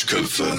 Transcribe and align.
Duschköpfe. 0.00 0.58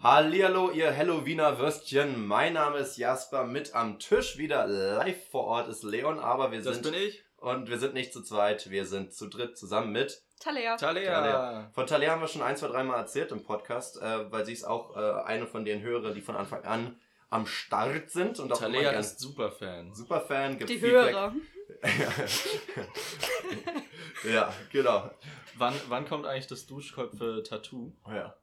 Hallihallo, 0.00 0.70
ihr 0.70 0.96
Halloweener 0.96 1.58
Würstchen. 1.58 2.24
Mein 2.24 2.52
Name 2.52 2.78
ist 2.78 2.98
Jasper. 2.98 3.42
Mit 3.42 3.74
am 3.74 3.98
Tisch 3.98 4.38
wieder 4.38 4.64
live 4.68 5.28
vor 5.28 5.46
Ort 5.46 5.68
ist 5.68 5.82
Leon, 5.82 6.20
aber 6.20 6.52
wir 6.52 6.62
Das 6.62 6.74
sind 6.74 6.84
bin 6.84 6.94
ich. 6.94 7.24
und 7.38 7.68
wir 7.68 7.80
sind 7.80 7.94
nicht 7.94 8.12
zu 8.12 8.22
zweit, 8.22 8.70
wir 8.70 8.86
sind 8.86 9.12
zu 9.12 9.26
dritt 9.26 9.58
zusammen 9.58 9.90
mit 9.90 10.22
Talea. 10.38 10.76
Talea. 10.76 11.20
Talea. 11.20 11.70
Von 11.74 11.86
Talia 11.88 12.12
haben 12.12 12.20
wir 12.20 12.28
schon 12.28 12.42
ein, 12.42 12.56
zwei, 12.56 12.68
dreimal 12.68 12.96
erzählt 13.00 13.32
im 13.32 13.42
Podcast, 13.42 14.00
äh, 14.00 14.30
weil 14.30 14.46
sie 14.46 14.52
ist 14.52 14.62
auch 14.62 14.96
äh, 14.96 15.22
eine 15.24 15.48
von 15.48 15.64
den 15.64 15.82
Hörern, 15.82 16.14
die 16.14 16.20
von 16.20 16.36
Anfang 16.36 16.62
an 16.62 17.00
am 17.28 17.46
Start 17.46 18.10
sind 18.10 18.38
und 18.38 18.52
auch 18.52 18.58
Talea 18.58 18.92
ist 18.92 19.18
Superfan. 19.18 19.92
Superfan, 19.94 20.58
gibt 20.58 20.70
Die 20.70 20.78
Feedback. 20.78 21.12
Hörer. 21.12 21.34
ja, 24.32 24.52
genau. 24.70 25.10
Wann, 25.56 25.74
wann 25.88 26.06
kommt 26.06 26.26
eigentlich 26.26 26.46
das 26.46 26.66
Duschköpfe-Tattoo? 26.66 27.96
Ja. 28.06 28.36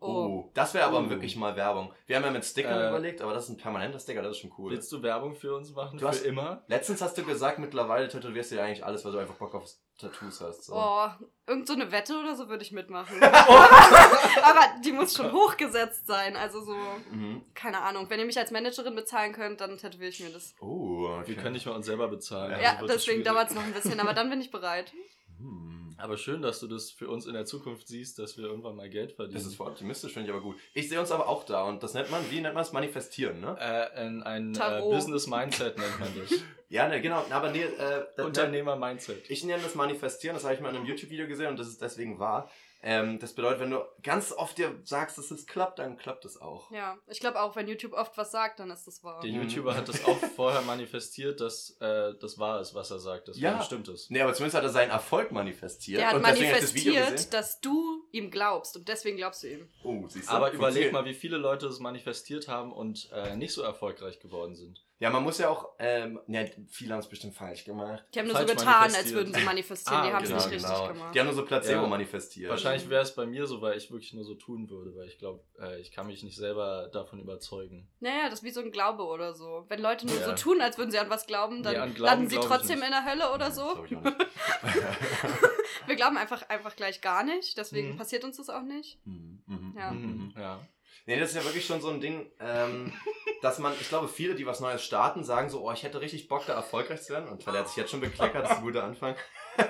Oh. 0.00 0.06
Oh, 0.06 0.50
das 0.54 0.74
wäre 0.74 0.84
aber 0.86 1.00
Oh. 1.00 1.10
wirklich 1.10 1.34
mal 1.34 1.56
Werbung. 1.56 1.92
Wir 2.06 2.16
haben 2.16 2.24
ja 2.24 2.30
mit 2.30 2.44
Stickern 2.44 2.80
Äh, 2.80 2.88
überlegt, 2.88 3.20
aber 3.20 3.32
das 3.34 3.44
ist 3.44 3.50
ein 3.50 3.56
permanenter 3.56 3.98
Sticker, 3.98 4.22
das 4.22 4.32
ist 4.32 4.38
schon 4.38 4.52
cool. 4.56 4.70
Willst 4.70 4.92
du 4.92 5.02
Werbung 5.02 5.34
für 5.34 5.54
uns 5.56 5.72
machen? 5.72 5.98
Du 5.98 6.06
hast- 6.06 6.20
für 6.20 6.28
immer? 6.28 6.62
Letztens 6.68 7.02
hast 7.02 7.18
du 7.18 7.24
gesagt, 7.24 7.58
mittlerweile 7.58 8.06
tätowierst 8.08 8.52
du 8.52 8.56
ja 8.56 8.64
eigentlich 8.64 8.84
alles, 8.84 9.04
weil 9.04 9.10
du 9.12 9.18
einfach 9.18 9.34
Bock 9.34 9.54
auf 9.56 9.64
Tattoos 9.98 10.40
hast. 10.40 10.66
So. 10.66 10.74
Oh, 10.76 11.08
irgend 11.48 11.66
so 11.66 11.72
eine 11.74 11.90
Wette 11.90 12.16
oder 12.16 12.36
so 12.36 12.48
würde 12.48 12.62
ich 12.62 12.70
mitmachen. 12.70 13.16
Aber 13.22 14.60
die 14.84 14.92
muss 14.92 15.14
schon 15.16 15.32
hochgesetzt 15.32 16.06
sein. 16.06 16.36
Also 16.36 16.60
so, 16.60 16.76
Mhm. 17.10 17.42
keine 17.54 17.80
Ahnung. 17.80 18.08
Wenn 18.08 18.20
ihr 18.20 18.26
mich 18.26 18.38
als 18.38 18.52
Managerin 18.52 18.94
bezahlen 18.94 19.32
könnt, 19.32 19.60
dann 19.60 19.76
tätowiere 19.78 20.10
ich 20.10 20.20
mir 20.20 20.30
das. 20.30 20.54
Oh, 20.60 21.08
okay. 21.18 21.26
Wir 21.28 21.36
können 21.36 21.54
nicht 21.54 21.66
mal 21.66 21.72
uns 21.74 21.86
selber 21.86 22.06
bezahlen. 22.06 22.60
Ja, 22.62 22.74
also 22.74 22.86
deswegen 22.86 23.24
dauert 23.24 23.48
es 23.48 23.54
noch 23.56 23.64
ein 23.64 23.72
bisschen, 23.72 23.98
aber 23.98 24.14
dann 24.14 24.30
bin 24.30 24.40
ich 24.40 24.50
bereit. 24.52 24.92
Hm. 25.38 25.77
Aber 25.98 26.16
schön, 26.16 26.42
dass 26.42 26.60
du 26.60 26.68
das 26.68 26.90
für 26.90 27.08
uns 27.08 27.26
in 27.26 27.34
der 27.34 27.44
Zukunft 27.44 27.88
siehst, 27.88 28.18
dass 28.18 28.38
wir 28.38 28.44
irgendwann 28.44 28.76
mal 28.76 28.88
Geld 28.88 29.12
verdienen. 29.12 29.34
Das 29.34 29.46
ist 29.46 29.56
voll 29.56 29.68
optimistisch, 29.68 30.12
finde 30.12 30.28
ich 30.28 30.34
aber 30.34 30.42
gut. 30.42 30.56
Ich 30.72 30.88
sehe 30.88 31.00
uns 31.00 31.10
aber 31.10 31.28
auch 31.28 31.44
da 31.44 31.64
und 31.64 31.82
das 31.82 31.94
nennt 31.94 32.10
man, 32.10 32.22
wie 32.30 32.40
nennt 32.40 32.54
man 32.54 32.62
es? 32.62 32.72
Manifestieren, 32.72 33.40
ne? 33.40 33.56
äh, 33.58 33.98
ein 33.98 34.22
ein 34.22 34.54
äh. 34.54 34.80
Business 34.80 35.26
Mindset 35.26 35.76
nennt 35.78 36.00
man 36.00 36.08
das. 36.18 36.40
Ja, 36.70 36.86
ne, 36.86 37.00
genau. 37.00 37.24
Aber 37.30 37.50
nee, 37.50 37.62
äh, 37.62 38.22
Unternehmer 38.22 38.76
Mindset. 38.76 39.30
Ich 39.30 39.42
nenne 39.42 39.62
das 39.62 39.74
Manifestieren, 39.74 40.34
das 40.36 40.44
habe 40.44 40.54
ich 40.54 40.60
mal 40.60 40.68
in 40.68 40.76
einem 40.76 40.84
YouTube-Video 40.84 41.26
gesehen 41.26 41.46
und 41.46 41.58
das 41.58 41.66
ist 41.66 41.80
deswegen 41.80 42.18
wahr. 42.18 42.50
Ähm, 42.80 43.18
das 43.18 43.32
bedeutet, 43.34 43.58
wenn 43.60 43.70
du 43.72 43.84
ganz 44.04 44.30
oft 44.32 44.56
dir 44.56 44.72
sagst, 44.84 45.18
dass 45.18 45.32
es 45.32 45.46
klappt, 45.46 45.80
dann 45.80 45.96
klappt 45.98 46.24
es 46.24 46.40
auch. 46.40 46.70
Ja, 46.70 46.96
ich 47.08 47.18
glaube 47.18 47.40
auch, 47.40 47.56
wenn 47.56 47.66
YouTube 47.66 47.92
oft 47.92 48.16
was 48.16 48.30
sagt, 48.30 48.60
dann 48.60 48.70
ist 48.70 48.86
das 48.86 49.02
wahr. 49.02 49.20
Der 49.20 49.32
Mhm. 49.32 49.42
YouTuber 49.48 49.74
hat 49.76 49.88
das 49.88 50.04
auch 50.04 50.16
vorher 50.36 50.60
manifestiert, 50.62 51.40
dass 51.40 51.76
äh, 51.80 52.14
das 52.20 52.38
wahr 52.38 52.60
ist, 52.60 52.74
was 52.74 52.90
er 52.92 53.00
sagt. 53.00 53.26
Das 53.28 53.36
Ja. 53.38 53.60
stimmt 53.62 53.88
ist. 53.88 54.10
Nee, 54.12 54.20
aber 54.20 54.32
zumindest 54.32 54.56
hat 54.56 54.62
er 54.62 54.70
seinen 54.70 54.90
Erfolg 54.90 55.32
manifestiert. 55.32 56.00
Der 56.00 56.08
hat 56.10 56.14
und 56.16 56.22
das 56.22 56.38
manifestiert, 56.38 57.10
gesehen. 57.10 57.30
dass 57.32 57.60
du 57.60 58.04
ihm 58.12 58.30
glaubst 58.30 58.76
und 58.76 58.86
deswegen 58.86 59.16
glaubst 59.16 59.42
du 59.42 59.48
ihm. 59.48 59.68
Oh, 59.82 60.04
siehst 60.06 60.28
du? 60.28 60.32
Aber 60.32 60.52
überleg 60.52 60.92
mal, 60.92 61.04
wie 61.04 61.14
viele 61.14 61.36
Leute 61.36 61.66
es 61.66 61.80
manifestiert 61.80 62.46
haben 62.46 62.72
und 62.72 63.10
äh, 63.12 63.34
nicht 63.34 63.52
so 63.52 63.62
erfolgreich 63.62 64.20
geworden 64.20 64.54
sind. 64.54 64.84
Ja, 65.00 65.10
man 65.10 65.22
muss 65.22 65.38
ja 65.38 65.48
auch, 65.48 65.74
ähm, 65.78 66.18
ja, 66.26 66.44
viele 66.68 66.92
haben 66.92 66.98
es 67.00 67.08
bestimmt 67.08 67.34
falsch 67.36 67.64
gemacht. 67.64 68.04
Die 68.12 68.18
haben 68.18 68.26
nur 68.26 68.34
so 68.34 68.44
Falsch 68.46 68.58
getan, 68.58 68.94
als 68.96 69.12
würden 69.14 69.32
sie 69.32 69.42
manifestieren. 69.42 70.00
Ah, 70.00 70.06
die 70.08 70.12
haben 70.12 70.24
es 70.24 70.28
genau, 70.30 70.44
nicht 70.44 70.52
richtig 70.54 70.88
gemacht. 70.88 71.14
Die 71.14 71.20
haben 71.20 71.26
nur 71.26 71.34
so 71.36 71.44
Placebo 71.44 71.82
Ja. 71.82 71.86
manifestiert. 71.88 72.50
Wahrscheinlich 72.50 72.90
wäre 72.90 73.02
es 73.02 73.14
bei 73.14 73.24
mir 73.24 73.46
so, 73.46 73.60
weil 73.62 73.76
ich 73.78 73.92
wirklich 73.92 74.12
nur 74.14 74.24
so 74.24 74.34
tun 74.34 74.68
würde, 74.68 74.96
weil 74.96 75.06
ich 75.06 75.18
glaube, 75.18 75.44
äh, 75.60 75.80
ich 75.80 75.92
kann 75.92 76.08
mich 76.08 76.24
nicht 76.24 76.36
selber 76.36 76.88
davon 76.92 77.20
überzeugen. 77.20 77.88
Naja, 78.00 78.24
das 78.28 78.40
ist 78.40 78.42
wie 78.44 78.50
so 78.50 78.60
ein 78.60 78.72
Glaube 78.72 79.04
oder 79.04 79.34
so. 79.34 79.66
Wenn 79.68 79.80
Leute 79.80 80.04
nur 80.06 80.16
Ja. 80.18 80.24
so 80.24 80.32
tun, 80.34 80.60
als 80.60 80.78
würden 80.78 80.90
sie 80.90 80.98
an 80.98 81.10
was 81.10 81.28
glauben, 81.28 81.62
dann 81.62 81.74
Nee, 81.74 81.94
Glauben 81.94 81.96
landen 82.02 82.28
sie 82.28 82.36
trotzdem 82.36 82.82
in 82.82 82.90
der 82.90 83.04
Hölle 83.04 83.32
oder 83.32 83.46
Hm, 83.46 83.52
so. 83.52 83.84
ich 83.84 83.96
auch 83.96 84.02
nicht. 84.02 84.16
Wir 85.86 85.94
glauben 85.94 86.16
einfach, 86.16 86.48
einfach 86.48 86.74
gleich 86.74 87.00
gar 87.00 87.22
nicht, 87.22 87.56
deswegen 87.56 87.92
Mhm. 87.92 87.96
passiert 87.96 88.24
uns 88.24 88.36
das 88.38 88.50
auch 88.50 88.62
nicht. 88.62 88.98
Mhm, 89.06 89.42
mhm, 89.46 89.74
Ja. 89.78 89.92
mhm. 89.92 90.00
Mhm, 90.06 90.34
ja. 90.36 90.60
Nee, 91.06 91.18
das 91.18 91.30
ist 91.30 91.36
ja 91.36 91.44
wirklich 91.44 91.66
schon 91.66 91.80
so 91.80 91.88
ein 91.88 92.00
Ding, 92.00 92.30
ähm, 92.38 92.92
dass 93.42 93.58
man, 93.58 93.72
ich 93.80 93.88
glaube, 93.88 94.08
viele, 94.08 94.34
die 94.34 94.46
was 94.46 94.60
Neues 94.60 94.84
starten, 94.84 95.24
sagen 95.24 95.48
so, 95.48 95.66
oh, 95.66 95.72
ich 95.72 95.82
hätte 95.82 96.00
richtig 96.00 96.28
Bock, 96.28 96.46
da 96.46 96.54
erfolgreich 96.54 97.02
zu 97.02 97.14
werden. 97.14 97.28
Und 97.28 97.46
weil 97.46 97.54
er 97.54 97.60
hat 97.60 97.68
sich 97.68 97.76
jetzt 97.76 97.90
schon 97.90 98.00
bekleckert, 98.00 98.44
das 98.44 98.52
ist 98.52 98.58
ein 98.58 98.62
guter 98.62 98.84
Anfang. 98.84 99.16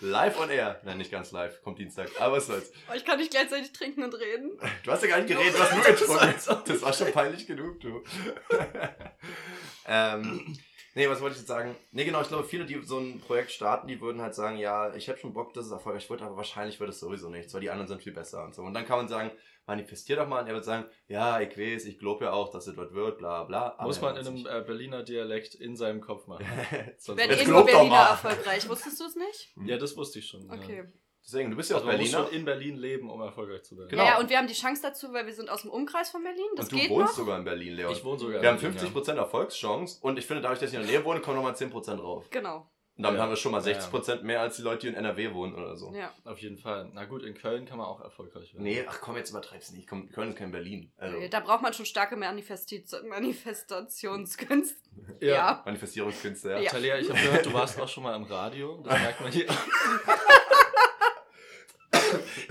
live 0.00 0.38
on 0.38 0.50
air. 0.50 0.80
Nein, 0.84 0.98
nicht 0.98 1.10
ganz 1.10 1.32
live, 1.32 1.62
kommt 1.62 1.78
Dienstag. 1.78 2.08
Aber 2.20 2.36
was 2.36 2.46
soll's. 2.46 2.72
Oh, 2.90 2.94
ich 2.94 3.04
kann 3.04 3.18
nicht 3.18 3.30
gleichzeitig 3.30 3.72
trinken 3.72 4.04
und 4.04 4.14
reden. 4.14 4.58
Du 4.84 4.92
hast 4.92 5.02
ja 5.02 5.08
gar 5.08 5.18
nicht 5.18 5.28
geredet, 5.28 5.54
du 5.54 5.58
hast 5.58 5.74
nur 5.74 5.84
getrunken. 5.84 6.62
Das 6.66 6.82
war 6.82 6.92
schon 6.92 7.12
peinlich 7.12 7.46
genug, 7.46 7.80
du. 7.80 8.02
ähm, 9.86 10.56
nee, 10.94 11.08
was 11.08 11.20
wollte 11.20 11.34
ich 11.34 11.40
jetzt 11.40 11.48
sagen? 11.48 11.74
Nee, 11.92 12.04
genau, 12.04 12.20
ich 12.20 12.28
glaube, 12.28 12.44
viele, 12.44 12.64
die 12.64 12.80
so 12.82 12.98
ein 12.98 13.20
Projekt 13.20 13.50
starten, 13.52 13.86
die 13.86 14.00
würden 14.00 14.22
halt 14.22 14.34
sagen, 14.34 14.56
ja, 14.58 14.94
ich 14.94 15.08
habe 15.08 15.18
schon 15.18 15.32
Bock, 15.32 15.52
dass 15.54 15.66
es 15.66 15.72
erfolgreich 15.72 16.08
wird, 16.08 16.22
aber 16.22 16.36
wahrscheinlich 16.36 16.80
wird 16.80 16.90
es 16.90 17.00
sowieso 17.00 17.28
nichts, 17.28 17.52
weil 17.54 17.60
die 17.60 17.70
anderen 17.70 17.88
sind 17.88 18.02
viel 18.02 18.12
besser 18.12 18.44
und 18.44 18.54
so. 18.54 18.62
Und 18.62 18.74
dann 18.74 18.86
kann 18.86 18.98
man 18.98 19.08
sagen, 19.08 19.30
manifestier 19.66 20.16
doch 20.16 20.28
mal 20.28 20.42
und 20.42 20.48
er 20.48 20.54
wird 20.54 20.64
sagen, 20.64 20.84
ja, 21.08 21.40
ich 21.40 21.56
weiß, 21.56 21.86
ich 21.86 21.98
glaube 21.98 22.26
ja 22.26 22.32
auch, 22.32 22.50
dass 22.50 22.66
es 22.66 22.76
was 22.76 22.92
wird, 22.92 23.18
bla 23.18 23.44
bla. 23.44 23.74
aber 23.78 23.84
Muss 23.84 24.00
man 24.00 24.16
in 24.16 24.26
einem 24.26 24.46
eh 24.46 24.64
Berliner 24.64 25.02
Dialekt 25.02 25.54
in 25.54 25.76
seinem 25.76 26.00
Kopf 26.00 26.26
machen. 26.26 26.46
Sonst 26.98 27.22
glaub 27.22 27.66
doch 27.66 27.72
Berliner 27.72 27.96
erfolgreich. 27.96 28.68
Wusstest 28.68 29.00
du 29.00 29.04
es 29.04 29.16
nicht? 29.16 29.54
ja, 29.66 29.78
das 29.78 29.96
wusste 29.96 30.18
ich 30.18 30.26
schon. 30.26 30.50
Okay. 30.50 30.78
Ja. 30.78 31.03
Deswegen, 31.26 31.50
du 31.50 31.56
bist 31.56 31.70
ja 31.70 31.76
auch 31.76 31.80
Also 31.80 31.90
man 31.92 32.00
muss 32.00 32.10
schon 32.10 32.28
in 32.32 32.44
Berlin 32.44 32.76
leben, 32.76 33.08
um 33.10 33.20
erfolgreich 33.22 33.62
zu 33.62 33.76
werden. 33.78 33.88
Genau. 33.88 34.02
Ja, 34.04 34.10
ja, 34.10 34.18
und 34.18 34.28
wir 34.28 34.36
haben 34.36 34.46
die 34.46 34.52
Chance 34.54 34.82
dazu, 34.82 35.10
weil 35.12 35.24
wir 35.26 35.32
sind 35.32 35.48
aus 35.48 35.62
dem 35.62 35.70
Umkreis 35.70 36.10
von 36.10 36.22
Berlin. 36.22 36.44
Das 36.56 36.66
und 36.66 36.72
du 36.72 36.76
geht 36.76 36.90
wohnst 36.90 37.12
noch. 37.12 37.16
sogar 37.18 37.38
in 37.38 37.44
Berlin, 37.44 37.72
Leon. 37.74 37.92
Ich 37.92 38.04
wohne 38.04 38.18
sogar 38.18 38.42
wir 38.42 38.48
haben 38.50 38.58
in 38.60 38.74
Berlin, 38.74 38.92
50% 38.94 39.16
Erfolgschance 39.16 39.98
und 40.02 40.18
ich 40.18 40.26
finde, 40.26 40.42
dadurch, 40.42 40.60
dass 40.60 40.68
ich 40.70 40.76
in 40.76 40.82
der 40.82 40.90
Nähe 40.90 41.04
wohne, 41.04 41.20
kommen 41.20 41.36
nochmal 41.36 41.54
10% 41.54 41.96
drauf. 41.96 42.26
Genau. 42.30 42.68
Und 42.96 43.02
damit 43.02 43.18
Ja. 43.18 43.24
haben 43.24 43.30
wir 43.30 43.36
schon 43.36 43.50
mal 43.50 43.60
Ja, 43.66 43.72
ja. 43.72 43.80
60% 43.80 44.22
mehr 44.22 44.40
als 44.40 44.54
die 44.54 44.62
Leute, 44.62 44.82
die 44.82 44.86
in 44.88 44.94
NRW 44.94 45.34
wohnen 45.34 45.52
oder 45.56 45.76
so. 45.76 45.92
Ja. 45.92 46.12
Ja, 46.24 46.30
auf 46.30 46.38
jeden 46.38 46.58
Fall. 46.58 46.88
Na 46.92 47.06
gut, 47.06 47.24
in 47.24 47.34
Köln 47.34 47.64
kann 47.66 47.76
man 47.78 47.88
auch 47.88 48.00
erfolgreich 48.00 48.54
werden. 48.54 48.62
Nee, 48.62 48.84
ach 48.88 49.00
komm, 49.00 49.16
jetzt 49.16 49.30
übertreib's 49.30 49.72
nicht. 49.72 49.88
Komm, 49.88 50.08
Köln 50.12 50.28
ist 50.28 50.38
kein 50.38 50.52
Berlin. 50.52 50.92
Also, 50.98 51.16
Da 51.28 51.40
braucht 51.40 51.62
man 51.62 51.72
schon 51.72 51.86
starke 51.86 52.14
Manifestationskünste. 52.16 54.76
Ja. 55.20 55.34
Ja. 55.34 55.62
Manifestierungskünste, 55.64 56.50
ja. 56.50 56.58
Ja. 56.60 56.70
Talia, 56.70 56.96
ich 56.98 57.08
habe 57.10 57.18
gehört, 57.18 57.46
du 57.46 57.52
warst 57.52 57.80
auch 57.80 57.88
schon 57.88 58.04
mal 58.04 58.14
im 58.14 58.22
Radio. 58.24 58.80
Das 58.84 58.96
merkt 59.00 59.20
man 59.22 59.32
hier. 59.32 59.46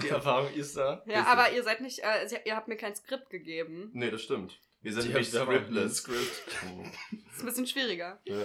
Die 0.03 0.09
Erfahrung 0.09 0.53
ist 0.53 0.77
da. 0.77 1.03
Ja, 1.05 1.21
Ist 1.21 1.27
aber 1.27 1.51
ihr 1.51 1.63
seid 1.63 1.81
nicht, 1.81 1.99
äh, 1.99 2.27
ihr 2.45 2.55
habt 2.55 2.67
mir 2.67 2.77
kein 2.77 2.95
Skript 2.95 3.29
gegeben. 3.29 3.89
Nee, 3.93 4.11
das 4.11 4.21
stimmt. 4.21 4.59
Wir 4.81 4.93
sind 4.93 5.09
Die 5.09 5.13
nicht 5.17 5.31
scriptless. 5.31 5.97
Script. 5.97 6.41
Das 6.51 6.61
ist 7.35 7.39
ein 7.41 7.45
bisschen 7.45 7.67
schwieriger. 7.67 8.19
ja. 8.25 8.43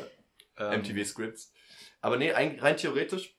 Ähm, 0.60 0.80
MTV 0.80 1.04
Scripts. 1.06 1.52
Aber 2.00 2.16
nee, 2.16 2.32
ein, 2.32 2.58
rein 2.58 2.76
theoretisch 2.76 3.36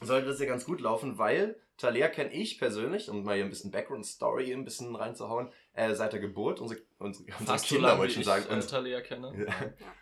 sollte 0.00 0.28
das 0.28 0.40
ja 0.40 0.46
ganz 0.46 0.64
gut 0.64 0.80
laufen, 0.80 1.18
weil 1.18 1.60
Talia 1.76 2.08
kenne 2.08 2.32
ich 2.32 2.58
persönlich, 2.58 3.10
um 3.10 3.22
mal 3.24 3.34
hier 3.34 3.44
ein 3.44 3.50
bisschen 3.50 3.70
Background-Story 3.70 4.52
ein 4.52 4.64
bisschen 4.64 4.94
reinzuhauen, 4.96 5.50
äh, 5.74 5.92
seit 5.94 6.12
der 6.14 6.20
Geburt, 6.20 6.60
unsere, 6.60 6.80
unsere, 6.98 7.24
unsere 7.24 7.44
Fast 7.46 7.66
so 7.68 7.74
Kinder, 7.74 7.88
lange, 7.88 8.00
wollte 8.00 8.12
ich 8.12 8.18
ich 8.20 8.24
schon 8.24 8.32
sagen. 8.42 8.46
äh, 8.50 8.54
Und, 8.54 8.70
Talia 8.70 9.00
kenne. 9.02 9.46
ja. 9.46 9.54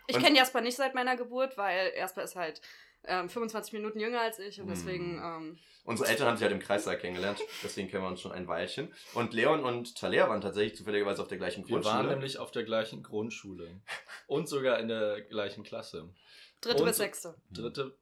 Ich 0.07 0.17
kenne 0.19 0.37
Jasper 0.37 0.61
nicht 0.61 0.77
seit 0.77 0.95
meiner 0.95 1.17
Geburt, 1.17 1.57
weil 1.57 1.91
Jasper 1.97 2.23
ist 2.23 2.35
halt 2.35 2.61
ähm, 3.05 3.29
25 3.29 3.73
Minuten 3.73 3.99
jünger 3.99 4.21
als 4.21 4.39
ich 4.39 4.59
und 4.61 4.67
deswegen, 4.67 5.19
ähm, 5.23 5.59
Unsere 5.85 6.07
Eltern 6.09 6.27
haben 6.27 6.37
sich 6.37 6.43
halt 6.43 6.53
im 6.53 6.59
Kreistag 6.61 7.01
kennengelernt, 7.01 7.41
deswegen 7.61 7.89
kennen 7.89 8.03
wir 8.03 8.07
uns 8.07 8.21
schon 8.21 8.31
ein 8.31 8.47
Weilchen. 8.47 8.93
Und 9.13 9.33
Leon 9.33 9.65
und 9.65 9.97
Talia 9.97 10.29
waren 10.29 10.39
tatsächlich 10.39 10.77
zufälligerweise 10.77 11.21
auf 11.21 11.27
der 11.27 11.37
gleichen 11.37 11.67
Wir 11.67 11.75
waren 11.75 11.81
Grundschule. 11.83 12.09
nämlich 12.13 12.37
auf 12.39 12.51
der 12.51 12.63
gleichen 12.63 13.03
Grundschule. 13.03 13.81
Und 14.27 14.47
sogar 14.47 14.79
in 14.79 14.87
der 14.87 15.21
gleichen 15.21 15.63
Klasse. 15.63 16.13
dritte 16.61 16.83
Und- 16.83 16.87
bis 16.87 16.97
sechste. 16.97 17.35
Dritte, 17.51 17.97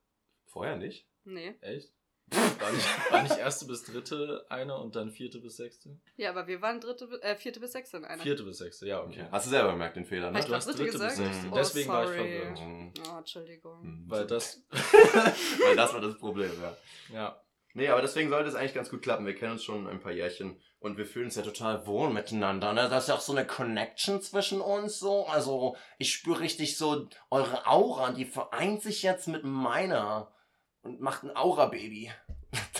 Vorher 0.45 0.75
nicht? 0.75 1.07
Nee. 1.23 1.55
echt? 1.61 1.91
War 2.31 2.71
nicht, 2.71 3.11
war 3.11 3.23
nicht 3.23 3.37
erste 3.37 3.65
bis 3.65 3.83
dritte 3.83 4.45
eine 4.49 4.77
und 4.77 4.95
dann 4.95 5.11
vierte 5.11 5.39
bis 5.39 5.57
sechste? 5.57 5.97
Ja, 6.15 6.29
aber 6.29 6.47
wir 6.47 6.61
waren 6.61 6.79
dritte, 6.79 7.05
äh, 7.21 7.35
vierte 7.35 7.59
bis 7.59 7.73
sechste 7.73 7.97
in 7.97 8.05
einer. 8.05 8.21
Vierte 8.23 8.43
bis 8.43 8.59
sechste, 8.59 8.87
ja, 8.87 9.01
okay. 9.01 9.25
Hast 9.31 9.47
du 9.47 9.49
selber 9.49 9.71
gemerkt, 9.71 9.97
den 9.97 10.05
Fehler, 10.05 10.31
ne? 10.31 10.37
Hast 10.37 10.47
Du 10.47 10.55
hast 10.55 10.65
dritte 10.67 10.83
dritte 10.83 10.91
bis 10.91 11.01
gesagt? 11.01 11.17
sechste. 11.17 11.47
Oh, 11.51 11.55
Deswegen 11.55 11.89
war 11.89 12.03
ich 12.03 12.09
sorry. 12.09 12.39
verwirrt. 12.39 12.59
Mhm. 12.61 12.93
Oh, 13.09 13.17
Entschuldigung. 13.17 13.83
Mhm. 13.83 14.03
Weil 14.09 14.27
das, 14.27 14.63
Weil 14.71 15.75
das 15.75 15.93
war 15.93 16.01
das 16.01 16.17
Problem, 16.17 16.51
ja. 16.61 16.77
ja. 17.13 17.41
Nee, 17.73 17.87
aber 17.87 18.01
deswegen 18.01 18.29
sollte 18.29 18.49
es 18.49 18.55
eigentlich 18.55 18.73
ganz 18.73 18.89
gut 18.89 19.01
klappen. 19.01 19.25
Wir 19.25 19.35
kennen 19.35 19.53
uns 19.53 19.63
schon 19.63 19.87
ein 19.87 20.01
paar 20.01 20.11
Jährchen 20.11 20.59
und 20.79 20.97
wir 20.97 21.05
fühlen 21.05 21.25
uns 21.25 21.35
ja 21.35 21.41
total 21.41 21.87
wohl 21.87 22.09
miteinander. 22.09 22.73
Ne? 22.73 22.89
Da 22.89 22.97
ist 22.97 23.07
ja 23.07 23.15
auch 23.15 23.21
so 23.21 23.31
eine 23.31 23.45
Connection 23.47 24.21
zwischen 24.21 24.59
uns 24.59 24.99
so. 24.99 25.25
Also 25.27 25.77
ich 25.97 26.11
spüre 26.11 26.41
richtig 26.41 26.77
so 26.77 27.07
eure 27.29 27.67
Aura, 27.67 28.11
die 28.11 28.25
vereint 28.25 28.81
sich 28.81 29.03
jetzt 29.03 29.27
mit 29.29 29.45
meiner 29.45 30.33
und 30.81 30.99
macht 30.99 31.23
ein 31.23 31.35
Aura-Baby. 31.35 32.11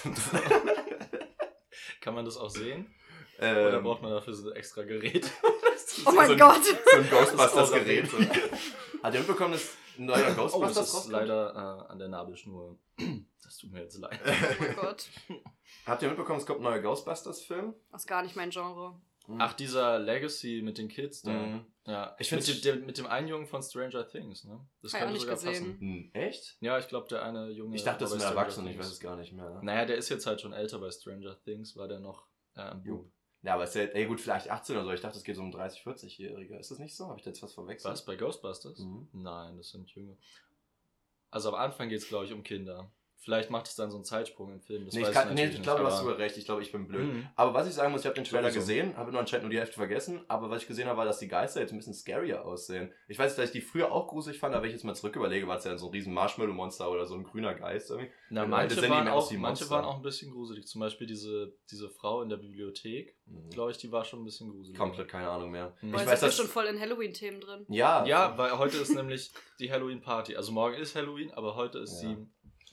Kann 2.02 2.16
man 2.16 2.26
das 2.26 2.38
auch 2.38 2.50
sehen? 2.50 2.94
Oder 3.38 3.78
ähm, 3.78 3.84
braucht 3.84 4.02
man 4.02 4.12
dafür 4.12 4.34
so 4.34 4.50
ein 4.50 4.56
extra 4.56 4.84
Gerät? 4.84 5.30
Oh 6.06 6.12
mein 6.12 6.28
so 6.28 6.34
ein- 6.34 6.40
Gott! 6.40 6.64
so 6.64 6.98
ein 6.98 7.10
Ghostbusters-Gerät. 7.10 8.08
Hat 9.04 9.14
ihr 9.14 9.20
mitbekommen, 9.20 9.52
dass 9.54 9.76
ein 9.98 10.06
neuer 10.06 10.18
Oh, 10.18 10.24
das 10.28 10.36
Ghostbusters 10.38 10.88
ist 10.88 10.94
rauskommt? 10.96 11.12
leider 11.14 11.52
äh, 11.88 11.92
an 11.92 12.00
der 12.00 12.08
Nabelschnur. 12.08 12.78
Das 13.44 13.58
tut 13.58 13.74
mir 13.74 13.82
jetzt 13.82 13.98
leid. 13.98 14.18
Oh 14.26 14.56
mein 14.64 14.76
Gott. 14.78 15.10
Habt 15.86 16.02
ihr 16.02 16.08
mitbekommen, 16.08 16.40
es 16.40 16.46
kommt 16.46 16.62
ein 16.62 16.64
neuer 16.64 16.80
Ghostbusters-Film? 16.80 17.74
Das 17.92 18.04
ist 18.04 18.08
gar 18.08 18.22
nicht 18.24 18.38
mein 18.38 18.50
Genre. 18.52 19.02
Ach, 19.40 19.54
dieser 19.54 20.00
Legacy 20.00 20.62
mit 20.64 20.78
den 20.78 20.88
Kids 20.88 21.22
da. 21.22 21.32
Mhm. 21.32 21.66
Ja. 21.86 22.16
Ich 22.20 22.32
mit, 22.32 22.66
dem, 22.66 22.86
mit 22.86 22.98
dem 22.98 23.08
einen 23.08 23.28
Jungen 23.28 23.48
von 23.48 23.62
Stranger 23.64 24.08
Things, 24.08 24.44
ne? 24.44 24.60
Das 24.82 24.94
ich 24.94 25.00
könnte 25.00 25.14
nicht 25.14 25.22
sogar 25.22 25.36
gesehen. 25.36 25.52
passen. 25.54 25.80
Hm, 25.80 26.12
Echt? 26.14 26.58
Ja, 26.62 26.78
ich 26.78 26.88
glaube, 26.88 27.08
der 27.08 27.24
eine 27.24 27.50
Junge. 27.50 27.76
Ich 27.76 27.84
dachte, 27.84 28.00
das 28.02 28.12
ist 28.12 28.24
ein 28.24 28.30
Erwachsener, 28.32 28.70
ich 28.70 28.78
weiß 28.78 28.92
es 28.92 29.00
gar 29.00 29.16
nicht 29.16 29.34
mehr. 29.34 29.60
Naja, 29.64 29.86
der 29.86 29.98
ist 29.98 30.10
jetzt 30.10 30.26
halt 30.26 30.42
schon 30.42 30.54
älter 30.54 30.80
bei 30.80 30.92
Stranger 30.92 31.40
Things, 31.44 31.76
war 31.76 31.88
der 31.88 32.00
noch 32.00 32.28
äh, 32.56 32.62
ein 32.62 32.84
Bub. 32.84 33.12
Ja, 33.44 33.56
aber 33.56 33.64
ist 33.64 33.74
ja, 33.74 33.84
ey, 33.84 34.06
gut, 34.06 34.22
vielleicht 34.22 34.50
18 34.52 34.76
oder 34.76 34.86
so. 34.86 34.92
Ich 34.92 35.02
dachte, 35.02 35.18
es 35.18 35.24
geht 35.24 35.36
so 35.36 35.42
um 35.42 35.52
30, 35.52 35.82
40-Jährige. 35.82 36.58
Ist 36.58 36.70
das 36.70 36.78
nicht 36.78 36.96
so? 36.96 37.08
Habe 37.08 37.18
ich 37.18 37.24
da 37.24 37.32
jetzt 37.32 37.42
was 37.42 37.54
verwechselt? 37.54 37.92
Was, 37.92 38.06
bei 38.06 38.16
Ghostbusters? 38.16 38.78
Mhm. 38.78 39.10
Nein, 39.14 39.58
das 39.58 39.72
sind 39.72 39.90
Jünger. 39.90 40.16
Also 41.32 41.50
am 41.50 41.56
Anfang 41.56 41.90
geht 41.90 42.00
es, 42.00 42.08
glaube 42.08 42.26
ich, 42.26 42.34
um 42.34 42.44
Kinder. 42.44 42.92
Vielleicht 43.24 43.52
macht 43.52 43.68
es 43.68 43.76
dann 43.76 43.92
so 43.92 43.98
einen 43.98 44.04
Zeitsprung 44.04 44.52
im 44.52 44.62
Film. 44.62 44.86
Das 44.86 44.96
nee, 44.96 45.02
weiß 45.04 45.10
ich, 45.10 45.14
kann, 45.14 45.30
ich 45.30 45.36
nee, 45.36 45.46
ich 45.46 45.62
glaube, 45.62 45.80
du 45.82 45.84
nicht, 45.86 45.94
hast 45.94 46.00
sogar 46.02 46.18
recht. 46.18 46.38
Ich 46.38 46.46
glaube, 46.46 46.64
ich 46.64 46.72
bin 46.72 46.88
blöd. 46.88 47.14
Mhm. 47.14 47.28
Aber 47.36 47.54
was 47.54 47.68
ich 47.68 47.74
sagen 47.76 47.92
muss, 47.92 48.02
ich 48.02 48.08
habe 48.08 48.16
den 48.16 48.24
Trailer 48.24 48.50
Sowieso. 48.50 48.60
gesehen, 48.62 48.98
habe 48.98 49.12
nur 49.12 49.20
anscheinend 49.20 49.44
nur 49.44 49.52
die 49.52 49.60
Hälfte 49.60 49.76
vergessen, 49.76 50.22
aber 50.28 50.50
was 50.50 50.64
ich 50.64 50.68
gesehen 50.68 50.88
habe, 50.88 50.98
war, 50.98 51.06
dass 51.06 51.20
die 51.20 51.28
Geister 51.28 51.62
jetzt 51.62 51.72
ein 51.72 51.78
bisschen 51.78 51.94
scarier 51.94 52.44
aussehen. 52.44 52.92
Ich 53.08 53.20
weiß, 53.20 53.36
dass 53.36 53.46
ich 53.46 53.52
die 53.52 53.62
früher 53.62 53.92
auch 53.92 54.08
gruselig 54.08 54.40
fand, 54.40 54.56
aber 54.56 54.64
wenn 54.64 54.70
ich 54.70 54.76
jetzt 54.76 54.86
mal 54.86 54.96
zurück 54.96 55.16
überlege, 55.16 55.48
war 55.48 55.58
es 55.58 55.66
ja 55.66 55.78
so 55.78 55.86
ein 55.86 55.92
riesen 55.92 56.14
Marshmallow-Monster 56.16 56.90
oder 56.90 57.06
so 57.06 57.14
ein 57.14 57.24
grüner 57.24 57.54
Geist 57.54 57.92
irgendwie. 57.92 58.10
Na, 58.32 58.48
manche, 58.48 58.70
das 58.70 58.76
sind 58.78 58.86
die 58.86 58.90
waren 58.90 59.08
auch, 59.08 59.32
manche 59.34 59.70
waren 59.70 59.86
auch 59.86 59.98
ein 59.98 60.02
bisschen 60.02 60.32
gruselig. 60.32 60.66
Zum 60.66 60.82
Beispiel 60.82 61.06
diese, 61.06 61.54
diese 61.70 61.92
Frau 61.92 62.24
in 62.24 62.30
der 62.30 62.38
Bibliothek, 62.38 63.16
glaube 63.52 63.70
ich, 63.70 63.78
die 63.78 63.92
war 63.92 64.04
schon 64.04 64.22
ein 64.22 64.26
bisschen 64.26 64.50
gruselig. 64.50 64.76
Komplett 64.76 65.08
keine 65.10 65.30
Ahnung 65.30 65.52
mehr. 65.52 65.76
Mhm. 65.82 65.90
Ich 65.90 65.94
weiß, 65.94 66.02
sind 66.02 66.22
wir 66.22 66.28
dass- 66.28 66.38
schon 66.38 66.48
voll 66.48 66.66
in 66.66 66.80
Halloween-Themen 66.80 67.40
drin. 67.40 67.66
Ja, 67.70 68.04
Ja, 68.06 68.36
weil 68.38 68.58
heute 68.58 68.78
ist 68.78 68.90
nämlich 68.96 69.32
die 69.60 69.72
Halloween-Party. 69.72 70.36
Also 70.36 70.52
morgen 70.52 70.76
ist 70.76 70.96
Halloween, 70.96 71.30
aber 71.32 71.56
heute 71.56 71.78
ist 71.78 72.02
Ja. 72.02 72.10
die 72.16 72.28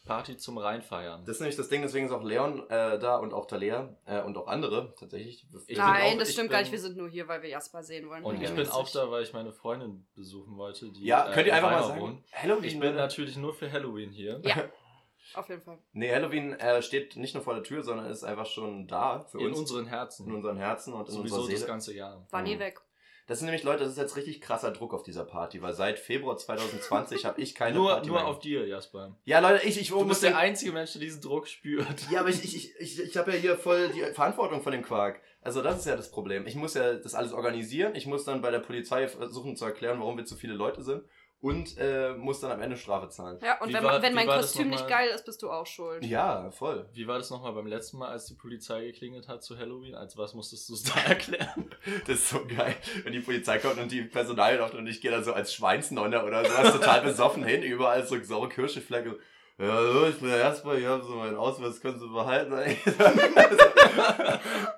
Party 0.09 0.37
zum 0.37 0.59
Reinfeiern. 0.59 1.25
Das 1.25 1.37
ist 1.37 1.41
nämlich 1.41 1.57
das 1.57 1.69
Ding, 1.69 1.83
deswegen 1.83 2.07
ist 2.07 2.13
auch 2.13 2.25
Leon 2.25 2.69
äh, 2.71 2.99
da 2.99 3.17
und 3.19 3.33
auch 3.33 3.47
Talea 3.47 3.95
äh, 4.07 4.23
und 4.23 4.37
auch 4.37 4.49
andere 4.49 4.95
tatsächlich. 4.99 5.47
Ich 5.69 5.79
Nein, 5.79 6.15
auch- 6.15 6.19
das 6.19 6.33
stimmt 6.33 6.49
bin- 6.49 6.53
gar 6.55 6.61
nicht. 6.61 6.73
Wir 6.73 6.81
sind 6.81 6.97
nur 6.97 7.09
hier, 7.09 7.29
weil 7.29 7.43
wir 7.43 7.51
Jasper 7.51 7.83
sehen 7.85 8.09
wollen. 8.09 8.25
Und 8.25 8.43
ich 8.43 8.51
bin 8.53 8.69
auch 8.69 8.89
da, 8.91 9.11
weil 9.11 9.23
ich 9.23 9.33
meine 9.33 9.53
Freundin 9.53 10.07
besuchen 10.17 10.57
wollte. 10.57 10.91
Die, 10.91 11.05
ja, 11.05 11.29
äh, 11.31 11.35
könnt 11.35 11.47
ihr 11.47 11.53
in 11.53 11.59
einfach 11.59 11.71
mal 11.71 11.83
sagen, 11.85 12.01
wohnt. 12.01 12.25
Halloween. 12.33 12.65
Ich 12.65 12.81
bin 12.81 12.95
natürlich 12.97 13.37
nur 13.37 13.55
für 13.55 13.71
Halloween 13.71 14.11
hier. 14.11 14.41
Ja. 14.45 14.65
Auf 15.35 15.47
jeden 15.51 15.61
Fall. 15.61 15.79
Nee, 15.93 16.11
Halloween 16.11 16.55
äh, 16.55 16.81
steht 16.81 17.17
nicht 17.17 17.35
nur 17.35 17.45
vor 17.45 17.53
der 17.53 17.63
Tür, 17.63 17.83
sondern 17.83 18.07
ist 18.07 18.25
einfach 18.25 18.47
schon 18.47 18.87
da 18.89 19.25
für 19.25 19.39
In 19.41 19.49
uns. 19.49 19.59
unseren 19.59 19.87
Herzen. 19.87 20.27
in 20.27 20.35
unseren 20.35 20.57
Herzen 20.57 20.95
und 20.95 21.07
in 21.07 21.15
Sowieso 21.15 21.37
unserer 21.37 21.51
das 21.53 21.61
Seele. 21.61 21.71
ganze 21.71 21.95
Jahr. 21.95 22.27
War 22.31 22.41
nie 22.43 22.55
Mhm. 22.57 22.61
weg. 22.61 22.81
Das 23.29 23.39
sind 23.39 23.47
nämlich 23.47 23.63
Leute, 23.63 23.81
das 23.85 23.93
ist 23.93 23.99
jetzt 23.99 24.17
richtig 24.17 24.41
krasser 24.41 24.71
Druck 24.71 24.95
auf 24.95 25.03
dieser 25.03 25.23
Party, 25.23 25.61
weil 25.61 25.75
seit 25.75 25.99
Februar 25.99 26.39
2020 26.39 27.27
habe 27.27 27.39
ich 27.43 27.55
keine 27.55 27.77
Nur, 27.77 27.91
Party 27.91 28.09
nur 28.09 28.17
mehr. 28.17 28.27
auf 28.27 28.39
dir, 28.39 28.67
Jasper. 28.67 29.17
Ja, 29.27 29.39
Leute, 29.41 29.67
ich, 29.67 29.79
ich 29.79 29.91
Du 29.91 30.03
bist 30.07 30.23
der 30.23 30.39
einzige 30.39 30.73
Mensch, 30.73 30.93
der 30.93 31.03
diesen 31.03 31.21
Druck 31.21 31.47
spürt. 31.47 31.87
Ja, 32.11 32.21
aber 32.21 32.31
ich, 32.31 32.43
ich, 32.45 32.57
ich, 32.57 32.81
ich, 32.81 33.01
ich 33.01 33.17
habe 33.19 33.33
ja 33.33 33.37
hier 33.37 33.59
voll 33.59 33.91
die 33.91 34.01
Verantwortung 34.15 34.63
von 34.63 34.73
dem 34.73 34.83
Quark. 34.83 35.21
Also 35.43 35.61
das 35.61 35.79
ist 35.81 35.85
ja 35.87 35.95
das 35.95 36.11
Problem. 36.11 36.47
Ich 36.47 36.55
muss 36.55 36.73
ja 36.73 36.95
das 36.95 37.15
alles 37.15 37.33
organisieren. 37.33 37.95
Ich 37.95 38.07
muss 38.07 38.25
dann 38.25 38.41
bei 38.41 38.51
der 38.51 38.61
Polizei 38.61 39.07
versuchen 39.07 39.57
zu 39.57 39.67
erklären, 39.67 40.01
warum 40.01 40.17
wir 40.17 40.25
zu 40.25 40.35
viele 40.35 40.55
Leute 40.55 40.83
sind. 40.83 41.05
Und 41.41 41.79
äh, 41.79 42.15
muss 42.15 42.41
dann 42.41 42.51
am 42.51 42.61
Ende 42.61 42.77
Strafe 42.77 43.09
zahlen. 43.11 43.39
Ja, 43.41 43.61
und 43.61 43.69
Wie 43.69 43.75
wenn, 43.75 43.85
war- 43.85 44.03
wenn 44.03 44.13
mein 44.13 44.27
Kostüm 44.27 44.71
nicht 44.71 44.89
geil 44.89 45.09
ist, 45.15 45.25
bist 45.25 45.41
du 45.41 45.51
auch 45.53 45.67
schuld. 45.67 46.05
Ja, 46.05 46.51
voll. 46.51 46.89
Wie 46.95 47.07
war 47.07 47.17
das 47.19 47.31
nochmal 47.31 47.53
beim 47.53 47.69
letzten 47.69 47.99
Mal, 47.99 48.09
als 48.09 48.27
die 48.27 48.35
Polizei 48.35 48.87
geklingelt 48.87 49.29
hat 49.29 49.45
zu 49.45 49.57
Halloween? 49.57 49.95
Als 49.95 50.17
was 50.17 50.35
musstest 50.35 50.69
du 50.69 50.75
es 50.75 50.83
da 50.83 50.99
erklären? 51.07 51.71
Das 52.09 52.17
ist 52.17 52.31
so 52.31 52.45
geil. 52.45 52.75
Wenn 53.05 53.13
die 53.13 53.21
Polizei 53.21 53.59
kommt 53.59 53.79
und 53.79 53.93
die 53.93 54.03
Personal 54.03 54.57
läuft 54.57 54.75
und 54.75 54.89
ich 54.89 55.01
gehe 55.01 55.13
dann 55.13 55.23
so 55.23 55.33
als 55.33 55.55
Schweinsnonner 55.55 56.25
oder 56.25 56.45
sowas 56.45 56.73
total 56.73 57.03
besoffen 57.03 57.45
hin, 57.45 57.63
überall 57.63 58.05
so 58.05 58.21
saure 58.21 58.49
Kirscheflecke. 58.49 59.17
Ja, 59.59 59.67
hallo, 59.73 60.09
ich 60.09 60.19
bin 60.19 60.29
der 60.31 60.39
Jasper, 60.39 60.77
ich 60.77 60.87
habe 60.87 61.05
so 61.05 61.15
meinen 61.17 61.37
Ausweis, 61.37 61.81
können 61.81 61.99
Sie 62.01 62.07
behalten. 62.09 62.53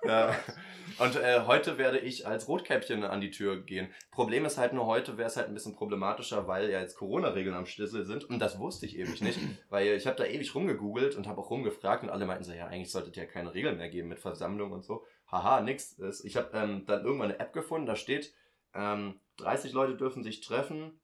ja. 0.06 0.34
Und 1.00 1.16
äh, 1.16 1.46
heute 1.46 1.78
werde 1.78 1.98
ich 1.98 2.26
als 2.26 2.46
Rotkäppchen 2.46 3.04
an 3.04 3.22
die 3.22 3.30
Tür 3.30 3.62
gehen. 3.62 3.88
Problem 4.10 4.44
ist 4.44 4.58
halt 4.58 4.74
nur, 4.74 4.84
heute 4.84 5.16
wäre 5.16 5.28
es 5.28 5.36
halt 5.38 5.48
ein 5.48 5.54
bisschen 5.54 5.74
problematischer, 5.74 6.46
weil 6.46 6.68
ja 6.68 6.78
jetzt 6.78 6.96
Corona-Regeln 6.96 7.56
am 7.56 7.64
Schlüssel 7.64 8.04
sind. 8.04 8.24
Und 8.24 8.38
das 8.38 8.58
wusste 8.58 8.84
ich 8.84 8.98
ewig 8.98 9.22
nicht, 9.22 9.40
weil 9.70 9.94
ich 9.94 10.06
habe 10.06 10.18
da 10.18 10.26
ewig 10.26 10.54
rumgegoogelt 10.54 11.16
und 11.16 11.26
habe 11.26 11.40
auch 11.40 11.48
rumgefragt 11.48 12.02
und 12.02 12.10
alle 12.10 12.26
meinten 12.26 12.44
so, 12.44 12.52
ja, 12.52 12.66
eigentlich 12.66 12.90
sollte 12.90 13.08
es 13.08 13.16
ja 13.16 13.24
keine 13.24 13.54
Regeln 13.54 13.78
mehr 13.78 13.88
geben 13.88 14.08
mit 14.08 14.20
Versammlung 14.20 14.72
und 14.72 14.84
so. 14.84 15.06
Haha, 15.32 15.62
nix. 15.62 15.98
Ich 16.22 16.36
habe 16.36 16.50
ähm, 16.52 16.84
dann 16.84 17.02
irgendwann 17.02 17.30
eine 17.30 17.40
App 17.40 17.54
gefunden, 17.54 17.86
da 17.86 17.96
steht, 17.96 18.34
ähm, 18.74 19.20
30 19.38 19.72
Leute 19.72 19.96
dürfen 19.96 20.22
sich 20.22 20.42
treffen, 20.42 21.00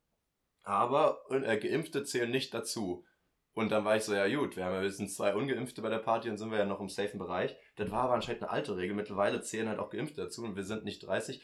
aber 0.62 1.22
äh, 1.30 1.56
Geimpfte 1.56 2.04
zählen 2.04 2.30
nicht 2.30 2.52
dazu. 2.52 3.06
Und 3.54 3.72
dann 3.72 3.86
war 3.86 3.96
ich 3.96 4.02
so, 4.02 4.12
ja 4.12 4.28
gut, 4.28 4.58
wir 4.58 4.66
haben 4.66 4.74
ja 4.74 4.80
höchstens 4.82 5.14
zwei 5.14 5.34
Ungeimpfte 5.34 5.80
bei 5.80 5.88
der 5.88 6.00
Party 6.00 6.28
und 6.28 6.36
sind 6.36 6.50
wir 6.50 6.58
ja 6.58 6.66
noch 6.66 6.80
im 6.80 6.90
safen 6.90 7.18
Bereich. 7.18 7.56
Das 7.76 7.90
war 7.90 8.02
aber 8.04 8.14
anscheinend 8.14 8.42
eine 8.42 8.50
alte 8.52 8.76
Regel. 8.76 8.94
Mittlerweile 8.96 9.40
zählen 9.42 9.68
halt 9.68 9.78
auch 9.78 9.90
Geimpfte 9.90 10.22
dazu 10.22 10.42
und 10.44 10.56
wir 10.56 10.64
sind 10.64 10.84
nicht 10.84 11.06
30. 11.06 11.42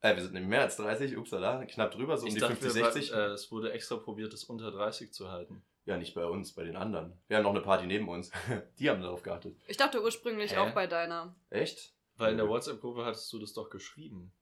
Äh, 0.00 0.16
wir 0.16 0.22
sind 0.22 0.34
nicht 0.34 0.46
mehr 0.46 0.62
als 0.62 0.76
30, 0.76 1.16
upsala, 1.16 1.64
knapp 1.66 1.92
drüber, 1.92 2.16
so 2.16 2.22
um 2.22 2.28
ich 2.28 2.34
die 2.34 2.40
dachte, 2.40 2.56
50, 2.56 2.74
wir 2.74 2.82
war- 2.82 2.92
60. 2.92 3.12
Äh, 3.14 3.18
es 3.26 3.50
wurde 3.52 3.72
extra 3.72 3.96
probiert, 3.96 4.32
es 4.32 4.44
unter 4.44 4.70
30 4.70 5.12
zu 5.12 5.30
halten. 5.30 5.62
Ja, 5.84 5.96
nicht 5.96 6.14
bei 6.14 6.24
uns, 6.26 6.52
bei 6.54 6.62
den 6.64 6.76
anderen. 6.76 7.20
Wir 7.26 7.36
haben 7.36 7.42
noch 7.44 7.50
eine 7.50 7.60
Party 7.60 7.86
neben 7.86 8.08
uns. 8.08 8.30
Die 8.78 8.88
haben 8.88 9.02
darauf 9.02 9.22
geachtet. 9.22 9.56
Ich 9.66 9.76
dachte 9.76 10.00
ursprünglich 10.02 10.52
Hä? 10.52 10.58
auch 10.58 10.70
bei 10.70 10.86
deiner. 10.86 11.34
Echt? 11.50 11.92
Weil 12.16 12.32
in 12.32 12.36
der 12.38 12.48
WhatsApp-Gruppe 12.48 13.04
hattest 13.04 13.32
du 13.32 13.38
das 13.40 13.52
doch 13.52 13.68
geschrieben. 13.68 14.32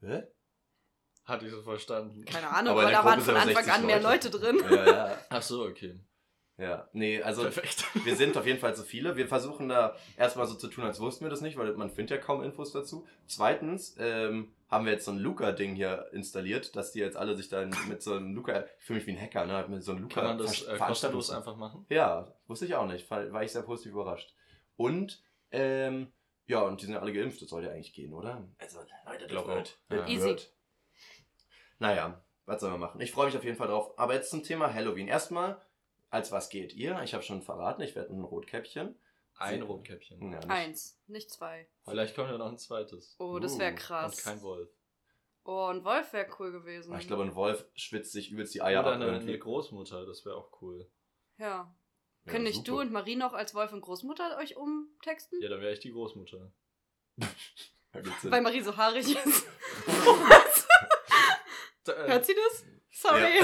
Hä? 0.00 0.24
Hatte 1.24 1.46
ich 1.46 1.52
so 1.52 1.62
verstanden. 1.62 2.24
Keine 2.26 2.48
Ahnung, 2.48 2.72
Aber 2.72 2.82
aber, 2.82 2.90
da 2.90 3.04
waren 3.04 3.20
von 3.20 3.36
Anfang 3.36 3.54
60 3.54 3.72
an 3.72 3.86
mehr 3.86 4.00
Leute. 4.02 4.28
Leute 4.28 4.38
drin. 4.38 4.62
Ja, 4.70 4.86
ja. 4.86 5.18
Ach 5.30 5.42
so, 5.42 5.64
okay. 5.64 5.98
Ja, 6.60 6.86
nee, 6.92 7.22
also 7.22 7.42
Perfekt. 7.42 7.86
wir 8.04 8.16
sind 8.16 8.36
auf 8.36 8.46
jeden 8.46 8.58
Fall 8.58 8.76
zu 8.76 8.82
viele. 8.82 9.16
Wir 9.16 9.26
versuchen 9.26 9.70
da 9.70 9.96
erstmal 10.18 10.46
so 10.46 10.54
zu 10.54 10.68
tun, 10.68 10.84
als 10.84 11.00
wussten 11.00 11.24
wir 11.24 11.30
das 11.30 11.40
nicht, 11.40 11.56
weil 11.56 11.72
man 11.72 11.88
findet 11.88 12.10
ja 12.10 12.16
kaum 12.18 12.42
Infos 12.42 12.70
dazu. 12.70 13.06
Zweitens 13.26 13.96
ähm, 13.98 14.52
haben 14.68 14.84
wir 14.84 14.92
jetzt 14.92 15.06
so 15.06 15.10
ein 15.10 15.18
Luca-Ding 15.18 15.74
hier 15.74 16.10
installiert, 16.12 16.76
dass 16.76 16.92
die 16.92 16.98
jetzt 16.98 17.16
alle 17.16 17.34
sich 17.34 17.48
dann 17.48 17.74
mit 17.88 18.02
so 18.02 18.12
einem 18.12 18.34
Luca, 18.34 18.66
ich 18.78 18.84
fühle 18.84 18.98
mich 18.98 19.06
wie 19.06 19.12
ein 19.12 19.20
Hacker, 19.20 19.46
ne, 19.46 19.64
mit 19.68 19.82
so 19.82 19.92
einem 19.92 20.02
Luca 20.02 20.20
Kann 20.20 20.36
man 20.36 20.38
das 20.38 20.62
äh, 20.62 20.76
kostenlos 20.76 21.30
einfach 21.30 21.56
machen? 21.56 21.86
Ja, 21.88 22.30
wusste 22.46 22.66
ich 22.66 22.74
auch 22.74 22.86
nicht, 22.86 23.10
war 23.10 23.42
ich 23.42 23.52
sehr 23.52 23.62
positiv 23.62 23.92
überrascht. 23.92 24.34
Und, 24.76 25.22
ähm, 25.52 26.12
ja, 26.46 26.60
und 26.60 26.82
die 26.82 26.86
sind 26.86 26.94
ja 26.94 27.00
alle 27.00 27.14
geimpft, 27.14 27.40
das 27.40 27.48
sollte 27.48 27.68
ja 27.68 27.72
eigentlich 27.72 27.94
gehen, 27.94 28.12
oder? 28.12 28.46
Also, 28.58 28.80
Leute, 29.06 29.26
das 29.28 29.46
wird. 29.46 29.78
Ja. 29.90 30.06
Easy. 30.06 30.26
wird. 30.26 30.52
Naja, 31.78 32.22
was 32.44 32.60
sollen 32.60 32.74
wir 32.74 32.78
machen? 32.78 33.00
Ich 33.00 33.12
freue 33.12 33.26
mich 33.26 33.36
auf 33.36 33.44
jeden 33.44 33.56
Fall 33.56 33.68
drauf. 33.68 33.98
Aber 33.98 34.12
jetzt 34.12 34.30
zum 34.30 34.42
Thema 34.42 34.74
Halloween. 34.74 35.08
Erstmal, 35.08 35.60
als 36.10 36.30
was 36.32 36.48
geht 36.50 36.72
ihr? 36.74 37.00
Ich 37.02 37.14
habe 37.14 37.22
schon 37.22 37.42
verraten, 37.42 37.82
ich 37.82 37.94
werde 37.94 38.12
ein 38.12 38.22
Rotkäppchen. 38.24 38.98
Ein 39.38 39.54
Sie- 39.60 39.60
Rotkäppchen. 39.66 40.20
Ja, 40.32 40.38
nicht- 40.38 40.50
Eins, 40.50 41.00
nicht 41.06 41.30
zwei. 41.30 41.66
Vielleicht 41.84 42.14
kommt 42.14 42.30
ja 42.30 42.36
noch 42.38 42.48
ein 42.48 42.58
zweites. 42.58 43.16
Oh, 43.18 43.38
das 43.38 43.58
wäre 43.58 43.72
Uh, 43.72 43.76
krass. 43.76 44.16
Und 44.16 44.22
kein 44.24 44.42
Wolf. 44.42 44.68
Oh, 45.44 45.66
ein 45.72 45.82
Wolf 45.84 46.12
wäre 46.12 46.26
cool 46.38 46.52
gewesen. 46.52 46.94
Ich 46.98 47.06
glaube, 47.06 47.22
ein 47.22 47.34
Wolf 47.34 47.64
schwitzt 47.74 48.12
sich 48.12 48.30
übelst 48.30 48.54
die 48.54 48.60
Eier 48.60 48.80
Oder 48.80 48.90
ab 48.90 48.94
eine, 48.96 49.06
irgendwie. 49.06 49.28
eine 49.30 49.38
Großmutter, 49.38 50.04
das 50.04 50.24
wäre 50.26 50.36
auch 50.36 50.60
cool. 50.60 50.90
ja. 51.38 51.74
Ja, 52.26 52.32
Können 52.32 52.44
nicht 52.44 52.68
du 52.68 52.78
und 52.78 52.92
Marie 52.92 53.16
noch 53.16 53.32
als 53.32 53.54
Wolf 53.54 53.72
und 53.72 53.80
Großmutter 53.80 54.36
euch 54.36 54.54
umtexten? 54.54 55.40
Ja, 55.40 55.48
dann 55.48 55.62
wäre 55.62 55.72
ich 55.72 55.80
die 55.80 55.90
Großmutter. 55.92 56.52
Ja. 57.92 58.02
Weil 58.30 58.42
Marie 58.42 58.60
so 58.60 58.76
haarig 58.76 59.16
ist. 59.16 59.46
Äh, 61.88 61.92
Hört 62.08 62.24
sie 62.24 62.34
das? 62.36 62.64
Sorry. 62.92 63.40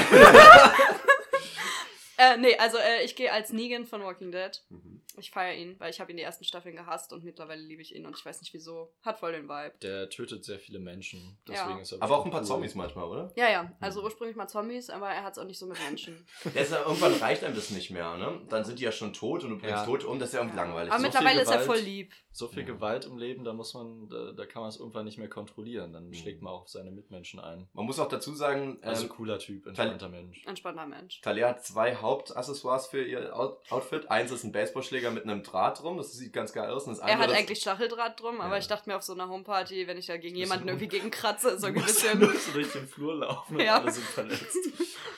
Äh, 2.19 2.37
nee, 2.37 2.57
also 2.57 2.79
äh, 2.79 3.05
ich 3.05 3.17
gehe 3.17 3.33
als 3.33 3.53
Negan 3.53 3.87
von 3.87 4.03
Walking 4.03 4.33
Dead. 4.33 4.63
Mhm. 4.71 5.01
Ich 5.19 5.31
feiere 5.31 5.55
ihn, 5.55 5.77
weil 5.79 5.91
ich 5.91 6.01
habe 6.01 6.11
ihn 6.11 6.17
die 6.17 6.23
ersten 6.23 6.45
Staffeln 6.45 6.77
gehasst 6.77 7.13
und 7.13 7.25
mittlerweile 7.25 7.63
liebe 7.63 7.83
ich 7.83 7.95
ihn 7.95 8.07
und 8.07 8.17
ich 8.19 8.25
weiß 8.25 8.41
nicht 8.41 8.53
wieso. 8.55 8.93
Hat 9.03 9.19
voll 9.19 9.33
den 9.33 9.49
Vibe. 9.49 9.75
Der 9.83 10.09
tötet 10.11 10.45
sehr 10.45 10.59
viele 10.59 10.79
Menschen. 10.79 11.39
Ja. 11.49 11.55
Deswegen 11.67 11.81
ist 11.81 11.93
er 11.93 12.03
Aber 12.03 12.19
auch 12.19 12.25
ein 12.25 12.31
paar 12.31 12.41
cool. 12.41 12.47
Zombies 12.47 12.75
manchmal, 12.75 13.05
oder? 13.07 13.33
Ja, 13.37 13.51
ja. 13.51 13.73
Also 13.81 14.03
ursprünglich 14.03 14.37
mal 14.37 14.49
Zombies, 14.49 14.91
aber 14.91 15.09
er 15.11 15.23
hat 15.23 15.33
es 15.33 15.39
auch 15.39 15.45
nicht 15.47 15.59
so 15.59 15.67
mit 15.67 15.79
Menschen. 15.85 16.27
Ist 16.55 16.73
ja, 16.73 16.83
irgendwann 16.83 17.15
reicht 17.15 17.45
einem 17.45 17.55
das 17.55 17.71
nicht 17.71 17.91
mehr, 17.91 18.17
ne? 18.17 18.41
Dann 18.49 18.65
sind 18.65 18.79
die 18.79 18.85
ja 18.85 18.93
schon 18.93 19.13
tot 19.13 19.45
und 19.45 19.51
du 19.51 19.57
bringst 19.59 19.71
Ja. 19.77 19.85
tot 19.85 20.05
um, 20.05 20.19
das 20.19 20.29
ist 20.31 20.35
ja 20.35 20.41
irgendwie 20.41 20.57
langweilig. 20.57 20.91
Aber 20.93 21.01
so 21.01 21.07
mittlerweile 21.07 21.31
viel 21.35 21.43
ist 21.43 21.49
er 21.51 21.59
Gewalt. 21.63 21.67
voll 21.79 21.85
lieb. 21.87 22.13
So 22.33 22.49
viel 22.49 22.61
Ja. 22.61 22.67
Gewalt 22.67 23.07
im 23.07 23.17
Leben, 23.17 23.45
da 23.45 23.53
muss 23.55 23.73
man, 23.73 24.09
da, 24.11 24.33
da 24.33 24.45
kann 24.47 24.61
man 24.61 24.69
es 24.69 24.79
irgendwann 24.79 25.07
nicht 25.07 25.17
mehr 25.19 25.29
kontrollieren. 25.31 25.93
Dann 25.95 26.09
Mhm. 26.09 26.15
schlägt 26.15 26.43
man 26.43 26.53
auch 26.53 26.63
auf 26.63 26.69
seine 26.69 26.91
Mitmenschen 26.91 27.41
ein. 27.41 27.67
Man 27.73 27.87
muss 27.87 27.99
auch 27.99 28.09
dazu 28.09 28.35
sagen, 28.35 28.79
Also 28.83 29.05
ähm, 29.05 29.09
cooler 29.09 29.39
Typ, 29.39 29.67
entspannter 29.67 30.09
Mensch. 30.11 30.45
Entspannter 30.47 30.87
Mensch. 30.87 31.21
Talia 31.23 31.49
hat 31.49 31.65
zwei 31.65 31.95
Hauptaccessoires 31.97 32.89
für 32.89 33.03
ihr 33.05 33.35
Out- 33.35 33.61
Outfit. 33.71 34.11
Eins 34.11 34.31
ist 34.31 34.45
ein 34.45 34.53
Baseballschläger 34.53 35.06
mit 35.11 35.25
einem 35.25 35.43
Draht 35.43 35.83
drum, 35.83 35.97
das 35.97 36.13
sieht 36.13 36.33
ganz 36.33 36.53
geil 36.53 36.71
aus. 36.71 36.85
Und 36.85 36.93
das 36.93 36.99
Er 37.01 37.07
hat 37.07 37.13
andere 37.15 37.33
ist- 37.33 37.39
eigentlich 37.39 37.59
Stacheldraht 37.61 38.21
drum, 38.21 38.41
aber 38.41 38.55
Ja. 38.55 38.59
ich 38.61 38.67
dachte 38.69 38.89
mir 38.89 38.97
auf 38.97 39.03
so 39.03 39.13
einer 39.15 39.29
Homeparty, 39.29 39.87
wenn 39.87 39.99
ich 39.99 40.07
da 40.07 40.17
gegen 40.17 40.35
Das 40.35 40.43
ist 40.45 40.49
jemanden 40.49 40.69
irgendwie 40.69 40.89
gegen 40.89 41.11
kratze, 41.11 41.51
ist 41.51 41.61
so 41.61 41.67
ein 41.69 41.75
Du 41.77 41.81
musst 41.81 42.03
bisschen. 42.03 42.19
nur 42.19 42.33
so 42.35 42.53
durch 42.53 42.73
den 42.73 42.87
Flur 42.87 43.15
laufen 43.17 43.57
und 43.57 43.63
Ja. 43.63 43.79
alle 43.81 43.91
sind 43.91 44.05
verletzt. 44.07 44.57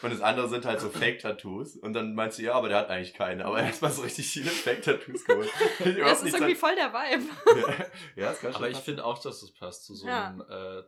Und 0.02 0.12
das 0.12 0.20
andere 0.20 0.48
sind 0.48 0.64
halt 0.64 0.80
so 0.80 0.88
Fake-Tattoos. 0.90 1.76
Und 1.76 1.92
dann 1.92 2.14
meinst 2.14 2.38
du, 2.38 2.42
ja, 2.42 2.52
aber 2.54 2.68
der 2.68 2.78
hat 2.78 2.88
eigentlich 2.90 3.14
keine. 3.14 3.44
Aber 3.46 3.58
er 3.60 3.68
hat 3.68 3.82
mal 3.82 3.90
so 3.90 4.02
richtig 4.02 4.28
viele 4.28 4.50
Fake-Tattoos 4.50 5.24
geholt. 5.24 5.48
Ja, 5.98 6.12
es 6.12 6.22
ist 6.22 6.34
irgendwie 6.34 6.54
voll 6.54 6.74
der 6.76 6.92
Vibe. 6.92 7.24
Vibe. 7.24 7.86
ja, 8.16 8.28
das 8.30 8.40
kann 8.40 8.52
schon 8.52 8.62
Aber 8.62 8.70
ich 8.70 8.76
finde 8.78 9.04
auch, 9.04 9.18
dass 9.18 9.40
das 9.40 9.50
passt 9.50 9.84
zu 9.86 9.94
so 9.94 10.06
Ja. 10.06 10.26
einem 10.28 10.40
äh, 10.42 10.86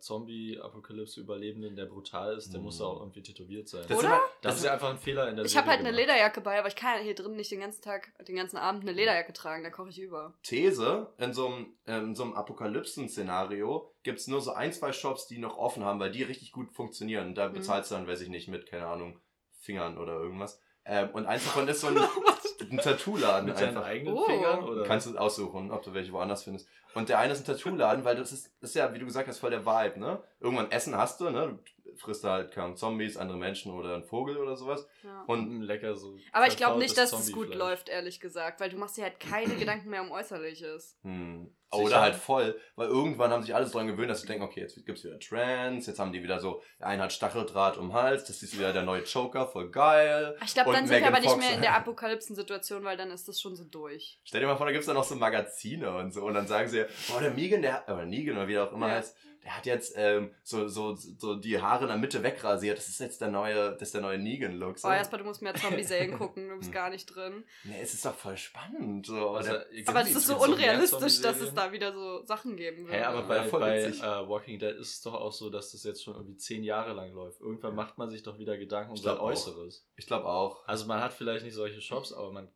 Zombie-Apokalypse-Überlebenden, 0.71 1.77
der 1.77 1.87
brutal 1.87 2.37
ist. 2.37 2.53
Der 2.53 2.61
Mhm. 2.61 2.67
muss 2.67 2.81
auch 2.81 3.01
irgendwie 3.01 3.23
tätowiert 3.23 3.69
sein. 3.69 3.83
Das 3.89 3.91
ist 3.99 4.05
Oder? 4.05 4.09
immer- 4.15 4.21
das 4.43 4.57
ist 4.57 4.65
ja 4.65 4.73
einfach 4.73 4.91
ein 4.91 4.99
Fehler 4.99 5.29
in 5.29 5.37
der 5.37 5.45
Ich 5.45 5.57
habe 5.57 5.69
halt 5.69 5.81
eine. 5.81 5.91
Lederjacke 5.91 6.41
bei, 6.41 6.59
aber 6.59 6.69
ich 6.69 6.77
kann 6.77 6.97
ja 6.99 7.03
hier 7.03 7.15
drin 7.15 7.37
nicht 7.37 7.51
den 7.51 7.61
ganzen 7.61 7.83
Tag, 7.83 8.13
den 8.27 8.37
ganzen 8.37 8.57
Abend 8.57 8.85
eine 8.91 8.97
Lederjacke 9.01 9.33
tragen, 9.33 9.63
da 9.65 9.71
koche 9.71 9.89
ich 9.91 10.01
über. 10.01 10.35
These, 10.43 11.13
in 11.19 11.33
so 11.33 11.47
einem, 11.49 11.75
in 11.87 12.15
so 12.15 12.25
einem 12.25 12.35
Apokalypsen-Szenario 12.35 13.93
gibt 14.03 14.19
es 14.21 14.27
nur 14.27 14.41
so 14.41 14.53
ein, 14.53 14.73
zwei 14.73 14.93
Shops, 14.93 15.27
die 15.27 15.39
noch 15.39 15.57
offen 15.57 15.85
haben, 15.85 16.01
weil 16.01 16.11
die 16.11 16.23
richtig 16.23 16.53
gut 16.53 16.71
funktionieren. 16.73 17.35
Da 17.35 17.49
Mhm. 17.49 17.55
bezahlst 17.55 17.91
du 17.91 17.95
dann, 17.95 18.07
weiß 18.07 18.21
ich 18.23 18.29
nicht, 18.29 18.49
mit, 18.49 18.67
keine 18.67 18.87
Ahnung, 18.87 19.21
Fingern 19.61 19.99
oder 19.99 20.15
irgendwas. 20.15 20.61
Ähm, 20.85 21.11
und 21.13 21.27
eins 21.27 21.45
davon 21.45 21.69
ist 21.69 21.81
so 21.81 21.89
ein, 21.89 21.95
ein 22.61 22.79
Tattoo-Laden 22.79 23.47
Mit 23.47 23.59
seinen 23.59 23.69
einfach. 23.77 23.85
eigenen 23.87 24.15
Oh. 24.15 24.25
Fingern? 24.25 24.65
Oder? 24.65 24.85
Kannst 24.85 25.07
du 25.07 25.17
aussuchen, 25.17 25.71
ob 25.71 25.83
du 25.83 25.95
welche 25.95 26.13
woanders 26.13 26.45
findest. 26.45 26.69
Und 26.95 27.09
der 27.09 27.19
eine 27.19 27.33
ist 27.33 27.41
ein 27.41 27.45
Tattoo-Laden, 27.45 28.05
weil 28.05 28.17
das 28.17 28.33
ist, 28.33 28.51
ist 28.61 28.75
ja, 28.75 28.93
wie 28.93 28.99
du 28.99 29.07
gesagt 29.07 29.29
hast, 29.29 29.39
voll 29.39 29.51
der 29.51 29.65
Vibe, 29.65 30.01
ne? 30.01 30.23
Irgendwann 30.41 30.71
Essen 30.71 30.97
hast 30.97 31.21
du, 31.21 31.31
ne? 31.31 31.59
Du 31.85 31.97
frisst 31.97 32.25
da 32.25 32.33
halt 32.33 32.53
kaum 32.53 32.77
Zombies, 32.77 33.17
andere 33.17 33.39
Menschen 33.39 33.73
oder 33.73 33.95
einen 33.95 34.05
Vogel 34.05 34.37
oder 34.37 34.57
sowas. 34.57 34.87
Ja. 35.03 35.23
Und 35.27 35.63
lecker 35.63 35.95
so. 35.97 36.17
Aber 36.33 36.47
ich 36.47 36.57
glaube 36.57 36.79
nicht, 36.79 36.97
dass 36.97 37.13
es 37.13 37.33
gut 37.33 37.55
läuft, 37.55 37.89
ehrlich 37.89 38.21
gesagt, 38.21 38.61
weil 38.61 38.71
du 38.71 38.77
machst 38.77 38.97
dir 38.97 39.05
halt 39.05 39.21
keine 39.21 39.55
Gedanken 39.59 39.91
mehr 39.91 40.03
um 40.03 40.11
Äußerliches. 40.11 40.97
Hm. 41.03 41.53
Sicher? 41.73 41.85
Oder 41.85 42.01
halt 42.01 42.17
voll, 42.17 42.59
weil 42.75 42.89
irgendwann 42.89 43.31
haben 43.31 43.43
sich 43.43 43.55
alle 43.55 43.65
so 43.65 43.79
dran 43.79 43.87
gewöhnt, 43.87 44.11
dass 44.11 44.21
sie 44.23 44.27
denken, 44.27 44.43
okay, 44.43 44.61
jetzt 44.61 44.85
gibt's 44.85 45.05
wieder 45.05 45.21
Trends, 45.21 45.87
jetzt 45.87 45.99
haben 46.01 46.13
die 46.13 46.23
wieder 46.23 46.41
so, 46.41 46.63
der 46.81 46.89
eine 46.89 47.03
hat 47.05 47.13
Stacheldraht 47.13 47.77
um 47.79 47.89
den 47.91 47.93
Hals, 47.95 48.25
das 48.25 48.43
ist 48.43 48.59
wieder 48.59 48.73
der 48.73 48.83
neue 48.83 49.03
Joker, 49.05 49.47
voll 49.47 49.71
geil. 49.71 50.37
Ich 50.45 50.53
glaube, 50.55 50.73
dann 50.73 50.87
sind 50.87 50.91
wir 50.91 50.97
Megan 51.01 51.13
aber 51.15 51.21
nicht 51.21 51.31
Fox. 51.31 51.45
mehr 51.45 51.55
in 51.55 51.61
der 51.63 51.75
Apokalypsen-Situation, 52.21 52.85
weil 52.85 52.97
dann 52.97 53.11
ist 53.11 53.29
das 53.29 53.41
schon 53.41 53.55
so 53.55 53.65
durch. 53.65 54.19
Stell 54.25 54.41
dir 54.41 54.47
mal 54.47 54.57
vor, 54.57 54.67
da 54.67 54.73
gibt's 54.73 54.87
dann 54.87 54.97
noch 54.97 55.05
so 55.05 55.15
Magazine 55.15 55.91
und 55.97 56.13
so 56.13 56.25
und 56.25 56.35
dann 56.35 56.47
sagen 56.47 56.69
sie, 56.69 56.85
boah, 57.09 57.21
der 57.21 57.31
Negan, 57.33 57.63
der, 57.63 57.85
oder 57.87 58.05
Negan 58.05 58.37
oder 58.37 58.49
wie 58.49 58.55
der 58.55 58.65
auch 58.65 58.73
immer 58.73 58.89
Ja. 58.89 58.95
heißt, 58.95 59.17
der 59.45 59.57
hat 59.57 59.67
jetzt 59.67 59.95
ähm, 59.97 60.35
so, 60.43 60.69
so, 60.69 60.95
so 60.95 61.35
die 61.37 61.61
Haare 61.61 61.83
in 61.85 61.89
der 61.89 61.97
Mitte 61.97 62.23
wegrasiert, 62.23 62.77
das 62.79 62.89
ist 62.89 63.01
jetzt 63.01 63.21
der 63.21 63.29
neue, 63.29 63.73
das 63.73 63.83
ist 63.83 63.95
der 63.95 64.03
neue 64.03 64.19
Negan-Look. 64.19 64.79
So. 64.79 64.89
Oh, 64.89 64.93
Jasper, 64.93 65.19
du 65.19 65.25
musst 65.25 65.41
mehr 65.43 65.55
Zombie-Serien 65.55 66.19
gucken, 66.19 66.49
du 66.49 66.57
bist 66.57 66.69
Hm. 66.69 66.75
gar 66.75 66.91
nicht 66.91 67.07
drin. 67.07 67.45
Nee, 67.65 67.81
es 67.81 67.95
ist 67.95 68.05
doch 68.05 68.15
voll 68.15 68.37
spannend. 68.37 69.07
So. 69.07 69.31
Also, 69.31 69.53
Aber 69.87 70.03
es 70.03 70.15
ist 70.15 70.27
so 70.27 70.37
unrealistisch, 70.37 71.21
dass 71.23 71.41
es 71.41 71.55
da 71.55 71.73
wieder 71.73 71.93
so 71.93 72.25
Sachen 72.27 72.57
geben 72.57 72.87
wird. 72.87 72.97
Hä, 72.97 73.03
aber 73.05 73.23
bei, 73.23 73.49
bei 73.49 73.81
äh, 73.85 74.29
Walking 74.29 74.59
Dead 74.59 74.77
ist 74.77 74.95
es 74.95 75.01
doch 75.03 75.15
auch 75.15 75.33
so, 75.33 75.51
dass 75.51 75.73
das 75.73 75.85
jetzt 75.85 76.05
schon 76.05 76.15
irgendwie 76.15 76.37
zehn 76.37 76.63
Jahre 76.63 76.93
lang 76.93 77.13
läuft. 77.13 77.41
Irgendwann 77.41 77.75
macht 77.75 77.99
man 77.99 78.11
sich 78.11 78.23
doch 78.23 78.39
wieder 78.39 78.57
Gedanken 78.59 78.91
um 78.91 78.97
sein. 78.97 79.19
Äußeres. 79.19 79.87
ich 79.97 80.07
glaube 80.07 80.27
auch. 80.27 80.67
Also 80.67 80.87
man 80.87 81.01
hat 81.01 81.13
vielleicht 81.13 81.45
nicht 81.45 81.55
solche 81.55 81.81
Shops, 81.81 82.13
aber 82.13 82.31
man 82.33 82.49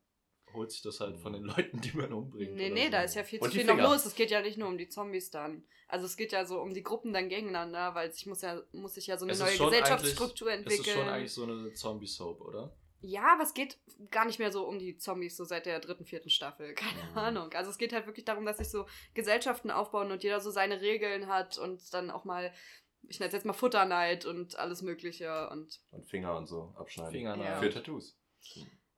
holt 0.54 0.72
sich 0.72 0.82
das 0.82 1.00
halt 1.00 1.18
von 1.18 1.32
den 1.32 1.42
Leuten, 1.44 1.80
die 1.80 1.96
man 1.96 2.12
umbringt. 2.12 2.54
Nee, 2.54 2.70
nee, 2.70 2.86
so. 2.86 2.90
da 2.92 3.02
ist 3.02 3.14
ja 3.14 3.24
viel 3.24 3.40
Und 3.40 3.50
zu 3.50 3.56
viel 3.56 3.64
noch 3.66 3.74
Finger. 3.76 3.88
los. 3.88 4.06
Es 4.06 4.14
geht 4.14 4.30
ja 4.30 4.40
nicht 4.40 4.56
nur 4.58 4.68
um 4.68 4.78
die 4.78 4.88
Zombies 4.88 5.30
dann. 5.30 5.64
Also 5.88 6.06
es 6.06 6.16
geht 6.16 6.32
ja 6.32 6.44
so 6.46 6.60
um 6.60 6.72
die 6.74 6.82
Gruppen 6.82 7.12
dann 7.12 7.28
gegeneinander, 7.28 7.94
weil 7.94 8.10
ich 8.10 8.26
muss 8.26 8.40
ja, 8.42 8.60
muss 8.72 8.94
sich 8.94 9.06
ja 9.06 9.18
so 9.18 9.24
eine 9.26 9.32
Es 9.32 9.40
ist 9.40 9.58
neue 9.58 9.70
Gesellschaftsstruktur 9.70 10.48
Es 10.48 10.60
ist 10.60 10.62
entwickeln. 10.66 10.96
schon 10.98 11.08
eigentlich 11.08 11.32
so 11.32 11.42
eine 11.44 11.72
Zombie-Soap, 11.72 12.40
oder? 12.40 12.74
Ja, 13.00 13.34
aber 13.34 13.42
es 13.42 13.52
geht 13.52 13.78
gar 14.10 14.24
nicht 14.24 14.38
mehr 14.38 14.50
so 14.50 14.66
um 14.66 14.78
die 14.78 14.96
Zombies, 14.96 15.36
so 15.36 15.44
seit 15.44 15.66
der 15.66 15.78
dritten, 15.80 16.06
vierten 16.06 16.30
Staffel. 16.30 16.72
Keine 16.74 17.02
Mhm. 17.10 17.18
Ahnung. 17.18 17.52
Also 17.52 17.70
es 17.70 17.76
geht 17.78 17.92
halt 17.92 18.06
wirklich 18.06 18.24
darum, 18.24 18.46
dass 18.46 18.56
sich 18.58 18.70
so 18.70 18.86
Gesellschaften 19.12 19.70
aufbauen 19.70 20.10
und 20.10 20.22
jeder 20.22 20.40
so 20.40 20.50
seine 20.50 20.80
Regeln 20.80 21.26
hat 21.28 21.58
und 21.58 21.92
dann 21.92 22.10
auch 22.10 22.24
mal, 22.24 22.50
ich 23.06 23.20
nenne 23.20 23.28
es 23.28 23.34
jetzt 23.34 23.44
mal 23.44 23.52
Futterneid 23.52 24.24
und 24.24 24.58
alles 24.58 24.80
Mögliche 24.80 25.50
und 25.50 25.82
Und 25.90 26.08
Finger 26.08 26.34
und 26.38 26.46
so 26.46 26.72
abschneiden. 26.78 27.12
Finger 27.12 27.36
Ja. 27.36 27.60
Für 27.60 27.68
Tattoos. 27.68 28.16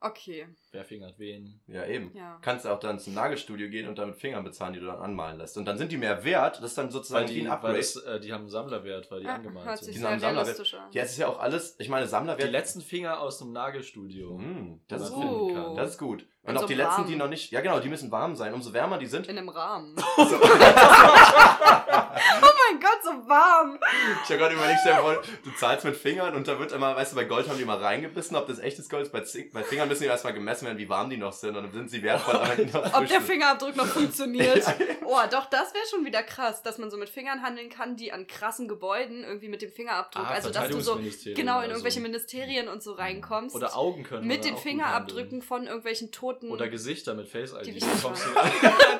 Okay. 0.00 0.46
Wer 0.72 0.84
fingert 0.84 1.18
wen? 1.18 1.60
Ja, 1.66 1.84
eben. 1.86 2.10
Ja. 2.14 2.38
Kannst 2.42 2.64
du 2.64 2.68
auch 2.70 2.78
dann 2.78 2.98
zum 2.98 3.14
Nagelstudio 3.14 3.68
gehen 3.70 3.88
und 3.88 3.98
dann 3.98 4.10
mit 4.10 4.18
Fingern 4.18 4.44
bezahlen, 4.44 4.74
die 4.74 4.80
du 4.80 4.86
dann 4.86 4.98
anmalen 5.00 5.38
lässt. 5.38 5.56
Und 5.56 5.64
dann 5.64 5.78
sind 5.78 5.90
die 5.92 5.96
mehr 5.96 6.22
wert. 6.24 6.56
Das 6.58 6.70
ist 6.70 6.78
dann 6.78 6.90
sozusagen 6.90 7.24
Weil 7.26 7.30
wie 7.34 7.40
die, 7.40 7.42
ein 7.42 7.46
weil 7.48 7.52
Upgrade. 7.54 7.76
das, 7.78 7.96
äh, 7.96 8.20
die 8.20 8.32
haben 8.32 8.40
einen 8.42 8.50
Sammlerwert, 8.50 9.10
weil 9.10 9.20
die 9.20 9.26
Ja, 9.26 9.34
angemalt 9.36 9.66
hört 9.66 9.78
sind. 9.78 9.86
sich 9.86 9.94
Die 9.96 10.00
sehr 10.00 10.08
sind 10.10 10.14
am 10.16 10.20
Sammler- 10.20 10.42
realistisch 10.42 10.74
an. 10.74 10.88
ja, 10.92 11.02
es 11.02 11.10
ist 11.12 11.18
ja 11.18 11.28
auch 11.28 11.40
alles, 11.40 11.76
ich 11.78 11.88
meine, 11.88 12.06
Sammler 12.06 12.36
Die 12.36 12.42
letzten 12.44 12.80
Finger 12.80 13.20
aus 13.20 13.38
dem 13.38 13.52
Nagelstudio. 13.52 14.38
Hm, 14.38 14.80
das, 14.88 15.00
die 15.02 15.06
ist, 15.06 15.10
man 15.12 15.20
finden 15.22 15.34
Oh. 15.34 15.54
kann. 15.54 15.76
das 15.76 15.90
ist 15.90 15.98
gut. 15.98 16.26
Und 16.42 16.50
In 16.50 16.56
auch 16.58 16.62
so 16.62 16.66
die 16.68 16.74
letzten, 16.74 17.06
die 17.06 17.16
noch 17.16 17.28
nicht. 17.28 17.50
Ja, 17.50 17.60
genau, 17.60 17.80
die 17.80 17.88
müssen 17.88 18.12
warm 18.12 18.36
sein. 18.36 18.54
Umso 18.54 18.72
wärmer 18.72 18.98
die 18.98 19.06
sind. 19.06 19.26
In 19.26 19.36
einem 19.36 19.48
Rahmen. 19.48 19.96
So. 19.96 20.22
Oh 22.68 22.73
mein 22.73 22.80
Gott, 22.80 22.99
so 23.02 23.28
warm! 23.28 23.78
Ich 24.25 24.28
habe 24.30 24.38
gerade 24.38 24.54
überlegt, 24.54 24.78
stell 24.80 24.94
dir 24.94 25.20
du 25.44 25.50
zahlst 25.52 25.85
mit 25.85 25.96
Fingern 25.96 26.35
und 26.35 26.49
da 26.49 26.58
wird 26.58 26.73
immer, 26.73 26.96
weißt 26.96 27.12
du, 27.12 27.16
bei 27.16 27.25
Gold 27.25 27.49
haben 27.49 27.58
die 27.58 27.64
mal 27.64 27.78
reingebissen, 27.78 28.37
ob 28.37 28.46
das 28.46 28.58
echtes 28.58 28.88
Gold 28.88 29.04
ist. 29.06 29.12
Bei, 29.12 29.20
Zink, 29.20 29.52
bei 29.52 29.62
Fingern 29.62 29.88
müssen 29.88 30.02
die 30.02 30.08
erstmal 30.08 30.32
gemessen 30.32 30.66
werden, 30.66 30.78
wie 30.78 30.88
warm 30.88 31.08
die 31.11 31.16
noch 31.16 31.32
sind 31.32 31.56
und 31.56 31.64
dann 31.64 31.73
sind 31.73 31.90
sie 31.90 32.02
wertvoll. 32.02 32.35
noch 32.73 32.94
Ob 32.94 33.06
der. 33.06 33.20
Fingerabdruck 33.20 33.76
noch 33.76 33.87
funktioniert. 33.87 34.64
Ja. 34.76 34.85
Oh, 35.08 35.28
doch, 35.30 35.46
das 35.46 35.73
wäre 35.73 35.85
schon 35.88 36.04
wieder 36.04 36.23
krass, 36.25 36.62
dass 36.62 36.78
man 36.78 36.90
so 36.90 36.96
mit 36.96 37.08
Fingern 37.08 37.42
handeln 37.42 37.70
kann, 37.70 37.96
die 37.96 38.11
an 38.12 38.26
krassen 38.26 38.66
Gebäuden 38.66 39.23
irgendwie 39.23 39.49
mit 39.49 39.62
dem 39.62 39.70
Fingerabdruck, 39.70 40.25
Ah, 40.26 40.30
also 40.35 40.50
dass 40.50 40.68
du 40.68 40.80
so 40.80 40.99
genau 41.35 41.61
in 41.61 41.70
irgendwelche 41.70 42.00
so. 42.00 42.02
Ministerien 42.02 42.66
und 42.68 42.82
so 42.82 42.92
reinkommst. 42.94 43.54
Oder 43.54 43.76
Augen 43.76 44.02
können 44.02 44.26
mit 44.26 44.44
den 44.44 44.56
Fingerabdrücken 44.56 45.25
handeln. 45.25 45.42
von 45.42 45.66
irgendwelchen 45.66 46.11
Toten. 46.11 46.50
Oder 46.50 46.68
Gesichter 46.68 47.14
mit 47.14 47.28
Face 47.28 47.52
ID. 47.52 47.66
Die 47.66 47.78
Da 47.78 47.87
wichtig 47.87 48.02
kommst 48.02 48.26
du 48.26 48.35
waren. 48.35 48.50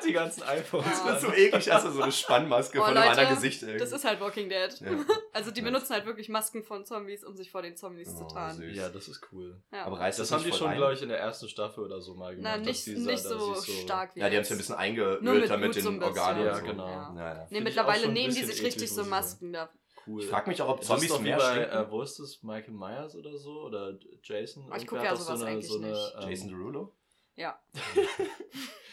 die 0.07 0.13
ganzen 0.13 0.43
iPhones 0.43 0.85
Ja. 1.05 1.11
Das 1.11 1.23
ist 1.23 1.29
so 1.29 1.33
eklig, 1.33 1.71
hast 1.71 1.85
du 1.85 1.91
so 1.91 2.01
eine 2.01 2.11
Spannmaske 2.11 2.79
Oh, 2.79 2.85
von 2.85 2.89
einem 2.97 2.97
Leute, 3.09 3.09
anderen 3.19 3.35
Gesicht 3.35 3.56
irgendwie. 3.63 3.79
das 3.79 3.91
ist 3.91 4.05
halt 4.05 4.19
Walking 4.19 4.49
Dead. 4.49 4.79
Ja. 4.81 4.91
Also 5.33 5.51
die 5.51 5.61
benutzen 5.61 5.93
halt 5.93 6.07
wirklich 6.07 6.29
Masken 6.29 6.63
von 6.63 6.83
Zombies, 6.83 7.23
um 7.23 7.35
sich 7.37 7.51
vor 7.51 7.61
den 7.61 7.75
Zombies 7.77 8.09
Oh, 8.15 8.17
zu 8.27 8.33
tarnen. 8.33 8.57
süß. 8.57 8.75
Ja, 8.75 8.89
das 8.89 9.07
ist 9.07 9.21
cool. 9.31 9.61
Ja. 9.71 9.85
Aber 9.85 9.99
reißt 9.99 10.17
Das 10.17 10.29
das, 10.29 10.39
haben 10.39 10.49
die 10.49 10.57
schon, 10.57 10.73
glaube 10.73 10.93
ich, 10.95 11.01
in 11.03 11.09
der 11.09 11.19
ersten 11.19 11.47
Staffel 11.47 11.83
oder 11.83 12.01
so 12.01 12.15
mal 12.15 12.35
gemacht. 12.35 12.53
Na, 12.55 12.57
dass 12.57 12.65
nicht, 12.65 12.85
dieser- 12.87 13.11
nicht 13.11 13.23
so 13.23 13.53
sie 13.53 13.71
stark 13.83 14.15
wie 14.15 14.19
Ja, 14.21 14.29
die 14.31 14.35
haben 14.37 14.41
es 14.41 14.49
ja 14.49 14.55
ein 14.55 14.57
bisschen 14.57 14.75
eingeölt 14.75 15.21
damit 15.49 15.75
den 15.75 15.83
so 15.83 15.89
ein 15.89 15.99
bisschen. 15.99 16.17
Organen 16.17 16.45
Ja, 16.45 16.55
so. 16.55 16.65
genau. 16.65 16.87
Ja, 16.87 17.15
ja. 17.15 17.47
Nee, 17.51 17.61
mittlerweile 17.61 18.07
nehmen 18.07 18.33
die 18.33 18.43
sich 18.43 18.63
richtig 18.63 18.91
so. 18.91 19.03
Masken 19.05 19.53
da. 19.53 19.69
Cool. 20.07 20.23
Ich 20.23 20.27
frage 20.29 20.49
mich 20.49 20.59
auch, 20.61 20.69
ob 20.69 20.83
Zombies 20.83 21.19
mehr 21.19 21.37
bei, 21.37 21.51
stinken. 21.53 21.77
äh, 21.77 21.91
wo 21.91 22.01
ist 22.01 22.17
das? 22.17 22.41
Michael 22.41 22.73
Myers 22.73 23.15
oder 23.15 23.37
so? 23.37 23.61
Oder 23.63 23.99
Jason? 24.23 24.63
Oh, 24.63 24.75
ich 24.75 24.83
Irgendwer 24.83 24.87
guck 24.87 24.97
hat 24.99 25.05
ja 25.05 25.15
sowas 25.17 25.41
eigentlich 25.43 25.69
nicht. 25.79 26.13
ähm, 26.19 26.29
Jason 26.29 26.49
Derulo? 26.49 26.95
Ja. 27.35 27.59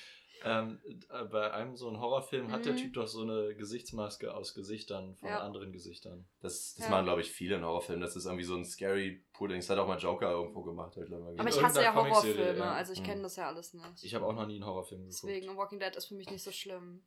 ähm, 0.44 0.80
äh, 1.10 1.24
bei 1.24 1.52
einem 1.52 1.76
so 1.76 1.88
einen 1.88 2.00
Horrorfilm 2.00 2.52
hat 2.52 2.64
der 2.64 2.74
Mhm. 2.74 2.78
Typ 2.78 2.94
doch 2.94 3.06
so 3.06 3.22
eine 3.22 3.54
Gesichtsmaske 3.54 4.34
aus 4.34 4.54
Gesichtern 4.54 5.16
von 5.16 5.28
Ja. 5.28 5.40
anderen 5.40 5.72
Gesichtern. 5.72 6.26
Das, 6.40 6.74
das 6.74 6.84
Ja. 6.84 6.90
machen, 6.90 7.04
glaube 7.06 7.20
ich, 7.22 7.30
viele 7.30 7.56
in 7.56 7.64
Horrorfilmen. 7.64 8.00
Das 8.02 8.14
ist 8.16 8.26
irgendwie 8.26 8.44
so 8.44 8.54
ein 8.54 8.64
scary 8.64 9.24
Pudding. 9.32 9.56
Das 9.56 9.70
hat 9.70 9.78
auch 9.78 9.86
mal 9.88 9.98
Joker 9.98 10.30
irgendwo 10.30 10.62
gemacht. 10.62 10.96
Ich 10.96 11.02
ich, 11.04 11.08
mal 11.10 11.22
Aber 11.22 11.40
ich 11.40 11.46
gesehen. 11.46 11.64
hasse 11.64 11.82
ja 11.82 11.94
Horrorfilme, 11.94 12.58
ja. 12.58 12.72
also 12.74 12.92
ich 12.92 13.00
Mhm. 13.00 13.04
kenne 13.04 13.22
das 13.22 13.36
ja 13.36 13.48
alles 13.48 13.72
nicht. 13.74 13.84
Ich 14.02 14.14
habe 14.14 14.26
auch 14.26 14.32
noch 14.34 14.46
nie 14.46 14.56
einen 14.56 14.66
Horrorfilm 14.66 15.02
geguckt. 15.08 15.22
Deswegen, 15.24 15.56
Walking 15.56 15.80
Dead 15.80 15.94
ist 15.96 16.06
für 16.06 16.14
mich 16.14 16.30
nicht 16.30 16.42
so 16.42 16.52
schlimm. 16.52 17.02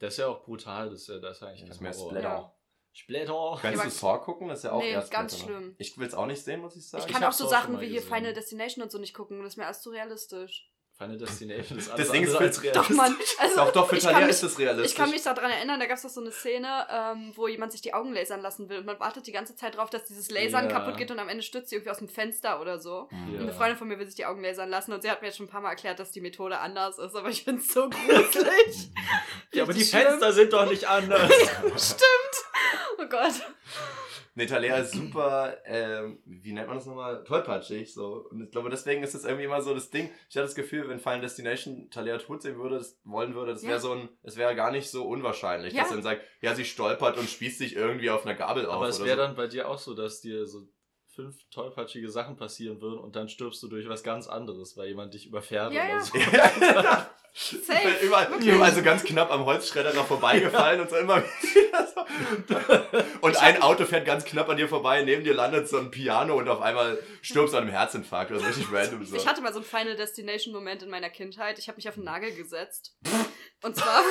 Der 0.00 0.08
ist 0.08 0.18
ja 0.18 0.28
auch 0.28 0.42
brutal, 0.44 0.90
das 0.90 1.02
ist 1.02 1.08
ja, 1.08 1.18
das 1.18 1.38
ist 1.38 1.42
eigentlich 1.42 1.60
Das 1.62 1.70
ist 1.70 1.82
kein 1.82 1.90
mehr 1.90 1.98
Horror. 1.98 2.10
Splatter. 2.10 2.52
Splatter. 2.92 3.58
Kannst 3.60 3.84
du 3.84 3.90
Saw 3.90 4.18
gucken? 4.18 4.48
Das 4.48 4.58
ist 4.60 4.64
ja 4.64 4.72
auch 4.72 4.80
Nee, 4.80 4.90
erst 4.90 5.10
ganz 5.10 5.36
Splatter, 5.38 5.52
schlimm. 5.58 5.74
Ich 5.78 5.98
will 5.98 6.06
es 6.06 6.14
auch 6.14 6.26
nicht 6.26 6.42
sehen, 6.42 6.60
muss 6.60 6.76
ich 6.76 6.88
sagen. 6.88 7.04
Ich 7.04 7.08
ich 7.10 7.14
kann 7.14 7.24
auch 7.24 7.32
so 7.32 7.44
auch 7.44 7.50
schon 7.50 7.58
Sachen 7.60 7.80
wie 7.80 7.86
hier 7.88 8.00
gesehen. 8.00 8.14
Final 8.14 8.32
Destination 8.32 8.82
und 8.82 8.90
so 8.90 8.98
nicht 8.98 9.12
gucken, 9.14 9.38
das 9.42 9.48
ist 9.52 9.56
mir 9.58 9.66
alles 9.66 9.82
zu 9.82 9.90
realistisch. 9.90 10.70
Final 10.98 11.18
Destination 11.18 11.78
ist 11.78 11.90
alles 11.92 12.10
andere 12.10 12.38
als 12.38 12.56
Doch, 12.56 12.62
realistisch. 12.64 12.96
Mann. 12.96 13.16
Also, 13.38 13.56
doch, 13.56 13.72
doch, 13.72 13.88
für 13.88 13.94
mich- 13.96 14.28
ist 14.28 14.42
das 14.42 14.58
realistisch. 14.58 14.92
Ich 14.92 14.96
kann 14.96 15.10
mich 15.10 15.22
daran 15.22 15.50
erinnern, 15.50 15.78
da 15.78 15.84
gab 15.86 15.96
es 15.98 16.02
doch 16.02 16.08
so 16.08 16.22
eine 16.22 16.30
Szene, 16.32 16.86
ähm, 16.90 17.32
wo 17.36 17.48
jemand 17.48 17.72
sich 17.72 17.82
die 17.82 17.92
Augen 17.92 18.14
lasern 18.14 18.40
lassen 18.40 18.68
will 18.70 18.78
und 18.78 18.86
man 18.86 18.98
wartet 18.98 19.26
die 19.26 19.32
ganze 19.32 19.54
Zeit 19.56 19.76
drauf, 19.76 19.90
dass 19.90 20.04
dieses 20.06 20.30
Lasern 20.30 20.70
Ja. 20.70 20.78
kaputt 20.78 20.96
geht 20.96 21.10
und 21.10 21.18
am 21.18 21.28
Ende 21.28 21.42
stürzt 21.42 21.68
sie 21.68 21.76
irgendwie 21.76 21.90
aus 21.90 21.98
dem 21.98 22.08
Fenster 22.08 22.60
oder 22.62 22.78
so. 22.80 23.08
Mhm. 23.10 23.26
Und 23.28 23.34
Ja. 23.34 23.40
eine 23.40 23.52
Freundin 23.52 23.76
von 23.76 23.88
mir 23.88 23.98
will 23.98 24.06
sich 24.06 24.14
die 24.14 24.24
Augen 24.24 24.42
lasern 24.42 24.70
lassen 24.70 24.92
und 24.94 25.02
sie 25.02 25.10
hat 25.10 25.20
mir 25.20 25.28
jetzt 25.28 25.36
schon 25.36 25.46
ein 25.46 25.50
paar 25.50 25.60
Mal 25.60 25.70
erklärt, 25.70 25.98
dass 25.98 26.12
die 26.12 26.20
Methode 26.22 26.58
anders 26.60 26.98
ist, 26.98 27.14
aber 27.14 27.28
ich 27.28 27.44
finde 27.44 27.60
es 27.60 27.68
so 27.72 27.90
gruselig. 27.90 28.90
Ja, 29.52 29.62
aber 29.62 29.72
die 29.72 29.84
schlimm. 29.84 30.02
Fenster 30.02 30.32
sind 30.32 30.52
doch 30.52 30.68
nicht 30.68 30.84
anders. 30.88 31.30
Stimmt. 31.76 32.00
Oh 32.98 33.06
Gott. 33.08 33.32
Nee, 34.38 34.46
Talia 34.46 34.76
ist 34.76 34.92
super, 34.94 35.56
ähm, 35.64 36.18
wie 36.26 36.52
nennt 36.52 36.68
man 36.68 36.76
das 36.76 36.86
nochmal? 36.86 37.24
Tollpatschig, 37.24 37.92
so. 37.94 38.26
Und 38.30 38.42
ich 38.44 38.50
glaube, 38.50 38.68
deswegen 38.70 39.02
ist 39.02 39.14
das 39.14 39.24
irgendwie 39.24 39.44
immer 39.46 39.62
so 39.62 39.72
das 39.74 39.90
Ding. 39.90 40.10
Ich 40.28 40.36
hatte 40.36 40.44
das 40.46 40.54
Gefühl, 40.54 40.88
wenn 40.88 41.00
Final 41.00 41.22
Destination 41.22 41.88
Talia 41.90 42.18
tot 42.18 42.42
sehen 42.42 42.58
würde, 42.58 42.76
das 42.76 43.00
wollen 43.04 43.34
würde, 43.34 43.52
das 43.52 43.62
wäre 43.62 43.72
Ja. 43.72 43.78
so 43.80 43.92
ein, 43.92 44.08
es 44.22 44.36
wäre 44.36 44.54
gar 44.54 44.70
nicht 44.70 44.90
so 44.90 45.06
unwahrscheinlich, 45.08 45.72
Ja. 45.72 45.82
dass 45.82 45.90
dann 45.90 46.02
sagt, 46.02 46.22
ja, 46.42 46.54
sie 46.54 46.64
stolpert 46.66 47.16
und 47.18 47.28
spießt 47.28 47.58
sich 47.58 47.74
irgendwie 47.74 48.10
auf 48.10 48.24
einer 48.26 48.34
Gabel 48.36 48.66
auf. 48.66 48.74
Aber 48.74 48.88
es 48.88 49.02
wäre 49.02 49.16
so. 49.16 49.22
dann 49.22 49.36
bei 49.36 49.46
dir 49.48 49.68
auch 49.68 49.78
so, 49.78 49.94
dass 49.94 50.20
dir 50.20 50.46
so 50.46 50.68
fünf 51.16 51.36
tollpatschige 51.50 52.10
Sachen 52.10 52.36
passieren 52.36 52.80
würden 52.80 52.98
und 53.00 53.16
dann 53.16 53.28
stirbst 53.28 53.62
du 53.62 53.68
durch 53.68 53.88
was 53.88 54.02
ganz 54.02 54.28
anderes, 54.28 54.76
weil 54.76 54.88
jemand 54.88 55.14
dich 55.14 55.26
überfährt 55.26 55.72
Ja, 55.72 55.84
oder 55.84 55.90
ja. 55.90 56.00
so. 56.00 56.18
Ja. 56.18 57.10
Safe. 57.38 57.88
Überall, 58.02 58.28
überall 58.40 58.72
so 58.72 58.82
ganz 58.82 59.04
knapp 59.04 59.30
am 59.30 59.44
Holzschredder 59.44 59.92
noch 59.92 60.06
vorbeigefallen 60.06 60.80
und 60.80 60.88
so 60.88 60.96
immer 60.96 61.22
wieder 61.22 61.86
so. 61.86 63.16
Und 63.20 63.36
ein 63.36 63.60
Auto 63.60 63.84
fährt 63.84 64.06
ganz 64.06 64.24
knapp 64.24 64.48
an 64.48 64.56
dir 64.56 64.68
vorbei, 64.68 65.02
neben 65.02 65.22
dir 65.22 65.34
landet 65.34 65.68
so 65.68 65.76
ein 65.76 65.90
Piano 65.90 66.34
und 66.38 66.48
auf 66.48 66.62
einmal 66.62 66.98
stirbst 67.20 67.52
du 67.52 67.58
an 67.58 67.64
einem 67.64 67.72
Herzinfarkt 67.72 68.30
oder 68.30 68.40
so 68.40 68.46
richtig 68.46 68.72
random 68.72 69.04
so. 69.04 69.16
Ich 69.16 69.26
hatte 69.26 69.42
mal 69.42 69.52
so 69.52 69.58
einen 69.58 69.66
Final 69.66 69.96
Destination 69.96 70.54
Moment 70.54 70.82
in 70.82 70.88
meiner 70.88 71.10
Kindheit. 71.10 71.58
Ich 71.58 71.68
habe 71.68 71.76
mich 71.76 71.86
auf 71.90 71.96
den 71.96 72.04
Nagel 72.04 72.34
gesetzt. 72.34 72.96
Und 73.62 73.74
zwar, 73.76 74.02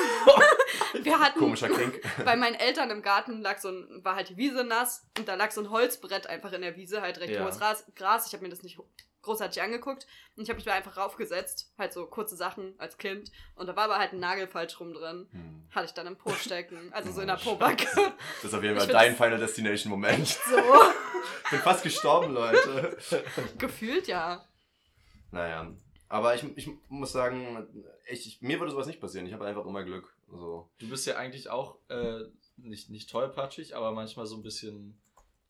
wir 1.02 1.18
hatten 1.20 1.38
Komischer 1.38 1.68
Kink. 1.68 2.00
bei 2.24 2.36
meinen 2.36 2.54
Eltern 2.56 2.90
im 2.90 3.02
Garten 3.02 3.40
lag 3.42 3.58
so 3.58 3.68
ein, 3.68 4.00
war 4.04 4.16
halt 4.16 4.28
die 4.28 4.36
Wiese 4.36 4.64
nass 4.64 5.06
und 5.18 5.28
da 5.28 5.34
lag 5.34 5.50
so 5.52 5.60
ein 5.60 5.70
Holzbrett 5.70 6.26
einfach 6.26 6.52
in 6.52 6.62
der 6.62 6.76
Wiese, 6.76 7.00
halt 7.00 7.18
recht 7.20 7.32
Ja. 7.34 7.44
hohes 7.44 7.60
Ras, 7.60 7.84
Gras. 7.94 8.26
Ich 8.26 8.32
habe 8.32 8.42
mir 8.42 8.50
das 8.50 8.62
nicht 8.62 8.78
großartig 9.22 9.60
angeguckt. 9.62 10.06
Und 10.36 10.42
ich 10.44 10.48
habe 10.50 10.56
mich 10.56 10.64
da 10.64 10.74
einfach 10.74 10.96
raufgesetzt, 10.96 11.72
halt 11.78 11.92
so 11.92 12.06
kurze 12.06 12.36
Sachen 12.36 12.74
als 12.78 12.96
Kind. 12.98 13.32
Und 13.56 13.66
da 13.66 13.74
war 13.74 13.84
aber 13.84 13.98
halt 13.98 14.12
ein 14.12 14.20
Nagel 14.20 14.46
falsch 14.46 14.78
rum 14.78 14.92
drin. 14.94 15.28
Hm. 15.32 15.68
Hatte 15.74 15.86
ich 15.86 15.94
dann 15.94 16.06
im 16.06 16.16
Po 16.16 16.32
stecken, 16.32 16.92
also 16.92 17.10
so 17.12 17.20
in 17.22 17.30
Oh, 17.30 17.34
der 17.34 17.42
Pobacke. 17.42 17.86
Scheiße. 17.86 18.12
Das 18.42 18.44
ist 18.44 18.54
auf 18.54 18.62
jeden 18.62 18.76
Fall 18.78 18.86
dein 18.88 19.16
Final 19.16 19.38
Destination 19.38 19.90
Moment. 19.90 20.28
So, 20.28 20.56
Ich 21.44 21.50
bin 21.50 21.60
fast 21.60 21.82
gestorben, 21.82 22.34
Leute. 22.34 22.96
gefühlt 23.58 24.06
ja. 24.06 24.44
Naja. 25.32 25.72
Aber 26.08 26.34
ich, 26.34 26.44
ich 26.56 26.68
muss 26.88 27.12
sagen, 27.12 27.66
ich, 28.08 28.26
ich, 28.26 28.42
mir 28.42 28.60
würde 28.60 28.72
sowas 28.72 28.86
nicht 28.86 29.00
passieren. 29.00 29.26
Ich 29.26 29.32
habe 29.32 29.44
einfach 29.44 29.66
immer 29.66 29.82
Glück. 29.82 30.14
So. 30.30 30.68
Du 30.78 30.88
bist 30.88 31.06
ja 31.06 31.16
eigentlich 31.16 31.50
auch 31.50 31.76
äh, 31.88 32.20
nicht, 32.56 32.90
nicht 32.90 33.10
tollpatschig, 33.10 33.76
aber 33.76 33.92
manchmal 33.92 34.26
so 34.26 34.36
ein 34.36 34.42
bisschen 34.42 34.96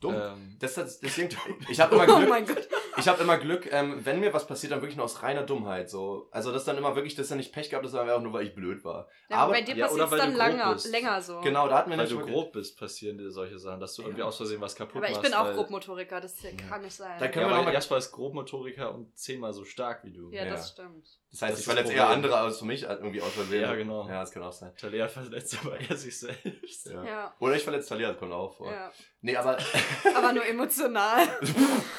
Dumm. 0.00 0.14
Ähm, 0.14 0.56
Das, 0.58 0.74
das, 0.74 1.00
deswegen, 1.00 1.30
ich 1.68 1.80
habe 1.80 1.94
immer 1.94 2.04
Oh 2.08 2.18
Glück, 2.18 2.28
mein 2.28 2.46
Gott. 2.46 2.68
Ich 2.98 3.08
habe 3.08 3.22
immer 3.22 3.36
Glück, 3.38 3.70
ähm, 3.72 4.00
wenn 4.04 4.20
mir 4.20 4.32
was 4.32 4.46
passiert, 4.46 4.72
dann 4.72 4.80
wirklich 4.80 4.96
nur 4.96 5.04
aus 5.04 5.22
reiner 5.22 5.42
Dummheit. 5.42 5.90
So. 5.90 6.28
Also 6.30 6.52
das 6.52 6.64
dann 6.64 6.76
immer 6.78 6.94
wirklich, 6.96 7.14
das 7.14 7.26
ist 7.26 7.30
ja 7.30 7.36
nicht 7.36 7.52
Pech 7.52 7.70
gehabt, 7.70 7.84
das 7.84 7.92
war 7.92 8.02
einfach 8.02 8.20
nur, 8.20 8.32
weil 8.32 8.46
ich 8.46 8.54
blöd 8.54 8.84
war. 8.84 9.08
Ja, 9.28 9.38
aber 9.38 9.52
bei 9.52 9.62
dir 9.62 9.76
ja, 9.76 9.86
passiert 9.86 10.04
es 10.12 10.18
dann 10.18 10.72
bist. 10.74 10.90
länger 10.92 11.20
so. 11.22 11.40
genau, 11.40 11.68
da 11.68 11.78
hatten 11.78 11.90
wir 11.90 11.98
weil 11.98 12.04
nicht 12.06 12.16
du 12.18 12.24
grob 12.26 12.52
bist, 12.52 12.78
passieren 12.78 13.18
dir 13.18 13.30
solche 13.30 13.58
Sachen, 13.58 13.80
dass 13.80 13.94
du 13.94 14.02
irgendwie 14.02 14.22
aus 14.22 14.36
Versehen 14.36 14.60
was 14.60 14.74
kaputt 14.74 14.96
Aber 14.96 15.06
ich 15.06 15.16
machst. 15.16 15.22
bin 15.24 15.34
auch 15.34 15.52
Grobmotoriker, 15.52 16.20
das 16.20 16.36
kann 16.68 16.82
nicht 16.82 16.94
sein. 16.94 17.18
Da 17.18 17.28
können 17.28 17.48
Ja, 17.50 17.56
wir 17.58 17.62
mal- 17.64 17.72
Jasper 17.74 17.98
ist 17.98 18.12
Grobmotoriker 18.12 18.94
und 18.94 19.16
zehnmal 19.16 19.52
so 19.52 19.64
stark 19.64 20.04
wie 20.04 20.12
du. 20.12 20.30
ja, 20.30 20.44
Ja. 20.44 20.50
das 20.50 20.70
stimmt. 20.70 21.06
Das 21.36 21.42
heißt, 21.42 21.52
Das 21.52 21.60
ich 21.60 21.66
verletze 21.66 21.92
eher 21.92 22.08
andere 22.08 22.34
als 22.34 22.60
für 22.60 22.64
mich 22.64 22.84
irgendwie 22.84 23.20
aus 23.20 23.32
Versehen. 23.32 23.60
Ja, 23.60 23.74
genau. 23.74 24.08
Ja, 24.08 24.20
das 24.20 24.30
kann 24.32 24.42
auch 24.42 24.54
sein. 24.54 24.72
Talia 24.80 25.06
verletzt 25.06 25.58
aber 25.62 25.78
eher 25.78 25.94
sich 25.94 26.18
selbst. 26.18 26.86
Ja. 26.86 27.04
Ja. 27.04 27.34
Oder 27.40 27.56
ich 27.56 27.62
verletze 27.62 27.90
Talia, 27.90 28.08
das 28.08 28.18
kommt 28.18 28.32
auch 28.32 28.56
vor. 28.56 28.72
ja. 28.72 28.90
Nee, 29.20 29.36
aber. 29.36 29.58
Aber 30.16 30.32
nur 30.32 30.46
emotional. 30.46 31.26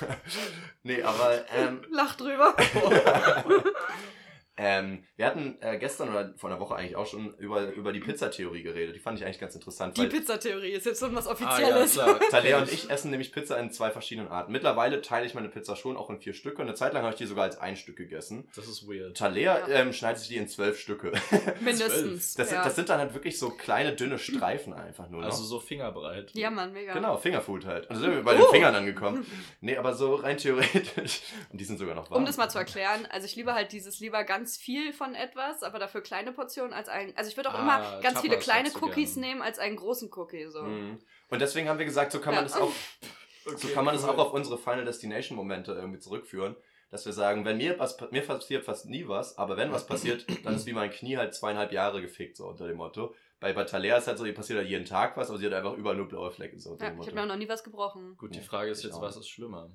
nee, 0.83 1.03
aber. 1.03 1.45
Ähm, 1.53 1.85
Lach 1.91 2.15
drüber. 2.15 2.55
ähm, 4.57 5.03
wir 5.15 5.25
hatten 5.27 5.57
äh, 5.61 5.77
gestern 5.77 6.09
oder 6.09 6.33
vor 6.35 6.49
einer 6.49 6.59
Woche 6.59 6.75
eigentlich 6.75 6.95
auch 6.95 7.05
schon 7.05 7.33
über, 7.35 7.71
über 7.73 7.93
die 7.93 7.99
Pizzatheorie 7.99 8.63
geredet. 8.63 8.95
Die 8.95 8.99
fand 8.99 9.19
ich 9.19 9.25
eigentlich 9.25 9.39
ganz 9.39 9.53
interessant. 9.55 9.95
Die 9.97 10.07
Pizzatheorie 10.07 10.71
ist 10.71 10.85
jetzt 10.85 10.99
so 10.99 11.13
was 11.13 11.27
Ah, 11.27 11.31
Offizielles. 11.31 11.95
ja, 11.95 12.03
klar. 12.05 12.19
Talea 12.31 12.57
und 12.59 12.71
ich 12.71 12.89
essen 12.89 13.11
nämlich 13.11 13.31
Pizza 13.31 13.57
in 13.59 13.71
zwei 13.71 13.91
verschiedenen 13.91 14.29
Arten. 14.29 14.51
Mittlerweile 14.51 15.01
teile 15.01 15.25
ich 15.27 15.33
meine 15.35 15.49
Pizza 15.49 15.75
schon 15.75 15.95
auch 15.95 16.09
in 16.09 16.19
vier 16.19 16.33
Stücke. 16.33 16.61
Eine 16.61 16.73
Zeit 16.73 16.93
lang 16.93 17.03
habe 17.03 17.13
ich 17.13 17.17
die 17.19 17.25
sogar 17.27 17.43
als 17.43 17.59
ein 17.59 17.75
Stück 17.75 17.97
gegessen. 17.97 18.47
Das 18.55 18.67
ist 18.67 18.87
weird. 18.87 19.15
Talea 19.15 19.67
Ja. 19.67 19.75
ähm, 19.79 19.93
schneidet 19.93 20.19
sich 20.19 20.29
die 20.29 20.37
in 20.37 20.47
zwölf 20.47 20.79
Stücke. 20.79 21.11
Mindestens. 21.61 22.33
Das, 22.35 22.49
sind, 22.49 22.57
ja. 22.57 22.63
das 22.63 22.75
sind 22.75 22.89
dann 22.89 22.99
halt 22.99 23.13
wirklich 23.13 23.37
so 23.37 23.49
kleine, 23.51 23.93
dünne 23.93 24.17
Streifen 24.17 24.73
einfach 24.73 25.09
nur 25.09 25.21
noch. 25.21 25.27
Also 25.29 25.43
so 25.43 25.59
fingerbreit. 25.59 26.31
ja, 26.33 26.49
Mann, 26.49 26.73
mega. 26.73 26.93
Genau, 26.93 27.17
Fingerfood 27.17 27.65
halt. 27.65 27.89
Und 27.89 27.95
da 27.97 28.01
sind 28.01 28.11
wir 28.15 28.23
bei 28.23 28.33
Oh. 28.35 28.43
den 28.43 28.51
Fingern 28.51 28.75
angekommen. 28.75 29.25
Nee, 29.61 29.77
aber 29.77 29.93
so 29.93 30.15
rein 30.15 30.37
theoretisch. 30.37 31.21
Und 31.51 31.59
die 31.59 31.65
sind 31.65 31.77
sogar 31.79 31.95
noch 31.95 32.09
warm. 32.11 32.19
Um 32.21 32.25
das 32.25 32.37
mal 32.37 32.49
zu 32.49 32.57
erklären, 32.57 33.05
also 33.09 33.25
ich 33.25 33.35
liebe 33.35 33.53
halt 33.53 33.71
dieses 33.71 33.99
lieber 33.99 34.23
ganz 34.23 34.46
viel 34.55 34.93
von 34.93 35.13
etwas, 35.15 35.63
aber 35.63 35.79
dafür 35.79 35.99
kleine 36.01 36.31
Portionen 36.31 36.71
als 36.71 36.87
ein. 36.87 37.11
Also 37.17 37.29
ich 37.29 37.35
würde 37.35 37.49
auch 37.49 37.55
Ah, 37.55 37.61
immer 37.61 38.01
ganz 38.01 38.21
viele 38.21 38.35
Tapas 38.35 38.45
kleine 38.45 38.69
magst 38.69 38.81
du 38.81 38.85
Cookies 38.85 39.13
gerne. 39.15 39.27
nehmen 39.27 39.41
als 39.41 39.59
einen 39.59 39.75
großen 39.75 40.09
Cookie. 40.15 40.47
So. 40.49 40.61
Mhm. 40.63 40.99
Und 41.29 41.41
deswegen 41.41 41.67
haben 41.67 41.79
wir 41.79 41.85
gesagt, 41.85 42.13
so 42.13 42.21
kann 42.21 42.33
man 42.35 42.45
Ja. 42.45 42.49
das 42.49 42.55
auch, 42.61 42.71
so 43.57 43.67
kann 43.69 43.83
man 43.83 43.95
das 43.95 44.05
auch 44.05 44.17
auf 44.17 44.31
unsere 44.31 44.57
Final 44.57 44.85
Destination 44.85 45.35
Momente 45.35 45.73
irgendwie 45.73 45.99
zurückführen. 45.99 46.55
Dass 46.89 47.05
wir 47.05 47.11
sagen, 47.11 47.43
wenn 47.43 47.57
mir 47.57 47.77
was, 47.79 47.97
mir 48.11 48.21
passiert 48.21 48.63
fast 48.63 48.85
nie 48.85 49.05
was, 49.09 49.37
aber 49.37 49.57
wenn 49.57 49.73
was 49.73 49.85
passiert, 49.85 50.25
dann 50.45 50.55
ist 50.55 50.65
wie 50.67 50.71
mein 50.71 50.89
Knie 50.89 51.17
halt 51.17 51.35
zweieinhalb 51.35 51.73
Jahre 51.73 52.01
gefickt, 52.01 52.37
so 52.37 52.47
unter 52.47 52.65
dem 52.65 52.77
Motto. 52.77 53.13
Bei, 53.41 53.51
bei 53.51 53.65
Talea 53.65 53.97
ist 53.97 54.07
halt 54.07 54.17
so, 54.17 54.23
ihr 54.23 54.33
passiert 54.33 54.59
halt 54.59 54.69
jeden 54.69 54.85
Tag 54.85 55.17
was, 55.17 55.29
aber 55.29 55.37
sie 55.37 55.45
hat 55.45 55.53
einfach 55.53 55.73
überall 55.73 55.97
nur 55.97 56.07
blaue 56.07 56.31
Flecken, 56.31 56.59
so 56.59 56.71
unter 56.71 56.85
Ja, 56.85 56.89
dem 56.91 56.93
ich 56.93 56.97
Motto. 56.99 57.07
habe 57.09 57.15
mir 57.17 57.23
auch 57.23 57.35
noch 57.35 57.43
nie 57.43 57.49
was 57.49 57.63
gebrochen. 57.65 58.15
Gut, 58.17 58.33
die 58.33 58.41
Frage 58.41 58.71
ist 58.71 58.79
ich 58.79 58.85
jetzt, 58.85 58.95
auch. 58.95 59.01
was 59.01 59.17
ist 59.17 59.27
schlimmer? 59.27 59.69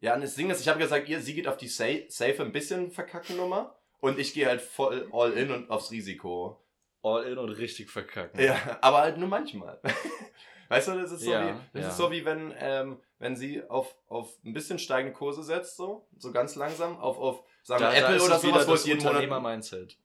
Ja, 0.00 0.14
und 0.14 0.20
das 0.20 0.36
Ding 0.36 0.48
ist, 0.48 0.60
ich 0.60 0.68
habe 0.68 0.78
gesagt, 0.78 1.08
ihr, 1.08 1.20
sie 1.20 1.34
geht 1.34 1.48
auf 1.48 1.56
die 1.56 1.66
sa 1.66 1.86
safe 2.08 2.40
ein 2.42 2.52
bisschen 2.52 2.92
verkacken 2.92 3.36
Nummer 3.36 3.76
und 4.00 4.18
ich 4.18 4.32
gehe 4.34 4.46
halt 4.46 4.60
voll 4.60 5.08
all 5.12 5.32
in 5.32 5.50
und 5.50 5.70
aufs 5.70 5.90
Risiko. 5.90 6.60
All 7.02 7.24
in 7.24 7.38
und 7.38 7.50
richtig 7.50 7.90
verkacken. 7.90 8.40
Ja, 8.40 8.56
aber 8.80 8.98
halt 8.98 9.18
nur 9.18 9.28
manchmal. 9.28 9.80
Weißt 10.68 10.88
du, 10.88 11.00
das 11.00 11.12
ist 11.12 11.22
so 11.22 11.30
Ja, 11.32 11.46
wie, 11.54 11.60
das 11.72 11.82
ja. 11.82 11.88
ist 11.90 11.96
so 11.96 12.10
wie 12.10 12.24
wenn, 12.26 12.52
ähm, 12.58 12.98
wenn 13.18 13.36
sie 13.36 13.62
auf, 13.68 13.94
auf 14.08 14.30
ein 14.44 14.52
bisschen 14.52 14.78
steigende 14.78 15.16
Kurse 15.16 15.42
setzt, 15.42 15.76
so, 15.76 16.06
so 16.18 16.30
ganz 16.30 16.56
langsam, 16.56 16.98
auf, 16.98 17.18
auf 17.18 17.42
sagen 17.62 17.80
wir 17.82 17.86
Da, 17.88 17.92
da 17.94 17.98
Apple 18.00 18.16
ist 18.16 18.22
oder 18.24 18.38
sowas, 18.38 18.66
wo 18.66 18.72
das 18.72 18.80
es 18.80 18.86
jeden 18.86 18.98
Monat. 18.98 19.12
Unternehmer-Mindset. 19.14 19.96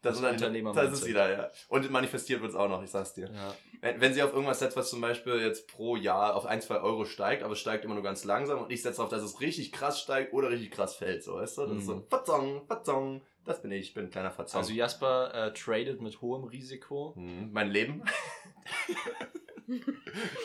Das, 0.00 0.20
das 0.20 0.20
das, 0.20 0.32
Unternehmer- 0.32 0.72
das 0.72 0.92
ist 0.92 1.06
wieder, 1.06 1.30
ja. 1.30 1.50
Und 1.68 1.88
manifestiert 1.92 2.40
wird 2.40 2.50
es 2.50 2.56
auch 2.56 2.68
noch, 2.68 2.82
ich 2.82 2.90
sag's 2.90 3.14
dir. 3.14 3.30
Ja. 3.32 3.54
Wenn, 3.80 4.00
wenn 4.00 4.14
sie 4.14 4.22
auf 4.24 4.32
irgendwas 4.32 4.58
setzt, 4.58 4.76
was 4.76 4.90
zum 4.90 5.00
Beispiel 5.00 5.38
jetzt 5.38 5.68
pro 5.68 5.94
Jahr 5.94 6.34
auf 6.34 6.46
ein, 6.46 6.60
zwei 6.60 6.80
Euro 6.80 7.04
steigt, 7.04 7.44
aber 7.44 7.52
es 7.52 7.60
steigt 7.60 7.84
immer 7.84 7.94
nur 7.94 8.02
ganz 8.02 8.24
langsam 8.24 8.62
und 8.62 8.72
ich 8.72 8.82
setze 8.82 9.00
auf, 9.00 9.08
dass 9.10 9.22
es 9.22 9.40
richtig 9.40 9.70
krass 9.70 10.00
steigt 10.00 10.32
oder 10.32 10.50
richtig 10.50 10.72
krass 10.72 10.96
fällt, 10.96 11.22
so, 11.22 11.34
weißt 11.36 11.58
du? 11.58 11.66
Das 11.66 11.76
ist 11.78 11.86
so, 11.86 11.94
Mhm. 11.96 12.06
Verzong, 12.08 12.66
Verzong. 12.66 13.22
Das 13.44 13.60
bin 13.60 13.72
ich, 13.72 13.88
ich 13.88 13.94
bin 13.94 14.04
ein 14.04 14.10
kleiner 14.10 14.30
Verzong. 14.30 14.60
Also 14.60 14.72
Jasper 14.72 15.34
äh, 15.34 15.52
tradet 15.52 16.00
mit 16.00 16.20
hohem 16.20 16.44
Risiko 16.44 17.14
Hm, 17.16 17.50
mein 17.52 17.70
Leben. 17.70 18.02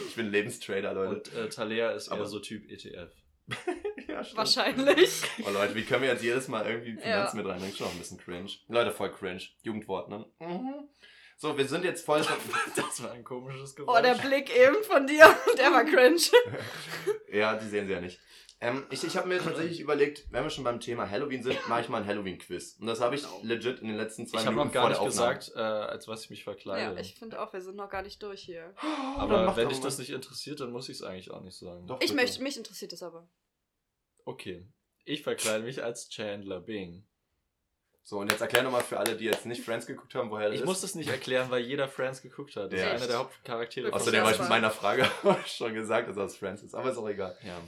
ich 0.08 0.16
bin 0.16 0.30
Lebenstrader, 0.32 0.94
Leute. 0.94 1.10
und 1.16 1.34
äh, 1.34 1.50
Talea 1.50 1.92
ist 1.92 2.10
Aber- 2.10 2.22
eher 2.22 2.28
so 2.28 2.40
Typ 2.40 2.70
ETF. 2.70 3.12
ja, 4.08 4.24
stimmt. 4.24 4.38
Wahrscheinlich. 4.38 5.22
Oh 5.46 5.50
Leute, 5.52 5.74
wie 5.76 5.84
können 5.84 6.02
wir 6.04 6.10
jetzt 6.10 6.24
jedes 6.24 6.48
Mal 6.50 6.66
irgendwie 6.66 6.94
Finanzen 7.02 7.38
Ja. 7.38 7.44
mit 7.44 7.52
reinbringen? 7.52 7.76
Schon 7.76 7.88
ein 7.90 7.98
bisschen 7.98 8.18
cringe. 8.18 8.50
Leute, 8.68 8.92
voll 8.92 9.12
cringe. 9.12 9.42
Jugendwort, 9.62 10.10
ne? 10.10 10.26
Mhm. 10.40 10.90
So, 11.38 11.58
wir 11.58 11.66
sind 11.68 11.86
jetzt 11.86 12.04
voll. 12.06 12.22
Das 12.76 13.02
war 13.04 13.12
ein 13.12 13.24
komisches 13.24 13.76
Geräusch. 13.76 14.00
Oh, 14.00 14.02
der 14.02 14.16
Blick 14.16 14.50
eben 14.56 14.84
von 14.84 15.06
dir, 15.08 15.34
der 15.58 15.72
war 15.72 15.86
cringe. 15.86 16.20
ja, 17.32 17.56
die 17.56 17.68
sehen 17.68 17.88
sie 17.88 17.94
ja 17.94 18.02
nicht. 18.02 18.20
Ähm, 18.60 18.88
ich 18.90 19.04
ich 19.04 19.16
habe 19.16 19.28
mir 19.28 19.38
tatsächlich 19.40 19.80
überlegt, 19.80 20.26
wenn 20.32 20.44
wir 20.44 20.50
schon 20.50 20.64
beim 20.64 20.80
Thema 20.80 21.08
Halloween 21.08 21.44
sind, 21.44 21.58
mache 21.70 21.82
ich 21.82 21.90
mal 21.90 22.02
ein 22.02 22.08
Halloween-Quiz. 22.08 22.78
Und 22.80 22.88
das 22.88 23.02
habe 23.02 23.14
ich 23.16 23.24
legit 23.44 23.80
in 23.82 23.88
den 23.88 23.98
letzten 23.98 24.26
zwei 24.26 24.40
ich 24.40 24.46
habe 24.48 24.56
Minuten 24.56 24.70
noch 24.70 24.74
gar 24.74 24.82
vor 24.82 24.90
nicht 24.90 25.02
der 25.02 25.08
Aufnahme. 25.08 25.36
gesagt, 25.36 25.56
äh, 25.56 25.60
als 25.92 26.08
was 26.08 26.24
ich 26.24 26.30
mich 26.32 26.44
verkleide. 26.44 26.96
Ja, 26.96 27.00
ich 27.00 27.16
finde 27.16 27.40
auch, 27.40 27.54
wir 27.54 27.62
sind 27.62 27.76
noch 27.76 27.90
gar 27.90 28.02
nicht 28.02 28.22
durch 28.24 28.42
hier. 28.42 28.74
Aber 29.18 29.56
wenn 29.56 29.70
dich 29.70 29.80
das 29.80 30.00
nicht 30.00 30.10
interessiert, 30.10 30.60
dann 30.60 30.72
muss 30.72 30.90
ich 30.90 30.96
es 30.98 31.04
eigentlich 31.04 31.30
auch 31.30 31.42
nicht 31.42 31.58
sagen. 31.58 31.86
Doch, 31.86 31.98
Ich 32.02 32.08
bitte. 32.12 32.16
möchte, 32.16 32.42
mich 32.42 32.58
interessiert 32.58 32.94
das 32.94 33.04
aber. 33.04 33.30
Okay. 34.26 34.68
Ich 35.06 35.22
verkleide 35.22 35.64
mich 35.64 35.84
als 35.84 36.10
Chandler 36.10 36.60
Bing. 36.60 37.08
So, 38.10 38.20
und 38.20 38.32
jetzt 38.32 38.40
erklär 38.40 38.64
nochmal 38.64 38.84
für 38.84 38.98
alle, 38.98 39.18
die 39.18 39.26
jetzt 39.26 39.46
nicht 39.46 39.66
Friends 39.66 39.86
geguckt 39.86 40.16
haben, 40.16 40.32
woher 40.32 40.46
das 40.48 40.56
Ich 40.56 40.62
ist. 40.62 40.66
muss 40.66 40.80
das 40.80 40.96
nicht 40.96 41.10
erklären, 41.10 41.52
weil 41.52 41.64
jeder 41.64 41.90
Friends 41.90 42.22
geguckt 42.22 42.56
hat. 42.56 42.72
Das 42.72 42.80
Ja. 42.80 42.92
ist 42.92 43.02
einer 43.02 43.08
der 43.08 43.18
Hauptcharaktere. 43.20 43.92
Außerdem 43.92 44.22
habe 44.22 44.32
ich 44.32 44.40
mit 44.40 44.48
meiner 44.48 44.72
Frage 44.72 45.06
auch 45.26 45.46
schon 45.46 45.74
gesagt, 45.74 46.08
dass 46.08 46.16
er 46.16 46.24
aus 46.24 46.38
Friends 46.38 46.64
ist. 46.64 46.74
Aber 46.74 46.90
ist 46.90 46.98
auch 46.98 47.10
egal. 47.10 47.38
Ja. 47.44 47.60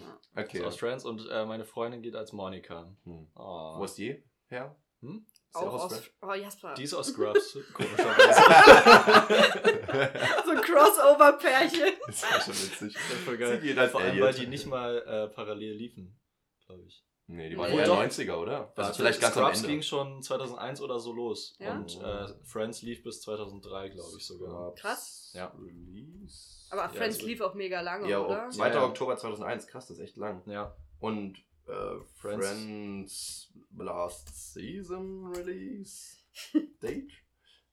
Okay. 0.42 0.60
Ist 0.60 0.64
aus 0.64 0.78
Friends 0.78 1.04
und 1.04 1.28
äh, 1.30 1.46
meine 1.46 1.66
Freundin 1.66 2.02
geht 2.02 2.16
als 2.16 2.32
Monika. 2.32 2.90
Hm. 3.04 3.28
Oh. 3.36 3.80
Wo 3.80 3.84
ist 3.84 3.98
die 3.98 4.24
her? 4.48 4.78
Hm? 5.02 5.26
Ist 5.28 5.42
die 5.56 5.58
Auch 5.58 5.74
aus. 5.74 5.92
Friends? 5.98 6.12
Oh, 6.22 6.34
Jasper. 6.34 6.74
Die 6.76 6.84
ist 6.84 6.94
aus 6.94 7.08
Scrubs, 7.10 7.58
komischerweise. 7.74 8.40
So 10.46 10.52
ein 10.52 10.62
Crossover-Pärchen. 10.62 11.98
Das 12.06 12.16
ist 12.16 12.24
ja 12.24 12.40
schon 12.42 12.54
witzig. 12.54 12.94
Das 12.94 13.18
ist 13.18 13.24
voll 13.26 13.34
Sie 13.36 13.40
geil. 13.44 13.60
geht 13.60 13.78
als 13.78 13.92
Vor 13.92 14.00
allem, 14.00 14.22
weil 14.22 14.34
die 14.34 14.48
nicht 14.48 14.68
mal 14.68 15.00
äh, 15.06 15.28
parallel 15.36 15.74
liefen, 15.74 16.18
glaube 16.66 16.84
ich. 16.88 17.04
Nee, 17.32 17.50
die 17.50 17.56
Nee. 17.56 17.62
waren 17.62 17.68
Obwohl 17.68 17.80
eher 17.82 17.86
doch. 17.86 18.00
90er, 18.02 18.36
oder? 18.38 18.58
Also 18.70 18.74
Warte, 18.78 18.94
vielleicht 18.96 19.22
ganz 19.22 19.38
am 19.38 19.44
Scrubs 19.44 19.58
Ende. 19.60 19.68
ging 19.70 19.82
schon 19.84 20.24
2001 20.24 20.82
oder 20.82 21.00
so 21.00 21.14
los. 21.14 21.56
Ja? 21.60 21.76
Und 21.76 22.02
äh, 22.02 22.28
Friends 22.44 22.82
lief 22.82 23.04
bis 23.04 23.22
2003, 23.22 23.90
glaube 23.90 24.18
ich 24.18 24.26
sogar. 24.26 24.74
Krass. 24.74 25.32
Ja. 25.36 25.54
Release. 25.60 26.66
Aber 26.72 26.82
Ja, 26.84 26.90
Friends 26.90 27.18
das 27.20 27.26
lief 27.28 27.42
auch 27.42 27.54
mega 27.54 27.82
lange, 27.82 28.10
Ja, 28.10 28.20
oder? 28.26 28.46
oh, 28.48 28.52
2. 28.52 28.68
Ja, 28.70 28.74
ja. 28.74 28.84
Oktober 28.86 29.16
2001. 29.16 29.68
Krass, 29.68 29.88
das 29.88 29.98
ist 29.98 30.04
echt 30.04 30.18
lang. 30.18 30.42
Ja. 30.48 30.76
Und 31.00 31.38
äh, 31.68 31.72
Friends. 32.16 32.48
Friends. 32.48 33.54
Last 33.78 34.54
Season 34.54 35.28
Release 35.36 36.18
Date? 36.82 37.12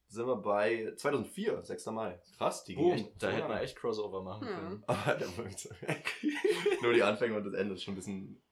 Sind 0.08 0.26
wir 0.26 0.36
bei 0.36 0.92
2004, 0.96 1.64
6. 1.64 1.86
Mai. 1.86 2.20
Krass, 2.36 2.62
die 2.64 2.74
ging 2.74 2.84
Boom, 2.84 2.92
echt 2.92 3.22
da 3.22 3.26
so 3.28 3.32
hätte 3.32 3.42
man 3.48 3.56
lang. 3.56 3.64
echt 3.64 3.76
Crossover 3.76 4.22
machen 4.22 4.46
Ja. 4.46 4.54
können. 4.60 4.84
Aber 4.86 5.18
Nur 6.82 6.92
die 6.92 7.02
Anfänge 7.02 7.36
und 7.38 7.44
das 7.44 7.54
Ende 7.54 7.74
ist 7.74 7.82
schon 7.82 7.94
ein 7.94 7.96
bisschen, 7.96 8.42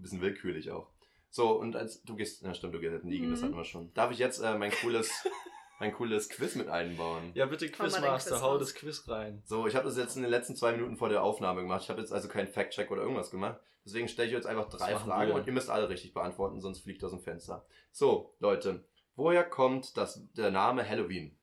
ein 0.00 0.02
bisschen 0.02 0.20
willkürlich 0.20 0.70
auch. 0.70 0.88
So, 1.30 1.52
und 1.52 1.76
als 1.76 2.02
du 2.02 2.16
gehst, 2.16 2.42
na 2.42 2.54
stimmt, 2.54 2.74
du 2.74 2.80
gehst 2.80 3.04
in 3.04 3.08
Liegen, 3.10 3.30
das 3.30 3.40
Mhm. 3.40 3.44
hatten 3.46 3.56
wir 3.56 3.64
schon. 3.64 3.94
Darf 3.94 4.10
ich 4.10 4.18
jetzt 4.18 4.40
äh, 4.40 4.58
mein 4.58 4.72
cooles, 4.72 5.10
mein 5.78 5.92
cooles 5.92 6.28
Quiz 6.28 6.56
mit 6.56 6.68
einbauen? 6.68 7.30
Ja, 7.34 7.46
bitte 7.46 7.68
Quizmaster, 7.68 8.30
Quiz 8.32 8.42
hau 8.42 8.58
das 8.58 8.74
Quiz 8.74 9.08
rein. 9.08 9.42
So, 9.46 9.66
ich 9.68 9.76
habe 9.76 9.84
das 9.84 9.96
jetzt 9.96 10.16
in 10.16 10.22
den 10.22 10.30
letzten 10.30 10.56
zwei 10.56 10.72
Minuten 10.72 10.96
vor 10.96 11.08
der 11.08 11.22
Aufnahme 11.22 11.60
gemacht. 11.62 11.82
Ich 11.84 11.90
habe 11.90 12.00
jetzt 12.00 12.12
also 12.12 12.28
keinen 12.28 12.48
Fact-Check 12.48 12.90
oder 12.90 13.02
irgendwas 13.02 13.30
gemacht. 13.30 13.60
Deswegen 13.84 14.08
stelle 14.08 14.28
ich 14.28 14.34
jetzt 14.34 14.46
einfach 14.46 14.68
drei 14.68 14.96
Fragen 14.96 15.28
wir. 15.30 15.34
und 15.36 15.46
ihr 15.46 15.52
müsst 15.52 15.70
alle 15.70 15.88
richtig 15.88 16.12
beantworten, 16.12 16.60
sonst 16.60 16.80
fliegt 16.80 17.02
aus 17.04 17.12
dem 17.12 17.20
Fenster. 17.20 17.64
So, 17.92 18.34
Leute, 18.40 18.84
woher 19.14 19.44
kommt 19.44 19.96
das, 19.96 20.26
der 20.34 20.50
Name 20.50 20.86
Halloween? 20.86 21.38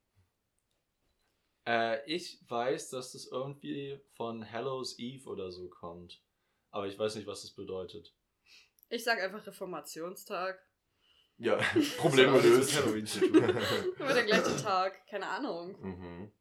Äh, 1.66 2.06
ich 2.06 2.40
weiß, 2.48 2.90
dass 2.92 3.14
das 3.14 3.26
irgendwie 3.28 4.00
von 4.16 4.50
Hallows 4.52 5.00
Eve 5.00 5.28
oder 5.30 5.52
so 5.52 5.68
kommt. 5.70 6.22
Aber 6.72 6.88
ich 6.88 6.98
weiß 7.00 7.16
nicht, 7.16 7.28
was 7.28 7.42
das 7.42 7.52
bedeutet. 7.52 8.14
Ich 8.90 9.04
sag 9.04 9.22
einfach 9.22 9.46
Reformationstag. 9.46 10.60
Ja, 11.38 11.58
Problem 11.98 12.34
gelöst. 12.34 12.80
Immer 12.80 14.14
der 14.14 14.24
gleiche 14.24 14.56
Tag. 14.58 15.06
Keine 15.08 15.28
Ahnung. 15.28 15.76
Mhm. 15.80 16.32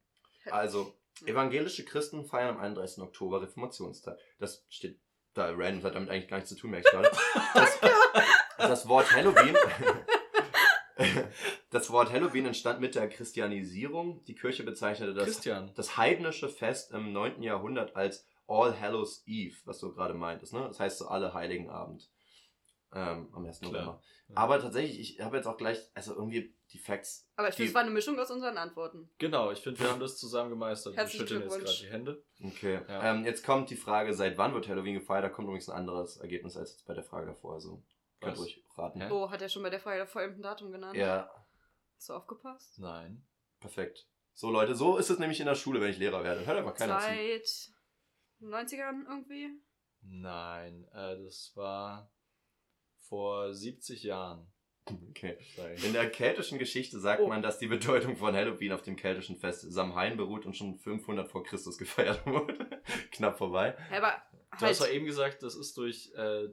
Also, 0.47 0.95
evangelische 1.27 1.85
Christen 1.85 2.25
feiern 2.25 2.57
am 2.57 2.61
31. 2.61 3.03
Oktober 3.03 3.43
Reformationstag. 3.43 4.19
Das 4.39 4.65
steht 4.69 5.01
da 5.35 5.51
random, 5.51 5.77
das 5.77 5.85
hat 5.85 5.95
damit 5.97 6.09
eigentlich 6.11 6.29
gar 6.29 6.39
nichts 6.39 6.51
zu 6.51 6.57
tun, 6.57 6.71
merke 6.71 6.89
ich 6.89 6.93
gerade. 6.93 7.11
Das, 7.55 7.79
das 8.59 8.89
Wort 8.89 9.13
Halloween. 9.13 9.55
das 11.69 11.91
Wort 11.91 12.11
Halloween 12.11 12.47
entstand 12.47 12.81
mit 12.81 12.95
der 12.95 13.09
Christianisierung. 13.09 14.25
Die 14.25 14.35
Kirche 14.35 14.63
bezeichnete 14.63 15.13
das, 15.13 15.25
Christian. 15.25 15.73
das 15.75 15.99
heidnische 15.99 16.49
Fest 16.49 16.93
im 16.93 17.13
9. 17.13 17.43
Jahrhundert 17.43 17.97
als 17.97 18.25
All 18.47 18.81
Hallows 18.81 19.23
Eve, 19.27 19.57
was 19.67 19.79
du 19.79 19.93
gerade 19.93 20.15
meintest. 20.15 20.55
Ne? 20.55 20.61
Das 20.61 20.81
heißt 20.81 20.99
so 20.99 21.09
alle 21.09 21.35
Heiligen 21.35 21.69
Abend. 21.69 22.09
Ähm, 22.97 23.29
am 23.33 23.45
1. 23.47 23.61
Klar. 23.61 23.73
November. 23.73 24.03
Ja. 24.29 24.37
Aber 24.37 24.61
tatsächlich, 24.61 24.99
ich 24.99 25.21
habe 25.21 25.37
jetzt 25.37 25.47
auch 25.47 25.57
gleich, 25.57 25.79
also 25.95 26.15
irgendwie 26.15 26.55
die 26.73 26.79
Facts. 26.79 27.29
Aber 27.37 27.49
ich 27.49 27.55
finde, 27.55 27.69
es 27.69 27.75
war 27.75 27.83
eine 27.83 27.91
Mischung 27.91 28.19
aus 28.19 28.31
unseren 28.31 28.57
Antworten. 28.59 29.09
Genau, 29.19 29.53
ich 29.53 29.61
finde, 29.61 29.79
wir 29.81 29.91
haben 29.91 30.01
das 30.01 30.19
zusammen 30.19 30.51
gemeistert. 30.51 30.95
Wir 30.95 30.99
Herzlichen 31.03 31.29
schütteln 31.29 31.43
jetzt 31.43 31.51
gerade 31.51 31.65
Glückwunsch. 31.65 31.81
die 31.81 31.93
Hände. 31.93 32.25
Okay. 32.43 32.81
Ja. 32.89 33.11
Ähm, 33.11 33.25
jetzt 33.25 33.45
kommt 33.45 33.71
die 33.71 33.77
Frage, 33.77 34.15
seit 34.15 34.37
wann 34.39 34.53
wird 34.55 34.67
Halloween 34.69 34.95
gefeiert? 34.95 35.25
Da 35.25 35.29
kommt 35.29 35.47
übrigens 35.47 35.69
ein 35.69 35.77
anderes 35.77 36.17
Ergebnis 36.17 36.57
als 36.57 36.73
jetzt 36.73 36.87
bei 36.87 36.95
der 36.95 37.05
Frage 37.05 37.27
davor. 37.27 37.55
Also 37.55 37.83
könnt 38.21 38.33
Was? 38.33 38.41
ruhig 38.41 38.65
raten. 38.77 39.01
Hä? 39.01 39.11
Oh, 39.11 39.31
hat 39.31 39.43
er 39.43 39.49
schon 39.49 39.63
bei 39.63 39.71
der 39.71 39.81
Frage 39.81 40.01
davor 40.01 40.23
eben 40.23 40.35
ein 40.37 40.43
Datum 40.43 40.73
genannt? 40.73 40.97
Ja, 40.97 41.31
Hast 41.97 42.09
du 42.09 42.15
aufgepasst? 42.15 42.79
Nein. 42.79 43.25
perfekt. 43.61 44.07
So 44.35 44.51
Leute, 44.51 44.75
so 44.75 44.99
ist 44.99 45.09
es 45.09 45.19
nämlich 45.19 45.41
in 45.41 45.47
der 45.47 45.55
Schule, 45.55 45.81
wenn 45.81 45.91
ich 45.91 45.99
Lehrer 45.99 46.23
werde. 46.23 46.45
Hört 46.45 46.59
einfach 46.59 46.75
keiner 46.75 46.99
zu. 46.99 47.07
Seit 47.07 47.73
90ern 48.43 49.07
irgendwie? 49.09 49.63
Nein, 50.03 50.85
äh, 50.93 51.17
das 51.25 51.53
war 51.55 52.11
vor 53.09 53.55
70 53.55 54.03
Jahren. 54.03 54.47
Okay. 55.11 55.37
In 55.85 55.93
der 55.93 56.09
keltischen 56.11 56.59
Geschichte 56.59 57.01
sagt 57.01 57.21
Oh. 57.21 57.27
man, 57.29 57.43
dass 57.43 57.59
die 57.59 57.67
Bedeutung 57.67 58.17
von 58.17 58.35
Halloween 58.35 58.73
auf 58.73 58.83
dem 58.83 58.95
keltischen 58.95 59.37
Fest 59.37 59.67
Samhain 59.73 60.17
beruht 60.17 60.47
und 60.47 60.57
schon 60.57 60.79
500 60.79 61.29
vor 61.29 61.43
Christus 61.43 61.77
gefeiert 61.77 62.25
wurde. 62.25 62.57
Knapp 63.11 63.37
vorbei. 63.37 63.77
Ja, 63.91 63.99
aber 63.99 64.15
Du 64.59 64.65
hast 64.67 64.81
doch 64.81 64.87
halt, 64.87 64.95
eben 64.95 65.05
gesagt, 65.07 65.43
das 65.43 65.55
ist 65.57 65.77
durch, 65.77 66.13
äh, 66.15 66.49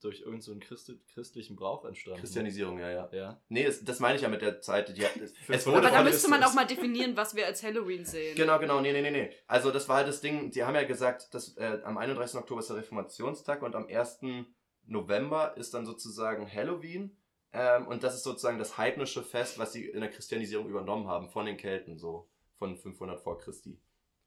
durch 0.00 0.20
irgendeinen 0.20 0.40
so 0.40 0.52
einen 0.52 0.60
Christi 0.60 0.98
christlichen 1.12 1.54
Brauch 1.54 1.84
entstanden. 1.84 2.20
Christianisierung, 2.20 2.78
ja, 2.78 2.90
ja. 2.90 3.08
Ja. 3.12 3.40
Nee, 3.48 3.64
es, 3.64 3.84
das 3.84 4.00
meine 4.00 4.16
ich 4.16 4.22
ja 4.22 4.28
mit 4.28 4.40
der 4.42 4.60
Zeit. 4.62 4.96
Die, 4.96 5.02
es, 5.22 5.32
es 5.32 5.64
500 5.64 5.66
wurde 5.66 5.76
aber 5.88 5.96
da 5.98 6.02
müsste 6.02 6.30
man 6.30 6.42
auch 6.42 6.54
mal 6.54 6.66
definieren, 6.66 7.16
was 7.16 7.36
wir 7.36 7.46
als 7.46 7.62
Halloween 7.62 8.04
sehen. 8.06 8.36
Genau, 8.36 8.58
genau, 8.58 8.80
nee, 8.80 8.92
nee, 8.92 9.02
nee, 9.02 9.10
nee. 9.10 9.30
Also 9.46 9.70
das 9.70 9.88
war 9.88 9.96
halt 9.98 10.08
das 10.08 10.20
Ding, 10.22 10.50
die 10.50 10.64
haben 10.64 10.74
ja 10.74 10.84
gesagt, 10.84 11.32
dass 11.34 11.56
äh, 11.56 11.80
am 11.84 11.98
31. 11.98 12.40
Oktober 12.40 12.60
ist 12.60 12.70
der 12.70 12.78
Reformationstag 12.78 13.62
und 13.62 13.74
am 13.76 13.86
1. 13.86 14.20
November 14.86 15.56
ist 15.56 15.74
dann 15.74 15.86
sozusagen 15.86 16.50
Halloween. 16.52 17.16
Ähm, 17.52 17.86
und 17.86 18.02
das 18.02 18.14
ist 18.14 18.24
sozusagen 18.24 18.58
das 18.58 18.76
heidnische 18.76 19.22
Fest, 19.22 19.58
was 19.58 19.72
sie 19.72 19.86
in 19.86 20.00
der 20.00 20.10
Christianisierung 20.10 20.68
übernommen 20.68 21.08
haben 21.08 21.30
von 21.30 21.46
den 21.46 21.56
Kelten, 21.56 21.98
so 21.98 22.28
von 22.58 22.76
500 22.76 23.20
vor 23.20 23.38
Christi. 23.38 23.78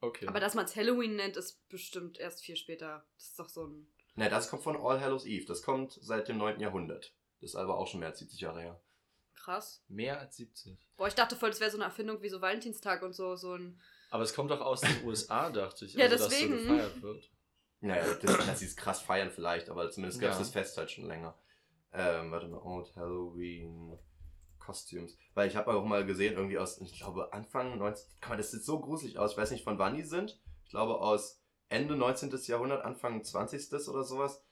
Okay. 0.01 0.27
Aber 0.27 0.39
dass 0.39 0.55
man 0.55 0.65
es 0.65 0.75
Halloween 0.75 1.15
nennt, 1.15 1.37
ist 1.37 1.67
bestimmt 1.69 2.17
erst 2.19 2.43
viel 2.43 2.55
später. 2.55 3.05
Das 3.15 3.25
ist 3.25 3.39
doch 3.39 3.49
so 3.49 3.65
ein. 3.67 3.87
Ne, 4.15 4.29
das 4.29 4.49
kommt 4.49 4.63
von 4.63 4.77
All 4.77 4.99
Hallows 4.99 5.25
Eve. 5.25 5.45
Das 5.45 5.61
kommt 5.61 5.91
seit 6.01 6.27
dem 6.27 6.37
9. 6.37 6.59
Jahrhundert. 6.59 7.13
Das 7.41 7.51
ist 7.51 7.55
aber 7.55 7.77
auch 7.77 7.87
schon 7.87 7.99
mehr 7.99 8.09
als 8.09 8.19
70 8.19 8.39
Jahre 8.41 8.61
her. 8.61 8.81
Krass. 9.35 9.83
Mehr 9.87 10.19
als 10.19 10.37
70. 10.37 10.77
Boah, 10.97 11.07
ich 11.07 11.15
dachte 11.15 11.35
voll, 11.35 11.49
das 11.49 11.59
wäre 11.59 11.71
so 11.71 11.77
eine 11.77 11.85
Erfindung 11.85 12.21
wie 12.21 12.29
so 12.29 12.41
Valentinstag 12.41 13.03
und 13.03 13.13
so, 13.13 13.35
so 13.35 13.53
ein. 13.55 13.79
Aber 14.09 14.23
es 14.23 14.33
kommt 14.33 14.51
doch 14.51 14.61
aus 14.61 14.81
den 14.81 15.03
USA, 15.05 15.49
dachte 15.49 15.85
ich. 15.85 15.93
Ja, 15.93 16.05
also, 16.05 16.27
deswegen. 16.27 16.51
Dass 16.51 16.61
so 16.61 16.67
gefeiert 16.67 17.01
wird. 17.01 17.29
Naja, 17.81 18.03
das, 18.21 18.37
dass 18.45 18.59
sie 18.59 18.65
es 18.65 18.75
krass 18.75 19.01
feiern 19.01 19.31
vielleicht, 19.31 19.69
aber 19.69 19.89
zumindest 19.89 20.19
gab 20.19 20.31
es 20.31 20.35
Ja. 20.35 20.39
das 20.39 20.49
Fest 20.51 20.77
halt 20.77 20.91
schon 20.91 21.05
länger. 21.05 21.37
Ähm, 21.93 22.31
warte 22.31 22.47
mal, 22.47 22.61
Old 22.61 22.93
Halloween 22.95 23.97
Costumes. 24.59 25.17
Weil 25.33 25.47
ich 25.47 25.55
habe 25.55 25.73
auch 25.73 25.83
mal 25.85 26.05
gesehen, 26.05 26.35
irgendwie 26.35 26.57
aus, 26.57 26.79
ich 26.81 26.97
glaube, 26.99 27.33
Anfang 27.33 27.77
19. 27.77 28.05
Guck 28.21 28.29
mal, 28.29 28.35
das 28.37 28.51
sieht 28.51 28.63
so 28.63 28.79
gruselig 28.79 29.17
aus. 29.17 29.31
Ich 29.31 29.37
weiß 29.37 29.51
nicht, 29.51 29.63
von 29.63 29.79
wann 29.79 29.95
die 29.95 30.03
sind. 30.03 30.39
Ich 30.65 30.71
glaube, 30.71 30.99
aus 30.99 31.41
Ende 31.69 31.95
19. 31.95 32.31
Jahrhundert, 32.47 32.83
Anfang 32.83 33.23
20. 33.23 33.73
oder 33.89 34.03
sowas. 34.03 34.43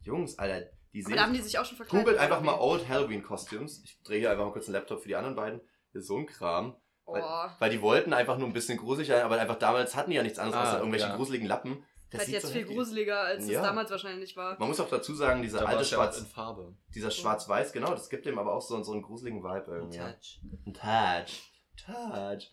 Jungs, 0.00 0.38
Alter, 0.38 0.68
die 0.92 1.04
Aber 1.04 1.14
da 1.16 1.22
haben 1.22 1.32
sehen. 1.32 1.38
die 1.42 1.48
sich 1.48 1.58
auch 1.58 1.64
schon 1.64 1.76
verkleidet. 1.76 2.04
Googelt 2.06 2.20
einfach 2.20 2.40
mal. 2.42 2.58
Old 2.58 2.88
Halloween 2.88 3.22
Costumes. 3.22 3.82
Ich 3.84 4.02
drehe 4.02 4.18
hier 4.20 4.30
einfach 4.30 4.44
mal 4.44 4.52
kurz 4.52 4.66
den 4.66 4.72
Laptop 4.72 5.00
für 5.00 5.08
die 5.08 5.16
anderen 5.16 5.36
beiden. 5.36 5.60
Hier 5.92 6.00
ist 6.00 6.06
so 6.08 6.16
ein 6.18 6.26
Kram. 6.26 6.76
Oh. 7.06 7.14
Weil 7.14 7.70
die 7.70 7.80
wollten 7.80 8.12
einfach 8.12 8.36
nur 8.36 8.48
ein 8.48 8.52
bisschen 8.52 8.76
gruselig 8.78 9.08
sein, 9.08 9.22
aber 9.22 9.38
einfach 9.38 9.58
damals 9.58 9.94
hatten 9.94 10.10
die 10.10 10.16
ja 10.16 10.22
nichts 10.24 10.38
anderes 10.40 10.56
Ah, 10.60 10.68
außer 10.70 10.78
irgendwelche 10.80 11.06
ja. 11.06 11.16
gruseligen 11.16 11.46
Lappen. 11.46 11.84
Das 12.10 12.24
sieht 12.26 12.34
jetzt 12.34 12.46
so 12.46 12.52
viel 12.52 12.62
heftig- 12.62 12.76
gruseliger, 12.76 13.20
als 13.20 13.48
Ja. 13.48 13.60
es 13.60 13.66
damals 13.66 13.90
wahrscheinlich 13.90 14.36
war. 14.36 14.58
Man 14.58 14.68
muss 14.68 14.78
auch 14.80 14.88
dazu 14.88 15.14
sagen, 15.14 15.42
dieser 15.42 15.60
Da 15.60 15.66
alte 15.66 15.84
Schwarz, 15.84 16.18
in 16.18 16.26
Farbe. 16.26 16.76
dieser 16.94 17.10
Schwarz-Weiß, 17.10 17.72
genau, 17.72 17.90
das 17.90 18.08
gibt 18.08 18.26
dem 18.26 18.38
aber 18.38 18.54
auch 18.54 18.62
so, 18.62 18.80
so 18.82 18.92
einen 18.92 19.02
gruseligen 19.02 19.42
Vibe 19.42 19.70
irgendwie. 19.72 19.98
ja. 19.98 20.12
Touch. 20.12 20.40
Ein 20.66 20.74
Touch. 20.74 21.52
Touch. 21.84 22.50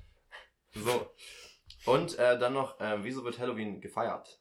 So. 0.74 1.12
Und 1.86 2.18
äh, 2.18 2.40
dann 2.40 2.54
noch, 2.54 2.80
äh, 2.80 3.04
wieso 3.04 3.24
wird 3.24 3.38
Halloween 3.40 3.80
gefeiert? 3.80 4.40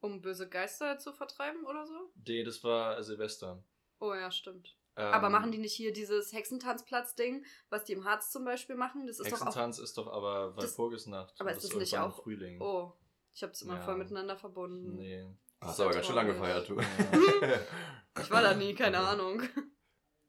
Um 0.00 0.20
böse 0.20 0.48
Geister 0.48 0.98
zu 0.98 1.12
vertreiben 1.12 1.64
oder 1.64 1.86
so? 1.86 2.12
Nee, 2.26 2.44
das 2.44 2.62
war 2.64 3.02
Silvester. 3.02 3.62
Oh 3.98 4.14
ja, 4.14 4.30
stimmt. 4.30 4.76
Ähm, 4.98 5.12
Aber 5.12 5.28
machen 5.28 5.52
die 5.52 5.58
nicht 5.58 5.74
hier 5.74 5.92
dieses 5.92 6.32
Hexentanzplatz-Ding, 6.32 7.44
was 7.68 7.84
die 7.84 7.92
im 7.92 8.04
Harz 8.06 8.30
zum 8.30 8.44
Beispiel 8.46 8.76
machen? 8.76 9.06
Das 9.06 9.18
ist 9.20 9.30
doch 9.30 9.36
auch. 9.42 9.46
Hexentanz 9.46 9.78
ist 9.78 9.98
doch 9.98 10.06
aber 10.10 10.56
Walpurgisnacht. 10.56 11.34
aber 11.38 11.50
und 11.50 11.56
ist 11.56 11.64
das 11.70 11.74
nicht 11.78 11.98
auch- 11.98 12.22
Frühling. 12.22 12.60
Oh, 12.62 12.92
ich 13.34 13.42
hab's 13.42 13.60
immer 13.62 13.74
Ja. 13.76 13.82
voll 13.82 13.96
miteinander 13.96 14.36
verbunden. 14.36 14.96
Nee. 14.96 15.26
Hast 15.60 15.78
du 15.78 15.82
aber 15.84 15.92
ganz 15.92 16.06
schön 16.06 16.14
lange 16.14 16.32
gefeiert, 16.34 16.68
du. 16.68 16.76
Ich 18.20 18.30
war 18.30 18.40
da 18.40 18.54
nie, 18.54 18.74
keine 18.74 18.98
Ahnung. 18.98 19.42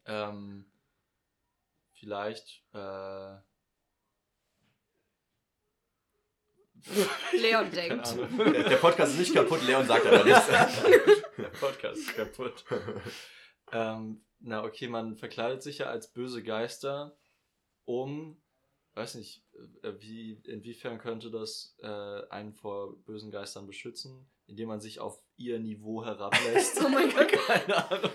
Ähm, 0.06 0.70
vielleicht, 1.94 2.66
äh, 2.74 3.36
Leon 7.38 7.72
denkt. 7.72 8.16
Der, 8.38 8.64
der 8.70 8.78
Podcast 8.78 9.14
ist 9.14 9.20
nicht 9.20 9.34
kaputt, 9.34 9.62
Leon 9.64 9.86
sagt 9.86 10.06
aber 10.06 10.24
nichts. 10.24 10.48
Der 11.38 11.50
Podcast 11.50 11.98
ist 11.98 12.16
kaputt. 12.16 12.64
ähm, 13.72 14.24
na, 14.40 14.64
okay, 14.64 14.88
man 14.88 15.16
verkleidet 15.16 15.64
sich 15.64 15.80
ja 15.80 15.88
als 15.88 16.12
böse 16.12 16.44
Geister, 16.44 17.18
um, 17.86 18.42
weiß 18.96 19.16
nicht, 19.16 19.44
äh, 19.84 19.94
wie, 20.00 20.34
inwiefern 20.46 20.98
könnte 21.00 21.32
das 21.32 21.76
äh, 21.82 22.28
einen 22.30 22.54
vor 22.54 22.98
bösen 23.04 23.32
Geistern 23.32 23.68
beschützen, 23.68 24.28
indem 24.48 24.68
man 24.68 24.80
sich 24.80 25.00
auf 25.00 25.20
ihr 25.36 25.60
Niveau 25.60 26.04
herablässt. 26.04 26.82
Oh 26.86 26.90
mein 26.90 27.10
Gott. 27.10 27.32
Keine 27.48 27.92
Ahnung. 27.92 28.12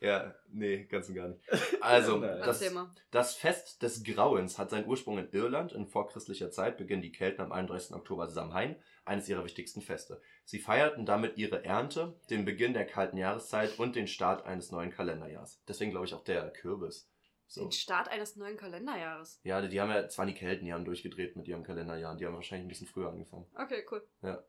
ja, 0.00 0.34
nee, 0.48 0.84
ganz 0.84 1.08
und 1.08 1.14
gar 1.14 1.28
nicht. 1.28 1.40
Also, 1.80 2.20
das. 2.20 2.62
Das 3.10 3.34
Fest 3.34 3.82
des 3.82 4.02
Grauens 4.04 4.58
hat 4.58 4.70
seinen 4.70 4.86
Ursprung 4.86 5.18
in 5.18 5.30
Irland. 5.32 5.72
In 5.72 5.86
vorchristlicher 5.86 6.50
Zeit 6.50 6.76
beginnen 6.76 7.02
die 7.02 7.12
Kelten 7.12 7.42
am 7.42 7.52
31. 7.52 7.94
Oktober 7.94 8.28
Samhain, 8.28 8.76
eines 9.04 9.28
ihrer 9.28 9.44
wichtigsten 9.44 9.82
Feste. 9.82 10.20
Sie 10.44 10.58
feierten 10.58 11.06
damit 11.06 11.36
ihre 11.36 11.64
Ernte, 11.64 12.14
den 12.30 12.44
Beginn 12.44 12.74
der 12.74 12.86
kalten 12.86 13.16
Jahreszeit 13.16 13.78
und 13.78 13.96
den 13.96 14.06
Start 14.06 14.46
eines 14.46 14.70
neuen 14.70 14.90
Kalenderjahrs. 14.90 15.62
Deswegen 15.66 15.90
glaube 15.90 16.06
ich 16.06 16.14
auch 16.14 16.24
der 16.24 16.50
Kürbis. 16.50 17.08
So. 17.46 17.62
Den 17.62 17.72
Start 17.72 18.08
eines 18.08 18.36
neuen 18.36 18.56
Kalenderjahres. 18.56 19.40
Ja, 19.44 19.60
die 19.60 19.80
haben 19.80 19.90
ja, 19.90 20.08
zwar 20.08 20.24
die 20.24 20.34
Kelten, 20.34 20.64
die 20.64 20.72
haben 20.72 20.86
durchgedreht 20.86 21.36
mit 21.36 21.46
ihrem 21.46 21.62
Kalenderjahren. 21.62 22.16
Die 22.16 22.24
haben 22.24 22.34
wahrscheinlich 22.34 22.64
ein 22.64 22.68
bisschen 22.68 22.86
früher 22.86 23.10
angefangen. 23.10 23.46
Okay, 23.54 23.84
cool. 23.90 24.02
Ja, 24.22 24.42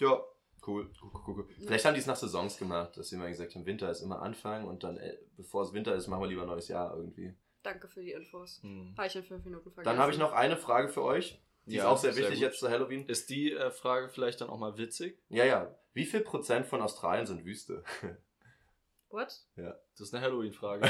cool. 0.00 0.24
cool, 0.66 0.90
cool, 1.02 1.22
cool. 1.26 1.48
Vielleicht 1.58 1.84
haben 1.84 1.94
die 1.94 2.00
es 2.00 2.06
nach 2.06 2.16
Saisons 2.16 2.56
gemacht, 2.56 2.96
dass 2.96 3.10
sie 3.10 3.16
immer 3.16 3.28
gesagt 3.28 3.54
haben, 3.54 3.66
Winter 3.66 3.90
ist 3.90 4.00
immer 4.00 4.22
Anfang 4.22 4.64
und 4.64 4.82
dann, 4.82 4.96
äh, 4.96 5.18
bevor 5.36 5.62
es 5.62 5.74
Winter 5.74 5.94
ist, 5.94 6.06
machen 6.06 6.22
wir 6.22 6.28
lieber 6.28 6.42
ein 6.42 6.48
neues 6.48 6.68
Jahr 6.68 6.96
irgendwie. 6.96 7.34
Danke 7.62 7.88
für 7.88 8.00
die 8.00 8.12
Infos. 8.12 8.62
Hm. 8.62 8.94
Habe 8.96 9.06
ich 9.06 9.16
in 9.16 9.22
fünf 9.22 9.44
Minuten 9.44 9.70
vergessen. 9.70 9.84
Dann 9.84 10.02
habe 10.02 10.12
ich 10.12 10.18
noch 10.18 10.32
eine 10.32 10.56
Frage 10.56 10.88
für 10.88 11.02
euch. 11.02 11.38
Die 11.66 11.76
ist 11.76 11.82
Ja, 11.82 11.88
auch 11.88 11.98
sehr 11.98 12.12
sehr 12.12 12.22
wichtig 12.24 12.40
gut. 12.40 12.48
jetzt 12.48 12.58
zu 12.60 12.68
Halloween. 12.70 13.06
Ist 13.06 13.30
die 13.30 13.52
äh, 13.52 13.70
Frage 13.70 14.08
vielleicht 14.08 14.40
dann 14.40 14.48
auch 14.50 14.58
mal 14.58 14.76
witzig? 14.78 15.22
Ja, 15.28 15.44
ja. 15.44 15.74
Wie 15.92 16.04
viel 16.06 16.20
Prozent 16.20 16.66
von 16.66 16.80
Australien 16.80 17.26
sind 17.26 17.44
Wüste? 17.44 17.84
What? 19.10 19.32
Das 19.56 20.00
ist 20.00 20.14
eine 20.14 20.24
Halloween-Frage. 20.24 20.88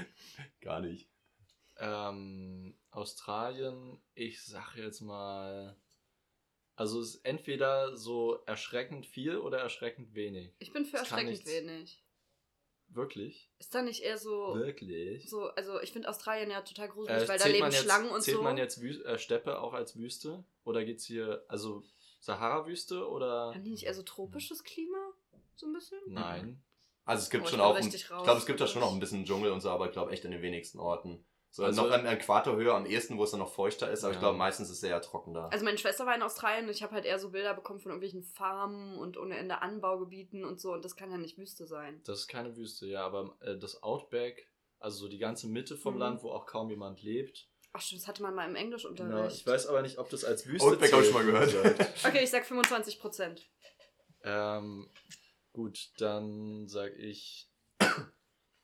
Gar 0.60 0.80
nicht. 0.80 1.08
ähm, 1.78 2.78
Australien, 2.90 4.00
ich 4.14 4.44
sag 4.44 4.76
jetzt 4.76 5.00
mal. 5.00 5.76
Also 6.76 7.00
es 7.00 7.14
ist 7.16 7.24
entweder 7.24 7.96
so 7.96 8.42
erschreckend 8.46 9.06
viel 9.06 9.38
oder 9.38 9.58
erschreckend 9.60 10.14
wenig. 10.14 10.54
Ich 10.58 10.72
bin 10.72 10.84
für 10.84 10.92
Das 10.98 11.02
erschreckend 11.10 11.30
nichts. 11.30 11.50
wenig. 11.50 12.03
Wirklich? 12.94 13.50
Ist 13.58 13.74
da 13.74 13.82
nicht 13.82 14.02
eher 14.02 14.18
so. 14.18 14.54
Wirklich? 14.54 15.28
so 15.28 15.46
also, 15.48 15.80
ich 15.80 15.92
finde 15.92 16.08
Australien 16.08 16.50
ja 16.50 16.60
total 16.62 16.88
gruselig, 16.88 17.22
Äh, 17.24 17.28
weil 17.28 17.38
da 17.38 17.44
zählt 17.44 17.56
leben 17.56 17.70
jetzt, 17.70 17.82
Schlangen 17.82 18.10
und 18.10 18.22
zählt 18.22 18.36
so. 18.36 18.42
man 18.42 18.56
jetzt 18.56 18.80
Wü 18.80 19.02
äh, 19.02 19.18
Steppe 19.18 19.60
auch 19.60 19.72
als 19.72 19.96
Wüste? 19.96 20.44
Oder 20.64 20.84
geht's 20.84 21.04
hier, 21.04 21.44
also 21.48 21.82
Sahara-Wüste 22.20 23.08
oder? 23.08 23.52
Haben 23.54 23.64
die 23.64 23.70
nicht 23.70 23.84
eher 23.84 23.94
so 23.94 24.02
tropisches 24.02 24.62
Klima? 24.64 25.12
So 25.56 25.66
ein 25.66 25.72
bisschen? 25.72 25.98
Nein. 26.06 26.62
Also 27.04 27.22
es 27.22 27.30
gibt 27.30 27.44
Oh, 27.44 27.48
schon 27.48 27.60
auch, 27.60 27.74
ein, 27.76 27.86
ich 27.86 28.06
glaube, 28.06 28.38
es 28.38 28.46
gibt 28.46 28.60
da 28.60 28.66
schon 28.66 28.80
noch 28.80 28.92
ein 28.92 28.98
bisschen 29.00 29.24
Dschungel 29.26 29.52
und 29.52 29.60
so, 29.60 29.68
aber 29.70 29.86
ich 29.86 29.92
glaube 29.92 30.10
echt 30.12 30.24
in 30.24 30.30
den 30.30 30.40
wenigsten 30.40 30.78
Orten. 30.78 31.24
So 31.54 31.62
Also- 31.64 31.82
noch 31.86 31.92
am 31.92 32.04
Äquatorhöhe 32.04 32.74
am 32.74 32.84
ehesten, 32.84 33.16
wo 33.16 33.22
es 33.22 33.30
dann 33.30 33.38
noch 33.38 33.52
feuchter 33.52 33.88
ist, 33.88 34.02
aber 34.02 34.10
ich 34.10 34.16
Ja. 34.16 34.22
glaube 34.22 34.36
meistens 34.38 34.70
ist 34.70 34.78
es 34.78 34.82
eher 34.82 35.00
trocken 35.00 35.34
da. 35.34 35.46
Also 35.50 35.64
meine 35.64 35.78
Schwester 35.78 36.04
war 36.04 36.12
in 36.16 36.22
Australien 36.22 36.64
und 36.64 36.72
ich 36.72 36.82
habe 36.82 36.92
halt 36.96 37.04
eher 37.04 37.20
so 37.20 37.30
Bilder 37.30 37.54
bekommen 37.54 37.78
von 37.78 37.92
irgendwelchen 37.92 38.24
Farmen 38.24 38.98
und 38.98 39.16
ohne 39.16 39.36
Ende 39.36 39.62
Anbaugebieten 39.62 40.44
und 40.44 40.60
so 40.60 40.72
und 40.72 40.84
das 40.84 40.96
kann 40.96 41.12
ja 41.12 41.16
nicht 41.16 41.38
Wüste 41.38 41.64
sein. 41.68 42.02
Das 42.06 42.18
ist 42.18 42.26
keine 42.26 42.56
Wüste, 42.56 42.86
ja, 42.88 43.06
aber 43.06 43.36
äh, 43.40 43.56
das 43.56 43.84
Outback, 43.84 44.50
also 44.80 44.98
so 45.04 45.08
die 45.08 45.18
ganze 45.18 45.46
Mitte 45.46 45.76
vom 45.76 45.94
Mhm. 45.94 46.00
Land, 46.00 46.22
wo 46.24 46.30
auch 46.32 46.46
kaum 46.46 46.70
jemand 46.70 47.02
lebt, 47.04 47.48
Ach 47.72 47.80
stimmt, 47.80 48.02
das 48.02 48.08
hatte 48.08 48.22
man 48.24 48.34
mal 48.34 48.42
im 48.46 48.54
Genau, 48.54 48.60
Englischunterricht. 48.64 49.36
ich 49.36 49.46
weiß 49.46 49.68
aber 49.68 49.82
nicht, 49.82 49.98
ob 49.98 50.10
das 50.10 50.24
als 50.24 50.46
Wüste 50.48 50.66
Outback 50.68 50.92
hab 50.92 51.00
ich 51.02 51.06
schon 51.06 51.14
mal 51.14 51.24
gehört. 51.24 51.54
Okay, 52.04 52.24
ich 52.24 52.30
sag 52.30 52.44
25 52.46 52.98
Prozent. 52.98 53.48
Ähm, 54.24 54.90
gut, 55.52 55.90
dann 55.98 56.66
sag 56.66 56.92
ich 56.96 57.48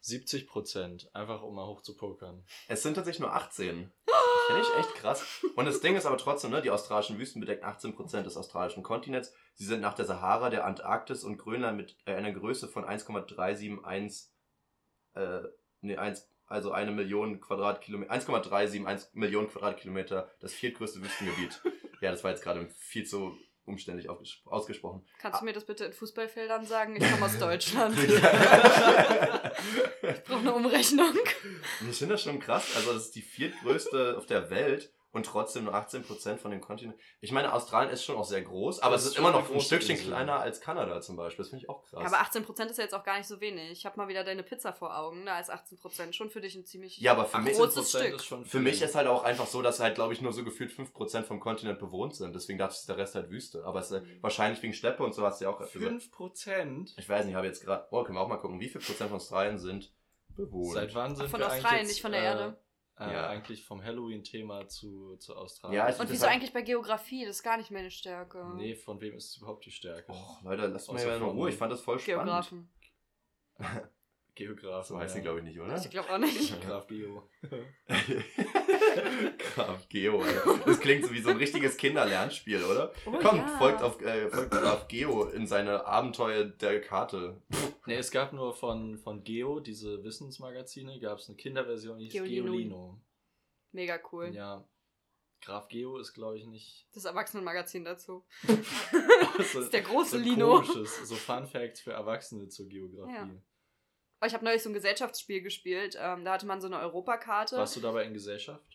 70 0.00 0.46
Prozent. 0.46 1.10
Einfach 1.14 1.42
um 1.42 1.54
mal 1.54 1.66
hoch 1.66 1.82
zu 1.82 1.96
pokern. 1.96 2.44
Es 2.68 2.82
sind 2.82 2.94
tatsächlich 2.94 3.20
nur 3.20 3.34
18. 3.34 3.92
Finde 4.46 4.62
ich 4.62 4.78
echt 4.78 4.94
krass. 4.96 5.24
Und 5.54 5.66
das 5.66 5.80
Ding 5.80 5.96
ist 5.96 6.06
aber 6.06 6.18
trotzdem, 6.18 6.50
ne, 6.50 6.62
die 6.62 6.70
australischen 6.70 7.18
Wüsten 7.18 7.40
bedecken 7.40 7.64
18% 7.64 8.22
des 8.22 8.36
australischen 8.36 8.82
Kontinents. 8.82 9.32
Sie 9.54 9.64
sind 9.64 9.80
nach 9.80 9.94
der 9.94 10.06
Sahara, 10.06 10.50
der 10.50 10.64
Antarktis 10.64 11.22
und 11.22 11.38
Grönland 11.38 11.76
mit 11.76 11.96
äh, 12.06 12.14
einer 12.14 12.32
Größe 12.32 12.66
von 12.66 12.84
1,371, 12.84 14.32
äh, 15.14 15.42
nee, 15.82 15.96
1, 15.96 16.28
also 16.46 16.72
eine 16.72 16.90
Million 16.90 17.40
Quadratkilometer, 17.40 18.10
1,371 18.10 19.14
Millionen 19.14 19.48
Quadratkilometer, 19.48 20.28
das 20.40 20.52
viertgrößte 20.52 21.00
Wüstengebiet. 21.02 21.62
ja, 22.00 22.10
das 22.10 22.24
war 22.24 22.30
jetzt 22.30 22.42
gerade 22.42 22.68
viel 22.76 23.06
zu 23.06 23.38
umständlich 23.70 24.09
ausgesprochen. 24.11 25.04
Kannst 25.20 25.40
du 25.40 25.44
mir 25.44 25.52
das 25.52 25.64
bitte 25.64 25.85
in 25.87 25.92
Fußballfeldern 25.92 26.66
sagen? 26.66 26.96
Ich 26.96 27.11
komme 27.11 27.24
aus 27.26 27.38
Deutschland. 27.38 27.96
ich 27.98 28.14
Ich 28.14 28.20
brauche 30.24 30.38
eine 30.40 30.52
Umrechnung. 30.54 31.14
finde 31.98 32.14
das 32.14 32.22
schon 32.22 32.40
krass. 32.40 32.66
Also, 32.76 32.92
das 32.92 33.04
ist 33.06 33.14
die 33.14 33.22
viertgrößte 33.22 34.16
auf 34.18 34.26
der 34.26 34.50
Welt 34.50 34.92
und 35.12 35.27
trotzdem 35.27 35.64
nur 35.64 35.75
18% 35.75 36.37
von 36.38 36.51
dem 36.51 36.61
Kontinent. 36.61 36.96
Ich 37.20 37.33
meine, 37.33 37.53
Australien 37.53 37.90
ist 37.92 38.05
schon 38.05 38.16
auch 38.16 38.25
sehr 38.25 38.42
groß, 38.42 38.81
aber 38.81 38.92
Das 38.94 39.03
es 39.05 39.11
ist 39.12 39.18
immer 39.18 39.33
noch 39.33 39.51
ein 39.53 39.61
Stückchen 39.61 39.96
Insel. 39.96 40.07
kleiner 40.09 40.38
als 40.40 40.61
Kanada 40.61 41.01
zum 41.01 41.16
Beispiel. 41.16 41.42
Das 41.42 41.51
finde 41.51 41.64
ich 41.64 41.68
auch 41.68 41.83
krass. 41.83 42.01
Ja, 42.03 42.07
aber 42.07 42.20
18 42.20 42.44
Prozent 42.44 42.70
ist 42.70 42.77
ja 42.77 42.85
jetzt 42.85 42.94
auch 42.94 43.03
gar 43.03 43.18
nicht 43.18 43.27
so 43.27 43.40
wenig. 43.40 43.73
Ich 43.73 43.87
habe 43.87 43.96
mal 43.96 44.09
wieder 44.09 44.23
deine 44.23 44.42
Pizza 44.42 44.73
vor 44.73 44.96
Augen. 44.96 45.27
Da 45.27 45.40
ist 45.40 45.51
18 45.51 45.79
Prozent 45.79 46.14
schon 46.14 46.31
für 46.31 46.40
dich 46.40 46.55
ein 46.55 46.64
ziemlich 46.64 46.99
Ja, 46.99 47.12
aber 47.12 47.25
für 47.27 47.38
mich- 47.38 47.57
großes 47.57 47.94
18% 47.94 47.99
Stück. 48.05 48.14
ist 48.16 48.25
schon 48.25 48.44
Für 48.44 48.61
mich 48.61 48.81
ist 48.83 48.94
halt 48.94 49.09
auch 49.09 49.25
einfach 49.25 49.46
so, 49.46 49.62
dass 49.62 49.81
halt, 49.81 49.96
glaube 49.96 50.12
ich, 50.12 50.20
nur 50.23 50.33
so 50.33 50.44
gefühlt 50.44 50.70
5% 50.70 51.27
vom 51.27 51.40
Kontinent 51.40 51.79
bewohnt 51.81 52.14
sind. 52.14 52.35
Deswegen 52.35 52.59
dachte 52.59 52.75
ich, 52.75 52.81
ist 52.81 52.88
der 52.88 52.96
Rest 52.96 53.14
halt 53.16 53.31
Wüste. 53.31 53.64
Aber 53.64 53.81
es 53.81 53.90
ist 53.90 54.03
Mhm. 54.03 54.23
wahrscheinlich 54.23 54.62
wegen 54.62 54.75
Steppe 54.75 55.03
und 55.03 55.12
so 55.14 55.25
hast 55.27 55.40
du 55.40 55.44
ja 55.46 55.51
auch 55.51 55.59
gesagt. 55.59 55.73
5 55.77 56.11
Prozent? 56.12 56.94
Ich 56.96 57.09
weiß 57.09 57.25
nicht, 57.25 57.33
ich 57.33 57.37
habe 57.37 57.46
jetzt 57.46 57.64
gerade. 57.64 57.87
Oh, 57.90 58.05
können 58.05 58.16
wir 58.16 58.23
auch 58.23 58.29
mal 58.29 58.37
gucken, 58.38 58.61
wie 58.61 58.68
viel 58.68 58.81
Prozent 58.81 59.11
von 59.11 59.16
Australien 59.16 59.59
sind 59.59 59.92
bewohnt. 60.37 60.75
Seit 60.75 60.94
wann 60.94 61.16
sind 61.16 61.29
Von 61.29 61.40
wir 61.40 61.49
Australien, 61.49 61.87
nicht 61.87 62.01
von 62.01 62.12
der 62.12 62.20
äh, 62.20 62.25
Erde. 62.25 62.57
Äh, 63.00 63.12
Ja. 63.12 63.28
Eigentlich 63.28 63.64
vom 63.64 63.82
Halloween-Thema 63.82 64.68
zu, 64.68 65.16
zu 65.16 65.34
Australien. 65.34 65.78
Ja, 65.78 65.88
ich- 65.88 65.98
Und 65.98 66.10
wieso 66.10 66.26
eigentlich 66.26 66.52
bei 66.52 66.62
Geografie? 66.62 67.24
Das 67.24 67.36
ist 67.36 67.42
gar 67.42 67.56
nicht 67.56 67.70
meine 67.70 67.90
Stärke. 67.90 68.52
Nee, 68.56 68.74
von 68.74 69.00
wem 69.00 69.14
ist 69.16 69.30
es 69.30 69.36
überhaupt 69.38 69.64
die 69.64 69.70
Stärke? 69.70 70.12
Oh, 70.12 70.36
Leute, 70.44 70.66
lasst 70.66 70.92
mir 70.92 71.02
ja 71.02 71.14
in 71.14 71.20
von- 71.20 71.30
Ruhe. 71.30 71.48
Ich 71.48 71.56
fand 71.56 71.72
das 71.72 71.80
voll 71.80 71.98
spannend. 71.98 72.24
Geografen. 72.26 72.70
Geograf. 74.34 74.86
So 74.86 74.98
heißt 74.98 75.14
sie, 75.14 75.22
glaube 75.22 75.38
ich, 75.38 75.44
nicht, 75.44 75.58
oder? 75.60 75.76
Ich 75.76 75.90
glaube 75.90 76.10
auch 76.12 76.18
nicht. 76.18 76.60
Graf 76.62 76.86
Geo. 76.86 77.28
Graf 79.55 79.88
Geo, 79.88 80.20
Alter. 80.22 80.59
Das 80.66 80.81
klingt 80.81 81.05
so 81.05 81.12
wie 81.12 81.20
so 81.20 81.31
ein 81.31 81.37
richtiges 81.37 81.76
Kinderlernspiel, 81.76 82.64
oder? 82.64 82.92
Oh, 83.07 83.12
Komm, 83.22 83.38
ja. 83.38 83.59
folgt, 83.59 83.83
auf, 83.83 84.00
äh, 84.03 84.29
folgt 84.29 84.50
Graf 84.50 84.88
Geo 84.88 85.24
in 85.24 85.46
seine 85.46 85.87
Abenteuer 85.87 86.44
der 86.44 86.81
Karte. 86.81 87.40
Nee, 87.87 87.96
es 87.96 88.11
gab 88.11 88.33
nur 88.33 88.55
von, 88.55 88.98
von 88.98 89.24
Geo, 89.24 89.61
diese 89.61 90.03
Wissensmagazine, 90.05 91.00
gab 91.00 91.18
es 91.18 91.29
eine 91.29 91.37
Kinderversion, 91.37 91.98
die 91.98 92.05
hieß 92.05 92.12
Geolino. 92.12 92.44
Geolino. 92.44 93.00
Mega 93.72 93.98
cool. 94.12 94.35
Ja. 94.35 94.64
Graf 95.42 95.68
Geo 95.68 95.96
ist, 95.98 96.12
glaube 96.12 96.37
ich, 96.38 96.46
nicht. 96.46 96.87
Das 96.92 97.05
Erwachsenenmagazin 97.07 97.85
dazu. 97.85 98.24
Das 99.37 99.55
ist 99.55 99.72
der 99.72 99.83
große 99.83 100.11
so 100.11 100.16
ein 100.18 100.24
Lino. 100.24 100.61
komisches, 100.61 101.09
so 101.09 101.14
Fun 101.14 101.46
Facts 101.46 101.81
für 101.81 101.92
Erwachsene 101.92 102.48
zur 102.48 102.68
Geografie. 102.68 103.12
Ja. 103.14 104.26
Ich 104.26 104.35
habe 104.35 104.44
neulich 104.44 104.62
so 104.62 104.68
ein 104.68 104.74
Gesellschaftsspiel 104.74 105.40
gespielt. 105.40 105.96
Ähm, 105.98 106.26
da 106.26 106.35
hatte 106.35 106.44
man 106.44 106.61
so 106.61 106.66
eine 106.66 106.79
Europakarte. 106.79 107.57
Warst 107.57 107.76
du 107.76 107.81
dabei 107.81 108.05
in 108.05 108.12
Gesellschaft? 108.12 108.69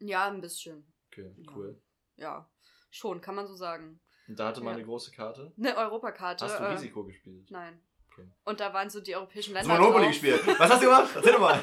Ja, 0.00 0.26
ein 0.28 0.40
bisschen. 0.40 0.92
Okay, 1.10 1.32
Ja. 1.36 1.52
cool. 1.56 1.82
Ja, 2.16 2.50
schon, 2.90 3.20
kann 3.20 3.34
man 3.34 3.46
so 3.46 3.54
sagen. 3.54 4.00
Und 4.26 4.38
da 4.38 4.48
hatte 4.48 4.60
man 4.60 4.72
Ja. 4.72 4.76
eine 4.78 4.84
große 4.84 5.10
Karte. 5.12 5.52
Eine 5.56 5.76
Europakarte. 5.76 6.44
Hast 6.44 6.58
du 6.58 6.64
äh, 6.64 6.72
Risiko 6.72 7.04
gespielt? 7.04 7.50
Nein. 7.50 7.80
Okay. 8.12 8.28
Und 8.44 8.60
da 8.60 8.72
waren 8.74 8.90
so 8.90 9.00
die 9.00 9.14
europäischen 9.14 9.56
Hast 9.56 9.66
Länder. 9.66 9.76
du 9.78 9.82
Monopoly 9.84 10.08
gespielt? 10.08 10.40
Was 10.58 10.70
hast 10.70 10.82
du 10.82 10.86
gemacht? 10.86 11.10
Erzähl 11.14 11.32
doch 11.32 11.40
mal. 11.40 11.60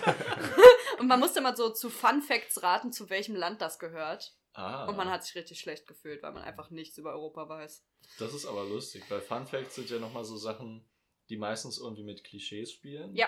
Und 1.00 1.08
man 1.08 1.20
musste 1.20 1.42
mal 1.42 1.56
so 1.56 1.70
zu 1.72 1.90
Fun 1.90 2.22
Facts 2.22 2.64
raten, 2.64 2.92
zu 2.94 3.10
welchem 3.10 3.36
Land 3.36 3.62
das 3.62 3.78
gehört. 3.80 4.34
Ah. 4.54 4.86
Und 4.86 4.96
man 4.96 5.10
hat 5.10 5.24
sich 5.26 5.36
richtig 5.36 5.60
schlecht 5.60 5.86
gefühlt, 5.88 6.24
weil 6.24 6.32
man 6.32 6.44
einfach 6.44 6.70
nichts 6.70 6.98
über 6.98 7.12
Europa 7.12 7.50
weiß. 7.50 7.86
Das 8.20 8.34
ist 8.34 8.46
aber 8.46 8.64
lustig, 8.64 9.04
weil 9.10 9.20
Fun 9.20 9.46
Facts 9.46 9.76
sind 9.76 9.90
ja 9.90 10.00
nochmal 10.00 10.24
so 10.24 10.38
Sachen, 10.38 10.88
die 11.30 11.36
meistens 11.38 11.78
irgendwie 11.78 12.04
mit 12.04 12.24
Klischees 12.24 12.72
spielen. 12.72 13.14
Ja. 13.16 13.28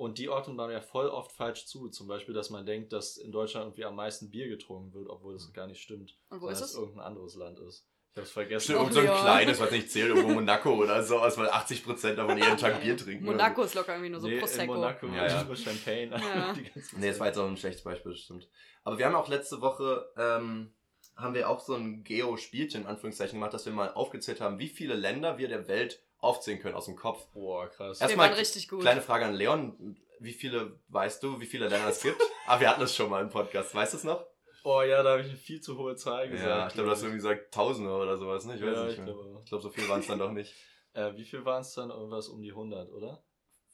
Und 0.00 0.16
die 0.16 0.30
ordnen 0.30 0.56
man 0.56 0.70
ja 0.70 0.80
voll 0.80 1.08
oft 1.08 1.30
falsch 1.30 1.66
zu. 1.66 1.90
Zum 1.90 2.08
Beispiel, 2.08 2.32
dass 2.32 2.48
man 2.48 2.64
denkt, 2.64 2.90
dass 2.94 3.18
in 3.18 3.32
Deutschland 3.32 3.66
irgendwie 3.66 3.84
am 3.84 3.96
meisten 3.96 4.30
Bier 4.30 4.48
getrunken 4.48 4.94
wird, 4.94 5.10
obwohl 5.10 5.34
das 5.34 5.52
gar 5.52 5.66
nicht 5.66 5.82
stimmt. 5.82 6.16
Und 6.30 6.40
wo 6.40 6.48
ist 6.48 6.62
dass 6.62 6.70
es? 6.70 6.76
irgendein 6.76 7.04
anderes 7.04 7.34
Land 7.34 7.58
ist. 7.58 7.86
Ich 8.12 8.16
hab's 8.16 8.30
vergessen. 8.30 8.76
Irgend 8.76 8.94
so 8.94 9.00
ein 9.00 9.06
kleines, 9.06 9.60
was 9.60 9.70
nicht 9.70 9.90
zählt, 9.90 10.08
irgendwo 10.08 10.28
Monaco 10.40 10.74
oder 10.74 11.02
so, 11.02 11.18
aus, 11.18 11.36
weil 11.36 11.50
80% 11.50 12.14
davon 12.14 12.38
jeden 12.38 12.56
Tag 12.56 12.80
Bier 12.80 12.96
trinken. 12.96 13.26
Monaco 13.26 13.60
ist 13.60 13.74
locker 13.74 13.92
irgendwie 13.92 14.08
nur 14.08 14.20
so 14.20 14.26
nee, 14.26 14.36
in 14.36 14.40
Prosecco. 14.40 14.72
Monaco 14.72 15.06
Ja, 15.08 15.26
ja. 15.26 15.54
Champagne. 15.54 16.10
Ja. 16.12 16.54
Nee, 16.96 17.08
das 17.08 17.20
war 17.20 17.26
jetzt 17.26 17.36
auch 17.36 17.46
ein 17.46 17.58
schlechtes 17.58 17.84
Beispiel, 17.84 18.12
das 18.12 18.22
stimmt. 18.22 18.48
Aber 18.84 18.96
wir 18.96 19.04
haben 19.04 19.14
auch 19.14 19.28
letzte 19.28 19.60
Woche, 19.60 20.10
ähm, 20.16 20.72
haben 21.14 21.34
wir 21.34 21.50
auch 21.50 21.60
so 21.60 21.74
ein 21.74 22.04
Geo-Spielchen, 22.04 22.84
in 22.84 22.86
Anführungszeichen, 22.86 23.38
gemacht, 23.38 23.52
dass 23.52 23.66
wir 23.66 23.74
mal 23.74 23.92
aufgezählt 23.92 24.40
haben, 24.40 24.58
wie 24.58 24.68
viele 24.68 24.94
Länder 24.94 25.36
wir 25.36 25.48
der 25.48 25.68
Welt 25.68 26.02
aufzählen 26.20 26.60
können 26.60 26.74
aus 26.74 26.86
dem 26.86 26.96
Kopf. 26.96 27.26
Boah, 27.32 27.68
krass. 27.68 28.00
Erstmal 28.00 28.32
richtig 28.32 28.68
gut. 28.68 28.80
Kleine 28.80 29.00
Frage 29.00 29.24
an 29.26 29.34
Leon. 29.34 29.96
Wie 30.18 30.32
viele, 30.32 30.78
weißt 30.88 31.22
du, 31.22 31.40
wie 31.40 31.46
viele 31.46 31.68
Länder 31.68 31.88
es 31.88 32.02
gibt? 32.02 32.20
ah, 32.46 32.60
wir 32.60 32.68
hatten 32.68 32.82
es 32.82 32.94
schon 32.94 33.08
mal 33.08 33.22
im 33.22 33.30
Podcast. 33.30 33.74
Weißt 33.74 33.94
du 33.94 33.96
es 33.98 34.04
noch? 34.04 34.24
Oh 34.64 34.82
ja, 34.82 35.02
da 35.02 35.12
habe 35.12 35.22
ich 35.22 35.28
eine 35.28 35.36
viel 35.38 35.60
zu 35.62 35.78
hohe 35.78 35.96
Zahl 35.96 36.28
gesagt. 36.28 36.46
ja, 36.46 36.66
ich 36.66 36.74
glaube, 36.74 36.88
du 36.88 36.92
hast 36.92 37.00
irgendwie 37.00 37.16
gesagt 37.16 37.54
Tausende 37.54 37.90
oder 37.90 38.18
sowas, 38.18 38.44
ne? 38.44 38.56
Ich 38.56 38.62
weiß 38.62 38.76
Ja, 38.76 38.82
nicht 38.84 38.92
ich 38.92 38.98
mehr. 38.98 39.06
glaube. 39.14 39.40
Ich 39.42 39.48
glaube, 39.48 39.62
so 39.62 39.70
viel 39.70 39.88
waren 39.88 40.00
es 40.00 40.06
dann 40.06 40.18
doch 40.18 40.32
nicht. 40.32 40.54
Äh, 40.92 41.14
wie 41.14 41.22
viel 41.24 41.44
waren 41.44 41.60
es 41.60 41.72
dann? 41.74 41.90
Irgendwas 41.90 42.26
um 42.26 42.42
die 42.42 42.50
100, 42.50 42.90
oder? 42.90 43.22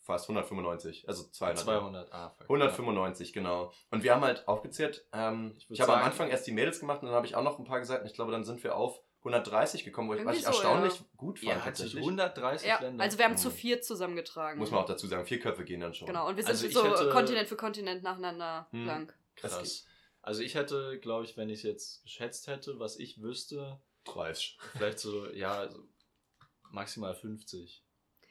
Fast 0.02 0.28
195, 0.28 1.09
also 1.09 1.24
200. 1.30 1.64
200. 1.64 2.12
Ah, 2.12 2.28
fuck. 2.28 2.42
195, 2.42 3.32
genau. 3.32 3.72
Und 3.90 4.04
wir 4.04 4.14
haben 4.14 4.20
halt 4.22 4.46
aufgezählt, 4.46 5.06
ähm, 5.14 5.54
Ich 5.56 5.70
ich, 5.70 5.80
habe 5.80 5.94
am 5.94 6.02
Anfang 6.02 6.28
erst 6.28 6.46
die 6.46 6.52
Mädels 6.52 6.78
gemacht 6.78 7.00
und 7.00 7.06
dann 7.09 7.16
habe 7.16 7.26
ich 7.26 7.35
auch 7.35 7.42
noch 7.42 7.59
ein 7.59 7.64
paar 7.64 7.80
gesagt 7.80 8.02
und 8.02 8.06
ich 8.06 8.12
glaube, 8.12 8.32
dann 8.32 8.44
sind 8.44 8.62
wir 8.62 8.76
auf 8.76 9.00
130 9.27 9.85
gekommen, 9.85 10.09
wo 10.09 10.15
ich, 10.15 10.25
was 10.25 10.37
ich 10.37 10.43
so, 10.43 10.49
erstaunlich 10.49 10.95
ja. 11.01 11.07
gut 11.17 11.43
Ja, 11.43 11.53
fand 11.53 11.65
hat 11.67 11.77
sich 11.77 11.85
tatsächlich. 11.87 12.05
130 12.07 12.69
ja, 12.69 12.81
Länder. 12.81 13.03
also 13.05 13.19
wir 13.19 13.25
haben 13.25 13.33
Mhm. 13.33 13.37
zu 13.39 13.51
viert 13.51 13.85
zusammengetragen. 13.85 14.59
Muss 14.59 14.71
man 14.71 14.81
auch 14.81 14.87
dazu 14.87 15.07
sagen, 15.07 15.27
vier 15.27 15.41
Köpfe 15.41 15.65
gehen 15.65 15.81
dann 15.81 15.95
schon. 15.95 16.07
Genau, 16.07 16.29
und 16.29 16.37
wir 16.37 16.43
sind 16.45 16.51
Also 16.53 16.69
so 16.69 16.85
hätte- 16.85 17.11
Kontinent 17.11 17.49
für 17.49 17.57
Kontinent 17.57 18.03
nacheinander 18.03 18.67
Hm. 18.71 18.87
lang. 18.87 19.12
Krass. 19.37 19.85
Also 20.23 20.43
ich 20.43 20.55
hätte, 20.55 20.99
glaube 21.01 21.25
ich, 21.25 21.37
wenn 21.37 21.49
ich 21.51 21.59
es 21.59 21.62
jetzt 21.65 22.03
geschätzt 22.03 22.47
hätte, 22.49 22.79
was 22.81 22.97
ich 22.99 23.23
wüsste, 23.23 23.81
30. 24.05 24.59
vielleicht 24.73 24.99
so, 24.99 25.27
ja, 25.31 25.53
also 25.53 25.79
maximal 26.71 27.15
50. 27.15 27.83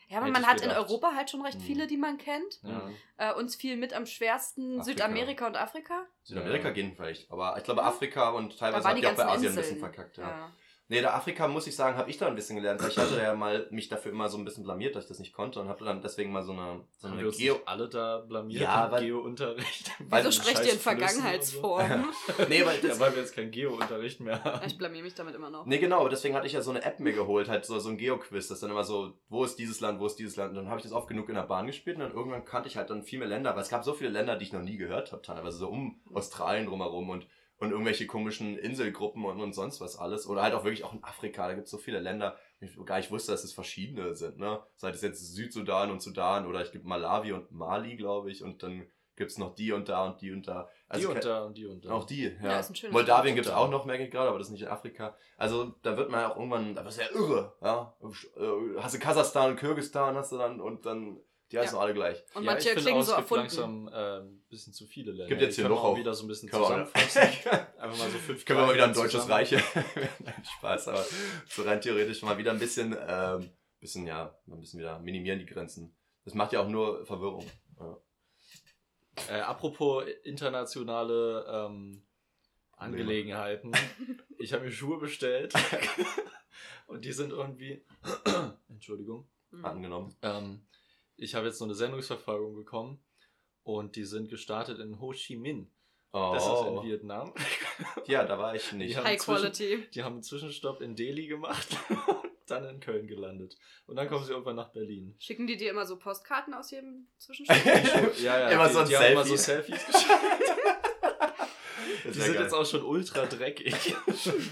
Ja, 0.07 0.19
aber 0.19 0.29
man 0.29 0.45
hat 0.45 0.57
in 0.61 0.69
gedacht. 0.69 0.77
Europa 0.77 1.13
halt 1.15 1.31
schon 1.31 1.41
recht 1.41 1.55
Hm. 1.57 1.61
viele, 1.65 1.87
die 1.87 1.97
man 1.97 2.17
kennt. 2.19 2.59
Ja. 2.61 2.89
Äh, 3.17 3.33
uns 3.33 3.55
fiel 3.55 3.75
mit 3.75 3.91
am 3.93 4.05
schwersten 4.05 4.79
Afrika. 4.79 4.83
Südamerika 4.83 5.47
und 5.47 5.55
Afrika. 5.57 6.05
Südamerika 6.23 6.67
Ja. 6.67 6.73
gehen 6.75 6.93
vielleicht, 6.95 7.31
aber 7.31 7.57
ich 7.57 7.63
glaube 7.63 7.81
Ja. 7.81 7.87
Afrika 7.87 8.29
und 8.29 8.59
teilweise 8.59 8.87
habt 8.87 8.97
die 8.97 9.01
ihr 9.03 9.11
auch 9.11 9.15
bei 9.15 9.25
Asien 9.25 9.33
ein 9.39 9.45
Inseln. 9.47 9.55
bisschen 9.55 9.79
verkackt, 9.79 10.17
ja. 10.17 10.29
ja. 10.29 10.53
Nee, 10.87 11.01
der 11.01 11.15
Afrika, 11.15 11.47
muss 11.47 11.65
ich 11.65 11.75
sagen, 11.75 11.97
habe 11.97 12.11
ich 12.11 12.17
da 12.17 12.27
ein 12.27 12.35
bisschen 12.35 12.57
gelernt, 12.57 12.79
weil 12.81 12.89
ich 12.89 12.97
hatte 12.97 13.17
ja 13.19 13.33
mal 13.33 13.67
mich 13.71 13.89
dafür 13.89 14.11
immer 14.11 14.29
so 14.29 14.37
ein 14.37 14.45
bisschen 14.45 14.63
blamiert, 14.63 14.95
dass 14.95 15.05
ich 15.05 15.07
das 15.09 15.17
nicht 15.17 15.33
konnte 15.33 15.59
und 15.59 15.67
habe 15.67 15.83
dann 15.83 15.99
deswegen 16.01 16.31
mal 16.31 16.43
so 16.43 16.51
eine, 16.51 16.81
so 16.97 17.07
eine 17.07 17.27
Geo... 17.31 17.59
alle 17.65 17.89
da 17.89 18.19
blamiert 18.19 18.61
Ja, 18.61 18.85
im 18.85 18.91
weil- 18.91 19.03
Geo-Unterricht? 19.05 19.89
Weil- 20.09 20.23
Wieso 20.25 20.31
sprecht 20.43 20.63
ihr 20.63 20.73
in 20.73 20.79
Vergangenheitsform? 20.79 22.05
Nee, 22.49 22.65
weil 22.65 22.79
so? 22.81 22.87
Ja, 22.87 22.99
weil 22.99 23.13
wir 23.15 23.21
jetzt 23.23 23.35
keinen 23.35 23.49
Geo-Unterricht 23.51 24.19
mehr 24.19 24.43
haben. 24.43 24.65
ich 24.67 24.77
blamier 24.77 25.01
mich 25.01 25.15
damit 25.15 25.33
immer 25.33 25.49
noch. 25.49 25.65
Nee, 25.65 25.79
genau, 25.79 26.01
aber 26.01 26.09
deswegen 26.09 26.35
hatte 26.35 26.45
ich 26.47 26.53
ja 26.53 26.61
so 26.61 26.69
eine 26.71 26.83
App 26.83 26.99
mir 26.99 27.13
geholt, 27.13 27.49
halt 27.49 27.65
so, 27.65 27.79
so 27.79 27.89
ein 27.89 27.97
Geo-Quiz, 27.97 28.47
das 28.47 28.59
dann 28.59 28.69
immer 28.69 28.83
so, 28.83 29.13
wo 29.29 29.43
ist 29.43 29.57
dieses 29.57 29.79
Land, 29.81 29.99
wo 29.99 30.05
ist 30.05 30.17
dieses 30.19 30.35
Land? 30.35 30.51
Und 30.51 30.57
dann 30.57 30.67
habe 30.67 30.77
ich 30.77 30.83
das 30.83 30.91
oft 30.93 31.07
genug 31.07 31.29
in 31.29 31.35
der 31.35 31.43
Bahn 31.43 31.65
gespielt 31.67 31.95
und 31.97 32.03
dann 32.03 32.13
irgendwann 32.13 32.45
kannte 32.45 32.69
ich 32.69 32.77
halt 32.77 32.91
dann 32.91 33.01
viel 33.03 33.17
mehr 33.19 33.27
Länder, 33.27 33.55
weil 33.55 33.63
es 33.63 33.69
gab 33.69 33.83
so 33.83 33.93
viele 33.93 34.11
Länder, 34.11 34.35
die 34.35 34.45
ich 34.45 34.53
noch 34.53 34.61
nie 34.61 34.77
gehört 34.77 35.11
habe, 35.11 35.21
teilweise 35.23 35.57
so 35.57 35.67
um 35.67 35.99
Australien 36.13 36.67
drumherum 36.67 37.09
und, 37.09 37.27
und 37.57 37.71
irgendwelche 37.71 38.05
komischen 38.07 38.57
Inselgruppen 38.57 39.23
und, 39.25 39.39
und 39.39 39.53
sonst 39.53 39.79
was 39.81 39.97
alles. 39.97 40.27
Oder 40.27 40.41
halt 40.43 40.53
auch 40.53 40.63
wirklich 40.63 40.83
auch 40.83 40.93
in 40.93 41.03
Afrika, 41.03 41.47
da 41.47 41.53
gibt 41.53 41.65
es 41.65 41.71
so 41.71 41.77
viele 41.77 41.99
Länder, 41.99 42.37
wo 42.59 42.65
ich 42.65 42.85
gar 42.85 42.97
nicht 42.97 43.11
wusste, 43.11 43.31
dass 43.31 43.43
es 43.43 43.53
verschiedene 43.53 44.15
sind, 44.15 44.37
ne? 44.39 44.61
Sei 44.75 44.89
es 44.89 45.01
jetzt 45.01 45.33
Südsudan 45.35 45.91
und 45.91 46.01
Sudan 46.01 46.45
oder 46.47 46.61
ich 46.61 46.71
gibt 46.71 46.85
Malawi 46.85 47.31
und 47.33 47.51
Mali, 47.51 47.95
glaube 47.95 48.31
ich, 48.31 48.43
und 48.43 48.61
dann 48.63 48.87
gibt's 49.17 49.37
noch 49.37 49.55
die 49.55 49.71
und 49.71 49.87
da 49.87 50.05
und 50.05 50.21
die 50.21 50.31
und 50.33 50.45
da. 50.45 50.67
die 50.67 50.89
Also 50.89 51.07
und 51.09 51.15
ke- 51.15 51.19
da 51.21 51.43
und 51.45 51.57
die 51.57 51.65
und 51.65 51.85
da. 51.85 51.91
auch 51.91 52.03
die, 52.03 52.23
ja. 52.41 52.51
Ja, 52.51 52.59
ist 52.59 52.69
ein 52.69 52.75
schönes 52.75 52.91
Moldawien 52.93 53.33
gibt 53.35 53.47
es 53.47 53.53
auch 53.53 53.69
noch, 53.69 53.85
merke 53.85 54.03
ich 54.03 54.11
gerade, 54.11 54.27
aber 54.27 54.37
das 54.39 54.47
ist 54.47 54.51
nicht 54.51 54.63
in 54.63 54.67
Afrika. 54.67 55.15
Also 55.37 55.73
da 55.83 55.95
wird 55.95 56.11
man 56.11 56.19
ja 56.19 56.31
auch 56.33 56.35
irgendwann, 56.37 56.75
das 56.75 56.97
ist 56.97 57.01
ja 57.01 57.17
irre, 57.17 57.55
ja. 57.61 57.95
Äh, 58.01 58.81
Hast 58.81 58.95
du 58.95 58.99
Kasachstan 58.99 59.51
und 59.51 59.57
Kirgistan 59.57 60.15
hast 60.15 60.33
du 60.33 60.37
dann 60.37 60.59
und 60.59 60.85
dann, 60.85 61.17
die 61.55 61.59
heißen 61.59 61.75
Ja. 61.75 61.81
alle 61.81 61.93
gleich. 61.93 62.23
Und 62.33 62.43
ja, 62.43 62.51
manche 62.51 62.67
ich 62.69 62.73
finde 62.73 62.81
klingen 62.83 62.99
auch, 62.99 63.03
so 63.05 63.11
es 63.11 63.17
gibt 63.17 63.31
erfunden. 63.31 63.43
langsam 63.43 63.87
äh, 63.87 64.19
ein 64.21 64.45
bisschen 64.49 64.73
zu 64.73 64.85
viele 64.85 65.11
Länder. 65.11 65.27
Gibt 65.27 65.41
jetzt 65.41 65.57
Die 65.57 65.61
hier 65.61 65.69
noch 65.69 65.83
auch 65.83 65.97
wieder 65.97 66.13
so 66.13 66.25
ein 66.25 66.27
bisschen 66.27 66.49
Können 66.49 66.63
wir, 66.63 66.67
zusammenfassen. 66.67 67.21
Einfach 67.79 67.97
mal 67.97 68.09
so 68.09 68.17
fünf 68.17 68.45
können 68.45 68.59
wir 68.59 68.65
mal 68.67 68.73
wieder 68.75 68.83
ein 68.85 68.93
deutsches 68.93 69.11
zusammen. 69.23 69.31
Reich. 69.31 69.51
Nein, 70.19 70.43
Spaß, 70.57 70.87
aber 70.89 71.05
so 71.47 71.63
rein 71.63 71.81
theoretisch 71.81 72.21
mal 72.21 72.37
wieder 72.37 72.51
ein 72.51 72.59
bisschen, 72.59 72.95
ähm, 73.07 73.49
bisschen, 73.79 74.05
ja, 74.05 74.37
ein 74.47 74.59
bisschen 74.59 74.79
wieder 74.79 74.99
minimieren 74.99 75.39
die 75.39 75.45
Grenzen. 75.45 75.95
Das 76.25 76.33
macht 76.33 76.53
ja 76.53 76.61
auch 76.61 76.67
nur 76.67 77.05
Verwirrung. 77.05 77.45
Ja. 77.79 77.97
Äh, 79.29 79.41
apropos 79.41 80.03
internationale 80.23 81.45
ähm, 81.49 82.03
Angelegenheiten. 82.77 83.71
Ich 84.37 84.51
habe 84.53 84.65
mir 84.65 84.71
Schuhe 84.71 84.99
bestellt 84.99 85.53
und 86.87 87.05
die 87.05 87.13
sind 87.13 87.31
irgendwie. 87.31 87.83
Entschuldigung. 88.69 89.27
Angenommen. 89.63 90.13
Ähm, 90.21 90.67
ich 91.17 91.35
habe 91.35 91.47
jetzt 91.47 91.57
so 91.59 91.65
eine 91.65 91.75
Sendungsverfolgung 91.75 92.55
bekommen 92.55 93.03
und 93.63 93.95
die 93.95 94.03
sind 94.03 94.29
gestartet 94.29 94.79
in 94.79 94.99
Ho 94.99 95.11
Chi 95.13 95.35
Minh. 95.37 95.71
Oh. 96.11 96.31
Das 96.33 96.45
ist 96.45 96.65
in 96.67 96.83
Vietnam. 96.83 97.33
Ja, 98.05 98.23
da 98.23 98.37
war 98.37 98.55
ich 98.55 98.71
nicht. 98.71 98.91
Die 98.91 98.97
haben 98.97 99.05
High 99.05 99.19
Quality. 99.19 99.87
Die 99.93 100.03
haben 100.03 100.13
einen 100.13 100.23
Zwischenstopp 100.23 100.79
in 100.81 100.95
Delhi 100.95 101.27
gemacht 101.27 101.67
und 101.89 102.29
dann 102.47 102.63
in 102.69 102.79
Köln 102.79 103.07
gelandet. 103.07 103.57
Und 103.87 103.95
dann 103.97 104.07
kommen 104.07 104.23
sie 104.23 104.31
irgendwann 104.31 104.55
nach 104.55 104.71
Berlin. 104.71 105.15
Schicken 105.19 105.45
die 105.47 105.57
dir 105.57 105.71
immer 105.71 105.85
so 105.85 105.97
Postkarten 105.97 106.53
aus 106.53 106.71
jedem 106.71 107.07
Zwischenstopp? 107.17 108.17
Ja, 108.19 108.39
ja, 108.39 108.49
Immer 108.49 108.67
die, 108.67 108.73
so 108.73 108.79
ein 108.79 108.87
die 108.87 108.95
haben 108.95 109.11
immer 109.11 109.25
so 109.25 109.35
Selfie. 109.35 109.73
Selfies 109.73 109.85
geschickt. 109.87 110.84
Das 112.03 112.13
Die 112.13 112.19
sind 112.21 112.33
geil. 112.33 112.43
jetzt 112.43 112.53
auch 112.53 112.65
schon 112.65 112.83
ultra 112.83 113.25
dreckig, 113.25 113.73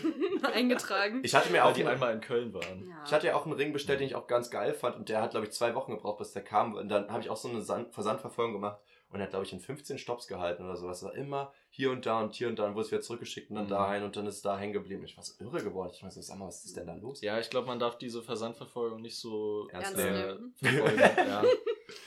Eingetragen. 0.54 1.22
Ich 1.24 1.34
hatte 1.36 1.52
mir 1.52 1.60
weil 1.62 1.70
auch 1.70 1.74
die 1.74 1.82
einen- 1.82 1.94
einmal 1.94 2.14
in 2.14 2.22
Köln 2.22 2.54
waren. 2.54 2.88
ja. 2.88 3.04
Ich 3.06 3.12
hatte 3.14 3.28
ja 3.28 3.36
auch 3.36 3.46
einen 3.46 3.54
Ring 3.56 3.74
bestellt, 3.74 4.00
den 4.00 4.08
ich 4.08 4.16
auch 4.16 4.28
ganz 4.28 4.50
geil 4.50 4.74
fand 4.74 4.96
und 4.96 5.10
der 5.10 5.22
hat, 5.22 5.32
glaube 5.32 5.46
ich, 5.46 5.52
zwei 5.52 5.76
Wochen 5.76 5.92
gebraucht, 5.92 6.18
bis 6.20 6.32
der 6.32 6.44
kam. 6.44 6.76
Und 6.76 6.90
dann 6.90 7.10
habe 7.12 7.22
ich 7.22 7.30
auch 7.30 7.38
so 7.38 7.50
eine 7.50 7.62
San- 7.62 7.92
Versandverfolgung 7.92 8.54
gemacht 8.54 8.80
und 9.10 9.20
er 9.20 9.24
hat, 9.24 9.30
glaube 9.32 9.46
ich, 9.46 9.54
in 9.54 9.60
15 9.60 9.98
Stops 9.98 10.28
gehalten 10.28 10.64
oder 10.64 10.76
sowas. 10.76 11.04
War 11.04 11.14
immer 11.16 11.54
hier 11.70 11.92
und 11.92 12.06
da 12.06 12.20
und 12.22 12.34
hier 12.36 12.48
und 12.50 12.58
da 12.60 12.66
und 12.66 12.74
wurde 12.76 12.86
es 12.86 12.92
wieder 12.92 13.02
zurückgeschickt 13.02 13.50
und 13.50 13.56
dann 13.56 13.66
Mhm. 13.66 13.70
dahin 13.70 14.04
und 14.04 14.16
dann 14.16 14.26
ist 14.28 14.36
es 14.38 14.42
da 14.42 14.58
hängen 14.58 14.74
geblieben. 14.74 15.04
Ich 15.06 15.16
war 15.18 15.24
so 15.24 15.34
irre 15.44 15.64
geworden. 15.64 15.92
Ich 15.94 16.04
weiß 16.04 16.16
so, 16.16 16.22
sag 16.22 16.38
mal, 16.38 16.48
was 16.48 16.66
ist 16.66 16.76
denn 16.78 16.88
da 16.88 16.96
los? 16.96 17.22
Ja, 17.22 17.40
ich 17.40 17.50
glaube, 17.50 17.68
man 17.68 17.80
darf 17.80 17.98
diese 17.98 18.22
Versandverfolgung 18.22 19.02
nicht 19.02 19.18
so 19.18 19.68
Ernst 19.72 19.98
äh, 19.98 20.12
nehmen. 20.12 20.54
verfolgen. 20.58 21.00
ja. 21.00 21.44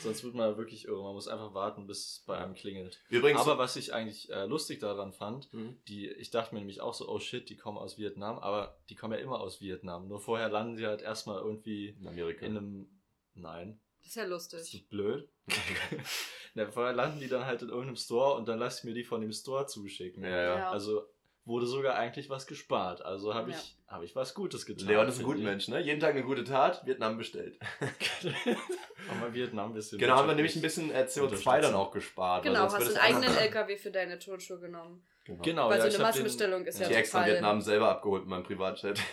Sonst 0.00 0.24
wird 0.24 0.34
man 0.34 0.56
wirklich 0.56 0.86
irre. 0.86 1.02
Man 1.02 1.14
muss 1.14 1.28
einfach 1.28 1.52
warten, 1.54 1.86
bis 1.86 1.98
es 1.98 2.24
bei 2.26 2.36
einem 2.38 2.54
klingelt. 2.54 3.00
Übrigens, 3.08 3.40
Aber 3.40 3.58
was 3.58 3.76
ich 3.76 3.92
eigentlich 3.92 4.30
äh, 4.30 4.46
lustig 4.46 4.78
daran 4.80 5.12
fand, 5.12 5.52
Mhm. 5.52 5.76
die, 5.88 6.08
ich 6.08 6.30
dachte 6.30 6.54
mir 6.54 6.60
nämlich 6.60 6.80
auch 6.80 6.94
so, 6.94 7.08
oh 7.08 7.18
shit, 7.18 7.48
die 7.50 7.56
kommen 7.56 7.78
aus 7.78 7.98
Vietnam, 7.98 8.38
aber 8.38 8.78
die 8.88 8.94
kommen 8.94 9.12
ja 9.14 9.20
immer 9.20 9.40
aus 9.40 9.60
Vietnam. 9.60 10.08
Nur 10.08 10.20
vorher 10.20 10.48
landen 10.48 10.76
sie 10.76 10.86
halt 10.86 11.02
erstmal 11.02 11.38
irgendwie 11.38 11.96
in 12.00 12.06
Amerika. 12.08 12.46
in 12.46 12.56
einem. 12.56 12.88
Nein, 13.34 13.78
Das 13.98 14.08
ist 14.08 14.14
ja 14.16 14.26
das 14.28 14.44
ist 14.46 14.52
lustig. 14.52 14.88
blöd. 14.88 15.28
Na, 16.54 16.70
vorher 16.70 16.94
landen 16.94 17.20
die 17.20 17.28
dann 17.28 17.44
halt 17.44 17.60
in 17.62 17.68
irgendeinem 17.68 17.96
Store 17.96 18.34
und 18.34 18.48
dann 18.48 18.58
lasse 18.58 18.78
ich 18.78 18.84
mir 18.84 18.94
die 18.94 19.04
von 19.04 19.20
dem 19.20 19.32
Store 19.32 19.66
zuschicken. 19.66 20.22
ja, 20.24 20.30
ja. 20.30 20.56
Ja. 20.58 20.70
Also 20.70 21.06
wurde 21.44 21.66
sogar 21.66 21.94
eigentlich 21.96 22.28
was 22.30 22.46
gespart. 22.46 23.02
Also 23.02 23.34
habe 23.34 23.50
Ja. 23.52 23.56
ich, 23.58 23.76
hab 23.86 24.02
ich 24.02 24.16
was 24.16 24.34
Gutes 24.34 24.64
getan. 24.66 24.88
Leon 24.88 25.06
ist 25.06 25.18
ein 25.18 25.24
guter. 25.26 25.38
Mensch, 25.40 25.68
ne? 25.68 25.80
Jeden 25.80 26.00
Tag 26.00 26.14
eine 26.14 26.24
gute 26.24 26.44
Tat, 26.44 26.84
Vietnam 26.86 27.18
bestellt. 27.18 27.58
Haben 29.08 29.20
wir 29.22 29.34
Vietnam 29.34 29.70
ein 29.70 29.74
bisschen. 29.74 29.98
Genau, 29.98 30.16
haben 30.16 30.28
wir 30.28 30.34
nämlich 30.34 30.56
ein 30.56 30.62
bisschen 30.62 30.90
äh, 30.90 31.06
CO2 31.08 31.22
Unterstützen. 31.22 31.62
dann 31.62 31.74
auch 31.74 31.90
gespart. 31.90 32.42
Genau, 32.44 32.60
hast 32.60 32.74
einen 32.74 32.96
eigenen 32.96 33.36
LKW 33.38 33.76
für 33.76 33.90
deine 33.90 34.18
Turnschuhe 34.18 34.58
genommen. 34.60 35.06
Genau. 35.24 35.42
Genau, 35.42 35.68
Weil 35.68 35.78
ja, 35.78 35.82
so 35.82 35.86
eine 35.88 35.92
den- 35.96 36.02
Massenbestellung 36.02 36.64
ist 36.66 36.78
ja, 36.80 36.88
Die 36.88 36.94
extra 36.94 37.24
in. 37.26 37.32
Vietnam 37.34 37.60
selber 37.60 37.88
abgeholt 37.90 38.22
mit 38.22 38.30
meinem 38.30 38.44
Privatjet. 38.44 39.00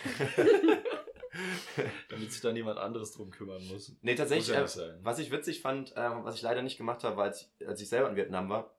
Damit 2.08 2.30
sich 2.32 2.40
da 2.40 2.52
niemand 2.52 2.78
anderes 2.78 3.12
drum 3.12 3.30
kümmern 3.30 3.66
muss. 3.66 3.96
Nee, 4.02 4.14
tatsächlich, 4.14 4.56
Muss 4.56 4.76
ja 4.76 4.86
äh, 4.86 4.94
was 5.02 5.18
ich 5.18 5.32
witzig 5.32 5.60
fand, 5.62 5.96
äh, 5.96 6.10
was 6.22 6.36
ich 6.36 6.42
leider 6.42 6.62
nicht 6.62 6.76
gemacht 6.76 7.02
habe, 7.02 7.16
war, 7.16 7.24
als 7.24 7.50
ich, 7.58 7.66
als 7.68 7.80
ich 7.80 7.88
selber 7.88 8.08
in 8.10 8.16
Vietnam 8.16 8.48
war, 8.48 8.74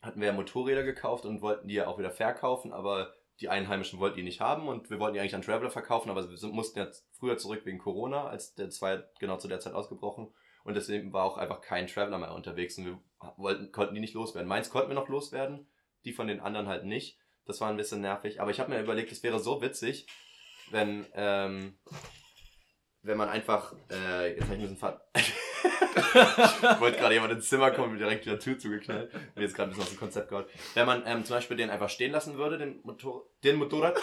hatten 0.00 0.20
wir 0.20 0.26
ja 0.26 0.32
Motorräder 0.32 0.82
gekauft 0.82 1.24
und 1.24 1.42
wollten 1.42 1.68
die 1.68 1.74
ja 1.74 1.86
auch 1.86 1.98
wieder 1.98 2.10
verkaufen, 2.10 2.72
aber 2.72 3.14
die 3.40 3.48
Einheimischen 3.48 4.00
wollten 4.00 4.16
die 4.16 4.24
nicht 4.24 4.40
haben 4.40 4.66
und 4.66 4.90
wir 4.90 4.98
wollten 4.98 5.14
die 5.14 5.20
eigentlich 5.20 5.36
an 5.36 5.42
Traveler 5.42 5.70
verkaufen, 5.70 6.10
aber 6.10 6.28
wir 6.28 6.36
sind- 6.36 6.52
mussten 6.52 6.80
jetzt 6.80 7.06
früher 7.12 7.36
zurück 7.38 7.60
wegen 7.64 7.78
Corona, 7.78 8.26
als 8.26 8.54
der 8.54 8.68
zwei 8.70 9.04
genau 9.20 9.36
zu 9.36 9.46
der 9.46 9.60
Zeit 9.60 9.74
ausgebrochen 9.74 10.34
und 10.64 10.74
deswegen 10.74 11.12
war 11.12 11.24
auch 11.24 11.36
einfach 11.36 11.60
kein 11.60 11.86
Traveler 11.86 12.18
mehr 12.18 12.34
unterwegs 12.34 12.78
und 12.78 12.86
wir 12.86 13.00
wollten, 13.36 13.72
konnten 13.72 13.94
die 13.94 14.00
nicht 14.00 14.14
loswerden. 14.14 14.48
Meins 14.48 14.70
konnten 14.70 14.88
wir 14.88 14.94
noch 14.94 15.08
loswerden, 15.08 15.66
die 16.04 16.12
von 16.12 16.26
den 16.26 16.40
anderen 16.40 16.68
halt 16.68 16.84
nicht. 16.84 17.18
Das 17.44 17.60
war 17.60 17.68
ein 17.68 17.76
bisschen 17.76 18.00
nervig, 18.00 18.40
aber 18.40 18.50
ich 18.50 18.60
habe 18.60 18.70
mir 18.70 18.80
überlegt, 18.80 19.10
es 19.10 19.22
wäre 19.22 19.40
so 19.40 19.60
witzig, 19.62 20.06
wenn, 20.70 21.06
ähm, 21.14 21.78
wenn 23.02 23.18
man 23.18 23.28
einfach, 23.28 23.74
äh, 23.90 24.34
jetzt 24.34 24.44
habe 24.44 24.56
ich 24.56 24.62
ein 24.62 24.74
bisschen 24.74 24.94
ich 25.64 26.80
wollte 26.80 26.98
gerade 26.98 27.14
jemand 27.14 27.32
ins 27.32 27.48
Zimmer 27.48 27.70
kommen 27.70 27.92
und 27.92 27.98
direkt 27.98 28.26
wieder 28.26 28.38
Tür 28.38 28.58
zugeknallt. 28.58 29.12
Mir 29.34 29.42
jetzt 29.42 29.54
gerade 29.54 29.70
ein 29.70 29.70
bisschen 29.70 29.84
aus 29.84 29.90
dem 29.90 29.98
Konzept 29.98 30.28
gehauen. 30.28 30.44
Wenn 30.74 30.86
man 30.86 31.02
ähm, 31.06 31.24
zum 31.24 31.36
Beispiel 31.36 31.56
den 31.56 31.70
einfach 31.70 31.88
stehen 31.88 32.12
lassen 32.12 32.36
würde, 32.36 32.58
den, 32.58 32.80
Motor 32.82 33.26
den 33.44 33.56
Motorrad, 33.56 33.98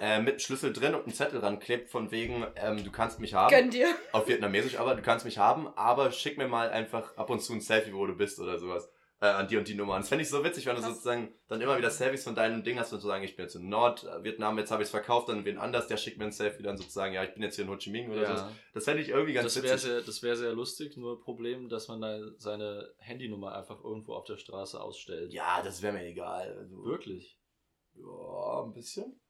äh, 0.00 0.20
mit 0.20 0.42
Schlüssel 0.42 0.72
drin 0.72 0.94
und 0.94 1.04
einen 1.04 1.14
Zettel 1.14 1.40
ranklebt 1.40 1.90
von 1.90 2.10
wegen, 2.10 2.46
ähm, 2.56 2.82
du 2.82 2.90
kannst 2.90 3.20
mich 3.20 3.34
haben. 3.34 3.50
Gönn 3.50 3.70
dir. 3.70 3.88
Auf 4.12 4.28
Vietnamesisch, 4.28 4.78
aber 4.78 4.94
du 4.94 5.02
kannst 5.02 5.24
mich 5.24 5.38
haben, 5.38 5.68
aber 5.76 6.10
schick 6.12 6.38
mir 6.38 6.48
mal 6.48 6.70
einfach 6.70 7.16
ab 7.16 7.30
und 7.30 7.40
zu 7.40 7.52
ein 7.52 7.60
Selfie, 7.60 7.92
wo 7.92 8.06
du 8.06 8.14
bist 8.14 8.38
oder 8.38 8.58
sowas. 8.58 8.90
Äh, 9.22 9.26
an 9.26 9.46
die 9.46 9.56
und 9.56 9.68
die 9.68 9.74
Nummer. 9.74 9.94
Und 9.94 10.00
das 10.00 10.08
fände 10.08 10.22
ich 10.24 10.28
so 10.30 10.42
witzig, 10.42 10.66
wenn 10.66 10.74
du 10.74 10.80
Krass. 10.82 10.90
sozusagen 10.94 11.32
dann 11.46 11.60
immer 11.60 11.78
wieder 11.78 11.90
Selfies 11.90 12.24
von 12.24 12.34
deinem 12.34 12.64
Ding 12.64 12.76
hast 12.80 12.92
und 12.92 12.98
sozusagen, 12.98 13.22
ich 13.22 13.36
bin 13.36 13.44
jetzt 13.44 13.54
in 13.54 13.68
Nordvietnam, 13.68 14.58
jetzt 14.58 14.72
habe 14.72 14.82
ich 14.82 14.86
es 14.88 14.90
verkauft, 14.90 15.28
dann 15.28 15.44
wen 15.44 15.58
anders, 15.58 15.86
der 15.86 15.96
schickt 15.96 16.18
mir 16.18 16.24
ein 16.24 16.32
Selfie, 16.32 16.64
dann 16.64 16.76
sozusagen, 16.76 17.14
ja, 17.14 17.22
ich 17.22 17.32
bin 17.32 17.40
jetzt 17.44 17.54
hier 17.54 17.64
in 17.64 17.70
Ho 17.70 17.76
Chi 17.76 17.90
Minh 17.90 18.10
oder 18.10 18.26
so. 18.26 18.32
Ja, 18.32 18.52
Das 18.74 18.84
fände 18.84 19.00
ich 19.00 19.10
irgendwie 19.10 19.32
ganz 19.32 19.54
das 19.54 19.62
wäre 19.62 19.74
witzig. 19.74 19.90
sehr, 19.90 20.00
das 20.00 20.22
wär 20.24 20.34
sehr 20.34 20.52
lustig, 20.52 20.96
nur 20.96 21.20
Problem, 21.22 21.68
dass 21.68 21.86
man 21.86 22.00
da 22.00 22.18
seine 22.36 22.92
Handynummer 22.98 23.54
einfach 23.54 23.84
irgendwo 23.84 24.14
auf 24.14 24.24
der 24.24 24.38
Straße 24.38 24.80
ausstellt. 24.80 25.32
Ja, 25.32 25.62
das 25.62 25.82
wäre 25.82 25.92
mir 25.92 26.04
egal. 26.04 26.56
Also, 26.58 26.84
Wirklich? 26.84 27.38
Ja, 27.94 28.64
ein 28.64 28.72
bisschen. 28.72 29.20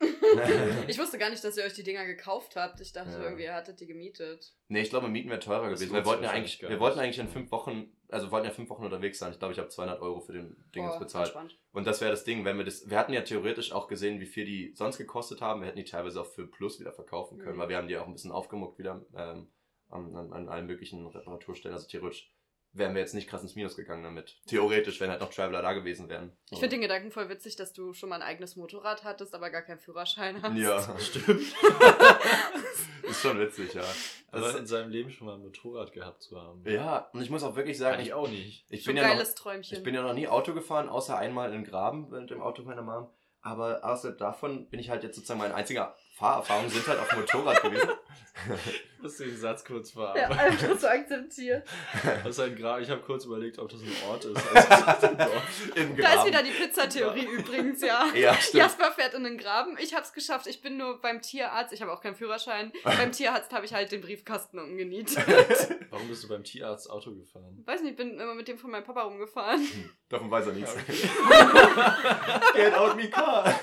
Ich 0.88 0.98
wusste 0.98 1.18
gar 1.18 1.30
nicht, 1.30 1.42
dass 1.44 1.56
ihr 1.56 1.64
euch 1.64 1.74
die 1.74 1.82
Dinger 1.84 2.04
gekauft 2.04 2.56
habt. 2.56 2.80
Ich 2.80 2.92
dachte 2.92 3.12
Ja. 3.12 3.22
irgendwie, 3.22 3.44
ihr 3.44 3.54
hattet 3.54 3.78
die 3.80 3.86
gemietet. 3.86 4.52
Nee, 4.68 4.82
ich 4.82 4.90
glaube, 4.90 5.08
Mieten 5.08 5.30
wäre 5.30 5.38
teurer 5.38 5.70
Das 5.70 5.78
gewesen. 5.78 5.94
Wir 5.94 6.04
wollten, 6.04 6.24
ja 6.24 6.30
eigentlich, 6.30 6.60
wir 6.60 6.80
wollten 6.80 6.98
eigentlich 6.98 7.18
in 7.20 7.28
fünf 7.28 7.50
Wochen, 7.52 7.93
also 8.10 8.30
wollten 8.30 8.46
ja 8.46 8.52
fünf 8.52 8.68
Wochen 8.70 8.84
unterwegs 8.84 9.18
sein. 9.18 9.32
Ich 9.32 9.38
glaube, 9.38 9.52
ich 9.52 9.58
habe 9.58 9.68
200 9.68 10.00
Euro 10.00 10.20
für 10.20 10.32
den 10.32 10.56
Ding 10.74 10.86
Boah, 10.86 10.98
bezahlt. 10.98 11.26
entspannt. 11.26 11.58
Und 11.72 11.86
das 11.86 12.00
wäre 12.00 12.10
das 12.10 12.24
Ding, 12.24 12.44
wenn 12.44 12.56
wir 12.58 12.64
das, 12.64 12.88
wir 12.88 12.98
hatten 12.98 13.12
ja 13.12 13.22
theoretisch 13.22 13.72
auch 13.72 13.88
gesehen, 13.88 14.20
wie 14.20 14.26
viel 14.26 14.44
die 14.44 14.72
sonst 14.74 14.98
gekostet 14.98 15.40
haben. 15.40 15.60
Wir 15.60 15.68
hätten 15.68 15.78
die 15.78 15.84
teilweise 15.84 16.20
auch 16.20 16.26
für 16.26 16.46
Plus 16.46 16.80
wieder 16.80 16.92
verkaufen 16.92 17.38
können, 17.38 17.56
Mhm. 17.56 17.60
weil 17.60 17.68
wir 17.70 17.76
haben 17.76 17.88
die 17.88 17.96
auch 17.96 18.06
ein 18.06 18.12
bisschen 18.12 18.32
aufgemuckt 18.32 18.78
wieder 18.78 19.04
ähm, 19.16 19.48
an, 19.88 20.14
an, 20.16 20.32
an 20.32 20.48
allen 20.48 20.66
möglichen 20.66 21.06
Reparaturstellen. 21.06 21.74
Also 21.74 21.88
theoretisch 21.88 22.33
wären 22.74 22.94
wir 22.94 23.00
jetzt 23.00 23.14
nicht 23.14 23.28
krass 23.28 23.42
ins 23.42 23.54
Minus 23.54 23.76
gegangen 23.76 24.02
damit. 24.02 24.36
Theoretisch, 24.46 25.00
wenn 25.00 25.08
halt 25.10 25.20
noch 25.20 25.30
Traveler 25.32 25.62
da 25.62 25.72
gewesen 25.72 26.08
wären. 26.08 26.32
Ich 26.50 26.58
finde 26.58 26.76
den 26.76 26.82
Gedanken 26.82 27.10
voll 27.10 27.28
witzig, 27.28 27.56
dass 27.56 27.72
du 27.72 27.92
schon 27.94 28.08
mal 28.08 28.16
ein 28.16 28.22
eigenes 28.22 28.56
Motorrad 28.56 29.04
hattest, 29.04 29.34
aber 29.34 29.50
gar 29.50 29.62
keinen 29.62 29.78
Führerschein 29.78 30.42
hast. 30.42 30.56
Ja, 30.56 30.96
Stimmt. 30.98 31.42
ist 33.02 33.20
schon 33.22 33.38
witzig, 33.38 33.74
ja. 33.74 33.84
Aber 34.32 34.46
Also, 34.46 34.58
in 34.58 34.66
seinem 34.66 34.90
Leben 34.90 35.10
schon 35.10 35.26
mal 35.28 35.34
ein 35.34 35.40
Motorrad 35.42 35.92
gehabt 35.92 36.22
zu 36.22 36.40
haben. 36.40 36.62
ja, 36.68 37.08
und 37.12 37.22
ich 37.22 37.30
muss 37.30 37.42
auch 37.44 37.56
wirklich 37.56 37.78
sagen, 37.78 37.96
Kann 37.96 38.04
ich 38.04 38.12
auch 38.12 38.28
nicht. 38.28 38.64
ich 38.68 38.82
Schon 38.82 38.94
bin 38.94 39.04
ein 39.04 39.16
ja 39.18 39.22
noch, 39.24 39.34
Träumchen. 39.34 39.76
Ich 39.78 39.82
bin 39.84 39.94
ja 39.94 40.02
noch 40.02 40.14
nie 40.14 40.26
Auto 40.28 40.52
gefahren, 40.54 40.88
außer 40.88 41.16
einmal 41.16 41.48
in 41.52 41.62
den 41.62 41.64
Graben 41.64 42.10
mit 42.10 42.30
dem 42.30 42.42
Auto 42.42 42.62
meiner 42.62 42.82
Mom. 42.82 43.08
Aber 43.40 43.84
außerhalb 43.84 44.18
davon 44.18 44.68
bin 44.70 44.80
ich 44.80 44.88
halt 44.90 45.02
jetzt 45.04 45.16
sozusagen 45.16 45.38
meine 45.38 45.54
einzige 45.54 45.94
Fahrerfahrung 46.14 46.68
sind 46.70 46.86
halt 46.88 46.98
auf 46.98 47.08
dem 47.10 47.20
Motorrad 47.20 47.62
gewesen. 47.62 47.90
Ich 49.04 49.10
muss 49.10 49.18
den 49.18 49.36
Satz 49.36 49.62
kurz 49.66 49.92
ja, 49.92 50.00
verarbeiten. 50.00 50.38
einfach 50.38 50.78
so 50.80 50.86
akzeptiert. 50.86 51.68
Das 52.02 52.26
ist 52.38 52.40
ein 52.40 52.56
Gra 52.56 52.80
ich 52.80 52.88
habe 52.88 53.02
kurz 53.02 53.26
überlegt, 53.26 53.58
ob 53.58 53.68
das 53.68 53.82
ein 53.82 53.92
Ort 54.08 54.24
ist. 54.24 54.40
Also. 54.54 55.06
Im 55.74 55.94
Da 55.94 56.08
ist 56.08 56.14
Graben. 56.14 56.26
wieder 56.28 56.42
die 56.42 56.50
Pizzatheorie 56.52 57.26
übrigens, 57.26 57.82
ja. 57.82 58.06
Ja, 58.14 58.32
stimmt. 58.34 58.54
Jasper 58.62 58.92
fährt 58.92 59.12
in 59.12 59.24
den 59.24 59.36
Graben. 59.36 59.76
Ich 59.78 59.94
hab's 59.94 60.14
geschafft. 60.14 60.46
Ich 60.46 60.62
bin 60.62 60.78
nur 60.78 61.02
beim 61.02 61.20
Tierarzt. 61.20 61.74
Ich 61.74 61.82
habe 61.82 61.92
auch 61.92 62.00
keinen 62.00 62.14
Führerschein. 62.14 62.72
beim 62.82 63.12
Tierarzt 63.12 63.52
habe 63.52 63.66
ich 63.66 63.74
halt 63.74 63.92
den 63.92 64.00
Briefkasten 64.00 64.58
umgenietet. 64.58 65.18
Warum 65.90 66.08
bist 66.08 66.24
du 66.24 66.28
beim 66.28 66.42
Tierarzt 66.44 66.88
Auto 66.88 67.14
gefahren? 67.14 67.62
Weiß 67.66 67.82
nicht, 67.82 67.90
ich 67.90 67.96
bin 67.98 68.18
immer 68.18 68.34
mit 68.34 68.48
dem 68.48 68.56
von 68.56 68.70
meinem 68.70 68.84
Papa 68.84 69.02
rumgefahren. 69.02 69.60
Davon 70.08 70.30
weiß 70.30 70.46
er 70.46 70.52
nichts. 70.54 70.74
Ja, 71.30 71.98
Get 72.54 72.74
out 72.74 72.96
me 72.96 73.10
car. 73.10 73.54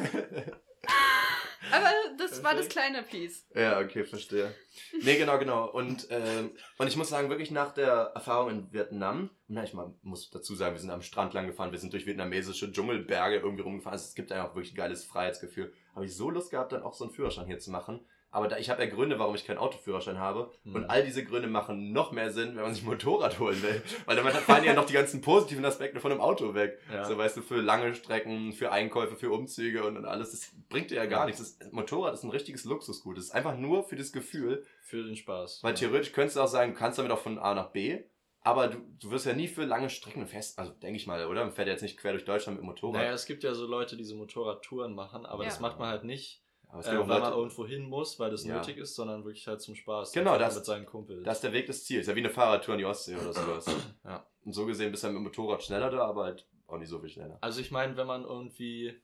Aber 1.71 1.89
das 2.17 2.43
war 2.43 2.55
das 2.55 2.69
kleine 2.69 3.03
Piece. 3.03 3.45
ja, 3.55 3.79
okay, 3.79 4.03
verstehe. 4.03 4.53
Nee, 5.01 5.17
genau, 5.17 5.37
genau. 5.37 5.69
Und, 5.69 6.07
ähm, 6.09 6.51
und 6.77 6.87
ich 6.87 6.95
muss 6.95 7.09
sagen, 7.09 7.29
wirklich 7.29 7.51
nach 7.51 7.73
der 7.73 8.11
Erfahrung 8.15 8.49
in 8.49 8.73
Vietnam, 8.73 9.29
na, 9.47 9.63
ich 9.63 9.73
mal, 9.73 9.93
muss 10.01 10.29
dazu 10.29 10.55
sagen, 10.55 10.75
wir 10.75 10.79
sind 10.79 10.89
am 10.89 11.01
Strand 11.01 11.33
lang 11.33 11.47
gefahren, 11.47 11.71
wir 11.71 11.79
sind 11.79 11.93
durch 11.93 12.05
vietnamesische 12.05 12.71
Dschungelberge 12.71 13.37
irgendwie 13.37 13.63
rumgefahren. 13.63 13.93
Also 13.93 14.05
es 14.05 14.15
gibt 14.15 14.31
einfach 14.31 14.55
wirklich 14.55 14.73
ein 14.73 14.77
geiles 14.77 15.03
Freiheitsgefühl. 15.03 15.73
Habe 15.95 16.05
ich 16.05 16.15
so 16.15 16.29
Lust 16.29 16.51
gehabt, 16.51 16.71
dann 16.71 16.83
auch 16.83 16.93
so 16.93 17.03
einen 17.03 17.13
Führerschein 17.13 17.47
hier 17.47 17.59
zu 17.59 17.71
machen. 17.71 18.05
Aber 18.33 18.47
da, 18.47 18.57
ich 18.57 18.69
habe 18.69 18.81
ja 18.81 18.89
Gründe, 18.89 19.19
warum 19.19 19.35
ich 19.35 19.45
keinen 19.45 19.57
Autoführerschein 19.57 20.17
habe. 20.17 20.51
Hm. 20.63 20.75
Und 20.75 20.85
all 20.89 21.03
diese 21.03 21.23
Gründe 21.25 21.49
machen 21.49 21.91
noch 21.91 22.13
mehr 22.13 22.31
Sinn, 22.31 22.55
wenn 22.55 22.63
man 22.63 22.73
sich 22.73 22.83
ein 22.83 22.87
Motorrad 22.89 23.39
holen 23.39 23.61
will. 23.61 23.81
Weil 24.05 24.15
damit 24.15 24.33
fallen 24.33 24.63
ja 24.63 24.73
noch 24.73 24.85
die 24.85 24.93
ganzen 24.93 25.19
positiven 25.21 25.65
Aspekte 25.65 25.99
von 25.99 26.11
einem 26.11 26.21
Auto 26.21 26.53
weg. 26.53 26.79
Ja. 26.91 27.03
So 27.03 27.17
weißt 27.17 27.35
du, 27.37 27.41
für 27.41 27.59
lange 27.59 27.93
Strecken, 27.93 28.53
für 28.53 28.71
Einkäufe, 28.71 29.17
für 29.17 29.31
Umzüge 29.31 29.83
und, 29.83 29.97
und 29.97 30.05
alles. 30.05 30.31
Das 30.31 30.51
bringt 30.69 30.91
dir 30.91 30.95
ja 30.95 31.05
gar 31.07 31.21
Ja. 31.21 31.25
nichts. 31.25 31.57
Das 31.59 31.71
Motorrad 31.73 32.13
ist 32.13 32.23
ein 32.23 32.29
richtiges 32.31 32.63
Luxusgut. 32.63 33.17
Das 33.17 33.25
ist 33.25 33.31
einfach 33.31 33.57
nur 33.57 33.83
für 33.83 33.97
das 33.97 34.13
Gefühl. 34.13 34.65
Für 34.81 35.03
den 35.03 35.17
Spaß. 35.17 35.61
Weil 35.63 35.73
ja. 35.73 35.79
theoretisch 35.79 36.13
könntest 36.13 36.37
du 36.37 36.41
auch 36.41 36.47
sagen, 36.47 36.71
du 36.71 36.77
kannst 36.79 36.99
damit 36.99 37.11
auch 37.11 37.19
von 37.19 37.37
A 37.37 37.53
nach 37.53 37.71
B. 37.71 37.99
Aber 38.43 38.69
du, 38.69 38.77
du 38.99 39.11
wirst 39.11 39.25
ja 39.27 39.33
nie 39.33 39.47
für 39.47 39.65
lange 39.65 39.89
Strecken 39.91 40.25
fest, 40.25 40.57
also 40.57 40.71
denke 40.71 40.95
ich 40.97 41.05
mal, 41.05 41.27
oder? 41.27 41.43
Man 41.43 41.53
fährt 41.53 41.67
ja 41.67 41.73
jetzt 41.73 41.83
nicht 41.83 41.97
quer 41.99 42.13
durch 42.13 42.25
Deutschland 42.25 42.57
mit 42.57 42.63
dem 42.63 42.69
Motorrad. 42.69 42.95
Naja, 43.01 43.11
es 43.13 43.27
gibt 43.27 43.43
ja 43.43 43.53
so 43.53 43.67
Leute, 43.67 43.95
die 43.97 44.03
so 44.03 44.15
Motorradtouren 44.15 44.95
machen, 44.95 45.27
aber 45.27 45.43
Ja. 45.43 45.49
das 45.49 45.59
macht 45.59 45.77
man 45.77 45.89
halt 45.89 46.05
nicht 46.05 46.40
Aber 46.71 46.79
es 46.79 46.87
äh, 46.87 46.91
weil 46.91 46.99
auch 46.99 47.07
man 47.07 47.21
Leute, 47.21 47.35
irgendwo 47.35 47.67
hin 47.67 47.83
muss, 47.83 48.17
weil 48.19 48.31
das 48.31 48.45
Ja. 48.45 48.55
nötig 48.57 48.77
ist, 48.77 48.95
sondern 48.95 49.23
wirklich 49.25 49.45
halt 49.47 49.61
zum 49.61 49.75
Spaß. 49.75 50.11
Genau, 50.13 50.37
das- 50.37 50.55
mit 50.55 50.65
seinen 50.65 50.85
Kumpels. 50.85 51.23
das 51.23 51.37
ist 51.37 51.43
der 51.43 51.53
Weg 51.53 51.65
des 51.67 51.83
Ziels. 51.85 52.07
Ja, 52.07 52.15
wie 52.15 52.19
eine 52.19 52.29
Fahrradtour 52.29 52.73
an 52.73 52.77
die 52.79 52.85
Ostsee 52.85 53.15
oder 53.15 53.33
sowas. 53.33 53.65
Ja. 54.05 54.25
Und 54.43 54.53
so 54.53 54.65
gesehen 54.65 54.89
bist 54.91 55.03
du 55.03 55.07
halt 55.07 55.13
mit 55.13 55.21
dem 55.21 55.25
Motorrad 55.25 55.61
schneller 55.63 55.89
da, 55.91 56.03
aber 56.05 56.23
halt 56.23 56.47
auch 56.67 56.77
nicht 56.77 56.89
so 56.89 56.99
viel 56.99 57.09
schneller. 57.09 57.37
Also 57.41 57.61
ich 57.61 57.69
meine, 57.71 57.95
wenn 57.97 58.07
man 58.07 58.23
irgendwie 58.23 58.99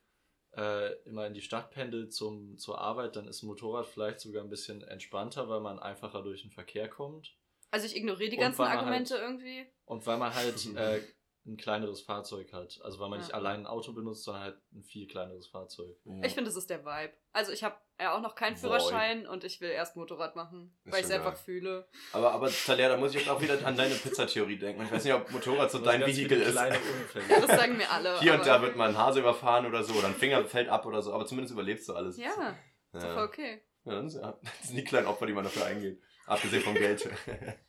äh, 0.56 0.94
immer 1.04 1.28
in 1.28 1.34
die 1.36 1.42
Stadt 1.42 1.70
pendelt 1.72 2.14
zum, 2.14 2.58
zur 2.58 2.80
Arbeit, 2.80 3.16
dann 3.16 3.28
ist 3.28 3.44
ein 3.44 3.48
Motorrad 3.48 3.86
vielleicht 3.86 4.20
sogar 4.22 4.44
ein 4.44 4.50
bisschen 4.50 4.82
entspannter, 4.82 5.48
weil 5.50 5.60
man 5.60 5.78
einfacher 5.78 6.24
durch 6.24 6.42
den 6.42 6.52
Verkehr 6.52 6.88
kommt. 6.90 7.36
Also 7.70 7.86
ich 7.86 7.96
ignoriere 7.98 8.30
die 8.32 8.38
ganzen 8.38 8.62
man 8.62 8.72
Argumente 8.78 9.18
irgendwie. 9.18 9.68
Und 9.86 10.08
weil 10.08 10.18
man 10.18 10.34
halt 10.34 10.56
äh, 10.76 11.02
ein 11.48 11.58
kleineres 11.58 12.02
Fahrzeug 12.02 12.52
hat. 12.54 12.80
Also 12.84 13.00
weil 13.00 13.10
man 13.10 13.20
nicht 13.20 13.30
Ja. 13.30 13.36
allein 13.36 13.62
ein 13.62 13.68
Auto 13.68 13.94
benutzt, 13.94 14.24
sondern 14.26 14.44
halt 14.44 14.58
ein 14.74 14.84
viel 14.84 15.08
kleineres 15.08 15.48
Fahrzeug. 15.48 15.96
Ja. 16.06 16.24
Ich 16.24 16.34
finde, 16.34 16.50
das 16.50 16.58
ist 16.58 16.70
der 16.70 16.86
Vibe. 16.86 17.14
Also 17.32 17.52
ich 17.52 17.64
habe 17.64 17.76
ja 18.00 18.16
auch 18.16 18.22
noch 18.22 18.36
keinen 18.36 18.56
Vibe. 18.58 18.68
Führerschein 18.68 19.26
und 19.28 19.44
ich 19.44 19.62
will 19.62 19.70
erst 19.70 19.96
Motorrad 19.96 20.36
machen, 20.36 20.78
Ist 20.84 20.94
weil 20.94 21.00
ich 21.00 21.06
es 21.06 21.12
einfach 21.12 21.38
fühle. 21.38 21.88
aber, 22.12 22.32
aber 22.34 22.50
Talia, 22.50 22.90
da 22.90 22.98
muss 22.98 23.12
ich 23.14 23.22
jetzt 23.22 23.30
auch 23.30 23.42
wieder 23.42 23.66
an 23.66 23.76
deine 23.78 23.96
Pizzatheorie 23.96 24.58
denken. 24.58 24.84
Ich 24.84 24.92
weiß 24.92 25.04
nicht, 25.04 25.14
ob 25.14 25.32
Motorrad 25.32 25.72
so 25.72 25.80
dein 25.80 26.06
Vehikel 26.06 26.42
ist. 26.42 26.52
kleine 26.52 26.78
Das 27.14 27.48
sagen 27.48 27.78
mir 27.78 27.90
alle. 27.90 28.20
Hier 28.20 28.34
und 28.34 28.46
da 28.46 28.62
wird 28.62 28.76
mal 28.76 28.90
ein 28.90 28.98
Hase 28.98 29.20
überfahren 29.20 29.66
oder 29.66 29.84
so, 29.84 29.94
oder 29.94 30.08
ein 30.08 30.16
Finger 30.16 30.44
fällt 30.46 30.70
ab 30.70 30.86
oder 30.86 31.02
so, 31.02 31.14
aber 31.14 31.26
zumindest 31.26 31.54
überlebst 31.54 31.88
du 31.90 31.94
alles. 31.96 32.18
Ja, 32.18 32.56
ist 32.94 33.04
doch 33.04 33.16
ja. 33.16 33.24
okay. 33.24 33.62
Ja, 33.86 34.02
das, 34.02 34.16
ist 34.16 34.22
ja, 34.22 34.38
das 34.44 34.68
sind 34.68 34.76
die 34.76 34.84
kleinen 34.84 35.08
Opfer, 35.08 35.26
die 35.26 35.34
man 35.34 35.46
dafür 35.46 35.66
eingeht. 35.66 36.02
Abgesehen 36.26 36.62
vom 36.62 36.74
Geld. 36.76 37.10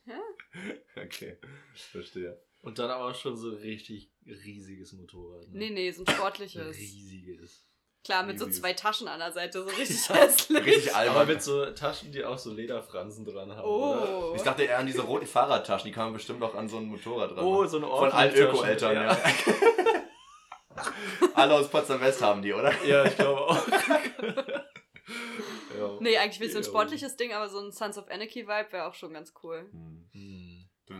Ja. 0.06 0.14
Okay, 0.96 1.38
verstehe. 1.92 2.40
Und 2.61 2.78
dann 2.78 2.90
aber 2.90 3.06
auch 3.11 3.14
schon 3.14 3.36
so 3.36 3.50
richtig 3.50 4.11
riesiges 4.26 4.92
Motorrad. 4.92 5.48
Ne? 5.48 5.59
Nee, 5.59 5.70
nee, 5.70 5.90
so 5.92 6.04
ein 6.04 6.12
sportliches. 6.14 6.76
Riesiges. 6.76 7.64
Klar, 8.04 8.24
mit 8.24 8.38
so 8.38 8.44
Riesiges. 8.46 8.62
zwei 8.62 8.72
Taschen 8.74 9.09
an 9.09 9.18
der 9.20 9.32
Seite, 9.32 9.62
so 9.62 9.68
richtig 9.68 10.09
hässlich. 10.09 10.64
Richtig 10.64 10.94
Aber 10.94 11.11
albern. 11.11 11.28
mit 11.28 11.42
so 11.42 11.66
Taschen, 11.72 12.11
die 12.12 12.24
auch 12.24 12.38
so 12.38 12.52
Lederfransen 12.52 13.24
dran 13.24 13.54
haben. 13.54 13.66
Oder? 13.68 14.30
Oh. 14.30 14.34
Ich 14.34 14.42
dachte 14.42 14.62
eher 14.64 14.78
an 14.78 14.86
diese 14.86 15.02
roten 15.02 15.26
Fahrradtaschen, 15.26 15.86
die 15.88 15.92
kann 15.92 16.04
man 16.06 16.12
bestimmt 16.14 16.42
auch 16.42 16.54
an 16.54 16.68
so 16.68 16.78
ein 16.78 16.86
Motorrad 16.86 17.30
dran 17.32 17.44
Oh, 17.44 17.64
so 17.66 17.76
eine 17.78 17.86
Von 17.86 18.11
allen 18.12 18.34
Öko-Eltern, 18.34 18.94
ja. 18.94 19.18
Alle 21.34 21.54
aus 21.54 21.68
Potsdam 21.68 22.00
West 22.00 22.20
haben 22.22 22.42
die, 22.42 22.52
oder? 22.52 22.72
Ja, 22.84 23.04
ich 23.04 23.16
glaube 23.16 23.40
auch. 23.40 23.68
ja. 25.78 25.96
Nee, 26.00 26.16
eigentlich 26.18 26.40
will 26.40 26.46
ich 26.46 26.52
so 26.52 26.59
ein 26.59 26.64
Ja. 26.64 26.68
sportliches 26.68 27.16
Ding, 27.16 27.32
aber 27.32 27.48
so 27.48 27.59
ein 27.61 27.72
Sons 27.72 27.98
of 27.98 28.09
Anarchy-Vibe 28.09 28.72
wäre 28.72 28.86
auch 28.86 28.94
schon 28.94 29.12
ganz 29.12 29.32
cool. 29.42 29.68
Hm. 29.70 29.97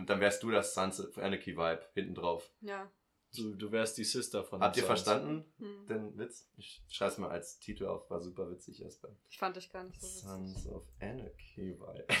Dann 0.09 0.19
wärst 0.21 0.41
du 0.41 0.49
das 0.49 0.73
Sons 0.73 0.99
of 0.99 1.15
Anarchy 1.19 1.55
Vibe 1.55 1.81
hinten 1.93 2.15
drauf. 2.15 2.49
Ja. 2.61 2.89
Du, 3.37 3.53
du 3.53 3.71
wärst 3.71 3.95
die 3.99 4.03
Sister 4.03 4.43
von 4.43 4.59
Habt 4.59 4.75
ihr 4.75 4.83
verstanden 4.83 5.45
Hm. 5.59 5.85
den 5.85 6.17
Witz? 6.17 6.49
Ich 6.57 6.81
schreibe 6.89 7.11
es 7.11 7.19
mal 7.19 7.29
als 7.29 7.59
Titel 7.59 7.85
auf, 7.85 8.09
war 8.09 8.19
super 8.19 8.49
witzig 8.49 8.81
erstmal. 8.81 9.15
Ich 9.29 9.37
fand 9.37 9.55
ich 9.57 9.71
gar 9.71 9.83
nicht 9.83 10.01
so 10.01 10.07
witzig. 10.07 10.23
Sons 10.23 10.67
of 10.67 10.87
Anarchy 10.99 11.77
Vibe. 11.79 12.07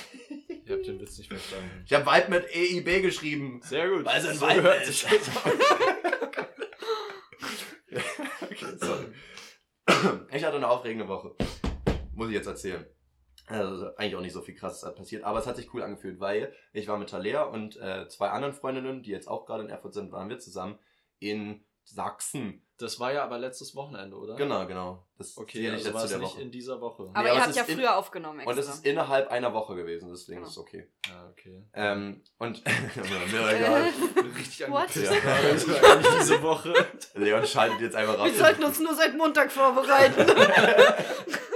Ich 0.65 0.71
hab 0.75 0.83
den 0.83 0.99
Witz 0.99 1.17
nicht 1.17 1.29
verstanden. 1.29 1.81
Ich 1.83 1.91
habe 1.93 2.05
Vibe 2.05 2.29
mit 2.29 2.45
EIB 2.55 3.01
geschrieben. 3.01 3.59
Sehr 3.63 3.89
gut. 3.89 4.05
Weil 4.05 4.19
es 4.19 4.27
ein 4.27 4.37
So 4.37 4.47
Vibe 4.47 4.61
hört 4.61 4.87
ist. 4.87 5.03
okay, 8.43 8.77
sorry. 8.79 9.05
Ich 10.31 10.43
hatte 10.43 10.57
eine 10.57 10.67
aufregende 10.69 11.07
Woche. 11.07 11.33
Muss 12.13 12.27
ich 12.27 12.35
jetzt 12.35 12.45
erzählen. 12.45 12.85
Also 13.49 13.95
eigentlich 13.97 14.15
auch 14.15 14.21
nicht 14.21 14.33
so 14.33 14.41
viel 14.41 14.55
krasses 14.55 14.83
hat 14.83 14.95
passiert, 14.95 15.23
aber 15.23 15.39
es 15.39 15.47
hat 15.47 15.55
sich 15.55 15.73
cool 15.73 15.81
angefühlt, 15.83 16.19
weil 16.19 16.53
ich 16.71 16.87
war 16.87 16.97
mit 16.97 17.09
Talea 17.09 17.43
und 17.43 17.77
äh, 17.77 18.07
zwei 18.07 18.29
anderen 18.29 18.53
Freundinnen, 18.53 19.01
die 19.03 19.09
jetzt 19.11 19.27
auch 19.27 19.45
gerade 19.45 19.63
in 19.63 19.69
Erfurt 19.69 19.93
sind, 19.93 20.11
waren 20.11 20.29
wir 20.29 20.37
zusammen 20.39 20.77
in 21.19 21.63
Sachsen. 21.83 22.63
Das 22.77 22.99
war 22.99 23.11
ja 23.11 23.23
aber 23.23 23.39
letztes 23.39 23.75
Wochenende, 23.75 24.15
oder? 24.15 24.35
Genau, 24.35 24.65
genau. 24.67 25.03
Das 25.17 25.35
Okay, 25.37 25.57
zähle 25.57 25.75
ich 25.77 25.85
also 25.85 25.93
war 25.95 26.03
es 26.05 26.11
nicht 26.11 26.21
Woche. 26.21 26.41
in 26.41 26.51
dieser 26.51 26.79
Woche. 26.79 27.09
Aber 27.13 27.23
Nee, 27.23 27.25
ihr 27.25 27.31
aber 27.31 27.41
habt 27.41 27.49
es 27.49 27.55
ja 27.57 27.63
früher 27.65 27.97
aufgenommen 27.97 28.39
extra. 28.39 28.51
Und 28.53 28.57
es 28.59 28.69
ist 28.69 28.85
innerhalb 28.85 29.29
einer 29.31 29.51
Woche 29.53 29.75
gewesen, 29.75 30.07
deswegen 30.09 30.37
Genau. 30.37 30.47
ist 30.47 30.53
es 30.53 30.57
okay. 30.59 30.87
Ja, 31.07 31.27
okay. 31.29 31.63
Ähm, 31.73 32.21
und 32.37 32.63
mir 33.35 33.49
egal. 33.55 33.89
Richtig 34.37 34.69
What? 34.69 34.81
angepisst. 34.95 35.17
War 35.67 35.91
eigentlich 35.91 36.13
diese 36.19 36.41
Woche. 36.43 36.73
Leon 37.15 37.45
schaltet 37.45 37.81
jetzt 37.81 37.95
einfach 37.95 38.19
raus. 38.19 38.27
Wir 38.31 38.37
sollten 38.37 38.63
uns 38.63 38.79
nur 38.79 38.93
seit 38.93 39.17
Montag 39.17 39.51
vorbereiten. 39.51 40.25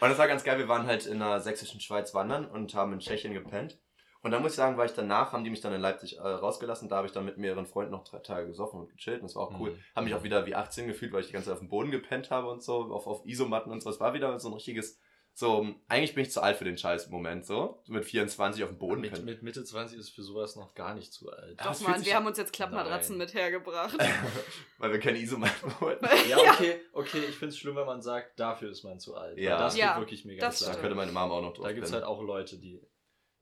Und 0.00 0.08
das 0.10 0.18
war 0.18 0.28
ganz 0.28 0.44
geil, 0.44 0.58
wir 0.58 0.68
waren 0.68 0.86
halt 0.86 1.06
in 1.06 1.18
der 1.18 1.40
sächsischen 1.40 1.80
Schweiz 1.80 2.14
wandern 2.14 2.46
und 2.46 2.74
haben 2.74 2.92
in 2.92 2.98
Tschechien 2.98 3.32
gepennt. 3.32 3.78
Und 4.26 4.32
da 4.32 4.40
muss 4.40 4.52
ich 4.52 4.56
sagen, 4.56 4.76
war 4.76 4.84
ich 4.84 4.92
danach, 4.92 5.32
haben 5.32 5.44
die 5.44 5.50
mich 5.50 5.60
dann 5.60 5.72
in 5.72 5.80
Leipzig 5.80 6.18
äh, 6.18 6.20
rausgelassen. 6.20 6.88
Da 6.88 6.96
habe 6.96 7.06
ich 7.06 7.12
dann 7.12 7.24
mit 7.24 7.38
mehreren 7.38 7.64
Freunden 7.64 7.92
noch 7.92 8.02
drei 8.02 8.18
Tage 8.18 8.48
gesoffen 8.48 8.80
und 8.80 8.90
gechillt. 8.90 9.20
Und 9.20 9.28
das 9.28 9.36
war 9.36 9.44
auch 9.44 9.60
cool. 9.60 9.70
Mhm. 9.70 9.78
Habe 9.94 10.06
mich 10.06 10.14
auch 10.14 10.24
wieder 10.24 10.46
wie 10.46 10.56
18 10.56 10.88
gefühlt, 10.88 11.12
weil 11.12 11.20
ich 11.20 11.28
die 11.28 11.32
ganze 11.32 11.46
Zeit 11.46 11.54
auf 11.54 11.60
dem 11.60 11.68
Boden 11.68 11.92
gepennt 11.92 12.32
habe 12.32 12.48
und 12.48 12.60
so, 12.60 12.92
auf, 12.92 13.06
auf 13.06 13.24
Isomatten 13.24 13.70
und 13.70 13.82
so. 13.82 13.88
Es 13.88 14.00
war 14.00 14.14
wieder 14.14 14.38
so 14.40 14.48
ein 14.48 14.54
richtiges, 14.54 14.98
so, 15.38 15.66
eigentlich 15.88 16.14
bin 16.14 16.24
ich 16.24 16.30
zu 16.30 16.42
alt 16.42 16.56
für 16.56 16.64
den 16.64 16.78
scheiß 16.78 17.10
Moment, 17.10 17.44
so. 17.44 17.82
so 17.84 17.92
mit 17.92 18.06
24 18.06 18.64
auf 18.64 18.70
dem 18.70 18.78
Boden 18.78 19.02
Mit, 19.02 19.22
mit 19.22 19.42
Mitte 19.42 19.62
20 19.62 19.98
ist 19.98 20.08
für 20.08 20.22
sowas 20.22 20.56
noch 20.56 20.74
gar 20.74 20.94
nicht 20.94 21.12
zu 21.12 21.30
alt. 21.30 21.60
Es 21.60 21.80
Doch, 21.80 21.88
Mann, 21.88 22.02
wir 22.02 22.14
haben 22.14 22.26
uns 22.26 22.38
jetzt 22.38 22.54
Klappmatratzen 22.54 23.18
Nein. 23.18 23.26
mit 23.26 23.34
hergebracht. 23.34 23.98
weil 24.78 24.92
wir 24.92 24.98
keine 24.98 25.18
Isomatten 25.18 25.74
wollten. 25.78 26.06
Ja, 26.30 26.38
okay, 26.38 26.80
okay, 26.94 27.20
ich 27.28 27.34
find's 27.34 27.58
schlimm, 27.58 27.76
wenn 27.76 27.84
man 27.84 28.00
sagt, 28.00 28.40
dafür 28.40 28.70
ist 28.70 28.82
man 28.82 28.98
zu 28.98 29.14
alt. 29.14 29.36
Ja. 29.36 29.52
Weil 29.52 29.58
das 29.58 29.76
Ja, 29.76 29.88
geht 29.88 30.00
wirklich 30.04 30.24
mega 30.24 30.40
das 30.40 30.60
Da 30.60 30.74
könnte 30.74 30.94
meine 30.94 31.12
Mama 31.12 31.34
auch 31.34 31.42
noch 31.42 31.52
drauf 31.52 31.66
Da 31.66 31.72
gibt's 31.72 31.90
pennen. 31.90 32.02
halt 32.02 32.10
auch 32.10 32.22
Leute, 32.22 32.56
die. 32.56 32.80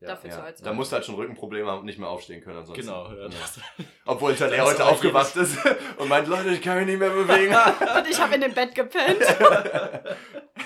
Ja, 0.01 0.09
Dafür 0.09 0.31
zu 0.31 0.39
ja. 0.39 0.43
alt 0.43 0.59
sein. 0.59 0.65
Da 0.65 0.73
musst 0.73 0.91
du 0.91 0.97
halt 0.97 1.07
schon 1.07 1.15
Rückenprobleme 1.15 1.71
haben 1.71 1.79
und 1.79 1.87
nicht 1.87 2.01
mehr 2.01 2.09
aufstehen 2.09 2.43
können 2.43 2.59
ansonsten. 2.59 2.85
Genau, 2.85 3.09
ja. 3.13 3.29
Das, 3.29 3.61
Obwohl 4.05 4.35
Das 4.35 4.51
ist 4.51 4.61
heute 4.61 4.85
aufgewacht 4.85 5.37
ist 5.37 5.57
und 5.97 6.09
meint, 6.09 6.27
Leute, 6.27 6.51
ich 6.51 6.61
kann 6.61 6.79
mich 6.79 6.87
nicht 6.87 6.99
mehr 6.99 7.11
bewegen. 7.11 7.55
Und 7.55 8.11
ich 8.11 8.21
habe 8.21 8.35
in 8.35 8.41
dem 8.41 8.53
Bett 8.53 8.75
gepennt. 8.75 9.23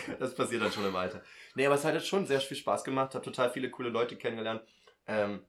das 0.18 0.34
passiert 0.34 0.62
dann 0.62 0.72
schon 0.72 0.86
im 0.86 0.96
Alter. 0.96 1.22
Nee, 1.54 1.66
aber 1.66 1.74
es 1.74 1.84
hat 1.84 1.94
jetzt 1.94 2.08
schon 2.08 2.26
sehr 2.26 2.40
viel 2.40 2.56
Spaß 2.56 2.84
gemacht, 2.84 3.14
habe 3.14 3.24
total 3.24 3.50
viele 3.50 3.70
coole 3.70 3.88
Leute 3.88 4.16
kennengelernt. 4.16 4.62
Ähm, 5.06 5.44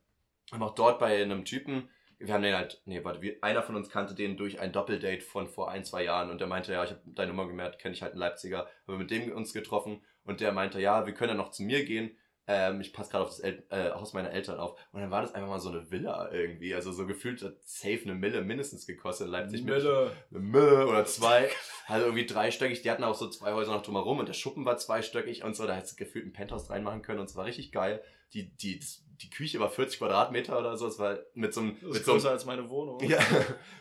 haben 0.51 0.63
auch 0.63 0.75
dort 0.75 0.99
bei 0.99 1.21
einem 1.21 1.45
Typen, 1.45 1.89
wir 2.19 2.33
haben 2.33 2.43
den 2.43 2.55
halt, 2.55 2.81
nee, 2.85 3.03
warte, 3.03 3.21
wir, 3.21 3.37
einer 3.41 3.63
von 3.63 3.75
uns 3.75 3.89
kannte 3.89 4.13
den 4.13 4.35
durch 4.35 4.59
ein 4.59 4.73
Doppeldate 4.73 5.21
von 5.21 5.47
vor 5.47 5.71
ein, 5.71 5.85
zwei 5.85 6.03
Jahren 6.03 6.29
und 6.29 6.41
der 6.41 6.47
meinte, 6.47 6.73
ja, 6.73 6.83
ich 6.83 6.91
habe 6.91 7.01
deine 7.05 7.31
Nummer 7.31 7.47
gemerkt, 7.47 7.79
kenne 7.79 7.95
ich 7.95 8.01
halt 8.01 8.11
einen 8.13 8.19
Leipziger, 8.19 8.59
haben 8.59 8.69
wir 8.87 8.97
mit 8.97 9.11
dem 9.11 9.31
uns 9.31 9.53
getroffen 9.53 10.01
und 10.25 10.41
der 10.41 10.51
meinte, 10.51 10.81
ja, 10.81 11.05
wir 11.05 11.13
können 11.13 11.31
ja 11.31 11.35
noch 11.35 11.51
zu 11.51 11.63
mir 11.63 11.85
gehen. 11.85 12.17
Ähm, 12.51 12.81
ich 12.81 12.93
passe 12.93 13.11
gerade 13.11 13.25
auf 13.25 13.29
das 13.29 13.39
El 13.41 13.63
äh, 13.69 13.91
Haus 13.91 14.13
meiner 14.13 14.31
Eltern 14.31 14.59
auf. 14.59 14.75
Und 14.91 15.01
dann 15.01 15.11
war 15.11 15.21
das 15.21 15.35
einfach 15.35 15.49
mal 15.49 15.59
so 15.59 15.69
eine 15.69 15.91
Villa 15.91 16.31
irgendwie. 16.31 16.73
Also 16.73 16.91
so 16.91 17.05
gefühlt 17.05 17.43
hat 17.43 17.53
safe 17.63 17.99
eine 18.05 18.15
Mille 18.15 18.41
mindestens 18.41 18.87
gekostet 18.87 19.27
in 19.27 19.31
Leipzig. 19.33 19.63
mit- 19.63 19.75
Mille. 19.75 20.11
eine 20.31 20.39
Mille 20.39 20.87
oder 20.87 21.05
zwei. 21.05 21.47
Also 21.85 22.05
irgendwie 22.07 22.25
dreistöckig. 22.25 22.81
Die 22.81 22.89
hatten 22.89 23.03
auch 23.03 23.13
so 23.13 23.29
zwei 23.29 23.53
Häuser 23.53 23.71
noch 23.71 23.83
drumherum 23.83 24.17
und 24.17 24.27
der 24.27 24.33
Schuppen 24.33 24.65
war 24.65 24.77
zweistöckig 24.77 25.43
und 25.43 25.55
so. 25.55 25.67
Da 25.67 25.75
hättest 25.75 25.99
du 25.99 26.03
gefühlt 26.03 26.25
ein 26.25 26.33
Penthouse 26.33 26.71
reinmachen 26.71 27.03
können 27.03 27.19
und 27.19 27.29
es 27.29 27.35
war 27.35 27.45
richtig 27.45 27.71
geil. 27.71 28.01
Die, 28.33 28.49
die, 28.57 28.79
die 29.21 29.29
Küche 29.29 29.59
war 29.59 29.69
40 29.69 29.99
Quadratmeter 29.99 30.57
oder 30.57 30.77
so. 30.77 30.87
Es 30.87 30.97
war 30.99 31.17
mit 31.33 31.53
so 31.53 31.61
einem, 31.61 31.73
Das 31.75 31.81
mit 31.83 31.95
ist 31.97 32.05
so 32.05 32.11
einem, 32.11 32.19
größer 32.19 32.31
als 32.31 32.45
meine 32.45 32.69
Wohnung. 32.69 32.99
ja, 33.03 33.19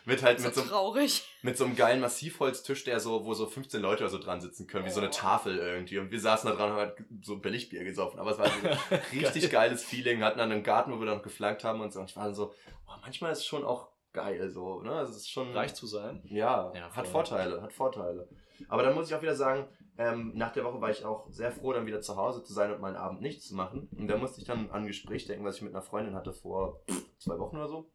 mit 0.05 0.21
halt 0.21 0.39
So 0.39 0.45
mit 0.47 0.55
so, 0.55 0.61
einem- 0.61 0.69
traurig. 0.69 1.23
mit 1.41 1.57
so 1.57 1.65
einem 1.65 1.75
geilen 1.75 1.99
Massivholztisch, 2.01 2.83
der 2.83 2.99
so, 2.99 3.25
wo 3.25 3.33
so 3.33 3.45
15 3.47 3.81
Leute 3.81 4.03
oder 4.03 4.09
so 4.11 4.17
dran 4.19 4.41
sitzen 4.41 4.67
können, 4.67 4.85
wie 4.85 4.89
so 4.91 4.99
eine 4.99 5.09
Oh. 5.09 5.13
Tafel 5.13 5.57
irgendwie. 5.57 5.97
Und 5.99 6.11
wir 6.11 6.19
saßen 6.19 6.49
da 6.49 6.55
dran 6.55 6.71
und 6.71 6.77
haben 6.77 6.87
halt 6.89 6.97
so 7.21 7.37
Billigbier 7.37 7.83
gesoffen. 7.83 8.19
Aber 8.19 8.31
es 8.31 8.37
war 8.37 8.47
so 8.61 8.67
ein 8.95 9.23
richtig 9.25 9.49
geiles 9.49 9.83
Feeling. 9.83 10.23
Hatten 10.23 10.39
dann 10.39 10.51
einen 10.51 10.63
Garten, 10.63 10.91
wo 10.91 10.99
wir 10.99 11.05
dann 11.05 11.21
geflankt 11.21 11.63
haben 11.63 11.81
und 11.81 11.91
so. 11.93 11.99
Und 11.99 12.09
ich 12.09 12.15
war 12.15 12.25
dann 12.25 12.35
so, 12.35 12.53
oh, 12.87 12.91
manchmal 13.01 13.31
ist 13.31 13.39
es 13.39 13.45
schon 13.45 13.63
auch 13.63 13.87
geil 14.11 14.49
so, 14.49 14.81
ne? 14.81 14.99
Es 15.01 15.11
ist 15.11 15.29
schon. 15.29 15.51
Reich 15.53 15.73
zu 15.75 15.85
sein. 15.87 16.21
Ja, 16.25 16.71
Ja, 16.75 16.89
hat. 16.95 17.07
Vorteile, 17.07 17.61
hat 17.61 17.71
Vorteile. 17.73 18.27
Aber 18.67 18.83
dann 18.83 18.93
muss 18.95 19.07
ich 19.07 19.15
auch 19.15 19.21
wieder 19.21 19.35
sagen, 19.35 19.67
ähm, 19.99 20.31
nach 20.33 20.53
der 20.53 20.63
Woche 20.63 20.79
war 20.79 20.89
ich 20.89 21.03
auch 21.03 21.27
sehr 21.29 21.51
froh, 21.51 21.73
dann 21.73 21.85
wieder 21.85 21.99
zu 21.99 22.15
Hause 22.15 22.41
zu 22.41 22.53
sein 22.53 22.71
und 22.71 22.79
meinen 22.79 22.95
Abend 22.95 23.19
nichts 23.21 23.49
zu 23.49 23.55
machen. 23.55 23.89
Und 23.97 24.07
da 24.07 24.15
musste 24.17 24.39
ich 24.39 24.47
dann 24.47 24.71
an 24.71 24.83
ein 24.83 24.87
Gespräch 24.87 25.25
denken, 25.25 25.43
was 25.43 25.57
ich 25.57 25.61
mit 25.61 25.73
einer 25.73 25.83
Freundin 25.83 26.15
hatte 26.15 26.31
vor 26.31 26.81
zwei 27.19 27.37
Wochen 27.37 27.57
oder 27.57 27.67
so. 27.67 27.91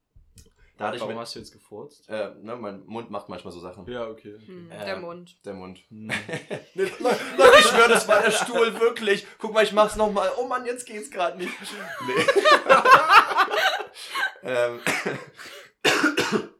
Da 0.76 0.86
hatte 0.88 0.96
ich 0.96 1.00
Warum 1.02 1.14
mit, 1.14 1.22
hast 1.22 1.34
du 1.34 1.38
jetzt 1.38 1.52
gefurzt? 1.52 2.08
äh, 2.10 2.34
ne, 2.42 2.56
mein 2.56 2.84
Mund 2.84 3.08
macht 3.08 3.28
manchmal 3.30 3.52
so 3.52 3.60
Sachen. 3.60 3.86
Ja, 3.90 4.08
okay. 4.08 4.36
Hm, 4.44 4.70
Äh, 4.70 4.84
der 4.84 4.98
Mund. 4.98 5.38
Der 5.46 5.54
Mund. 5.54 5.78
Hm. 5.88 6.08
Leute, 6.74 7.58
ich 7.58 7.66
schwöre, 7.66 7.88
das 7.88 8.06
war 8.06 8.20
der 8.20 8.32
Stuhl, 8.32 8.78
wirklich. 8.80 9.26
Guck 9.38 9.54
mal, 9.54 9.64
ich 9.64 9.72
mach's 9.72 9.96
nochmal. 9.96 10.30
Oh 10.36 10.46
Mann, 10.46 10.66
jetzt 10.66 10.84
geht's 10.84 11.10
gerade 11.10 11.38
nicht. 11.38 11.52
Nee. 12.06 12.26
ähm. 14.50 14.80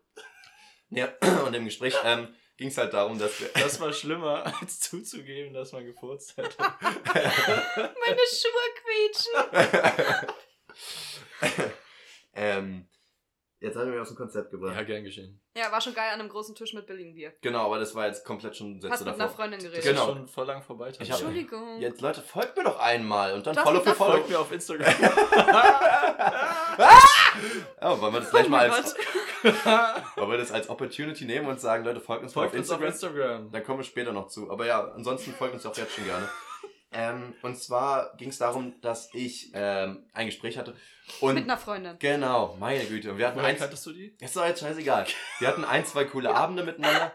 ja, 0.91 1.09
und 1.45 1.53
im 1.55 1.65
Gespräch 1.65 1.95
ähm, 2.05 2.29
ging 2.57 2.69
es 2.69 2.79
halt 2.79 2.93
darum, 2.95 3.19
dass 3.19 3.41
wir. 3.41 3.49
Das 3.55 3.81
war 3.81 3.93
schlimmer, 3.93 4.45
als 4.61 4.81
zuzugeben, 4.81 5.53
dass 5.55 5.73
man 5.73 5.85
gefurzt 5.85 6.37
hätte. 6.37 6.57
Meine 6.59 8.21
Schuhe 8.31 8.71
quietschen. 8.83 9.33
ähm, 12.35 12.89
jetzt 13.61 13.77
haben 13.77 13.87
wir 13.87 13.93
mich 13.93 14.01
aus 14.01 14.09
dem 14.09 14.17
Konzept 14.17 14.51
gebracht. 14.51 14.75
Ja, 14.77 14.83
gern 14.83 15.05
geschehen. 15.05 15.41
Ja, 15.57 15.71
war 15.71 15.81
schon 15.81 15.95
geil 15.95 16.11
an 16.13 16.19
einem 16.21 16.29
großen 16.29 16.55
Tisch 16.57 16.73
mit 16.75 16.85
billigem 16.87 17.15
Bier. 17.15 17.33
Genau, 17.41 17.67
aber 17.67 17.79
das 17.79 17.95
war 17.95 18.09
jetzt 18.09 18.25
komplett 18.25 18.57
schon 18.57 18.81
Sätze 18.81 18.93
Hast 18.93 19.01
mit 19.05 19.09
einer 19.11 19.19
davor. 19.19 19.37
Freundin 19.37 19.61
Das 19.61 19.69
geredet. 19.71 19.85
Genau. 19.91 20.09
ist 20.11 20.17
schon 20.17 20.27
voll 20.29 20.47
lang 20.47 20.63
vorbei. 20.65 20.89
Ich 20.91 20.99
hab- 20.99 21.07
Entschuldigung. 21.21 21.81
Jetzt 21.81 22.01
Leute, 22.01 22.23
folgt 22.23 22.57
mir 22.57 22.65
doch 22.65 22.79
einmal 22.81 23.35
und 23.35 23.47
dann 23.47 23.55
Doch, 23.55 23.63
Follow 23.63 23.81
für 23.81 23.95
Follow. 23.95 24.13
Folgt 24.15 24.31
mir 24.31 24.41
auf 24.41 24.51
Instagram. 24.51 24.93
Oh, 27.81 28.01
wollen 28.01 28.15
wir 28.15 28.21
das 28.21 28.31
gleich 28.31 28.47
Oh 28.47 28.49
mal 28.49 28.69
als, 28.71 28.95
Wollen 30.17 30.31
wir 30.31 30.39
das 30.39 30.53
als 30.53 30.69
Opportunity 30.69 31.25
nehmen 31.27 31.47
und 31.47 31.61
sagen, 31.61 31.85
Leute, 31.85 32.01
folgt 32.01 32.23
uns 32.23 32.35
mal 32.35 32.47
auf 32.47 32.51
Folgt 32.51 32.59
uns 32.61 32.71
auf 32.71 32.81
Instagram? 32.83 33.21
Instagram. 33.21 33.53
Da 33.53 33.61
kommen 33.61 33.79
wir 33.81 33.85
später 33.85 34.13
noch 34.13 34.29
zu. 34.29 34.51
Aber 34.51 34.67
ja, 34.67 34.93
ansonsten 34.95 35.33
folgt 35.33 35.55
uns 35.55 35.67
auch 35.67 35.77
jetzt 35.77 35.93
schon 35.95 36.05
gerne. 36.05 36.29
Ähm, 36.93 37.35
und 37.43 37.57
zwar 37.61 38.17
ging 38.17 38.29
es 38.29 38.39
darum, 38.39 38.81
dass 38.81 39.13
ich 39.13 39.51
ähm, 39.53 40.07
ein 40.13 40.27
Gespräch 40.27 40.57
hatte. 40.57 40.77
Und 41.21 41.35
Mit 41.35 41.45
einer 41.45 41.59
Freundin. 41.59 41.97
genau, 41.99 42.57
meine 42.61 42.85
Güte. 42.85 43.11
Und 43.11 43.19
wir 43.19 43.27
hatten 43.27 43.39
Woher 43.39 43.49
eins, 43.49 43.59
kanntest 43.59 43.85
du 43.87 43.93
die? 43.93 44.17
ist 44.21 44.37
doch 44.37 44.47
jetzt 44.47 44.61
scheißegal. 44.61 45.05
Wir 45.41 45.49
hatten 45.49 45.65
ein, 45.65 45.85
zwei 45.85 46.05
coole 46.05 46.33
Abende 46.35 46.63
miteinander. 46.63 47.13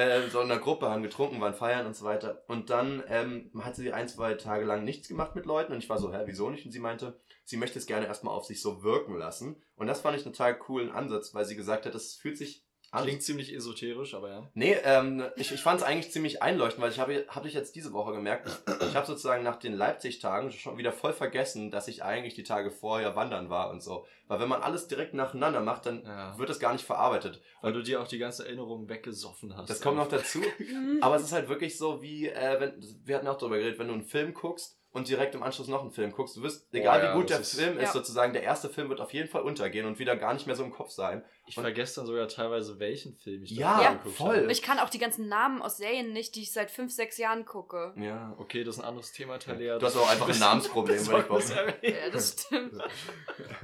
Äh, 0.00 0.30
so 0.30 0.40
in 0.40 0.48
der 0.48 0.58
Gruppe, 0.58 0.88
haben 0.88 1.02
getrunken, 1.02 1.42
waren 1.42 1.52
feiern 1.52 1.84
und 1.84 1.94
so 1.94 2.06
weiter. 2.06 2.42
Und 2.48 2.70
dann 2.70 3.02
ähm, 3.08 3.50
hat 3.60 3.76
sie 3.76 3.92
ein, 3.92 4.08
zwei 4.08 4.32
Tage 4.32 4.64
lang 4.64 4.82
nichts 4.82 5.08
gemacht 5.08 5.34
mit 5.34 5.44
Leuten. 5.44 5.74
Und 5.74 5.78
ich 5.78 5.90
war 5.90 5.98
so, 5.98 6.10
hä, 6.10 6.22
wieso 6.24 6.48
nicht? 6.48 6.64
Und 6.64 6.72
sie 6.72 6.78
meinte, 6.78 7.20
sie 7.44 7.58
möchte 7.58 7.78
es 7.78 7.84
gerne 7.84 8.06
erstmal 8.06 8.34
auf 8.34 8.46
sich 8.46 8.62
so 8.62 8.82
wirken 8.82 9.18
lassen. 9.18 9.62
Und 9.76 9.88
das 9.88 10.00
fand 10.00 10.16
ich 10.16 10.24
einen 10.24 10.32
total 10.32 10.58
coolen 10.58 10.90
Ansatz, 10.90 11.34
weil 11.34 11.44
sie 11.44 11.54
gesagt 11.54 11.84
hat, 11.84 11.94
es 11.94 12.14
fühlt 12.14 12.38
sich 12.38 12.64
an. 12.90 13.04
Klingt 13.04 13.22
ziemlich 13.22 13.54
esoterisch, 13.54 14.14
aber 14.14 14.28
ja. 14.28 14.50
Nee, 14.54 14.76
ähm, 14.84 15.24
ich, 15.36 15.52
ich 15.52 15.60
fand 15.60 15.80
es 15.80 15.86
eigentlich 15.86 16.12
ziemlich 16.12 16.42
einleuchtend, 16.42 16.82
weil 16.82 16.90
ich 16.90 16.98
habe 16.98 17.24
hab 17.28 17.46
ich 17.46 17.54
jetzt 17.54 17.76
diese 17.76 17.92
Woche 17.92 18.12
gemerkt, 18.12 18.48
ich, 18.48 18.88
ich 18.88 18.96
habe 18.96 19.06
sozusagen 19.06 19.44
nach 19.44 19.56
den 19.56 19.74
Leipzig-Tagen 19.74 20.50
schon 20.50 20.78
wieder 20.78 20.92
voll 20.92 21.12
vergessen, 21.12 21.70
dass 21.70 21.88
ich 21.88 22.02
eigentlich 22.02 22.34
die 22.34 22.42
Tage 22.42 22.70
vorher 22.70 23.14
wandern 23.14 23.48
war 23.48 23.70
und 23.70 23.82
so. 23.82 24.06
Weil 24.26 24.40
wenn 24.40 24.48
man 24.48 24.62
alles 24.62 24.88
direkt 24.88 25.14
nacheinander 25.14 25.60
macht, 25.60 25.86
dann 25.86 26.04
ja. 26.04 26.36
wird 26.38 26.50
es 26.50 26.58
gar 26.58 26.72
nicht 26.72 26.84
verarbeitet. 26.84 27.40
Weil 27.62 27.72
du 27.72 27.82
dir 27.82 28.00
auch 28.00 28.08
die 28.08 28.18
ganze 28.18 28.44
Erinnerung 28.44 28.88
weggesoffen 28.88 29.56
hast. 29.56 29.70
Das 29.70 29.80
kommt 29.80 29.96
noch 29.96 30.08
dazu. 30.08 30.40
Mhm. 30.60 30.98
Aber 31.00 31.16
es 31.16 31.22
ist 31.22 31.32
halt 31.32 31.48
wirklich 31.48 31.78
so 31.78 32.02
wie, 32.02 32.28
äh, 32.28 32.60
wenn, 32.60 32.74
wir 33.04 33.16
hatten 33.16 33.26
auch 33.26 33.38
darüber 33.38 33.56
geredet, 33.56 33.78
wenn 33.78 33.88
du 33.88 33.94
einen 33.94 34.04
Film 34.04 34.34
guckst 34.34 34.79
und 34.92 35.08
direkt 35.08 35.34
im 35.34 35.42
Anschluss 35.42 35.68
noch 35.68 35.82
einen 35.82 35.90
Film 35.92 36.10
guckst, 36.12 36.36
du 36.36 36.42
wirst, 36.42 36.66
egal 36.74 37.00
Oh 37.00 37.04
ja, 37.04 37.12
wie 37.14 37.16
gut 37.20 37.30
der 37.30 37.40
ist- 37.40 37.54
Film 37.58 37.76
ist, 37.78 37.82
Ja. 37.84 37.92
sozusagen, 37.92 38.32
der 38.32 38.42
erste 38.42 38.68
Film 38.68 38.88
wird 38.88 39.00
auf 39.00 39.12
jeden 39.12 39.28
Fall 39.28 39.42
untergehen 39.42 39.86
und 39.86 39.98
wieder 39.98 40.16
gar 40.16 40.34
nicht 40.34 40.46
mehr 40.46 40.56
so 40.56 40.64
im 40.64 40.72
Kopf 40.72 40.90
sein. 40.90 41.24
Ich 41.46 41.54
vergesse 41.54 41.96
dann 41.96 42.06
sogar 42.06 42.28
teilweise, 42.28 42.78
welchen 42.78 43.16
Film 43.16 43.42
ich 43.42 43.50
Ja, 43.52 43.82
Ja, 43.82 43.92
geguckt 43.94 44.16
voll. 44.16 44.36
habe. 44.42 44.52
Ich 44.52 44.62
kann 44.62 44.78
auch 44.78 44.88
die 44.90 44.98
ganzen 44.98 45.28
Namen 45.28 45.62
aus 45.62 45.76
Serien 45.78 46.12
nicht, 46.12 46.34
die 46.36 46.42
ich 46.42 46.52
seit 46.52 46.70
fünf, 46.70 46.92
sechs 46.92 47.18
Jahren 47.18 47.44
gucke. 47.44 47.92
Ja. 47.96 48.34
Okay, 48.38 48.62
das 48.64 48.76
ist 48.76 48.82
ein 48.82 48.88
anderes 48.88 49.12
Thema, 49.12 49.38
Talia. 49.38 49.78
Du 49.78 49.86
hast 49.86 49.96
auch 49.96 50.08
einfach 50.10 50.28
ein 50.28 50.38
Namensproblem, 50.38 50.98
würde 51.06 51.20
ich 51.22 51.26
behaupten. 51.28 51.74
Ja, 51.82 52.10
das 52.12 52.32
stimmt. 52.46 52.80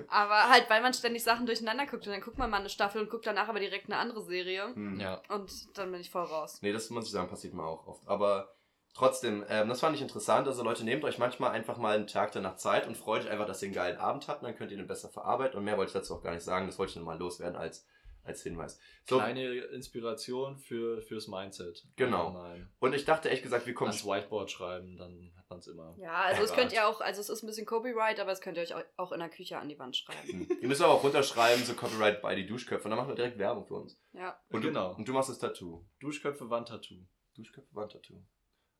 Aber 0.08 0.48
halt, 0.50 0.68
weil 0.68 0.82
man 0.82 0.94
ständig 0.94 1.22
Sachen 1.22 1.46
durcheinander 1.46 1.86
guckt 1.86 2.06
und 2.06 2.12
dann 2.12 2.20
guckt 2.20 2.38
man 2.38 2.50
mal 2.50 2.58
eine 2.60 2.68
Staffel 2.68 3.00
und 3.02 3.10
guckt 3.10 3.26
danach 3.26 3.48
aber 3.48 3.60
direkt 3.60 3.86
eine 3.86 3.96
andere 3.98 4.22
Serie. 4.22 4.74
Hm. 4.74 5.00
Ja. 5.00 5.22
Und 5.28 5.50
dann 5.78 5.92
bin 5.92 6.00
ich 6.00 6.10
voll 6.10 6.24
raus. 6.24 6.58
Nee, 6.62 6.72
das 6.72 6.90
muss 6.90 7.06
ich 7.06 7.10
sagen, 7.12 7.28
passiert 7.28 7.54
mir 7.54 7.64
auch 7.64 7.86
oft. 7.86 8.02
Aber 8.06 8.55
trotzdem, 8.96 9.44
ähm, 9.48 9.68
das 9.68 9.80
fand 9.80 9.94
ich 9.94 10.02
interessant. 10.02 10.48
Also 10.48 10.62
Leute, 10.64 10.84
nehmt 10.84 11.04
euch 11.04 11.18
manchmal 11.18 11.50
einfach 11.52 11.76
mal 11.76 11.94
einen 11.96 12.06
Tag 12.06 12.32
danach 12.32 12.56
Zeit 12.56 12.86
und 12.88 12.96
freut 12.96 13.22
euch 13.24 13.30
einfach, 13.30 13.46
dass 13.46 13.62
ihr 13.62 13.66
einen 13.66 13.74
geilen 13.74 13.98
Abend 13.98 14.26
habt. 14.28 14.42
Dann 14.42 14.56
könnt 14.56 14.70
ihr 14.72 14.76
den 14.76 14.86
besser 14.86 15.08
verarbeiten. 15.08 15.58
Und 15.58 15.64
mehr 15.64 15.76
wollte 15.76 15.90
ich 15.90 15.94
dazu 15.94 16.14
auch 16.14 16.22
gar 16.22 16.32
nicht 16.34 16.42
sagen. 16.44 16.66
Das 16.66 16.78
wollte 16.78 16.90
ich 16.90 16.96
nur 16.96 17.04
mal 17.04 17.18
loswerden 17.18 17.56
als, 17.56 17.86
als 18.24 18.42
Hinweis. 18.42 18.80
So, 19.08 19.18
Kleine 19.18 19.54
Inspiration 19.66 20.58
für, 20.58 21.00
fürs 21.02 21.28
Mindset. 21.28 21.84
Genau. 21.96 22.44
Und 22.80 22.92
ich 22.94 23.04
dachte 23.04 23.30
echt 23.30 23.42
gesagt, 23.44 23.66
wir 23.66 23.74
kommen... 23.74 23.90
ans 23.90 24.04
Whiteboard 24.04 24.50
schreiben, 24.50 24.96
dann 24.96 25.32
hat 25.36 25.48
man 25.48 25.58
es 25.60 25.68
immer. 25.68 25.94
Ja, 25.98 26.22
also 26.22 26.42
es 26.42 26.52
könnt 26.52 26.72
ihr 26.72 26.88
auch, 26.88 27.00
also 27.00 27.20
es 27.20 27.28
ist 27.28 27.44
ein 27.44 27.46
bisschen 27.46 27.66
Copyright, 27.66 28.18
aber 28.18 28.32
es 28.32 28.40
könnt 28.40 28.56
ihr 28.56 28.64
euch 28.64 28.74
au- 28.74 28.82
auch 28.96 29.12
in 29.12 29.20
der 29.20 29.28
Küche 29.28 29.58
an 29.58 29.68
die 29.68 29.78
Wand 29.78 29.96
schreiben. 29.96 30.48
Hm. 30.48 30.58
Ihr 30.60 30.66
müsst 30.66 30.82
aber 30.82 30.94
auch 30.94 31.04
runterschreiben, 31.04 31.64
so 31.64 31.74
Copyright 31.74 32.20
bei 32.20 32.34
die 32.34 32.46
Duschköpfe. 32.46 32.84
Und 32.84 32.90
dann 32.90 32.98
machen 32.98 33.10
wir 33.10 33.14
direkt 33.14 33.38
Werbung 33.38 33.64
für 33.64 33.74
uns. 33.74 33.96
Ja. 34.12 34.36
Und 34.50 34.62
Genau. 34.62 34.90
Du, 34.94 34.96
und 34.98 35.06
du 35.08 35.12
machst 35.12 35.28
das 35.30 35.38
Tattoo. 35.38 35.84
Duschköpfe, 36.00 36.50
Wandtattoo. 36.50 37.06
Duschköpfe, 37.36 37.68
Wandtattoo. 37.76 38.20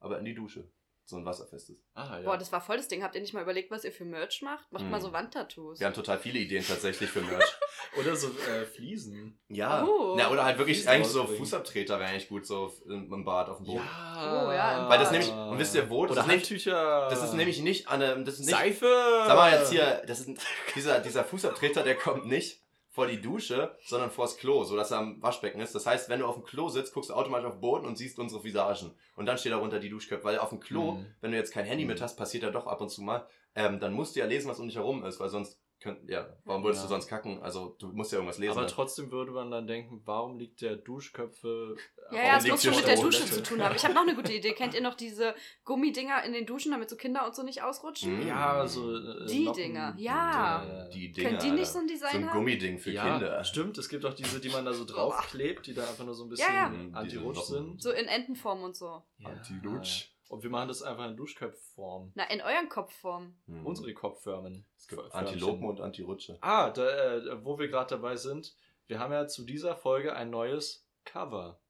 Aber 0.01 0.19
in 0.19 0.25
die 0.25 0.35
Dusche. 0.35 0.69
So 1.09 1.17
ein 1.17 1.25
wasserfestes. 1.25 1.77
Ah, 1.95 2.19
ja. 2.19 2.25
Boah, 2.25 2.37
das 2.37 2.51
war 2.51 2.61
voll 2.61 2.79
das 2.79 2.89
Ding. 2.89 3.05
Habt 3.05 3.15
ihr 3.15 3.21
nicht 3.21 3.33
mal 3.33 3.43
überlegt, 3.43 3.71
was 3.71 3.85
ihr 3.85 3.93
für 3.93 4.05
Merch 4.05 4.43
macht? 4.43 4.73
Macht 4.73 4.83
Hm. 4.83 4.91
mal 4.91 5.01
so 5.01 5.13
Wandtattoos. 5.13 5.79
Wir 5.79 5.87
haben 5.87 5.95
total 5.95 6.19
viele 6.19 6.41
Ideen 6.41 6.67
tatsächlich 6.67 7.09
für 7.09 7.21
Merch. 7.21 7.45
Oder 7.97 8.17
so 8.17 8.27
äh, 8.27 8.65
Fliesen. 8.67 9.39
Ja. 9.49 9.85
Oh. 9.87 10.19
ja 10.19 10.29
oder 10.31 10.45
halt 10.45 10.59
wirklich 10.59 10.79
Fliesen 10.79 10.91
eigentlich 10.91 11.07
so 11.07 11.21
rausbringen. 11.21 11.45
Fußabtreter 11.45 11.99
wäre 12.01 12.11
eigentlich 12.11 12.29
gut, 12.29 12.45
so 12.45 12.73
im, 12.87 13.25
Bad 13.25 13.49
auf 13.49 13.59
dem 13.59 13.67
Boden. 13.67 13.85
Ja. 13.85 14.47
Oh, 14.49 14.53
ja, 14.53 14.89
Weil 14.89 14.99
das 14.99 15.13
nämlich, 15.13 15.31
und 15.31 15.59
wisst 15.59 15.77
ihr 15.77 15.89
wo? 15.89 16.05
Das 16.07 16.13
Oder 16.13 16.21
ist, 16.23 16.27
nämlich, 16.27 16.43
Handtücher. 16.43 17.09
das 17.09 17.23
ist 17.23 17.33
nämlich 17.35 17.61
nicht 17.63 17.89
an 17.89 18.03
einem, 18.03 18.25
das 18.25 18.35
ist 18.41 18.47
nicht, 18.47 18.51
Seife. 18.59 19.23
sag 19.27 19.37
mal 19.37 19.53
jetzt 19.53 19.71
hier, 19.71 20.03
das 20.07 20.21
ist, 20.21 20.31
dieser, 20.75 20.99
dieser 20.99 21.23
Fußabtreter, 21.25 21.85
der 21.85 21.95
kommt 21.95 22.27
nicht 22.27 22.61
vor 22.97 23.07
die 23.07 23.21
Dusche, 23.21 23.77
sondern 23.85 24.11
vors 24.11 24.39
Klo, 24.39 24.65
so 24.65 24.75
dass 24.75 24.91
er 24.91 24.97
am 25.01 25.23
Waschbecken 25.23 25.61
ist. 25.61 25.75
Das 25.75 25.85
heißt, 25.85 26.09
wenn 26.09 26.21
du 26.21 26.27
auf 26.27 26.37
dem 26.37 26.45
Klo 26.45 26.71
sitzt, 26.71 26.95
guckst 26.95 27.11
du 27.11 27.15
automatisch 27.15 27.45
auf 27.47 27.57
den 27.57 27.61
Boden 27.61 27.85
und 27.87 27.97
siehst 27.99 28.19
unsere 28.19 28.43
Visagen. 28.43 28.91
Und 29.17 29.27
dann 29.27 29.37
steht 29.37 29.53
darunter 29.53 29.79
die 29.81 29.91
Duschköpfe, 29.91 30.25
weil 30.25 30.39
auf 30.39 30.49
dem 30.49 30.61
Klo, 30.61 30.93
Mhm. 30.93 31.07
wenn 31.21 31.31
du 31.31 31.37
jetzt 31.37 31.53
kein 31.53 31.67
Handy 31.67 31.85
mit 31.85 31.99
Mhm. 31.99 32.03
hast, 32.05 32.17
passiert 32.17 32.43
ja 32.45 32.51
doch 32.51 32.67
ab 32.67 32.81
und 32.81 32.89
zu 32.89 33.03
mal, 33.03 33.27
ähm, 33.55 33.81
dann 33.81 33.93
musst 33.93 34.17
du 34.17 34.21
ja 34.21 34.27
lesen, 34.27 34.49
was 34.49 34.59
um 34.61 34.67
dich 34.67 34.77
herum 34.77 35.05
ist, 35.05 35.21
weil 35.21 35.29
sonst 35.29 35.61
könnt, 35.87 36.11
ja, 36.11 36.29
warum 36.45 36.63
würdest 36.63 36.83
Ja. 36.83 36.89
du 36.89 36.95
sonst 36.95 37.07
kacken? 37.09 37.43
Also, 37.43 37.75
du 37.79 37.89
musst 37.89 38.13
ja 38.13 38.19
irgendwas 38.19 38.39
lesen. 38.39 38.53
Aber 38.53 38.63
ne? 38.63 38.67
trotzdem 38.67 39.11
würde 39.11 39.31
man 39.33 39.51
dann 39.51 39.67
denken, 39.67 40.03
warum 40.05 40.39
liegt 40.39 40.61
der 40.61 40.77
Duschköpfe. 40.77 41.77
Ja, 42.13 42.19
ja, 42.23 42.37
es 42.37 42.47
muss 42.47 42.63
schon 42.63 42.75
mit 42.77 42.87
der 42.87 42.97
Dusche 42.97 43.25
zu 43.25 43.43
tun 43.43 43.63
haben. 43.63 43.75
Ich 43.75 43.83
habe 43.85 43.95
noch 43.95 44.03
eine 44.03 44.15
gute 44.15 44.33
Idee. 44.33 44.53
Kennt 44.53 44.75
ihr 44.75 44.81
noch 44.83 44.95
diese 44.95 45.35
Gummidinger 45.65 46.23
in 46.25 46.33
den 46.33 46.47
Duschen, 46.47 46.71
damit 46.73 46.89
so 46.91 46.97
Kinder 46.97 47.27
und 47.27 47.35
so 47.35 47.43
nicht 47.43 47.63
ausrutschen? 47.63 48.21
Mhm. 48.21 48.27
Ja, 48.29 48.67
so. 48.67 48.95
Äh, 48.97 49.27
Die 49.27 49.45
Noppen- 49.45 49.63
Dinger, 49.63 49.95
ja. 49.99 50.65
Ja. 50.67 50.89
Die 50.89 51.11
Dinger, 51.13 51.29
Können 51.31 51.41
die 51.41 51.51
nicht 51.51 51.67
so 51.69 51.79
ein 51.81 51.87
Design 51.89 52.11
So 52.13 52.19
ein 52.19 52.27
haben? 52.31 52.39
Gummiding 52.39 52.79
für 52.79 52.91
ja, 52.93 53.19
Kinder. 53.19 53.43
stimmt. 53.45 53.79
Es 53.79 53.89
gibt 53.89 54.05
auch 54.05 54.15
diese, 54.15 54.41
die 54.41 54.49
man 54.51 54.65
da 54.65 54.73
so 54.73 54.85
draufklebt, 54.85 55.67
die 55.67 55.75
da 55.75 55.83
einfach 55.83 56.05
nur 56.05 56.15
so 56.15 56.25
ein 56.25 56.29
bisschen 56.29 56.53
Ja, 56.55 56.71
ja. 56.71 56.71
Die 56.71 56.95
anti-rutsch 56.95 57.41
sind. 57.43 57.83
So 57.83 57.91
in 57.91 58.07
Entenform 58.07 58.63
und 58.63 58.77
so. 58.77 59.03
Ja. 59.19 59.29
Anti-Rutsch. 59.31 60.11
Und 60.29 60.43
wir 60.43 60.51
machen 60.51 60.69
das 60.69 60.83
einfach 60.83 61.07
in 61.09 61.17
Duschköpfform. 61.17 62.13
Na, 62.15 62.25
in 62.31 62.41
euren 62.43 62.69
Kopfform. 62.69 63.37
Hm. 63.47 63.65
Unsere 63.65 63.93
Kopfformen. 63.95 64.67
Es 64.77 64.89
gibt 64.89 65.01
Förmchen. 65.01 65.19
Antilopen 65.19 65.65
und 65.69 65.81
Antirutsche. 65.81 66.39
Ah, 66.41 66.71
da, 66.71 67.17
äh, 67.17 67.45
wo 67.45 67.59
wir 67.59 67.69
gerade 67.69 67.91
dabei 67.91 68.17
sind, 68.17 68.57
wir 68.87 68.99
haben 68.99 69.13
ja 69.13 69.27
zu 69.29 69.45
dieser 69.45 69.77
Folge 69.77 70.15
ein 70.15 70.31
neues 70.31 70.89
Cover. 71.05 71.61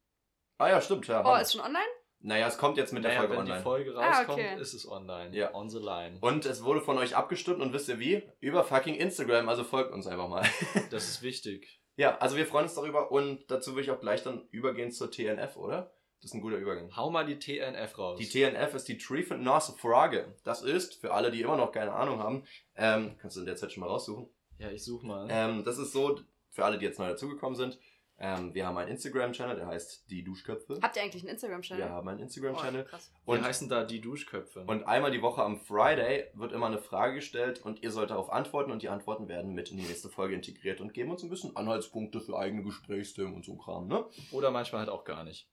Ah 0.58 0.68
ja, 0.70 0.80
stimmt, 0.80 1.06
ja. 1.06 1.22
Oh, 1.24 1.36
ist 1.40 1.52
schon 1.52 1.60
online? 1.60 1.84
naja, 2.20 2.48
es 2.48 2.56
kommt 2.58 2.76
jetzt 2.78 2.92
mit 2.94 3.04
der 3.04 3.10
Naja, 3.10 3.20
Folge 3.20 3.32
wenn 3.34 3.40
online. 3.40 3.58
die 3.58 3.62
Folge 3.62 3.94
Ah, 3.96 4.06
rauskommt, 4.18 4.38
okay. 4.38 4.58
ist 4.60 4.72
es 4.72 4.88
online. 4.88 5.36
Ja. 5.36 5.54
On 5.54 5.68
the 5.68 5.78
line. 5.78 6.18
und 6.22 6.46
es 6.46 6.64
wurde 6.64 6.80
von 6.80 6.96
euch 6.98 7.14
abgestimmt 7.14 7.60
und 7.60 7.72
wisst 7.74 7.88
ihr 7.88 7.98
wie? 7.98 8.22
Über 8.40 8.64
fucking 8.64 8.94
Instagram, 8.94 9.48
also 9.48 9.64
folgt 9.64 9.92
uns 9.92 10.06
einfach 10.06 10.28
mal. 10.28 10.44
Das 10.90 11.08
ist 11.08 11.22
wichtig. 11.22 11.80
ja, 11.96 12.16
also 12.18 12.36
wir 12.36 12.46
freuen 12.46 12.64
uns 12.64 12.74
darüber 12.74 13.12
und 13.12 13.48
dazu 13.50 13.76
will 13.76 13.82
ich 13.84 13.90
auch 13.90 14.00
gleich 14.00 14.22
dann 14.22 14.48
übergehen 14.50 14.90
zur 14.90 15.10
TNF, 15.10 15.56
oder? 15.56 15.92
Das 16.26 16.32
ist 16.32 16.38
ein 16.38 16.40
guter 16.40 16.56
Übergang. 16.56 16.90
Hau 16.96 17.08
mal 17.08 17.24
die 17.24 17.38
TNF 17.38 17.96
raus. 17.98 18.18
Die 18.18 18.26
TNF 18.28 18.74
ist 18.74 18.88
die 18.88 18.98
North 19.38 19.78
Frage. 19.78 20.34
Das 20.42 20.60
ist, 20.62 20.96
für 20.96 21.14
alle, 21.14 21.30
die 21.30 21.40
immer 21.40 21.56
noch 21.56 21.70
keine 21.70 21.92
Ahnung 21.92 22.18
haben, 22.18 22.42
ähm, 22.74 23.14
kannst 23.18 23.36
du 23.36 23.40
in 23.42 23.46
der 23.46 23.54
Zeit 23.54 23.70
schon 23.70 23.82
mal 23.82 23.86
raussuchen. 23.86 24.28
ja, 24.58 24.68
ich 24.72 24.82
such 24.82 25.04
mal. 25.04 25.28
Ähm, 25.30 25.62
das 25.64 25.78
ist 25.78 25.92
so, 25.92 26.18
für 26.50 26.64
alle, 26.64 26.78
die 26.78 26.84
jetzt 26.84 26.98
neu 26.98 27.06
dazugekommen 27.06 27.54
sind, 27.54 27.78
ähm, 28.18 28.52
wir 28.54 28.66
haben 28.66 28.76
einen 28.76 28.90
Instagram-Channel, 28.90 29.54
der 29.54 29.68
heißt 29.68 30.10
Die 30.10 30.24
Duschköpfe. 30.24 30.80
Habt 30.82 30.96
ihr 30.96 31.02
eigentlich 31.02 31.22
einen 31.22 31.30
Instagram-Channel? 31.30 31.84
Wir 31.84 31.90
haben 31.90 32.08
einen 32.08 32.18
Oh, 32.18 32.22
Instagram-Channel. 32.24 32.84
krass. 32.86 33.12
Wir 33.24 33.34
Und, 33.34 33.44
heißen 33.44 33.68
da 33.68 33.84
die 33.84 34.00
Duschköpfe. 34.00 34.64
und 34.66 34.82
einmal 34.82 35.12
die 35.12 35.22
Woche 35.22 35.44
am 35.44 35.60
Friday 35.60 36.24
wird 36.34 36.50
immer 36.52 36.66
eine 36.66 36.78
Frage 36.78 37.14
gestellt 37.14 37.64
und 37.64 37.84
ihr 37.84 37.92
sollt 37.92 38.10
darauf 38.10 38.32
antworten 38.32 38.72
und 38.72 38.82
die 38.82 38.88
Antworten 38.88 39.28
werden 39.28 39.54
mit 39.54 39.70
in 39.70 39.76
die 39.76 39.84
nächste 39.84 40.08
Folge 40.08 40.34
integriert 40.34 40.80
und 40.80 40.92
geben 40.92 41.12
uns 41.12 41.22
ein 41.22 41.30
bisschen 41.30 41.54
Anhaltspunkte 41.56 42.20
für 42.20 42.36
eigene 42.36 42.64
Gesprächsthemen 42.64 43.32
und 43.32 43.44
so 43.44 43.52
ein 43.52 43.58
Kram, 43.58 43.86
ne? 43.86 44.04
Oder 44.32 44.50
manchmal 44.50 44.80
halt 44.80 44.90
auch 44.90 45.04
gar 45.04 45.22
nicht. 45.22 45.46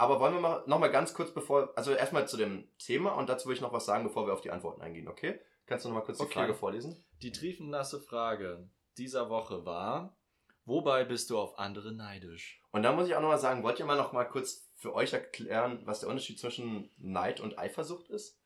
Aber 0.00 0.20
wollen 0.20 0.34
wir 0.34 0.40
mal, 0.40 0.62
noch 0.66 0.78
mal 0.78 0.88
ganz 0.88 1.12
kurz 1.12 1.32
bevor, 1.34 1.72
also 1.76 1.92
erstmal 1.92 2.28
zu 2.28 2.36
dem 2.36 2.68
Thema 2.78 3.12
und 3.14 3.28
dazu 3.28 3.48
will 3.48 3.56
ich 3.56 3.60
noch 3.60 3.72
was 3.72 3.84
sagen, 3.84 4.04
bevor 4.04 4.26
wir 4.26 4.32
auf 4.32 4.40
die 4.40 4.50
Antworten 4.52 4.80
eingehen, 4.80 5.08
okay? 5.08 5.40
Kannst 5.66 5.84
du 5.84 5.88
noch 5.90 5.96
mal 5.96 6.02
kurz 6.04 6.18
die 6.18 6.24
Okay. 6.24 6.34
Frage 6.34 6.54
vorlesen? 6.54 7.04
Die 7.20 7.32
triefennasse 7.32 8.00
Frage 8.00 8.70
dieser 8.96 9.28
Woche 9.28 9.66
war: 9.66 10.16
Wobei 10.64 11.04
bist 11.04 11.30
du 11.30 11.38
auf 11.38 11.58
andere 11.58 11.92
neidisch? 11.92 12.62
Und 12.70 12.84
da 12.84 12.92
muss 12.92 13.08
ich 13.08 13.14
auch 13.16 13.20
noch 13.20 13.28
mal 13.28 13.38
sagen, 13.38 13.62
wollt 13.64 13.78
ihr 13.80 13.86
mal 13.86 13.96
noch 13.96 14.12
mal 14.12 14.24
kurz 14.24 14.70
für 14.76 14.94
euch 14.94 15.12
erklären, 15.12 15.82
was 15.84 16.00
der 16.00 16.08
Unterschied 16.08 16.38
zwischen 16.38 16.90
Neid 16.96 17.40
und 17.40 17.58
Eifersucht 17.58 18.08
ist? 18.08 18.40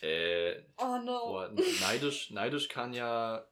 Äh, 0.00 0.62
Oh 0.78 0.98
no. 1.04 1.18
boah, 1.26 1.50
neidisch, 1.80 2.30
neidisch 2.30 2.68
kann 2.68 2.92
ja, 2.94 3.46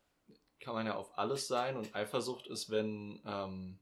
kann 0.60 0.74
man 0.74 0.86
ja 0.86 0.94
auf 0.94 1.18
alles 1.18 1.48
sein 1.48 1.76
und 1.76 1.94
Eifersucht 1.94 2.46
ist, 2.46 2.70
wenn, 2.70 3.20
ähm, 3.26 3.80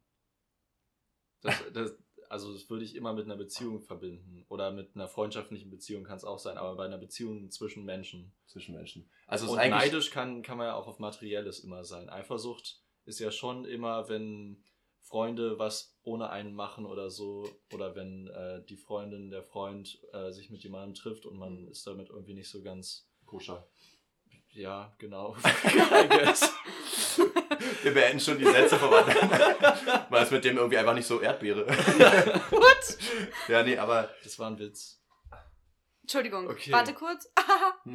das, 1.43 1.55
das, 1.73 1.99
also 2.31 2.53
das 2.53 2.70
würde 2.70 2.85
ich 2.85 2.95
immer 2.95 3.12
mit 3.12 3.24
einer 3.24 3.37
Beziehung 3.37 3.81
verbinden. 3.81 4.47
Oder 4.49 4.70
mit 4.70 4.95
einer 4.95 5.09
freundschaftlichen 5.09 5.68
Beziehung 5.68 6.05
kann 6.05 6.16
es 6.16 6.24
auch 6.24 6.39
sein, 6.39 6.57
aber 6.57 6.76
bei 6.76 6.85
einer 6.85 6.97
Beziehung 6.97 7.51
zwischen 7.51 7.85
Menschen. 7.85 8.33
Zwischen 8.47 8.76
Menschen. 8.76 9.11
Also 9.26 9.51
Und 9.51 9.59
neidisch 9.59 10.11
kann, 10.11 10.43
kann 10.43 10.57
man 10.57 10.68
ja 10.68 10.76
auch 10.76 10.87
auf 10.87 11.01
Materielles 11.01 11.59
immer 11.59 11.85
sein. 11.85 12.09
Eifersucht 12.09 12.81
ist 13.05 13.18
ja 13.18 13.33
schon 13.33 13.64
immer, 13.64 14.09
wenn 14.09 14.62
Freunde 15.03 15.59
was 15.59 15.99
ohne 16.05 16.31
einen 16.31 16.55
machen 16.55 16.87
oder 16.87 17.11
so. 17.11 17.51
Oder 17.72 17.97
wenn 17.97 18.28
äh, 18.28 18.64
die 18.64 18.76
Freundin, 18.76 19.31
der 19.31 19.43
Freund 19.43 20.01
äh, 20.12 20.31
sich 20.31 20.51
mit 20.51 20.62
jemandem 20.62 20.95
trifft 20.95 21.26
und 21.26 21.37
man 21.37 21.66
ist 21.66 21.85
damit 21.85 22.11
irgendwie 22.11 22.35
nicht 22.35 22.49
so 22.49 22.62
ganz. 22.62 23.09
koscher. 23.26 23.66
Ja, 24.53 24.95
genau. 24.99 25.37
Wir 27.83 27.95
beenden 27.95 28.20
schon 28.20 28.39
die 28.39 28.45
Sätze 28.45 28.78
anderen. 28.78 29.05
Weil 30.11 30.22
es 30.22 30.31
mit 30.31 30.45
dem 30.45 30.57
irgendwie 30.57 30.78
einfach 30.78 30.95
nicht 30.95 31.07
so 31.07 31.20
Erdbeere. 31.20 31.66
What? 32.51 32.99
ja, 33.49 33.62
nee, 33.62 33.78
aber 33.78 34.11
Das 34.22 34.39
war 34.39 34.51
ein 34.51 34.59
Witz. 34.59 35.01
Entschuldigung. 36.03 36.49
Okay. 36.49 36.72
Warte 36.72 36.93
kurz. 36.95 37.31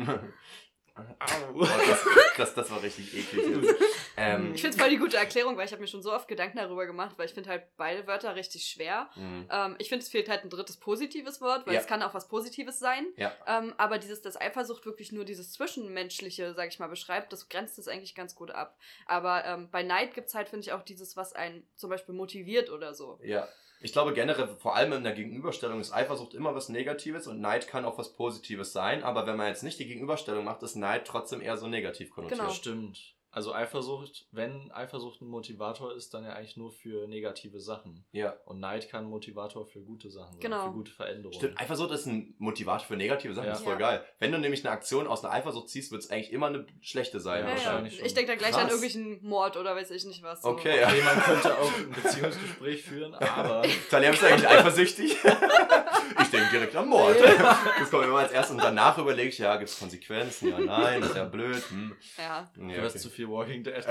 Oh, 0.97 1.59
das, 1.87 2.05
das, 2.37 2.53
das 2.55 2.71
war 2.71 2.81
richtig 2.81 3.13
eklig. 3.13 3.45
Ähm, 4.17 4.53
Ich 4.53 4.61
finde 4.61 4.77
es 4.77 4.81
voll 4.81 4.89
die 4.89 4.95
gute 4.97 5.17
Erklärung, 5.17 5.57
weil 5.57 5.65
ich 5.65 5.73
habe 5.73 5.81
mir 5.81 5.89
schon 5.89 6.01
so 6.01 6.13
oft 6.13 6.29
Gedanken 6.29 6.55
darüber 6.57 6.85
gemacht, 6.85 7.15
weil 7.17 7.25
ich 7.25 7.33
finde 7.33 7.49
halt 7.49 7.63
beide 7.75 8.07
Wörter 8.07 8.33
richtig 8.37 8.65
schwer. 8.65 9.09
mh, 9.17 9.47
Ähm, 9.51 9.75
ich 9.77 9.89
finde, 9.89 10.03
es 10.03 10.09
fehlt 10.09 10.29
halt 10.29 10.45
ein 10.45 10.49
drittes 10.49 10.77
positives 10.77 11.41
Wort, 11.41 11.67
weil 11.67 11.73
Ja. 11.73 11.81
es 11.81 11.85
kann 11.87 12.01
auch 12.01 12.13
was 12.13 12.29
Positives 12.29 12.79
sein. 12.79 13.05
ja. 13.17 13.33
Ähm, 13.45 13.73
aber 13.75 13.97
dieses, 13.97 14.21
dass 14.21 14.39
Eifersucht 14.39 14.85
wirklich 14.85 15.11
nur 15.11 15.25
dieses 15.25 15.51
Zwischenmenschliche, 15.51 16.53
sag 16.53 16.69
ich 16.69 16.79
mal, 16.79 16.87
beschreibt, 16.87 17.33
das 17.33 17.49
grenzt 17.49 17.77
es 17.77 17.89
eigentlich 17.89 18.15
ganz 18.15 18.35
gut 18.35 18.51
ab. 18.51 18.77
Aber 19.05 19.43
ähm, 19.43 19.69
bei 19.69 19.83
Neid 19.83 20.13
gibt 20.13 20.29
es 20.29 20.33
halt, 20.35 20.47
finde 20.47 20.65
ich, 20.65 20.71
auch 20.71 20.83
dieses, 20.83 21.17
was 21.17 21.33
einen 21.33 21.67
zum 21.75 21.89
Beispiel 21.89 22.15
motiviert 22.15 22.69
oder 22.69 22.93
so. 22.93 23.19
Ja. 23.21 23.49
Ich 23.81 23.91
glaube 23.91 24.13
generell, 24.13 24.47
vor 24.57 24.75
allem 24.75 24.93
in 24.93 25.03
der 25.03 25.13
Gegenüberstellung 25.13 25.79
ist 25.79 25.93
Eifersucht 25.93 26.33
immer 26.33 26.55
was 26.55 26.69
Negatives 26.69 27.27
und 27.27 27.41
Neid 27.41 27.67
kann 27.67 27.85
auch 27.85 27.97
was 27.97 28.13
Positives 28.13 28.73
sein, 28.73 29.03
aber 29.03 29.27
wenn 29.27 29.37
man 29.37 29.47
jetzt 29.47 29.63
nicht 29.63 29.79
die 29.79 29.87
Gegenüberstellung 29.87 30.45
macht, 30.45 30.63
ist 30.63 30.75
Neid 30.75 31.05
trotzdem 31.05 31.41
eher 31.41 31.57
so 31.57 31.67
negativ 31.67 32.09
konnotiert. 32.11 32.39
Genau. 32.39 32.49
Das 32.49 32.57
stimmt. 32.57 33.14
Also 33.35 33.53
Eifersucht, 33.53 34.27
wenn 34.31 34.71
Eifersucht 34.71 35.21
ein 35.21 35.27
Motivator 35.27 35.93
ist, 35.93 36.13
dann 36.13 36.23
ja 36.23 36.31
eigentlich 36.31 36.55
nur 36.55 36.71
für 36.71 37.05
negative 37.05 37.59
Sachen. 37.59 38.05
Ja. 38.13 38.33
Und 38.45 38.61
Neid 38.61 38.87
kann 38.89 39.03
ein 39.03 39.09
Motivator 39.09 39.65
für 39.65 39.81
gute 39.81 40.09
Sachen 40.09 40.31
sein, 40.31 40.39
Genau. 40.39 40.67
für 40.67 40.71
gute 40.71 40.91
Veränderungen. 40.93 41.37
Stimmt, 41.37 41.59
Eifersucht 41.59 41.91
ist 41.91 42.05
ein 42.05 42.33
Motivator 42.37 42.87
für 42.87 42.95
negative 42.95 43.33
Sachen, 43.33 43.47
Ja. 43.47 43.51
das 43.51 43.59
ist 43.59 43.65
voll 43.65 43.73
Ja. 43.73 43.79
geil. 43.97 44.05
Wenn 44.19 44.31
du 44.31 44.37
nämlich 44.39 44.63
eine 44.65 44.71
Aktion 44.73 45.05
aus 45.05 45.25
einer 45.25 45.33
Eifersucht 45.33 45.67
ziehst, 45.67 45.91
wird 45.91 46.03
es 46.03 46.09
eigentlich 46.11 46.31
immer 46.31 46.47
eine 46.47 46.65
schlechte 46.79 47.19
sein. 47.19 47.43
Ja, 47.43 47.49
wahrscheinlich 47.49 47.97
schon. 47.97 48.05
Ich 48.05 48.13
denke 48.13 48.31
da 48.31 48.37
gleich 48.37 48.51
Krass. 48.51 48.61
an 48.61 48.67
irgendwelchen 48.69 49.21
Mord 49.21 49.57
oder 49.57 49.75
weiß 49.75 49.91
ich 49.91 50.05
nicht 50.05 50.23
was. 50.23 50.41
So. 50.41 50.47
Okay, 50.47 50.79
ja. 50.79 50.87
Okay, 50.87 51.01
man 51.03 51.19
könnte 51.21 51.57
auch 51.57 51.77
ein 51.77 51.91
Beziehungsgespräch 51.91 52.83
führen, 52.83 53.15
aber 53.15 53.63
Talia, 53.91 54.11
bist 54.11 54.23
du 54.23 54.27
eigentlich 54.27 54.47
eifersüchtig? 54.47 55.11
ich 56.21 56.29
denke 56.31 56.49
direkt 56.51 56.75
an 56.77 56.87
Mord. 56.87 57.17
Das 57.19 57.91
kommt 57.91 58.05
immer 58.05 58.19
als 58.19 58.31
erstes 58.31 58.55
und 58.55 58.63
danach 58.63 58.97
überlege 58.97 59.27
ich, 59.27 59.37
ja, 59.39 59.57
gibt 59.57 59.69
es 59.71 59.77
Konsequenzen? 59.77 60.47
Ja, 60.51 60.59
nein, 60.59 61.01
das 61.01 61.09
ist 61.09 61.17
ja 61.17 61.25
blöd. 61.25 61.61
Hm. 61.69 61.95
Ja, 62.17 62.49
du 62.55 62.61
Ja, 62.69 62.81
hast 62.81 62.91
okay. 62.91 62.99
zu 62.99 63.09
viel 63.09 63.24
Walking 63.29 63.63
Dead 63.63 63.85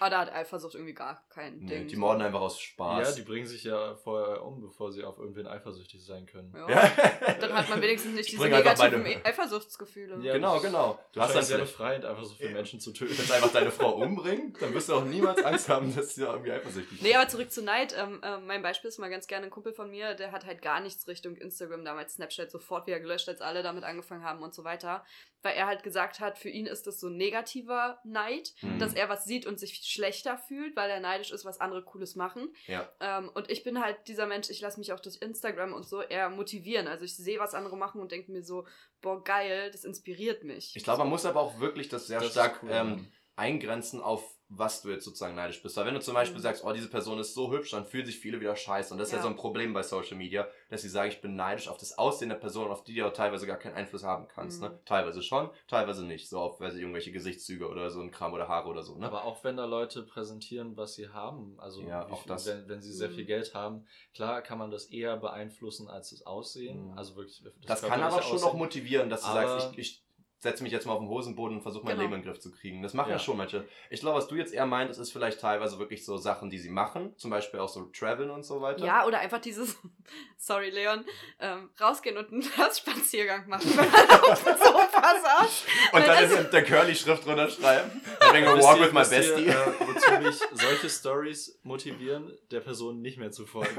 aber 0.00 0.10
da 0.10 0.20
hat 0.20 0.32
Eifersucht 0.32 0.74
irgendwie 0.74 0.94
gar 0.94 1.22
kein 1.28 1.58
nee, 1.58 1.78
Ding. 1.78 1.88
die 1.88 1.96
morden 1.96 2.22
einfach 2.22 2.40
aus 2.40 2.56
ja, 2.58 2.64
Spaß. 2.66 3.14
die 3.14 3.22
bringen 3.22 3.46
sich 3.46 3.64
ja 3.64 3.94
vorher 3.96 4.42
um, 4.44 4.60
bevor 4.60 4.92
sie 4.92 5.04
auf 5.04 5.18
irgendwen 5.18 5.46
eifersüchtig 5.46 6.04
sein 6.04 6.26
können. 6.26 6.52
Ja. 6.54 6.68
ja. 6.68 7.34
Dann 7.40 7.52
hat 7.52 7.68
man 7.68 7.80
wenigstens 7.80 8.14
nicht 8.14 8.32
diese 8.32 8.44
einfach 8.44 8.58
negativen 8.58 9.02
meine- 9.02 9.24
Eifersuchtsgefühle. 9.24 10.18
Ja. 10.22 10.34
Genau, 10.34 10.60
genau. 10.60 10.98
Du 11.12 11.20
hast 11.20 11.34
dann 11.34 11.42
ist 11.42 11.48
sehr 11.48 11.58
befreiend, 11.58 12.04
einfach 12.04 12.24
so 12.24 12.34
viele 12.34 12.50
Ja. 12.50 12.56
Menschen 12.56 12.80
zu 12.80 12.92
töten. 12.92 13.14
kannst 13.16 13.32
einfach 13.32 13.52
deine 13.52 13.70
Frau 13.70 13.92
umbringen, 13.94 14.54
dann 14.60 14.74
wirst 14.74 14.88
du 14.88 14.94
auch 14.94 15.04
niemals 15.04 15.42
Angst 15.44 15.68
haben, 15.68 15.94
dass 15.94 16.14
sie 16.14 16.22
da 16.22 16.32
irgendwie 16.32 16.52
eifersüchtig 16.52 17.02
Nee, 17.02 17.14
aber 17.14 17.28
zurück 17.28 17.50
zu 17.50 17.62
Neid. 17.62 17.94
Ähm, 17.98 18.20
ähm, 18.22 18.46
mein 18.46 18.62
Beispiel 18.62 18.88
ist 18.88 18.98
mal 18.98 19.10
ganz 19.10 19.26
gerne 19.26 19.46
ein 19.46 19.50
Kumpel 19.50 19.72
von 19.72 19.90
mir, 19.90 20.14
der 20.14 20.32
hat 20.32 20.44
halt 20.46 20.62
gar 20.62 20.80
nichts 20.80 21.06
Richtung 21.08 21.36
Instagram, 21.36 21.84
damals 21.84 22.14
Snapchat 22.14 22.50
sofort 22.50 22.86
wieder 22.86 23.00
gelöscht, 23.00 23.28
als 23.28 23.40
alle 23.40 23.62
damit 23.62 23.84
angefangen 23.84 24.24
haben 24.24 24.42
und 24.42 24.54
so 24.54 24.64
weiter. 24.64 25.04
Weil 25.42 25.54
er 25.56 25.66
halt 25.66 25.82
gesagt 25.82 26.20
hat, 26.20 26.38
für 26.38 26.48
ihn 26.48 26.66
ist 26.66 26.86
das 26.86 27.00
so 27.00 27.08
ein 27.08 27.16
negativer 27.16 27.98
Neid, 28.04 28.23
Mhm. 28.62 28.78
dass 28.78 28.94
er 28.94 29.08
was 29.08 29.24
sieht 29.24 29.46
und 29.46 29.58
sich 29.58 29.76
schlechter 29.84 30.38
fühlt, 30.38 30.76
weil 30.76 30.90
er 30.90 31.00
neidisch 31.00 31.30
ist, 31.30 31.44
was 31.44 31.60
andere 31.60 31.82
Cooles 31.82 32.16
machen. 32.16 32.54
Ja. 32.66 32.88
Ähm, 33.00 33.30
und 33.34 33.50
ich 33.50 33.62
bin 33.64 33.80
halt 33.80 33.96
dieser 34.08 34.26
Mensch, 34.26 34.50
ich 34.50 34.60
lasse 34.60 34.78
mich 34.78 34.92
auch 34.92 35.00
durch 35.00 35.16
Instagram 35.20 35.72
und 35.72 35.86
so 35.86 36.02
eher 36.02 36.30
motivieren. 36.30 36.88
Also 36.88 37.04
ich 37.04 37.16
sehe, 37.16 37.38
was 37.38 37.54
andere 37.54 37.76
machen 37.76 38.00
und 38.00 38.12
denke 38.12 38.32
mir 38.32 38.42
so, 38.42 38.66
boah, 39.00 39.22
geil, 39.22 39.70
das 39.70 39.84
inspiriert 39.84 40.44
mich. 40.44 40.74
Ich 40.74 40.84
glaube, 40.84 41.00
man 41.00 41.08
muss 41.08 41.24
aber 41.24 41.40
auch 41.40 41.60
wirklich 41.60 41.88
das 41.88 42.06
sehr 42.06 42.20
Das 42.20 42.32
stark 42.32 42.62
cool, 42.62 42.70
ähm, 42.72 43.12
eingrenzen 43.36 44.00
auf 44.00 44.33
was 44.48 44.82
du 44.82 44.90
jetzt 44.90 45.04
sozusagen 45.04 45.34
neidisch 45.34 45.62
bist. 45.62 45.76
Weil 45.76 45.86
wenn 45.86 45.94
du 45.94 46.00
zum 46.00 46.14
Beispiel 46.14 46.38
Mhm. 46.38 46.42
sagst, 46.42 46.64
oh, 46.64 46.72
diese 46.72 46.88
Person 46.90 47.18
ist 47.18 47.34
so 47.34 47.50
hübsch, 47.50 47.70
dann 47.70 47.86
fühlen 47.86 48.04
sich 48.06 48.18
viele 48.18 48.40
wieder 48.40 48.54
scheiße. 48.54 48.92
Und 48.92 48.98
das 48.98 49.08
ist 49.08 49.12
ja 49.12 49.18
Ja. 49.18 49.22
so 49.22 49.28
ein 49.28 49.36
Problem 49.36 49.72
bei 49.72 49.82
Social 49.82 50.16
Media, 50.16 50.46
dass 50.68 50.82
sie 50.82 50.88
sagen, 50.88 51.08
ich 51.10 51.20
bin 51.22 51.34
neidisch 51.34 51.66
auf 51.68 51.78
das 51.78 51.96
Aussehen 51.98 52.28
der 52.28 52.36
Person, 52.36 52.70
auf 52.70 52.84
die 52.84 52.94
du 52.94 53.06
auch 53.06 53.12
teilweise 53.12 53.46
gar 53.46 53.56
keinen 53.56 53.74
Einfluss 53.74 54.04
haben 54.04 54.28
kannst. 54.28 54.60
Mhm. 54.62 54.68
Ne? 54.68 54.80
Teilweise 54.84 55.22
schon, 55.22 55.50
teilweise 55.66 56.04
nicht. 56.04 56.28
So 56.28 56.38
auf 56.40 56.60
weiß 56.60 56.74
ich, 56.74 56.80
irgendwelche 56.82 57.10
Gesichtszüge 57.10 57.68
oder 57.68 57.90
so 57.90 58.00
ein 58.00 58.10
Kram 58.10 58.32
oder 58.34 58.46
Haare 58.46 58.68
oder 58.68 58.82
so. 58.82 58.96
Ne? 58.96 59.06
Aber 59.06 59.24
auch 59.24 59.42
wenn 59.44 59.56
da 59.56 59.64
Leute 59.64 60.02
präsentieren, 60.02 60.76
was 60.76 60.94
sie 60.94 61.08
haben, 61.08 61.58
also 61.58 61.80
Ja, 61.82 62.06
auch 62.08 62.22
viel, 62.22 62.28
das. 62.28 62.46
Wenn, 62.46 62.68
wenn 62.68 62.82
sie 62.82 62.92
sehr 62.92 63.08
Mhm. 63.08 63.14
viel 63.14 63.24
Geld 63.24 63.54
haben, 63.54 63.86
klar 64.14 64.42
kann 64.42 64.58
man 64.58 64.70
das 64.70 64.86
eher 64.86 65.16
beeinflussen 65.16 65.88
als 65.88 66.10
das 66.10 66.26
Aussehen. 66.26 66.90
Mhm. 66.92 66.98
Also 66.98 67.16
wirklich 67.16 67.42
das 67.66 67.82
kann 67.82 68.02
aber 68.02 68.22
schon 68.22 68.38
auch 68.38 68.44
Aussehen. 68.44 68.58
motivieren, 68.58 69.08
dass 69.10 69.22
du 69.22 69.28
Aber- 69.28 69.48
sagst, 69.60 69.78
ich, 69.78 69.78
ich 69.78 70.03
setze 70.44 70.62
mich 70.62 70.70
jetzt 70.72 70.86
mal 70.86 70.92
auf 70.92 71.00
den 71.00 71.08
Hosenboden 71.08 71.56
und 71.56 71.62
versuche 71.62 71.84
mein 71.84 71.94
Genau. 71.96 72.02
Leben 72.02 72.14
in 72.14 72.20
den 72.20 72.28
Griff 72.30 72.38
zu 72.40 72.52
kriegen. 72.52 72.82
Das 72.82 72.94
machen 72.94 73.08
ja. 73.08 73.16
Ja. 73.16 73.18
schon 73.18 73.36
manche. 73.36 73.66
Ich 73.90 74.00
glaube, 74.00 74.18
was 74.18 74.28
du 74.28 74.36
jetzt 74.36 74.52
eher 74.52 74.66
meintest, 74.66 75.00
ist 75.00 75.10
vielleicht 75.12 75.40
teilweise 75.40 75.78
wirklich 75.78 76.04
so 76.04 76.16
Sachen, 76.18 76.50
die 76.50 76.58
sie 76.58 76.68
machen. 76.70 77.14
Zum 77.16 77.30
Beispiel 77.30 77.58
auch 77.60 77.68
so 77.68 77.84
Traveln 77.86 78.30
und 78.30 78.44
so 78.44 78.60
weiter. 78.60 78.84
Ja, 78.84 79.06
oder 79.06 79.18
einfach 79.18 79.40
dieses, 79.40 79.76
sorry 80.36 80.70
Leon, 80.70 81.04
ähm, 81.40 81.70
rausgehen 81.80 82.16
und 82.18 82.30
einen 82.30 82.42
Herzspaziergang 82.56 83.48
machen, 83.48 83.70
wenn 83.76 83.90
man 83.90 84.20
auf 84.30 84.44
dem 84.44 84.56
Sofa 84.56 85.14
saß. 85.22 85.64
Und 85.92 86.06
dann 86.06 86.30
in 86.30 86.50
der 86.50 86.62
Curly-Schrift 86.64 87.26
drunter 87.26 87.48
schreiben. 87.48 88.02
Having 88.20 88.44
a 88.46 88.60
walk 88.60 88.80
with 88.80 88.92
my 88.92 89.00
wisst 89.00 89.12
ihr, 89.12 89.20
bestie. 89.34 89.48
Äh, 89.48 89.54
wozu 89.80 90.22
mich 90.22 90.40
solche 90.52 90.90
Stories 90.90 91.58
motivieren, 91.62 92.36
der 92.50 92.60
Person 92.60 93.00
nicht 93.00 93.16
mehr 93.18 93.32
zu 93.32 93.46
folgen. 93.46 93.76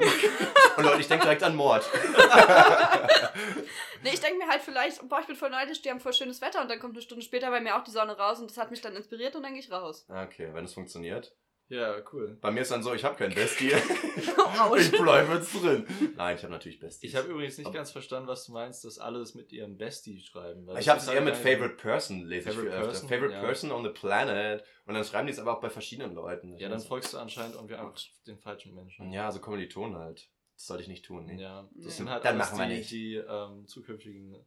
Und 0.78 0.84
Leute, 0.84 1.00
ich 1.02 1.08
denke 1.08 1.26
direkt 1.26 1.44
an 1.44 1.56
Mord. 1.56 1.88
Nee, 4.04 4.12
ich 4.14 4.20
denke 4.20 4.38
mir 4.38 4.48
halt 4.48 4.62
vielleicht, 4.62 5.08
boah, 5.10 5.20
ich 5.20 5.26
bin 5.28 5.36
voll 5.36 5.50
neidisch, 5.50 5.82
die 5.82 5.90
haben 5.90 6.00
voll 6.00 6.14
schönes 6.14 6.40
Wetter 6.42 6.55
und 6.62 6.70
dann 6.70 6.80
kommt 6.80 6.94
eine 6.96 7.02
Stunde 7.02 7.24
später 7.24 7.50
bei 7.50 7.62
mir 7.62 7.76
auch 7.78 7.84
die 7.84 7.92
Sonne 7.92 8.18
raus 8.18 8.40
und 8.40 8.50
das 8.50 8.58
hat 8.58 8.72
mich 8.72 8.82
dann 8.82 8.96
inspiriert 8.96 9.36
und 9.36 9.44
dann 9.44 9.54
gehe 9.54 9.62
ich 9.62 9.72
raus. 9.72 10.06
Okay, 10.10 10.50
wenn 10.54 10.66
es 10.66 10.74
funktioniert. 10.74 11.36
ja, 11.70 11.96
cool. 12.14 12.38
Bei 12.42 12.52
mir 12.52 12.62
ist 12.62 12.72
dann 12.72 12.84
so, 12.84 12.94
ich 12.94 13.04
habe 13.04 13.16
kein 13.16 13.34
Bestie. 13.34 13.72
Ich 14.78 14.92
bleibe 14.92 15.34
jetzt 15.34 15.54
drin. 15.54 15.86
Nein, 16.16 16.36
ich 16.38 16.44
habe 16.44 16.54
natürlich 16.54 16.80
Besties. 16.80 17.10
Ich 17.10 17.16
habe 17.16 17.28
übrigens 17.28 17.58
nicht 17.58 17.68
Aber- 17.68 17.76
ganz 17.76 17.92
verstanden, 17.92 18.28
was 18.30 18.46
du 18.46 18.54
meinst, 18.54 18.86
dass 18.86 19.00
alle 19.00 19.20
das 19.20 19.36
mit 19.36 19.52
ihrem 19.52 19.78
Bestie 19.78 20.20
schreiben. 20.22 20.66
weil 20.66 20.80
Ich 20.80 20.88
habe 20.88 21.00
es 21.00 21.08
halt 21.08 21.18
eher 21.18 21.24
mit 21.24 21.34
gar 21.34 21.44
nicht- 21.44 21.54
Favorite 21.54 21.76
Person 21.76 22.22
lese 22.26 22.50
ich 22.50 22.56
Favorite 22.56 22.74
öfter. 22.76 22.88
Person, 22.88 23.10
Favorite 23.10 23.34
ja. 23.34 23.42
Person 23.42 23.72
on 23.72 23.84
the 23.84 23.90
planet. 23.90 24.64
Und 24.86 24.94
dann 24.94 25.04
schreiben 25.04 25.28
die 25.28 25.34
es 25.34 25.40
aber 25.40 25.58
auch 25.58 25.62
bei 25.62 25.70
verschiedenen 25.70 26.14
Leuten. 26.16 26.56
Ich 26.56 26.62
Ja, 26.62 26.70
dann 26.70 26.80
folgst 26.80 27.14
du 27.14 27.18
anscheinend 27.18 27.56
irgendwie 27.56 27.76
einfach 27.76 28.00
den 28.28 28.38
falschen 28.40 28.74
Menschen. 28.76 29.12
Ja, 29.12 29.32
so 29.32 29.40
Kommilitonen 29.40 29.98
halt. 29.98 30.30
Das 30.56 30.68
sollte 30.68 30.84
ich 30.84 30.90
nicht 30.90 31.04
tun. 31.06 31.26
Nee. 31.26 31.42
Ja, 31.42 31.68
das 31.76 31.86
Ja. 31.86 31.92
sind 31.92 32.10
halt 32.10 32.24
Dann 32.24 32.40
alles 32.40 32.52
machen 32.52 32.60
wir 32.62 32.68
die, 32.68 32.76
nicht. 32.78 32.92
die 32.92 33.16
ähm, 33.16 33.68
zukünftigen 33.68 34.46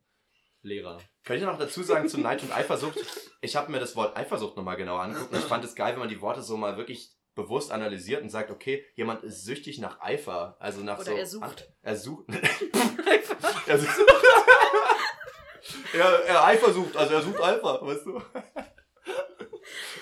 Lehrer. 0.69 0.99
Könnte 1.25 1.45
ich 1.45 1.51
noch 1.51 1.59
dazu 1.59 1.83
sagen 1.83 2.09
zu 2.09 2.19
Neid 2.21 2.43
und 2.43 2.53
Eifersucht? 2.53 2.99
Ich 3.41 3.57
habe 3.57 3.71
mir 3.73 3.81
das 3.81 3.97
Wort 3.97 4.17
Eifersucht 4.17 4.57
nochmal 4.57 4.77
genauer 4.77 5.01
angeguckt 5.03 5.33
und 5.33 5.39
ich 5.39 5.45
fand 5.45 5.65
es 5.65 5.75
geil, 5.75 5.93
wenn 5.93 6.01
man 6.01 6.09
die 6.09 6.21
Worte 6.21 6.43
so 6.43 6.57
mal 6.57 6.77
wirklich 6.77 7.11
bewusst 7.35 7.71
analysiert 7.71 8.23
und 8.23 8.31
sagt, 8.31 8.51
okay, 8.51 8.85
jemand 8.95 9.23
ist 9.23 9.45
süchtig 9.45 9.79
nach 9.79 10.01
Eifer. 10.01 10.57
Also 10.59 10.81
nach 10.83 10.99
Oder 10.99 11.05
so. 11.05 11.17
er 11.17 11.27
sucht. 11.27 11.69
Er 11.83 11.97
sucht. 11.97 12.25
er 13.67 13.79
sucht. 13.79 13.97
er, 15.95 16.25
er 16.25 16.45
Eifersucht, 16.45 16.97
also 16.97 17.15
er 17.15 17.23
sucht 17.23 17.41
Eifer, 17.41 17.81
weißt 17.83 18.07
du? 18.07 18.21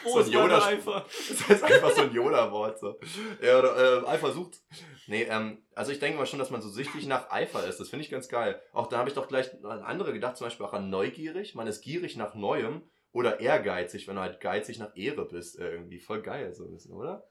So 0.05 0.19
ein 0.19 0.31
Yoda- 0.31 0.65
einfach. 0.67 1.05
Das 1.49 1.51
ist 1.59 1.65
einfach 1.65 1.91
so 1.91 2.03
ein 2.03 2.13
Yoda-Wort. 2.13 2.79
So. 2.79 2.99
Ja, 3.43 3.59
oder, 3.59 4.03
äh, 4.05 4.07
Eifer 4.07 4.33
sucht. 4.33 4.61
Nee, 5.09 5.23
ähm, 5.25 5.65
also 5.75 5.93
ich 5.93 6.01
denke 6.01 6.19
mal 6.19 6.27
schon, 6.27 6.39
dass 6.39 6.51
man 6.51 6.61
so 6.63 6.69
süchtig 6.69 7.07
nach 7.07 7.31
Eifer 7.31 7.67
ist. 7.67 7.79
Das 7.79 7.89
finde 7.89 8.05
ich 8.05 8.11
ganz 8.11 8.29
geil. 8.29 8.61
Auch 8.73 8.89
da 8.89 8.99
habe 8.99 9.09
ich 9.09 9.15
doch 9.15 9.29
gleich 9.29 9.53
an 9.65 9.83
andere 9.83 10.13
gedacht, 10.13 10.37
zum 10.37 10.47
Beispiel 10.47 10.67
auch 10.67 10.73
an 10.73 10.91
neugierig. 10.91 11.55
Man 11.55 11.67
ist 11.67 11.83
gierig 11.83 12.17
nach 12.17 12.35
Neuem 12.35 12.83
oder 13.13 13.41
ehrgeizig, 13.41 14.09
wenn 14.09 14.17
du 14.17 14.23
halt 14.23 14.41
geizig 14.41 14.79
nach 14.79 14.97
Ehre 14.97 15.27
bist. 15.27 15.59
Äh, 15.59 15.71
irgendwie 15.71 16.01
voll 16.01 16.23
geil, 16.23 16.53
so 16.55 16.65
ein 16.65 16.73
bisschen, 16.73 16.93
oder? 16.93 17.31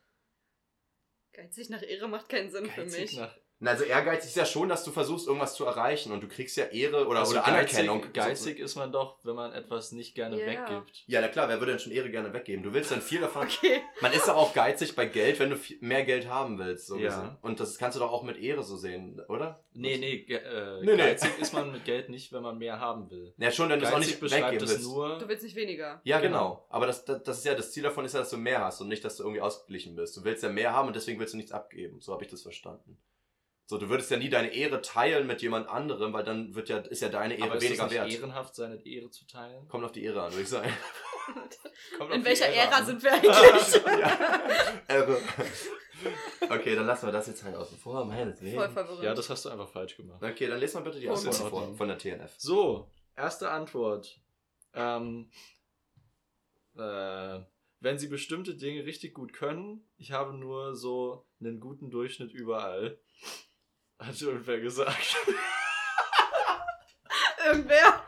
Geizig 1.33 1.69
nach 1.69 1.83
Ehre 1.83 2.07
macht 2.07 2.29
keinen 2.29 2.49
Sinn 2.49 2.65
für 2.65 2.81
Geizig 2.83 3.01
mich. 3.01 3.17
nach 3.17 3.37
Na, 3.59 3.71
also 3.71 3.85
ehrgeizig 3.85 4.31
ist 4.31 4.35
ja 4.35 4.45
schon, 4.45 4.67
dass 4.67 4.83
du 4.83 4.91
versuchst, 4.91 5.27
irgendwas 5.27 5.55
zu 5.55 5.63
erreichen 5.65 6.11
und 6.11 6.21
du 6.21 6.27
kriegst 6.27 6.57
ja 6.57 6.65
Ehre 6.65 7.07
oder, 7.07 7.19
Also 7.21 7.31
oder 7.31 7.41
geizig, 7.43 7.79
Anerkennung. 7.79 8.13
Geizig 8.13 8.59
ist 8.59 8.75
man 8.75 8.91
doch, 8.91 9.17
wenn 9.23 9.33
man 9.35 9.53
etwas 9.53 9.93
nicht 9.93 10.13
gerne 10.13 10.37
Ja. 10.39 10.45
weggibt. 10.45 11.03
Ja, 11.07 11.21
na 11.21 11.29
klar, 11.29 11.47
wer 11.47 11.59
würde 11.59 11.71
denn 11.71 11.79
schon 11.79 11.93
Ehre 11.93 12.11
gerne 12.11 12.33
weggeben? 12.33 12.63
Du 12.63 12.73
willst 12.73 12.91
dann 12.91 13.01
viel 13.01 13.21
davon. 13.21 13.43
Okay. 13.47 13.81
Man 14.01 14.11
ist 14.11 14.27
doch 14.27 14.35
auch 14.35 14.53
geizig 14.53 14.93
bei 14.95 15.05
Geld, 15.05 15.39
wenn 15.39 15.51
du 15.51 15.55
mehr 15.79 16.03
Geld 16.03 16.27
haben 16.27 16.59
willst. 16.59 16.87
So 16.87 16.97
Ja. 16.97 17.07
gesehen. 17.07 17.37
Und 17.41 17.61
das 17.61 17.77
kannst 17.77 17.95
du 17.95 18.01
doch 18.01 18.11
auch 18.11 18.23
mit 18.23 18.37
Ehre 18.37 18.61
so 18.61 18.75
sehen, 18.75 19.21
oder? 19.29 19.63
Nee, 19.71 19.97
nee, 19.97 20.17
ge 20.23 20.35
äh, 20.37 20.81
Nee, 20.81 20.91
nee. 20.91 20.97
geizig 20.97 21.31
ist 21.39 21.53
man 21.53 21.71
mit 21.71 21.85
Geld 21.85 22.09
nicht, 22.09 22.33
wenn 22.33 22.43
man 22.43 22.57
mehr 22.57 22.81
haben 22.81 23.09
will. 23.09 23.33
Ja, 23.37 23.51
schon, 23.51 23.69
wenn 23.69 23.79
du 23.79 23.85
es 23.85 23.93
auch 23.93 23.99
nicht 23.99 24.21
weggeben 24.21 24.59
willst. 24.67 24.83
nur. 24.83 25.17
Du 25.17 25.29
willst 25.29 25.43
nicht 25.43 25.55
weniger. 25.55 26.01
Ja, 26.03 26.19
Genau. 26.19 26.25
genau. 26.55 26.65
Aber 26.69 26.87
das, 26.87 27.05
das, 27.05 27.23
das 27.23 27.37
ist 27.37 27.45
ja 27.45 27.55
das 27.55 27.71
Ziel 27.71 27.83
davon 27.83 28.03
ist 28.03 28.11
ja, 28.13 28.19
dass 28.19 28.29
du 28.31 28.37
mehr 28.37 28.65
hast 28.65 28.81
und 28.81 28.89
nicht, 28.89 29.05
dass 29.05 29.15
du 29.15 29.23
irgendwie 29.23 29.39
ausgeglichen 29.41 29.95
bist. 29.95 30.17
Du 30.17 30.25
willst 30.25 30.43
ja 30.43 30.49
mehr 30.49 30.73
haben 30.73 30.87
und 30.87 30.95
deswegen 30.97 31.19
willst 31.21 31.33
du 31.33 31.37
nichts 31.37 31.53
abgeben. 31.53 32.01
So 32.01 32.11
habe 32.11 32.23
ich 32.25 32.29
das 32.29 32.41
verstanden. 32.41 32.97
So, 33.67 33.79
du 33.79 33.89
würdest 33.89 34.11
ja 34.11 34.17
nie 34.17 34.29
deine 34.29 34.53
Ehre 34.53 34.81
teilen 34.81 35.25
mit 35.25 35.41
jemand 35.41 35.67
anderem, 35.67 36.13
weil 36.13 36.23
dann 36.23 36.53
wird 36.53 36.69
ja, 36.69 36.77
ist 36.77 37.01
ja 37.01 37.09
deine 37.09 37.35
Ehre 37.35 37.47
aber 37.47 37.55
ist 37.55 37.63
weniger 37.63 37.83
das 37.83 37.91
nicht 37.91 38.01
wert. 38.01 38.11
ehrenhaft, 38.11 38.55
seine 38.55 38.85
Ehre 38.85 39.09
zu 39.09 39.25
teilen? 39.25 39.67
Kommt 39.67 39.83
auf 39.85 39.91
die 39.91 40.03
Ehre 40.03 40.21
an, 40.21 40.31
würde 40.31 40.43
ich 40.43 40.49
sagen. 40.49 40.71
Kommt 41.97 42.11
auf 42.11 42.15
In 42.15 42.21
die 42.21 42.27
welcher 42.27 42.47
Ehre 42.47 42.67
Ära 42.67 42.77
an. 42.77 42.85
sind 42.85 43.03
wir 43.03 43.13
eigentlich? 43.13 43.83
ja. 43.85 44.83
Ehre. 44.87 45.17
Okay, 46.41 46.75
dann 46.75 46.85
lassen 46.85 47.07
wir 47.07 47.11
das 47.11 47.25
jetzt 47.27 47.43
halt 47.43 47.55
außen 47.55 47.77
vor. 47.79 48.07
Voll 48.07 48.69
verwirrend. 48.69 49.03
Ja, 49.03 49.15
das 49.15 49.29
hast 49.29 49.45
du 49.45 49.49
einfach 49.49 49.69
falsch 49.69 49.97
gemacht. 49.97 50.21
Okay, 50.21 50.47
dann 50.47 50.59
lest 50.59 50.75
mal 50.75 50.81
bitte 50.81 50.99
die 50.99 51.07
ist 51.07 51.25
Antwort 51.25 51.49
vor 51.49 51.75
von 51.75 51.87
der 51.87 51.97
TNF. 51.97 52.35
So, 52.37 52.91
erste 53.15 53.49
Antwort. 53.49 54.19
Ähm, 54.73 55.31
äh, 56.77 57.39
wenn 57.79 57.97
sie 57.97 58.07
bestimmte 58.07 58.55
Dinge 58.55 58.85
richtig 58.85 59.13
gut 59.13 59.33
können, 59.33 59.87
ich 59.97 60.11
habe 60.11 60.33
nur 60.33 60.75
so 60.75 61.25
einen 61.39 61.59
guten 61.59 61.89
Durchschnitt 61.89 62.31
überall. 62.31 62.99
Hat 63.99 64.21
irgendwer 64.21 64.59
gesagt. 64.59 65.15
Irgendwer. 67.45 68.03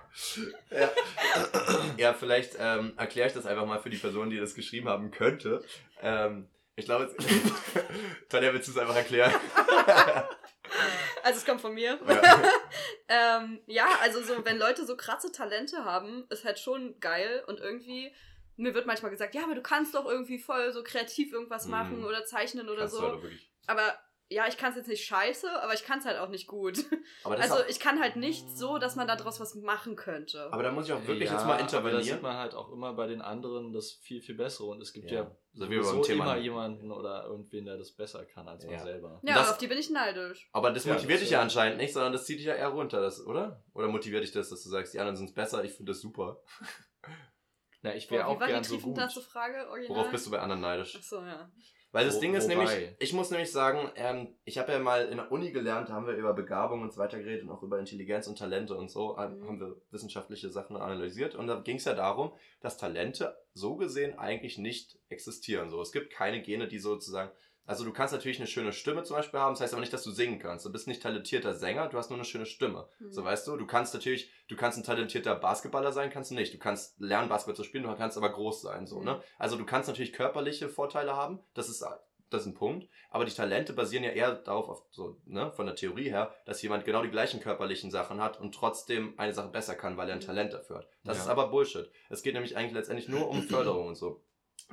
ja. 0.72 0.90
ja, 1.98 2.14
vielleicht 2.14 2.56
ähm, 2.60 2.94
erkläre 2.98 3.28
ich 3.28 3.34
das 3.34 3.46
einfach 3.46 3.66
mal 3.66 3.80
für 3.80 3.90
die 3.92 3.98
Person, 3.98 4.30
die 4.32 4.38
das 4.40 4.56
geschrieben 4.56 4.90
haben 4.90 5.12
könnte. 5.12 5.64
Ähm, 6.02 6.50
ich 6.76 6.86
glaube, 6.86 7.16
Tanja, 8.30 8.52
willst 8.54 8.68
du 8.68 8.72
es 8.72 8.78
einfach 8.78 8.96
erklären? 8.96 9.34
Also 11.24 11.40
es 11.40 11.46
kommt 11.46 11.60
von 11.62 11.74
mir. 11.74 11.98
Ja. 12.08 12.42
ähm, 13.40 13.60
ja, 13.68 13.88
also 14.02 14.22
so, 14.22 14.46
wenn 14.46 14.58
Leute 14.58 14.86
so 14.86 14.96
krasse 14.96 15.32
Talente 15.32 15.84
haben, 15.86 16.26
ist 16.30 16.46
halt 16.46 16.60
schon 16.60 17.00
geil 17.00 17.44
und 17.48 17.60
irgendwie, 17.60 18.14
mir 18.58 18.74
wird 18.74 18.86
manchmal 18.86 19.12
gesagt, 19.12 19.34
ja, 19.36 19.44
aber 19.44 19.56
du 19.56 19.62
kannst 19.62 19.96
doch 19.96 20.06
irgendwie 20.06 20.40
voll 20.40 20.72
so 20.72 20.84
kreativ 20.84 21.34
irgendwas 21.34 21.66
Mhm. 21.66 21.72
machen 21.72 22.06
oder 22.06 22.26
zeichnen 22.26 22.70
oder 22.70 22.82
Kannst 22.82 22.96
so. 22.96 23.22
Aber 23.66 23.98
ja, 24.30 24.46
ich 24.48 24.58
kann 24.58 24.72
es 24.72 24.76
jetzt 24.78 24.88
nicht 24.88 25.06
scheiße, 25.06 25.50
aber 25.64 25.74
ich 25.74 25.84
kann 25.84 26.00
es 26.00 26.06
halt 26.06 26.18
auch 26.20 26.30
nicht 26.30 26.48
gut. 26.48 26.80
Also 27.24 27.56
auch, 27.56 27.68
ich 27.68 27.80
kann 27.80 28.00
halt 28.02 28.16
nicht 28.18 28.50
so, 28.58 28.78
dass 28.78 28.96
man 28.96 29.08
daraus 29.08 29.40
was 29.40 29.56
machen 29.56 29.96
könnte. 29.96 30.52
aber 30.52 30.64
da 30.64 30.72
muss 30.72 30.86
ich 30.88 30.94
auch 30.94 31.06
wirklich 31.08 31.30
ja, 31.30 31.36
jetzt 31.36 31.46
mal 31.46 31.54
Aber 31.54 31.62
da 31.64 31.68
sieht 31.70 31.78
intervenieren. 31.80 32.22
man 32.22 32.36
halt 32.38 32.54
auch 32.54 32.72
immer 32.72 32.94
bei 32.94 33.08
den 33.08 33.22
anderen 33.22 33.72
das 33.74 33.92
viel, 34.02 34.22
viel 34.22 34.36
Bessere. 34.36 34.68
Und 34.68 34.82
es 34.82 34.92
gibt 34.94 35.10
Ja. 35.12 35.22
ja, 35.24 35.32
So 35.54 35.70
wie 35.70 35.76
beim 35.76 35.84
sowieso 35.84 36.04
Thema- 36.04 36.24
immer 36.34 36.38
jemanden 36.38 36.92
oder 36.92 37.24
irgendwen, 37.26 37.66
der 37.66 37.78
das 37.78 37.92
besser 37.94 38.26
kann 38.26 38.48
als 38.48 38.64
man 38.66 38.74
Ja. 38.74 38.80
selber. 38.84 39.20
ja, 39.24 39.36
das- 39.36 39.52
auf 39.52 39.58
die 39.58 39.68
bin 39.68 39.78
ich 39.78 39.90
neidisch. 39.90 40.50
Aber 40.52 40.72
das 40.72 40.86
Ja, 40.86 40.94
motiviert 40.94 41.18
das 41.20 41.24
dich 41.24 41.32
ja- 41.32 41.42
anscheinend 41.42 41.78
nicht, 41.78 41.94
sondern 41.94 42.12
das 42.14 42.26
zieht 42.26 42.40
dich 42.40 42.46
ja 42.48 42.54
eher 42.56 42.68
runter, 42.70 43.02
das, 43.02 43.26
oder? 43.26 43.64
Oder 43.74 43.88
motiviert 43.88 44.24
dich 44.24 44.32
das, 44.34 44.50
dass 44.50 44.62
du 44.64 44.70
sagst, 44.70 44.94
die 44.94 45.00
anderen 45.00 45.16
sind 45.18 45.34
besser, 45.36 45.64
ich 45.64 45.72
finde 45.74 45.92
das 45.92 46.02
super. 46.02 46.42
Na, 47.82 47.94
ich 47.96 48.10
wäre 48.10 48.24
wie 48.24 48.26
auch 48.28 48.40
war 48.40 48.48
gern 48.48 48.64
die 48.64 48.70
so 48.70 48.80
gut. 48.80 48.98
Frage? 49.24 49.70
Original? 49.70 49.96
Worauf 49.98 50.12
bist 50.12 50.26
du 50.26 50.32
bei 50.32 50.40
anderen 50.40 50.62
neidisch? 50.62 50.96
Achso, 50.96 51.24
ja. 51.24 51.50
Weil 51.98 52.06
das 52.06 52.16
Wo- 52.18 52.20
Ding 52.22 52.34
ist 52.36 52.44
wobei? 52.50 52.56
nämlich, 52.56 52.96
ich 53.00 53.14
muss 53.14 53.32
nämlich 53.32 53.52
sagen, 53.52 53.90
ähm, 53.96 54.36
ich 54.46 54.58
habe 54.58 54.72
ja 54.72 54.80
mal 54.80 55.06
in 55.08 55.18
der 55.18 55.32
Uni 55.32 55.52
gelernt, 55.52 55.90
da 55.90 55.94
haben 55.94 56.06
wir 56.08 56.14
über 56.16 56.34
Begabung 56.34 56.82
und 56.84 56.94
so 56.94 57.00
weiter 57.00 57.18
geredet 57.18 57.44
und 57.44 57.50
auch 57.50 57.64
über 57.64 57.80
Intelligenz 57.80 58.28
und 58.28 58.38
Talente 58.38 58.76
und 58.76 58.90
so, 58.90 59.14
Mhm. 59.14 59.18
haben 59.48 59.60
wir 59.60 59.76
wissenschaftliche 59.92 60.50
Sachen 60.52 60.78
analysiert 60.78 61.36
und 61.36 61.48
da 61.48 61.60
ging 61.62 61.78
es 61.78 61.86
ja 61.86 61.94
darum, 61.94 62.32
dass 62.62 62.78
Talente 62.78 63.36
so 63.54 63.76
gesehen 63.76 64.18
eigentlich 64.20 64.58
nicht 64.58 65.00
existieren. 65.10 65.70
So, 65.70 65.82
es 65.82 65.92
gibt 65.92 66.12
keine 66.12 66.42
Gene, 66.42 66.68
die 66.68 66.80
sozusagen, 66.80 67.32
also 67.68 67.86
du 67.86 67.94
kannst 67.94 68.14
natürlich 68.14 68.38
eine 68.40 68.48
schöne 68.48 68.74
Stimme 68.74 69.04
zum 69.04 69.16
Beispiel 69.18 69.40
haben, 69.40 69.54
das 69.54 69.62
heißt 69.62 69.74
aber 69.74 69.82
nicht, 69.82 69.94
dass 69.94 70.04
du 70.04 70.10
singen 70.12 70.40
kannst. 70.40 70.66
Du 70.66 70.72
bist 70.72 70.88
nicht 70.88 71.04
talentierter 71.04 71.54
Sänger, 71.54 71.88
du 71.90 71.98
hast 71.98 72.10
nur 72.10 72.18
eine 72.18 72.26
schöne 72.26 72.48
Stimme. 72.48 72.88
Hm. 72.98 73.12
So 73.12 73.24
weißt 73.24 73.46
du, 73.48 73.58
du 73.58 73.68
kannst 73.68 73.94
natürlich, 73.94 74.32
du 74.48 74.56
kannst 74.56 74.80
ein 74.80 74.84
talentierter 74.84 75.36
Basketballer 75.36 75.92
sein, 75.92 76.10
kannst 76.10 76.32
du 76.32 76.36
nicht. 76.36 76.54
Du 76.54 76.58
kannst 76.58 77.00
lernen, 77.00 77.30
Basketball 77.30 77.56
zu 77.56 77.64
spielen, 77.64 77.84
du 77.84 77.96
kannst 77.96 78.18
aber 78.18 78.30
groß 78.32 78.62
sein, 78.64 78.88
so, 78.88 78.98
Mhm. 79.00 79.06
ne? 79.06 79.22
Also 79.38 79.56
du 79.58 79.66
kannst 79.66 79.88
natürlich 79.88 80.14
körperliche 80.14 80.70
Vorteile 80.70 81.16
haben, 81.16 81.40
das 81.54 81.70
ist, 81.70 81.86
das 82.30 82.42
ist 82.42 82.48
ein 82.48 82.54
Punkt, 82.56 82.90
aber 83.10 83.24
die 83.26 83.32
Talente 83.34 83.72
basieren 83.74 84.04
ja 84.04 84.10
eher 84.12 84.34
darauf, 84.36 84.68
auf 84.68 84.84
so, 84.92 85.18
ne, 85.26 85.52
von 85.54 85.66
der 85.66 85.76
Theorie 85.76 86.10
her, 86.10 86.34
dass 86.46 86.62
jemand 86.62 86.84
genau 86.84 87.02
die 87.02 87.10
gleichen 87.10 87.40
körperlichen 87.40 87.90
Sachen 87.92 88.20
hat 88.22 88.40
und 88.40 88.54
trotzdem 88.54 89.14
eine 89.18 89.34
Sache 89.34 89.48
besser 89.50 89.76
kann, 89.76 89.96
weil 89.98 90.10
er 90.10 90.16
ein 90.16 90.20
Mhm. 90.22 90.26
Talent 90.26 90.54
dafür 90.54 90.80
hat. 90.80 90.88
Das 91.06 91.18
Ja. 91.18 91.24
ist 91.24 91.30
aber 91.30 91.48
Bullshit. 91.50 91.90
Es 92.10 92.24
geht 92.24 92.34
nämlich 92.34 92.58
eigentlich 92.58 92.74
letztendlich 92.74 93.08
nur 93.08 93.30
um 93.30 93.44
Förderung 93.44 93.88
und 93.88 93.96
so. 93.96 94.22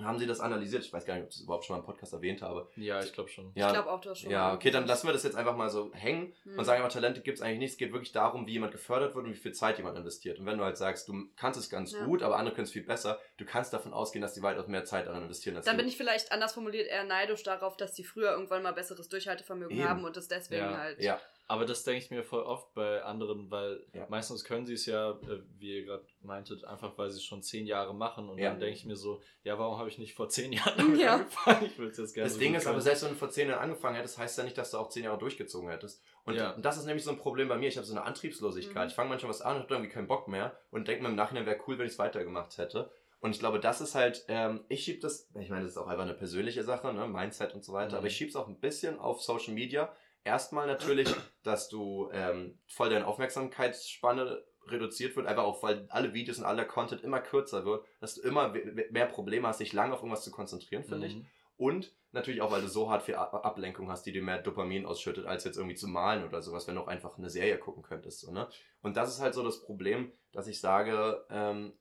Haben 0.03 0.19
sie 0.19 0.27
das 0.27 0.41
analysiert? 0.41 0.85
Ich 0.85 0.93
weiß 0.93 1.05
gar 1.07 1.15
nicht, 1.15 1.23
ob 1.23 1.29
ich 1.31 1.37
das 1.37 1.45
überhaupt 1.45 1.65
schon 1.65 1.77
mal 1.77 1.81
im 1.81 1.87
Podcast 1.87 2.13
erwähnt 2.13 2.43
habe. 2.43 2.69
Ja, 2.75 3.01
ich 3.01 3.13
glaube 3.13 3.29
schon. 3.31 3.53
Ja, 3.55 3.69
Ich 3.69 3.73
glaube 3.75 3.91
auch, 3.91 4.01
du 4.01 4.11
hast 4.11 4.21
schon. 4.23 4.31
ja, 4.31 4.49
mal 4.49 4.55
okay, 4.57 4.73
dann 4.73 4.87
lassen 4.89 5.07
wir 5.07 5.13
das 5.13 5.23
jetzt 5.23 5.37
einfach 5.37 5.55
mal 5.57 5.71
so 5.71 5.93
hängen 5.95 6.35
Hm. 6.43 6.59
und 6.59 6.65
sagen 6.65 6.81
aber, 6.81 6.89
Talente 6.91 7.21
gibt 7.21 7.39
es 7.39 7.43
eigentlich 7.43 7.61
nicht. 7.61 7.71
Es 7.73 7.77
geht 7.77 7.93
wirklich 7.93 8.11
darum, 8.11 8.47
wie 8.49 8.53
jemand 8.53 8.73
gefördert 8.73 9.15
wird 9.15 9.25
und 9.27 9.33
wie 9.33 9.37
viel 9.37 9.53
Zeit 9.53 9.79
jemand 9.79 9.97
investiert. 9.97 10.41
Und 10.41 10.47
wenn 10.47 10.59
du 10.59 10.65
halt 10.65 10.77
sagst, 10.77 11.07
du 11.07 11.15
kannst 11.37 11.61
es 11.61 11.71
ganz 11.71 11.93
Ja. 11.93 12.05
gut, 12.05 12.23
aber 12.25 12.37
andere 12.39 12.55
können 12.57 12.65
es 12.65 12.73
viel 12.73 12.83
besser, 12.85 13.21
du 13.37 13.45
kannst 13.45 13.73
davon 13.73 13.93
ausgehen, 13.93 14.21
dass 14.23 14.35
die 14.35 14.43
weitaus 14.43 14.67
mehr 14.67 14.85
Zeit 14.85 15.07
daran 15.07 15.23
investieren 15.23 15.57
als 15.57 15.65
Dann 15.67 15.77
du. 15.77 15.83
bin 15.83 15.89
ich 15.89 15.97
vielleicht 15.97 16.33
anders 16.33 16.55
formuliert 16.55 16.89
eher 16.89 17.05
neidisch 17.05 17.45
darauf, 17.45 17.77
dass 17.77 17.93
die 17.93 18.03
früher 18.05 18.33
irgendwann 18.33 18.65
mal 18.65 18.73
besseres 18.73 19.09
Durchhaltevermögen 19.09 19.77
Eben. 19.77 19.89
haben 19.89 20.05
und 20.05 20.17
das 20.17 20.27
deswegen 20.27 20.63
Ja. 20.63 20.77
halt. 20.79 21.01
ja, 21.01 21.21
Aber 21.47 21.67
das 21.67 21.85
denke 21.85 22.03
ich 22.03 22.11
mir 22.11 22.25
voll 22.25 22.43
oft 22.43 22.73
bei 22.73 23.03
anderen, 23.03 23.51
weil 23.51 23.85
Ja. 23.93 24.07
meistens 24.09 24.45
können 24.45 24.65
sie 24.65 24.73
es 24.75 24.87
ja, 24.87 25.11
äh, 25.11 25.43
wie 25.59 25.77
ihr 25.79 25.85
gerade 25.85 26.05
meintet, 26.23 26.65
einfach 26.65 26.97
weil 26.97 27.11
sie 27.11 27.19
es 27.19 27.25
schon 27.25 27.43
zehn 27.43 27.67
Jahre 27.67 27.95
machen. 27.95 28.31
Und 28.31 28.39
Ja. 28.39 28.49
dann 28.51 28.61
denke 28.61 28.75
ich 28.77 28.87
mir 28.87 28.97
so, 28.97 29.21
ja, 29.43 29.59
warum 29.59 29.77
habe 29.79 29.91
ich 29.91 29.99
nicht 29.99 30.15
vor 30.15 30.29
zehn 30.31 30.53
Jahren 30.73 30.75
damit 30.79 31.01
Ja. 31.01 31.17
angefangen? 31.17 31.67
Ich 31.67 31.77
würde 31.79 31.93
es 31.93 31.99
jetzt 31.99 32.15
gerne 32.15 32.27
das 32.29 32.35
so 32.35 32.39
Ding 32.41 32.55
ist 32.55 32.65
aber, 32.67 32.73
können. 32.77 32.83
selbst 32.85 33.03
wenn 33.03 33.11
du 33.11 33.17
vor 33.17 33.29
zehn 33.31 33.49
Jahren 33.51 33.61
angefangen 33.63 33.97
hättest, 33.97 34.17
heißt 34.17 34.39
ja 34.39 34.45
nicht, 34.45 34.57
dass 34.57 34.71
du 34.71 34.79
auch 34.79 34.89
zehn 34.89 35.05
Jahre 35.05 35.19
durchgezogen 35.19 35.69
hättest. 35.69 36.03
Und 36.25 36.35
Ja. 36.37 36.55
das 36.57 36.79
ist 36.79 36.87
nämlich 36.87 37.05
so 37.05 37.11
ein 37.11 37.19
Problem 37.19 37.49
bei 37.49 37.59
mir. 37.59 37.69
Ich 37.69 37.77
habe 37.77 37.87
so 37.87 37.93
eine 37.93 38.05
Antriebslosigkeit. 38.05 38.85
Mhm. 38.85 38.89
Ich 38.89 38.95
fange 38.95 39.11
manchmal 39.11 39.29
was 39.31 39.43
an 39.43 39.57
und 39.57 39.63
habe 39.65 39.75
irgendwie 39.75 39.93
keinen 39.93 40.07
Bock 40.09 40.29
mehr 40.29 40.59
und 40.71 40.89
denke 40.89 41.03
mir 41.03 41.11
im 41.11 41.15
Nachhinein, 41.15 41.45
wäre 41.45 41.61
cool, 41.69 41.77
wenn 41.79 41.87
ich 41.87 41.93
es 41.93 41.99
weitergemacht 41.99 42.57
hätte. 42.57 42.91
Und 43.21 43.31
ich 43.31 43.39
glaube, 43.39 43.59
das 43.59 43.81
ist 43.81 43.95
halt, 43.95 44.25
ähm, 44.29 44.65
ich 44.69 44.85
schiebe 44.85 45.01
das, 45.01 45.31
ich 45.41 45.49
meine, 45.49 45.63
das 45.63 45.73
ist 45.73 45.79
auch 45.79 45.87
einfach 45.87 46.05
eine 46.05 46.13
persönliche 46.15 46.63
Sache, 46.63 46.93
ne? 46.93 47.07
Mindset 47.09 47.55
und 47.55 47.65
so 47.65 47.73
weiter, 47.73 47.93
Mhm. 47.93 47.97
aber 47.99 48.07
ich 48.07 48.17
schiebe 48.17 48.29
es 48.29 48.37
auch 48.37 48.49
ein 48.49 48.61
bisschen 48.61 48.99
auf 48.99 49.23
Social 49.23 49.55
Media. 49.55 49.95
Erstmal 50.25 50.67
natürlich, 50.67 51.15
dass 51.43 51.69
du 51.69 52.11
ähm, 52.13 52.59
voll 52.67 52.91
deine 52.91 53.07
Aufmerksamkeitsspanne 53.07 54.43
reduziert 54.67 55.15
wird, 55.17 55.27
einfach 55.27 55.45
auch, 55.45 55.63
weil 55.63 55.87
alle 55.91 56.15
Videos 56.15 56.39
und 56.39 56.45
aller 56.45 56.65
Content 56.65 57.03
immer 57.03 57.21
kürzer 57.21 57.67
wird, 57.67 57.85
dass 58.01 58.15
du 58.15 58.23
immer 58.23 58.55
mehr 58.91 59.07
Probleme 59.07 59.47
hast, 59.47 59.61
dich 59.61 59.75
lange 59.75 59.93
auf 59.93 60.01
irgendwas 60.01 60.25
zu 60.25 60.31
konzentrieren, 60.31 60.85
finde 60.85 61.07
ich. 61.07 61.17
Mhm. 61.17 61.27
Und 61.57 61.95
natürlich 62.13 62.41
auch, 62.41 62.51
weil 62.51 62.63
du 62.63 62.69
so 62.69 62.91
hart 62.91 63.03
viel 63.03 63.15
Ablenkung 63.15 63.91
hast, 63.91 64.07
die 64.07 64.13
dir 64.13 64.23
mehr 64.23 64.39
Dopamin 64.39 64.87
ausschüttet, 64.87 65.27
als 65.27 65.45
jetzt 65.45 65.57
irgendwie 65.57 65.77
zu 65.77 65.89
malen 65.89 66.25
oder 66.25 66.43
sowas, 66.43 66.67
wenn 66.67 66.75
du 66.75 66.81
auch 66.81 66.89
einfach 66.89 67.19
eine 67.19 67.31
Serie 67.31 67.59
gucken 67.59 67.83
könntest. 67.83 68.21
So, 68.21 68.33
ne? 68.33 68.49
Und 68.83 68.97
das 68.97 69.11
ist 69.11 69.21
halt 69.21 69.35
so 69.35 69.43
das 69.45 69.63
Problem, 69.63 70.13
dass 70.33 70.47
ich 70.47 70.61
sage, 70.61 71.25
ähm, 71.31 71.75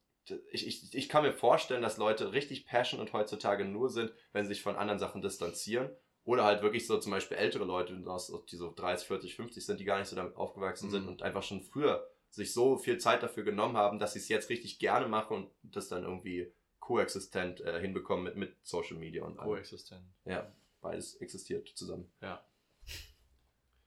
ich, 0.52 0.68
ich, 0.68 0.94
ich 0.94 1.10
kann 1.10 1.24
mir 1.24 1.34
vorstellen, 1.34 1.82
dass 1.82 1.98
Leute 1.98 2.34
richtig 2.34 2.66
passionate 2.66 3.14
heutzutage 3.14 3.66
nur 3.66 3.90
sind, 3.90 4.14
wenn 4.32 4.46
sie 4.46 4.54
sich 4.54 4.64
von 4.64 4.76
anderen 4.76 5.00
Sachen 5.00 5.22
distanzieren. 5.22 5.90
Oder 6.26 6.46
halt 6.46 6.62
wirklich 6.62 6.88
so 6.88 6.98
zum 7.00 7.12
Beispiel 7.12 7.38
ältere 7.38 7.66
Leute, 7.66 7.96
die 7.98 8.56
so 8.56 8.74
30, 8.74 9.08
40, 9.08 9.36
50 9.36 9.66
sind, 9.66 9.80
die 9.80 9.84
gar 9.86 10.00
nicht 10.00 10.08
so 10.08 10.16
damit 10.16 10.36
aufgewachsen 10.38 10.90
sind 10.90 11.04
Mhm. 11.04 11.10
und 11.10 11.22
einfach 11.22 11.44
schon 11.44 11.62
früher 11.62 12.08
sich 12.30 12.54
so 12.54 12.78
viel 12.78 12.98
Zeit 12.98 13.22
dafür 13.24 13.44
genommen 13.44 13.76
haben, 13.78 14.00
dass 14.00 14.14
sie 14.14 14.20
es 14.20 14.30
jetzt 14.30 14.50
richtig 14.50 14.80
gerne 14.80 15.08
machen 15.08 15.36
und 15.38 15.52
das 15.76 15.90
dann 15.90 16.04
irgendwie 16.04 16.52
koexistent 16.80 17.62
äh, 17.62 17.80
hinbekommen 17.80 18.24
mit, 18.24 18.36
mit 18.38 18.56
Social 18.64 18.98
Media 18.98 19.24
und 19.24 19.38
allem. 19.40 19.50
Koexistent. 19.50 20.04
Ja, 20.26 20.52
beides 20.82 21.16
existiert 21.16 21.68
zusammen. 21.70 22.12
Ja. 22.22 22.44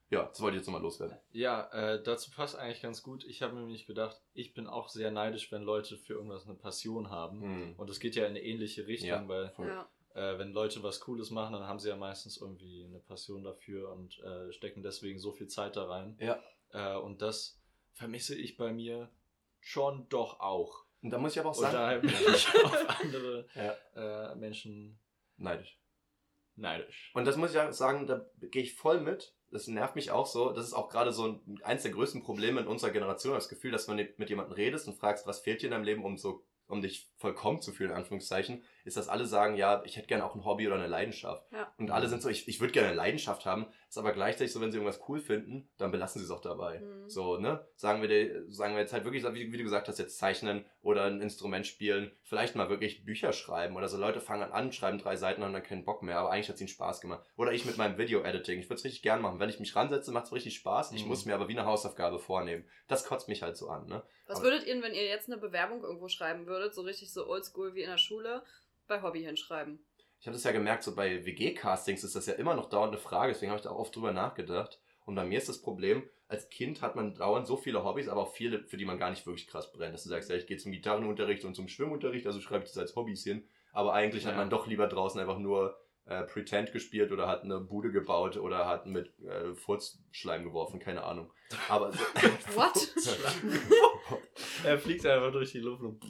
Ja, 0.09 0.23
das 0.27 0.41
wollte 0.41 0.57
ich 0.57 0.61
jetzt 0.61 0.67
nochmal 0.69 0.83
loswerden. 0.83 1.17
Ja, 1.33 1.69
äh, 1.73 2.01
dazu 2.01 2.31
passt 2.31 2.55
eigentlich 2.55 2.81
ganz 2.81 3.03
gut. 3.03 3.25
Ich 3.25 3.43
habe 3.43 3.55
mir 3.55 3.61
nämlich 3.63 3.87
gedacht, 3.87 4.21
ich 4.35 4.55
bin 4.55 4.69
auch 4.69 4.89
sehr 4.89 5.11
neidisch, 5.11 5.51
wenn 5.51 5.63
Leute 5.63 5.97
für 5.97 6.13
irgendwas 6.13 6.45
eine 6.47 6.55
Passion 6.55 7.11
haben. 7.11 7.41
Hm. 7.43 7.75
Und 7.77 7.91
es 7.91 7.99
geht 7.99 8.15
ja 8.15 8.23
in 8.25 8.31
eine 8.31 8.43
ähnliche 8.43 8.87
Richtung, 8.87 9.09
Ja. 9.09 9.29
weil. 9.29 9.53
Ja. 9.59 9.89
Äh, 10.17 10.39
wenn 10.39 10.53
Leute 10.53 10.83
was 10.83 11.01
Cooles 11.01 11.31
machen, 11.31 11.53
dann 11.53 11.67
haben 11.67 11.79
sie 11.79 11.91
ja 11.91 11.97
meistens 11.97 12.39
irgendwie 12.39 12.85
eine 12.85 13.01
Passion 13.01 13.45
dafür 13.45 13.93
und 13.93 14.19
äh, 14.21 14.51
stecken 14.51 14.83
deswegen 14.83 15.19
so 15.19 15.33
viel 15.33 15.47
Zeit 15.47 15.77
da 15.77 15.85
rein. 15.85 16.17
Ja. 16.19 16.43
Äh, 16.73 16.99
und 16.99 17.21
das 17.21 17.61
vermisse 17.93 18.35
ich 18.35 18.57
bei 18.57 18.73
mir 18.73 19.11
schon 19.61 20.09
doch 20.09 20.41
auch. 20.41 20.85
Und 21.03 21.11
da 21.11 21.19
muss 21.19 21.33
ich 21.33 21.41
aber 21.41 21.51
auch 21.51 21.57
Und 21.57 21.63
sagen, 21.63 21.75
daher 21.75 21.99
bin 21.99 22.11
ich 22.11 22.49
auf 22.65 23.01
andere 23.01 23.47
ja, 23.55 24.33
äh, 24.33 24.35
Menschen 24.37 24.99
neidisch. 25.37 25.79
neidisch. 26.57 27.11
Und 27.15 27.27
das 27.27 27.37
muss 27.37 27.51
ich 27.51 27.59
auch 27.59 27.71
sagen, 27.73 28.07
da 28.07 28.25
gehe 28.41 28.63
ich 28.63 28.75
voll 28.75 29.01
mit. 29.01 29.35
Das 29.51 29.69
nervt 29.69 29.97
mich 29.97 30.11
auch 30.11 30.27
so. 30.27 30.51
Das 30.51 30.67
ist 30.67 30.73
auch 30.73 30.89
gerade 30.89 31.13
so 31.13 31.29
ein, 31.29 31.61
eins 31.63 31.83
der 31.83 31.93
größten 31.93 32.23
Probleme 32.23 32.61
in 32.63 32.67
unserer 32.67 32.91
Generation. 32.91 33.35
Das 33.35 33.51
Gefühl, 33.51 33.71
dass 33.71 33.87
man 33.87 33.97
mit 33.97 34.31
jemandem 34.31 34.55
redest 34.55 34.89
und 34.89 34.97
fragst, 34.97 35.27
was 35.27 35.41
fehlt 35.41 35.61
dir 35.61 35.67
in 35.67 35.73
deinem 35.73 35.85
Leben, 35.85 36.05
um 36.05 36.17
so 36.17 36.43
um 36.69 36.83
dich 36.83 37.09
vollkommen 37.17 37.61
zu 37.63 37.73
fühlen, 37.73 37.91
in 37.91 37.97
Anführungszeichen, 37.97 38.63
ist, 38.85 38.97
dass 38.97 39.09
alle 39.09 39.25
sagen, 39.27 39.57
ja, 39.57 39.83
ich 39.85 39.97
hätte 39.97 40.07
gerne 40.07 40.25
auch 40.25 40.35
ein 40.35 40.45
Hobby 40.45 40.67
oder 40.67 40.77
eine 40.77 40.87
Leidenschaft. 40.87 41.51
Ja. 41.53 41.73
Und 41.79 41.91
alle 41.91 42.09
sind 42.09 42.23
so, 42.23 42.29
ich, 42.29 42.47
ich 42.47 42.61
würde 42.61 42.73
gerne 42.73 42.89
eine 42.89 42.97
Leidenschaft 42.97 43.45
haben, 43.47 43.67
ist 43.89 43.99
aber 43.99 44.13
gleichzeitig 44.13 44.53
so, 44.53 44.61
wenn 44.61 44.71
sie 44.71 44.79
irgendwas 44.79 45.01
cool 45.09 45.19
finden, 45.19 45.69
dann 45.79 45.91
belassen 45.91 46.19
sie 46.21 46.25
es 46.27 46.31
auch 46.31 46.41
dabei. 46.43 46.81
Mhm. 46.81 47.09
So, 47.09 47.39
ne? 47.39 47.67
Sagen 47.75 48.01
wir, 48.03 48.09
dir- 48.09 48.45
sagen 48.53 48.75
wir 48.75 48.81
jetzt 48.83 48.93
halt 48.93 49.05
wirklich, 49.05 49.25
wie, 49.25 49.53
wie 49.53 49.57
du 49.59 49.65
gesagt 49.65 49.89
hast, 49.89 49.99
jetzt 49.99 50.19
zeichnen 50.19 50.65
oder 50.83 51.05
ein 51.05 51.21
Instrument 51.21 51.67
spielen, 51.67 52.13
vielleicht 52.23 52.55
mal 52.55 52.69
wirklich 52.69 53.05
Bücher 53.05 53.33
schreiben 53.33 53.77
oder 53.77 53.89
so. 53.89 53.97
Leute 53.97 54.21
fangen 54.21 54.53
an, 54.53 54.71
schreiben 54.73 54.99
drei 54.99 55.17
Seiten 55.17 55.41
und 55.41 55.47
haben 55.47 55.55
dann 55.55 55.63
keinen 55.63 55.85
Bock 55.85 56.03
mehr, 56.03 56.19
aber 56.19 56.31
eigentlich 56.31 56.49
hat 56.49 56.57
es 56.57 56.61
ihnen 56.61 56.69
Spaß 56.69 57.01
gemacht. 57.01 57.27
Oder 57.37 57.53
ich 57.53 57.65
mit 57.65 57.77
meinem 57.79 57.99
Video-Editing. 57.99 58.61
Ich 58.61 58.67
würde 58.67 58.77
es 58.77 58.85
richtig 58.85 59.03
gern 59.03 59.21
machen. 59.23 59.41
Wenn 59.41 59.49
ich 59.49 59.59
mich 59.59 59.75
ransetze, 59.75 60.13
macht 60.13 60.27
es 60.27 60.33
richtig 60.33 60.55
Spaß. 60.57 60.93
Ich 60.93 61.03
Mhm. 61.03 61.09
muss 61.09 61.25
mir 61.25 61.35
aber 61.35 61.49
wie 61.49 61.59
eine 61.59 61.67
Hausaufgabe 61.67 62.19
vornehmen. 62.19 62.65
Das 62.89 63.05
kotzt 63.07 63.29
mich 63.29 63.43
halt 63.43 63.57
so 63.57 63.69
an, 63.69 63.87
ne? 63.87 64.03
Was 64.29 64.39
Aber- 64.39 64.47
würdet 64.51 64.67
ihr, 64.67 64.81
wenn 64.83 64.93
ihr 64.95 65.07
jetzt 65.07 65.29
eine 65.29 65.39
Bewerbung 65.41 65.83
irgendwo 65.83 66.09
schreiben 66.09 66.47
würdet, 66.47 66.75
so 66.75 66.83
richtig 66.83 67.06
so 67.13 67.27
oldschool 67.29 67.75
wie 67.75 67.83
in 67.83 67.91
der 67.91 67.99
Schule, 67.99 68.43
bei 68.87 69.03
Hobby 69.03 69.23
hinschreiben? 69.23 69.79
Ich 70.21 70.27
habe 70.27 70.35
das 70.35 70.45
ja 70.45 70.53
gemerkt, 70.53 70.83
so 70.83 70.95
bei 70.95 71.25
WG-Castings 71.25 72.03
ist 72.05 72.17
das 72.17 72.27
ja 72.27 72.35
immer 72.35 72.55
noch 72.55 72.69
dauernd 72.69 72.93
eine 72.93 73.01
Frage, 73.01 73.33
deswegen 73.33 73.51
habe 73.51 73.59
ich 73.59 73.65
da 73.65 73.71
auch 73.71 73.79
oft 73.79 73.95
drüber 73.95 74.13
nachgedacht. 74.13 74.81
Und 75.05 75.15
bei 75.15 75.25
mir 75.25 75.39
ist 75.39 75.49
das 75.49 75.61
Problem, 75.63 76.09
als 76.27 76.49
Kind 76.49 76.83
hat 76.83 76.97
man 76.97 77.15
dauernd 77.15 77.47
so 77.47 77.57
viele 77.57 77.85
Hobbys, 77.85 78.09
aber 78.09 78.23
auch 78.23 78.33
viele, 78.33 78.65
für 78.65 78.77
die 78.77 78.85
man 78.85 78.99
gar 78.99 79.11
nicht 79.11 79.25
wirklich 79.27 79.47
krass 79.47 79.71
brennt. 79.73 79.95
Dass 79.95 80.03
du 80.03 80.09
sagst, 80.09 80.29
ja, 80.31 80.37
ich 80.37 80.47
gehe 80.49 80.57
zum 80.57 80.73
Gitarrenunterricht 80.73 81.45
und 81.45 81.55
zum 81.55 81.69
Schwimmunterricht, 81.69 82.27
also 82.27 82.41
schreibe 82.41 82.65
ich 82.65 82.71
das 82.71 82.79
als 82.79 82.97
Hobbys 82.97 83.23
hin. 83.23 83.47
Aber 83.73 83.93
eigentlich 83.93 84.25
hat 84.27 84.33
Ja. 84.33 84.39
man 84.39 84.51
doch 84.51 84.67
lieber 84.67 84.89
draußen 84.89 85.21
einfach 85.21 85.39
nur 85.39 85.79
äh, 86.07 86.23
Pretend 86.25 86.73
gespielt 86.73 87.13
oder 87.13 87.29
hat 87.29 87.43
eine 87.43 87.61
Bude 87.61 87.93
gebaut 87.93 88.37
oder 88.37 88.67
hat 88.67 88.87
mit 88.87 89.17
äh, 89.21 89.55
Furzschleim 89.55 90.45
geworfen, 90.45 90.81
keine 90.81 91.05
Ahnung. 91.05 91.33
Aber 91.69 91.93
so, 91.93 91.99
What? 92.55 92.95
er 94.65 94.79
fliegt 94.79 95.05
einfach 95.07 95.31
durch 95.33 95.53
die 95.53 95.59
Luft 95.61 95.83
und 95.83 96.01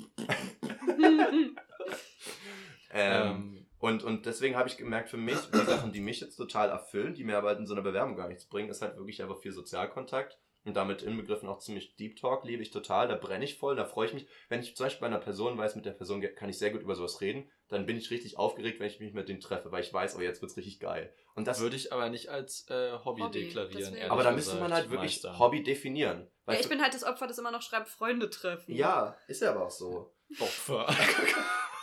ähm, 2.96 3.26
ähm, 3.56 3.66
Und, 3.78 4.04
und 4.04 4.26
deswegen 4.26 4.56
habe 4.56 4.68
ich 4.68 4.76
gemerkt, 4.76 5.10
für 5.10 5.16
mich, 5.16 5.38
die 5.52 5.58
Sachen, 5.58 5.92
die 5.92 6.00
mich 6.00 6.20
jetzt 6.20 6.36
total 6.36 6.70
erfüllen, 6.70 7.14
die 7.14 7.24
mir 7.24 7.36
aber 7.38 7.56
in 7.56 7.66
so 7.66 7.74
einer 7.74 7.82
Bewerbung 7.82 8.16
gar 8.16 8.28
nichts 8.28 8.46
bringen, 8.46 8.70
ist 8.70 8.82
halt 8.82 8.96
wirklich 8.96 9.22
einfach 9.22 9.38
viel 9.38 9.52
Sozialkontakt 9.52 10.38
und 10.64 10.74
damit 10.74 11.02
inbegriffen 11.02 11.48
auch 11.48 11.60
ziemlich 11.60 11.94
Deep 11.96 12.16
Talk, 12.16 12.44
liebe 12.44 12.62
ich 12.62 12.70
total, 12.72 13.06
da 13.06 13.14
brenne 13.14 13.44
ich 13.44 13.56
voll, 13.56 13.76
da 13.76 13.84
freue 13.84 14.08
ich 14.08 14.14
mich. 14.14 14.26
Wenn 14.48 14.60
ich 14.60 14.74
zum 14.76 14.86
Beispiel 14.86 15.02
bei 15.02 15.06
einer 15.06 15.20
Person 15.20 15.56
weiß, 15.56 15.76
mit 15.76 15.84
der 15.86 15.92
Person 15.92 16.20
kann 16.34 16.48
ich 16.48 16.58
sehr 16.58 16.70
gut 16.70 16.80
über 16.80 16.96
sowas 16.96 17.20
reden, 17.20 17.48
dann 17.68 17.86
bin 17.86 17.96
ich 17.96 18.10
richtig 18.10 18.36
aufgeregt, 18.38 18.80
wenn 18.80 18.88
ich 18.88 18.98
mich 18.98 19.12
mit 19.12 19.28
denen 19.28 19.40
treffe, 19.40 19.70
weil 19.70 19.82
ich 19.82 19.92
weiß, 19.92 20.16
oh, 20.16 20.20
jetzt 20.20 20.42
wird's 20.42 20.56
richtig 20.56 20.80
geil. 20.80 21.12
Und 21.36 21.46
das 21.46 21.60
würde 21.60 21.76
ich 21.76 21.92
aber 21.92 22.08
nicht 22.08 22.30
als 22.30 22.68
äh, 22.68 22.92
Hobby, 23.04 23.22
Hobby, 23.22 23.44
deklarieren. 23.44 24.10
aber 24.10 24.24
da 24.24 24.32
müsste 24.32 24.56
man 24.56 24.72
halt 24.72 24.90
wirklich 24.90 25.22
Meister. 25.22 25.38
Hobby 25.38 25.62
definieren. 25.62 26.28
Weil 26.46 26.56
Ja, 26.56 26.60
ich 26.62 26.68
bin 26.68 26.82
halt 26.82 26.94
das 26.94 27.04
Opfer, 27.04 27.28
das 27.28 27.38
immer 27.38 27.52
noch 27.52 27.62
schreibt, 27.62 27.88
Freunde 27.88 28.28
treffen. 28.30 28.74
ja, 28.74 29.16
ist 29.28 29.42
ja 29.42 29.50
aber 29.50 29.66
auch 29.66 29.70
so. 29.70 30.12
Opfer. 30.40 30.88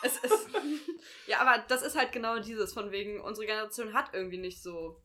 Es 0.04 0.18
ist, 0.18 0.48
ja, 1.28 1.40
aber 1.40 1.64
das 1.68 1.82
ist 1.82 1.98
halt 1.98 2.12
genau 2.12 2.40
dieses, 2.40 2.74
von 2.74 2.92
wegen, 2.92 3.22
unsere 3.22 3.46
Generation 3.48 3.94
hat 3.94 4.14
irgendwie 4.14 4.38
nicht 4.38 4.62
so. 4.62 5.02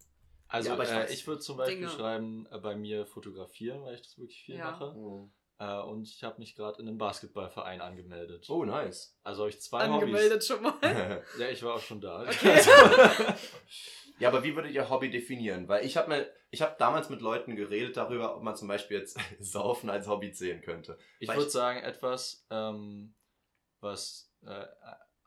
Also 0.48 0.70
Ja, 0.70 0.82
ich 0.82 0.88
äh, 0.90 1.12
ich 1.12 1.26
würde 1.26 1.40
zum 1.40 1.56
Beispiel 1.58 1.76
Dinge. 1.80 1.90
schreiben, 1.90 2.46
äh, 2.50 2.58
bei 2.58 2.74
mir 2.74 3.06
fotografieren, 3.06 3.82
weil 3.84 3.94
ich 3.96 4.02
das 4.02 4.16
wirklich 4.18 4.42
viel 4.42 4.56
Ja. 4.56 4.70
mache. 4.70 4.94
Oh, 4.96 5.30
Äh, 5.60 5.80
und 5.82 6.06
ich 6.08 6.22
habe 6.22 6.38
mich 6.38 6.54
gerade 6.54 6.80
in 6.80 6.88
einem 6.88 6.98
Basketballverein 6.98 7.80
angemeldet. 7.80 8.48
oh 8.48 8.64
nice. 8.64 9.18
Also 9.24 9.42
habe 9.42 9.50
ich 9.50 9.60
zwei 9.60 9.80
angemeldet 9.80 10.44
schon 10.44 10.62
mal. 10.62 10.72
Hobbys. 10.72 11.24
Ja, 11.38 11.48
ich 11.50 11.62
war 11.62 11.74
auch 11.74 11.80
schon 11.82 12.00
da. 12.00 12.22
Okay. 12.22 12.60
Ja, 14.20 14.30
aber 14.30 14.42
wie 14.42 14.56
würdet 14.56 14.72
ihr 14.72 14.88
Hobby 14.90 15.10
definieren? 15.10 15.68
Weil 15.68 15.84
ich 15.86 15.96
habe 15.96 16.08
mir, 16.08 16.32
ich 16.50 16.60
habe 16.60 16.74
damals 16.78 17.08
mit 17.08 17.20
Leuten 17.20 17.54
geredet 17.54 17.96
darüber, 17.96 18.34
ob 18.36 18.42
man 18.42 18.56
zum 18.56 18.66
Beispiel 18.66 18.98
jetzt 18.98 19.16
Saufen 19.38 19.90
als 19.90 20.08
Hobby 20.08 20.32
sehen 20.32 20.60
könnte. 20.60 20.98
Ich 21.20 21.28
würde 21.28 21.48
sagen, 21.48 21.78
etwas, 21.84 22.44
ähm, 22.50 23.14
was 23.80 24.27
äh, 24.44 24.66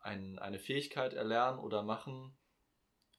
ein, 0.02 0.40
eine 0.40 0.60
Fähigkeit 0.60 1.14
erlernen 1.14 1.60
oder 1.60 1.84
machen, 1.84 2.36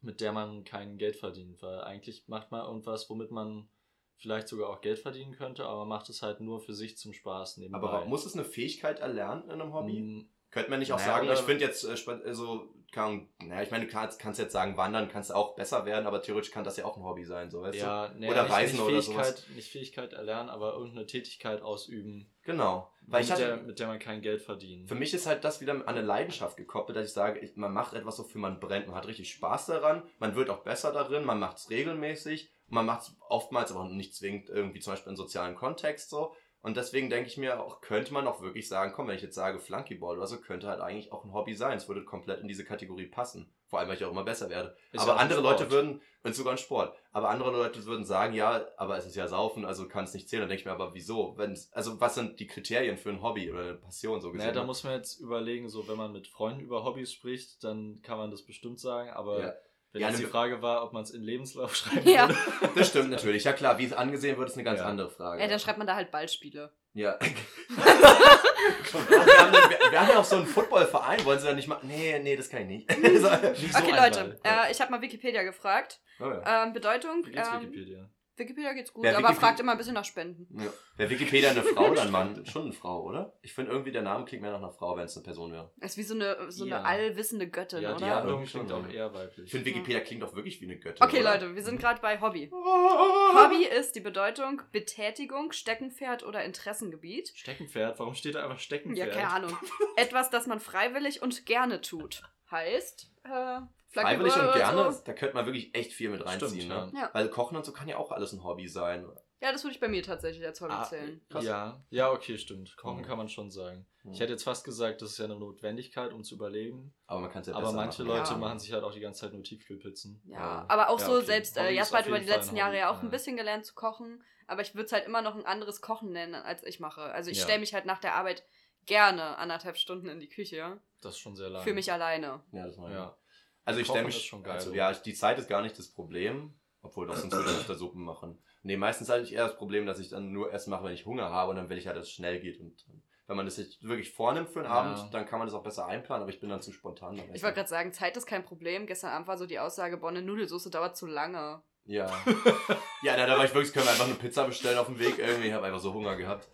mit 0.01 0.21
der 0.21 0.33
man 0.33 0.65
kein 0.65 0.99
Geld 0.99 1.17
verdient. 1.17 1.63
Weil 1.63 1.81
eigentlich 1.83 2.27
macht 2.29 2.51
man 2.51 2.65
irgendwas, 2.65 3.09
womit 3.09 3.31
man 3.31 3.69
vielleicht 4.17 4.49
sogar 4.49 4.69
auch 4.69 4.81
Geld 4.81 4.99
verdienen 4.99 5.33
könnte, 5.33 5.65
aber 5.65 5.85
macht 5.85 6.09
es 6.09 6.23
halt 6.23 6.41
nur 6.41 6.61
für 6.61 6.75
sich 6.75 6.97
zum 6.97 7.13
Spaß 7.13 7.57
nebenbei. 7.57 7.89
Aber 7.89 8.05
muss 8.07 8.25
es 8.25 8.35
eine 8.35 8.45
Fähigkeit 8.45 9.01
erlernen 9.01 9.45
in 9.45 9.61
einem 9.61 9.73
Hobby? 9.73 10.01
Mm, 10.01 10.29
Könnte 10.51 10.71
man 10.71 10.79
nicht 10.81 10.93
auch 10.93 10.99
Naja, 10.99 11.19
sagen, 11.19 11.33
ich 11.33 11.41
finde 11.41 11.65
jetzt, 11.65 11.85
äh, 11.85 11.97
spa- 11.97 12.21
also, 12.25 12.75
kann, 12.93 13.29
naja, 13.43 13.63
ich 13.63 13.71
meine, 13.71 13.87
du 13.87 13.91
kannst, 13.91 14.21
kannst 14.21 14.39
jetzt 14.39 14.53
sagen, 14.53 14.77
wandern 14.77 15.09
kannst 15.09 15.35
auch 15.35 15.57
besser 15.57 15.87
werden, 15.87 16.07
aber 16.07 16.23
theoretisch 16.23 16.51
kann 16.51 16.63
das 16.63 16.77
ja 16.77 16.85
auch 16.85 16.97
ein 16.97 17.03
Hobby 17.03 17.25
sein, 17.25 17.51
so, 17.51 17.63
weißt 17.63 17.79
Ja, 17.79 18.13
nee, 18.17 18.31
Oder 18.31 18.43
nicht, 18.43 18.53
Reisen 18.53 18.77
nicht 18.77 18.85
oder 18.85 19.03
Fähigkeit, 19.03 19.47
Nicht 19.57 19.73
Fähigkeit 19.73 20.13
erlernen, 20.13 20.51
aber 20.51 20.75
irgendeine 20.75 21.07
Tätigkeit 21.07 21.63
ausüben, 21.63 22.31
du? 22.45 22.53
Genau. 22.53 22.93
Weil 23.07 23.23
mit, 23.23 23.31
ich 23.31 23.37
der, 23.37 23.53
hatte, 23.53 23.63
mit 23.63 23.79
der 23.79 23.87
man 23.89 23.99
kein 23.99 24.21
Geld 24.21 24.43
verdient. 24.43 24.89
für 24.89 24.95
mich 24.95 25.15
ist 25.15 25.27
halt 25.27 25.43
das 25.43 25.61
wieder 25.61 25.73
an 25.73 25.83
eine 25.83 26.03
Leidenschaft 26.03 26.57
gekoppelt, 26.57 26.97
dass 26.97 27.07
ich 27.07 27.13
sage, 27.13 27.41
ich, 27.41 27.57
man 27.57 27.73
macht 27.73 27.95
etwas, 27.95 28.19
wofür 28.19 28.41
man 28.41 28.61
brennt. 28.61 28.87
Man 28.87 28.97
hat 28.97 29.09
richtig 29.09 29.33
Spaß 29.33 29.67
daran, 29.67 30.03
man 30.19 30.35
wird 30.35 30.51
auch 30.51 30.63
besser 30.63 30.93
darin, 30.93 31.25
man 31.25 31.41
macht 31.41 31.57
es 31.57 31.71
regelmäßig, 31.71 32.53
man 32.69 32.87
macht 32.87 33.03
es 33.03 33.17
oftmals 33.29 33.73
aber 33.73 33.85
nicht 33.89 34.15
zwingend 34.15 34.51
irgendwie 34.51 34.81
zum 34.81 34.93
Beispiel 34.93 35.11
im 35.11 35.17
sozialen 35.17 35.55
Kontext 35.55 36.11
so. 36.11 36.35
Und 36.63 36.77
deswegen 36.77 37.11
denke 37.11 37.29
ich 37.29 37.37
mir 37.37 37.61
auch, 37.61 37.81
könnte 37.81 38.15
man 38.15 38.29
auch 38.29 38.41
wirklich 38.41 38.69
sagen, 38.69 38.93
komm, 38.95 39.09
wenn 39.09 39.17
ich 39.17 39.23
jetzt 39.23 39.35
sage 39.35 39.59
Flunkyball 39.59 40.17
oder 40.17 40.29
so, 40.29 40.41
könnte 40.41 40.69
halt 40.69 40.81
eigentlich 40.81 41.13
auch 41.13 41.25
ein 41.25 41.33
Hobby 41.33 41.55
sein. 41.55 41.77
Es 41.77 41.89
würde 41.89 42.05
komplett 42.05 42.41
in 42.41 42.47
diese 42.47 42.65
Kategorie 42.65 43.07
passen. 43.07 43.53
Vor 43.67 43.81
allem, 43.81 43.89
weil 43.89 43.97
ich 43.97 44.05
auch 44.05 44.13
immer 44.13 44.23
besser 44.23 44.49
werde. 44.49 44.77
Ist 44.93 45.01
aber 45.01 45.13
ja 45.13 45.17
andere. 45.17 45.41
Leute 45.41 45.71
würden, 45.73 46.01
und 46.23 46.37
sogar 46.37 46.53
ein 46.53 46.59
Sport, 46.59 46.97
aber 47.11 47.31
andere 47.31 47.51
Leute 47.51 47.85
würden 47.85 48.05
sagen, 48.05 48.35
ja, 48.35 48.65
aber 48.77 48.97
es 48.97 49.07
ist 49.07 49.17
ja 49.17 49.27
Saufen, 49.27 49.65
also 49.65 49.89
kann 49.89 50.05
es 50.05 50.15
nicht 50.15 50.29
zählen. 50.29 50.43
Dann 50.43 50.51
denke 50.51 50.61
ich 50.61 50.67
mir, 50.67 50.73
aber 50.73 50.95
wieso? 50.95 51.37
Wenn's, 51.37 51.73
also 51.73 52.01
was 52.01 52.15
sind 52.15 52.39
die 52.39 52.47
Kriterien 52.47 52.97
für 52.97 53.11
ein 53.11 53.23
Hobby 53.23 53.51
oder 53.51 53.63
eine 53.63 53.75
Passion 53.75 54.21
so 54.21 54.31
gesehen? 54.31 54.47
Naja, 54.47 54.61
da 54.61 54.65
muss 54.65 54.85
man 54.85 54.93
jetzt 54.93 55.19
überlegen, 55.19 55.69
so 55.69 55.89
wenn 55.89 55.97
man 55.97 56.13
mit 56.13 56.29
Freunden 56.29 56.61
über 56.61 56.85
Hobbys 56.85 57.13
spricht, 57.13 57.65
dann 57.65 58.03
kann 58.03 58.19
man 58.19 58.31
das 58.31 58.43
bestimmt 58.43 58.79
sagen, 58.79 59.11
aber 59.11 59.41
Ja. 59.41 59.53
Wenn 59.93 60.01
Ja, 60.03 60.09
jetzt 60.09 60.19
ne- 60.19 60.25
die 60.25 60.31
Frage 60.31 60.63
war, 60.63 60.83
ob 60.85 60.93
man 60.93 61.03
es 61.03 61.11
in 61.11 61.23
Lebenslauf 61.23 61.75
schreiben 61.77 62.09
Ja. 62.09 62.29
würde. 62.29 62.39
Das 62.77 62.89
stimmt 62.89 63.11
natürlich. 63.11 63.45
Ja 63.45 63.53
klar, 63.53 63.79
wie 63.79 63.85
es 63.85 63.93
angesehen 63.93 64.37
wird, 64.39 64.49
ist 64.49 64.55
eine 64.57 64.65
ganz 64.65 64.81
Ja. 64.81 64.87
andere 64.87 65.11
Frage. 65.11 65.43
Ey, 65.43 65.49
dann 65.49 65.59
schreibt 65.61 65.79
man 65.79 65.87
da 65.87 65.95
halt 65.95 66.11
Ballspiele. 66.11 66.73
ja. 66.95 67.19
wir, 67.73 69.39
haben 69.39 69.53
dann, 69.53 69.71
wir, 69.71 69.91
wir 69.91 70.01
haben 70.01 70.09
ja 70.11 70.19
auch 70.19 70.25
so 70.25 70.37
einen 70.37 70.47
Footballverein, 70.47 71.25
wollen 71.25 71.39
sie 71.39 71.47
dann 71.47 71.57
nicht 71.57 71.69
machen? 71.69 71.89
Nee, 71.89 72.19
nee, 72.21 72.37
das 72.37 72.49
kann 72.49 72.63
ich 72.63 72.87
nicht. 72.87 72.91
so, 72.93 73.29
Nicht 73.29 73.73
so 73.73 73.79
Okay, 73.79 73.91
Leute, 73.97 74.39
äh, 74.45 74.71
ich 74.71 74.81
habe 74.81 74.91
mal 74.91 75.01
Wikipedia 75.03 75.43
gefragt. 75.43 76.01
oh 76.21 76.25
ja. 76.25 76.65
Ähm, 76.65 76.73
Bedeutung. 76.73 77.25
Wie 77.27 77.33
geht's 77.33 77.49
ähm, 77.53 77.63
Wikipedia? 77.63 78.09
Wikipedia 78.37 78.73
geht's 78.73 78.93
gut, 78.93 79.05
Wer 79.05 79.19
aber 79.19 79.29
Wikiped- 79.29 79.41
fragt 79.41 79.61
immer 79.61 79.73
ein 79.73 79.79
bisschen 79.79 79.95
nach 79.95 80.05
Spenden. 80.07 80.47
Ja. 80.59 80.73
Wäre 80.97 81.11
Wikipedia 81.11 81.51
eine 81.51 81.63
Frau 81.63 81.91
oder 81.91 82.03
ein 82.03 82.11
Mann? 82.11 82.47
Schon 82.47 82.63
eine 82.63 82.73
Frau, 82.73 83.03
oder? 83.05 83.37
Ich 83.43 83.53
finde 83.53 83.71
irgendwie 83.73 83.93
der 83.93 84.03
Name 84.03 84.25
klingt 84.25 84.41
mehr 84.43 84.53
nach 84.53 84.59
einer 84.59 84.73
Frau, 84.73 84.97
wenn 84.97 85.05
es 85.05 85.15
eine 85.17 85.23
Person 85.25 85.53
wäre. 85.53 85.71
Das 85.77 85.93
ist 85.93 85.97
wie 85.99 86.03
so 86.03 86.15
eine, 86.15 86.51
so 86.51 86.65
Ja. 86.65 86.79
eine 86.79 86.87
allwissende 86.87 87.49
Göttin, 87.49 87.83
Ja, 87.83 87.95
die 87.95 88.05
oder? 88.05 88.15
Handlung 88.17 88.35
irgendwie 88.37 88.51
schon, 88.51 88.67
klingt 88.67 88.85
auch 88.85 88.89
ja. 88.89 88.95
eher 88.95 89.15
weiblich. 89.15 89.45
Ich 89.47 89.51
finde 89.51 89.67
Wikipedia 89.67 90.01
klingt 90.01 90.25
auch 90.25 90.35
wirklich 90.35 90.61
wie 90.61 90.65
eine 90.65 90.79
Göttin. 90.79 91.05
Okay, 91.07 91.21
oder? 91.21 91.35
Leute, 91.35 91.55
wir 91.55 91.63
sind 91.63 91.79
gerade 91.79 92.01
bei 92.01 92.21
Hobby. 92.21 92.51
Hobby. 92.53 93.65
Ist 93.67 93.95
die 93.97 94.01
Bedeutung 94.01 94.63
Betätigung, 94.73 95.53
Steckenpferd 95.53 96.25
oder 96.25 96.43
Interessengebiet. 96.45 97.33
Steckenpferd, 97.35 97.99
warum 97.99 98.15
steht 98.15 98.35
da 98.35 98.41
einfach 98.45 98.57
Ja, 98.57 98.61
Steckenpferd? 98.61 99.13
keine 99.13 99.29
Ahnung. 99.31 99.57
Etwas, 99.97 100.31
das 100.31 100.47
man 100.47 100.59
freiwillig 100.61 101.23
und 101.23 101.45
gerne 101.47 101.81
tut. 101.81 102.23
Heißt, 102.51 103.11
äh, 103.25 103.61
Freiwillig 103.93 104.33
Flankeball 104.33 104.65
und 104.71 104.75
gerne, 104.77 104.93
So. 104.93 105.03
da 105.05 105.13
könnte 105.13 105.35
man 105.35 105.47
wirklich 105.47 105.75
echt 105.75 105.93
viel 105.93 106.11
mit 106.11 106.25
reinziehen. 106.25 106.49
Stimmt, 106.63 106.69
ne? 106.69 106.91
ja. 106.95 107.01
Ja. 107.07 107.11
Weil 107.13 107.29
Kochen 107.29 107.57
und 107.57 107.65
so 107.65 107.73
kann 107.73 107.89
ja 107.89 107.97
auch 107.99 108.11
alles 108.11 108.33
ein 108.33 108.43
Hobby 108.43 108.67
sein. 108.69 109.07
Ja, 109.41 109.51
das 109.53 109.65
würde 109.65 109.75
ich 109.75 109.81
bei 109.81 109.89
mir 109.89 110.03
tatsächlich 110.05 110.47
als 110.47 110.61
Hobby 110.61 110.73
Ah, 110.73 110.85
zählen. 110.85 111.21
Krass. 111.29 111.45
ja, 111.45 111.85
ja, 111.91 112.11
okay, 112.13 112.39
stimmt. 112.39 112.77
Kochen 112.77 112.99
Mhm. 112.99 113.03
kann 113.05 113.19
man 113.19 113.29
schon 113.29 113.51
sagen. 113.51 113.87
Mhm. 114.05 114.13
Ich 114.13 114.21
hätte 114.21 114.33
jetzt 114.33 114.45
fast 114.45 114.65
gesagt, 114.65 115.03
das 115.03 115.11
ist 115.11 115.19
ja 115.19 115.25
eine 115.27 115.37
Notwendigkeit, 115.37 116.13
um 116.13 116.23
zu 116.23 116.37
überleben. 116.37 116.95
Aber 117.07 117.21
man 117.21 117.31
kann 117.31 117.43
es 117.43 117.49
ja 117.49 117.55
aber 117.55 117.63
besser 117.65 117.77
manche 117.77 118.05
machen. 118.05 118.17
Leute 118.19 118.31
Ja. 118.33 118.37
machen 118.39 118.59
sich 118.61 118.73
halt 118.73 118.85
auch 118.85 118.93
die 118.93 119.01
ganze 119.01 119.21
Zeit 119.23 119.33
nur 119.33 119.43
Tiefkühlpizzen. 119.43 120.23
Ja, 120.27 120.39
Ja. 120.39 120.65
aber 120.69 120.89
auch 120.91 120.99
Ja, 121.01 121.07
so 121.07 121.17
okay. 121.17 121.27
selbst, 121.27 121.57
äh, 121.59 121.71
Jasper 121.73 121.99
hat 121.99 122.07
über 122.07 122.19
die 122.21 122.27
letzten 122.29 122.57
Jahre 122.57 122.79
ja 122.79 122.91
auch 122.91 122.97
ja. 122.99 123.03
ein 123.03 123.11
bisschen 123.11 123.37
gelernt 123.37 123.67
zu 123.67 123.75
kochen, 123.75 124.23
aber 124.47 124.63
ich 124.63 124.75
würde 124.75 124.87
es 124.87 124.93
halt 124.93 125.07
immer 125.07 125.23
noch 125.23 125.35
ein 125.35 125.45
anderes 125.45 125.81
Kochen 125.81 126.13
nennen, 126.13 126.35
als 126.37 126.63
ich 126.65 126.79
mache. 126.81 127.03
Also 127.03 127.31
ich 127.31 127.39
Ja. 127.39 127.45
stelle 127.45 127.59
mich 127.61 127.75
halt 127.75 127.85
nach 127.85 127.99
der 127.99 128.15
Arbeit 128.15 128.45
gerne 128.87 129.37
anderthalb 129.39 129.77
Stunden 129.77 130.09
in 130.09 130.21
die 130.21 130.29
Küche 130.29 130.81
Das 131.01 131.15
ist 131.15 131.19
schon 131.21 131.37
sehr 131.37 131.51
lang. 131.51 131.63
für 131.63 131.75
mich 131.75 131.93
alleine. 131.93 132.43
Ja, 132.53 132.67
das 132.67 132.77
meine 132.77 132.95
ich. 132.95 132.99
Ja. 133.01 133.17
Also 133.65 133.81
ich 133.81 133.87
stelle 133.87 134.05
mich 134.07 134.31
geil, 134.43 134.53
Also 134.53 134.71
so. 134.71 134.77
ja, 134.77 134.93
die 134.93 135.15
Zeit 135.15 135.39
ist 135.39 135.49
gar 135.49 135.63
nicht 135.63 135.79
das 135.79 135.89
Problem, 135.89 136.55
obwohl 136.83 137.07
doch 137.07 137.17
sonst 137.17 137.33
würde 137.35 137.51
ich 137.51 137.59
öfter 137.59 137.75
Suppen 137.77 138.03
machen. 138.05 138.43
Nee, 138.65 138.77
meistens 138.77 139.09
hatte 139.09 139.23
ich 139.23 139.33
eher 139.33 139.47
das 139.47 139.57
Problem, 139.57 139.87
dass 139.87 139.99
ich 139.99 140.09
dann 140.09 140.33
nur 140.33 140.53
Essen 140.53 140.71
mache, 140.71 140.85
wenn 140.85 140.93
ich 140.93 141.07
Hunger 141.07 141.31
habe 141.31 141.51
und 141.51 141.57
dann 141.57 141.69
will 141.69 141.79
ich 141.79 141.87
halt, 141.87 141.97
dass 141.97 142.07
es 142.07 142.13
schnell 142.13 142.41
geht 142.41 142.61
und 142.61 142.85
wenn 143.29 143.37
man 143.37 143.47
das 143.47 143.55
sich 143.57 143.79
wirklich 143.83 144.13
vornimmt 144.13 144.49
für 144.51 144.59
einen 144.61 144.69
Ja. 144.69 144.75
Abend, 144.75 145.15
dann 145.15 145.27
kann 145.27 145.39
man 145.39 145.47
das 145.49 145.55
auch 145.55 145.63
besser 145.63 145.87
einplanen, 145.87 146.23
aber 146.23 146.33
ich 146.33 146.41
bin 146.41 146.51
dann 146.51 146.61
zu 146.61 146.73
spontan. 146.73 147.17
beim 147.17 147.35
Ich 147.35 147.43
wollte 147.43 147.55
gerade 147.57 147.69
sagen, 147.69 147.93
Zeit 147.93 148.17
ist 148.17 148.27
kein 148.27 148.45
Problem. 148.45 148.87
Gestern 148.87 149.11
Abend 149.11 149.29
war 149.29 149.39
so 149.39 149.47
die 149.47 149.59
Aussage, 149.61 149.97
boah, 149.97 150.11
eine 150.11 150.23
Nudelsoße 150.23 150.71
dauert 150.71 150.97
zu 150.97 151.07
lange. 151.07 151.63
Ja. 151.85 152.07
ja, 153.03 153.15
na, 153.17 153.27
da 153.27 153.39
war 153.39 153.45
ich 153.45 153.55
wirklich, 153.55 153.73
können 153.73 153.87
wir 153.87 153.93
einfach 153.93 154.07
eine 154.07 154.15
Pizza 154.17 154.45
bestellen 154.45 154.77
auf 154.79 154.87
dem 154.87 154.99
Weg 154.99 155.19
irgendwie. 155.19 155.49
Ich 155.49 155.53
habe 155.55 155.67
einfach 155.67 155.81
so 155.81 155.95
Hunger 155.95 156.17
gehabt. 156.17 156.49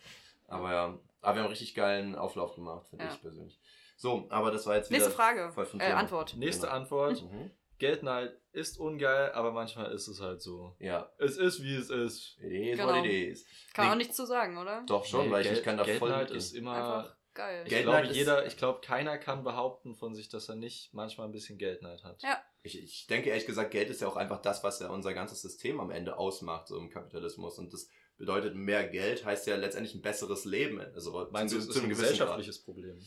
Aber 0.46 0.70
ja, 0.72 0.84
aber 0.84 0.98
wir 1.22 1.28
haben 1.28 1.38
einen 1.38 1.46
richtig 1.48 1.74
geilen 1.74 2.14
Auflauf 2.14 2.54
gemacht, 2.54 2.86
finde 2.88 3.06
Ja. 3.06 3.12
ich 3.12 3.20
persönlich. 3.20 3.58
So, 4.00 4.26
aber 4.30 4.50
das 4.52 4.64
war 4.64 4.76
jetzt 4.76 4.90
wieder 4.90 5.00
Nächste 5.00 5.14
Frage. 5.14 5.52
Äh. 5.80 5.90
Antwort. 5.92 6.36
Nächste 6.36 6.66
Genau. 6.68 6.72
Antwort. 6.78 7.22
Mhm. 7.22 7.50
Geldneid 7.78 8.32
ist 8.52 8.78
ungeil, 8.78 9.32
aber 9.32 9.52
manchmal 9.52 9.92
ist 9.92 10.06
es 10.08 10.20
halt 10.20 10.40
so. 10.40 10.74
Ja, 10.78 11.12
Es 11.18 11.36
ist, 11.36 11.62
wie 11.62 11.74
es 11.74 11.90
ist. 11.90 12.38
it 12.40 12.50
is 12.72 12.78
Genau. 12.78 12.88
what 12.96 13.04
it 13.04 13.10
is. 13.32 13.44
Kann 13.74 13.86
Nee. 13.86 13.92
auch 13.92 13.96
nichts 13.96 14.16
zu 14.16 14.24
sagen, 14.26 14.56
oder? 14.56 14.84
Doch 14.86 15.04
schon, 15.04 15.26
Nee, 15.26 15.32
weil 15.32 15.42
ich, 15.42 15.48
ich 15.48 15.52
Geld- 15.54 15.64
kann 15.64 15.76
da 15.76 15.84
voll 15.84 16.08
Geldneid 16.08 16.30
ist 16.30 16.54
immer... 16.54 16.74
Einfach 16.74 17.16
geil. 17.34 17.62
Ich 17.64 17.70
Geldneid 17.70 17.94
glaube, 18.02 18.08
ist- 18.10 18.16
jeder, 18.16 18.46
ich 18.46 18.56
glaube, 18.56 18.80
keiner 18.84 19.18
kann 19.18 19.42
behaupten 19.44 19.94
von 19.94 20.14
sich, 20.14 20.28
dass 20.28 20.48
er 20.48 20.54
nicht 20.56 20.92
manchmal 20.94 21.26
ein 21.28 21.32
bisschen 21.32 21.58
Geldneid 21.58 22.02
hat. 22.04 22.22
Ja. 22.22 22.40
Ich, 22.62 22.80
ich 22.82 23.06
denke 23.08 23.30
ehrlich 23.30 23.46
gesagt, 23.46 23.70
Geld 23.72 23.90
ist 23.90 24.00
ja 24.00 24.08
auch 24.08 24.16
einfach 24.16 24.42
das, 24.42 24.62
was 24.64 24.80
ja 24.80 24.88
unser 24.90 25.12
ganzes 25.14 25.42
System 25.42 25.78
am 25.80 25.90
Ende 25.90 26.16
ausmacht, 26.18 26.66
so 26.68 26.76
im 26.78 26.90
Kapitalismus. 26.90 27.58
Und 27.58 27.72
das 27.72 27.88
bedeutet, 28.16 28.56
mehr 28.56 28.88
Geld 28.88 29.24
heißt 29.24 29.46
ja 29.46 29.54
letztendlich 29.56 29.94
ein 29.94 30.02
besseres 30.02 30.44
Leben. 30.44 30.80
Also 30.80 31.28
Meinst 31.30 31.54
du, 31.54 31.58
es 31.58 31.66
ist 31.68 31.76
ein 31.80 31.88
gesellschaftliches 31.88 32.62
Problem? 32.64 33.00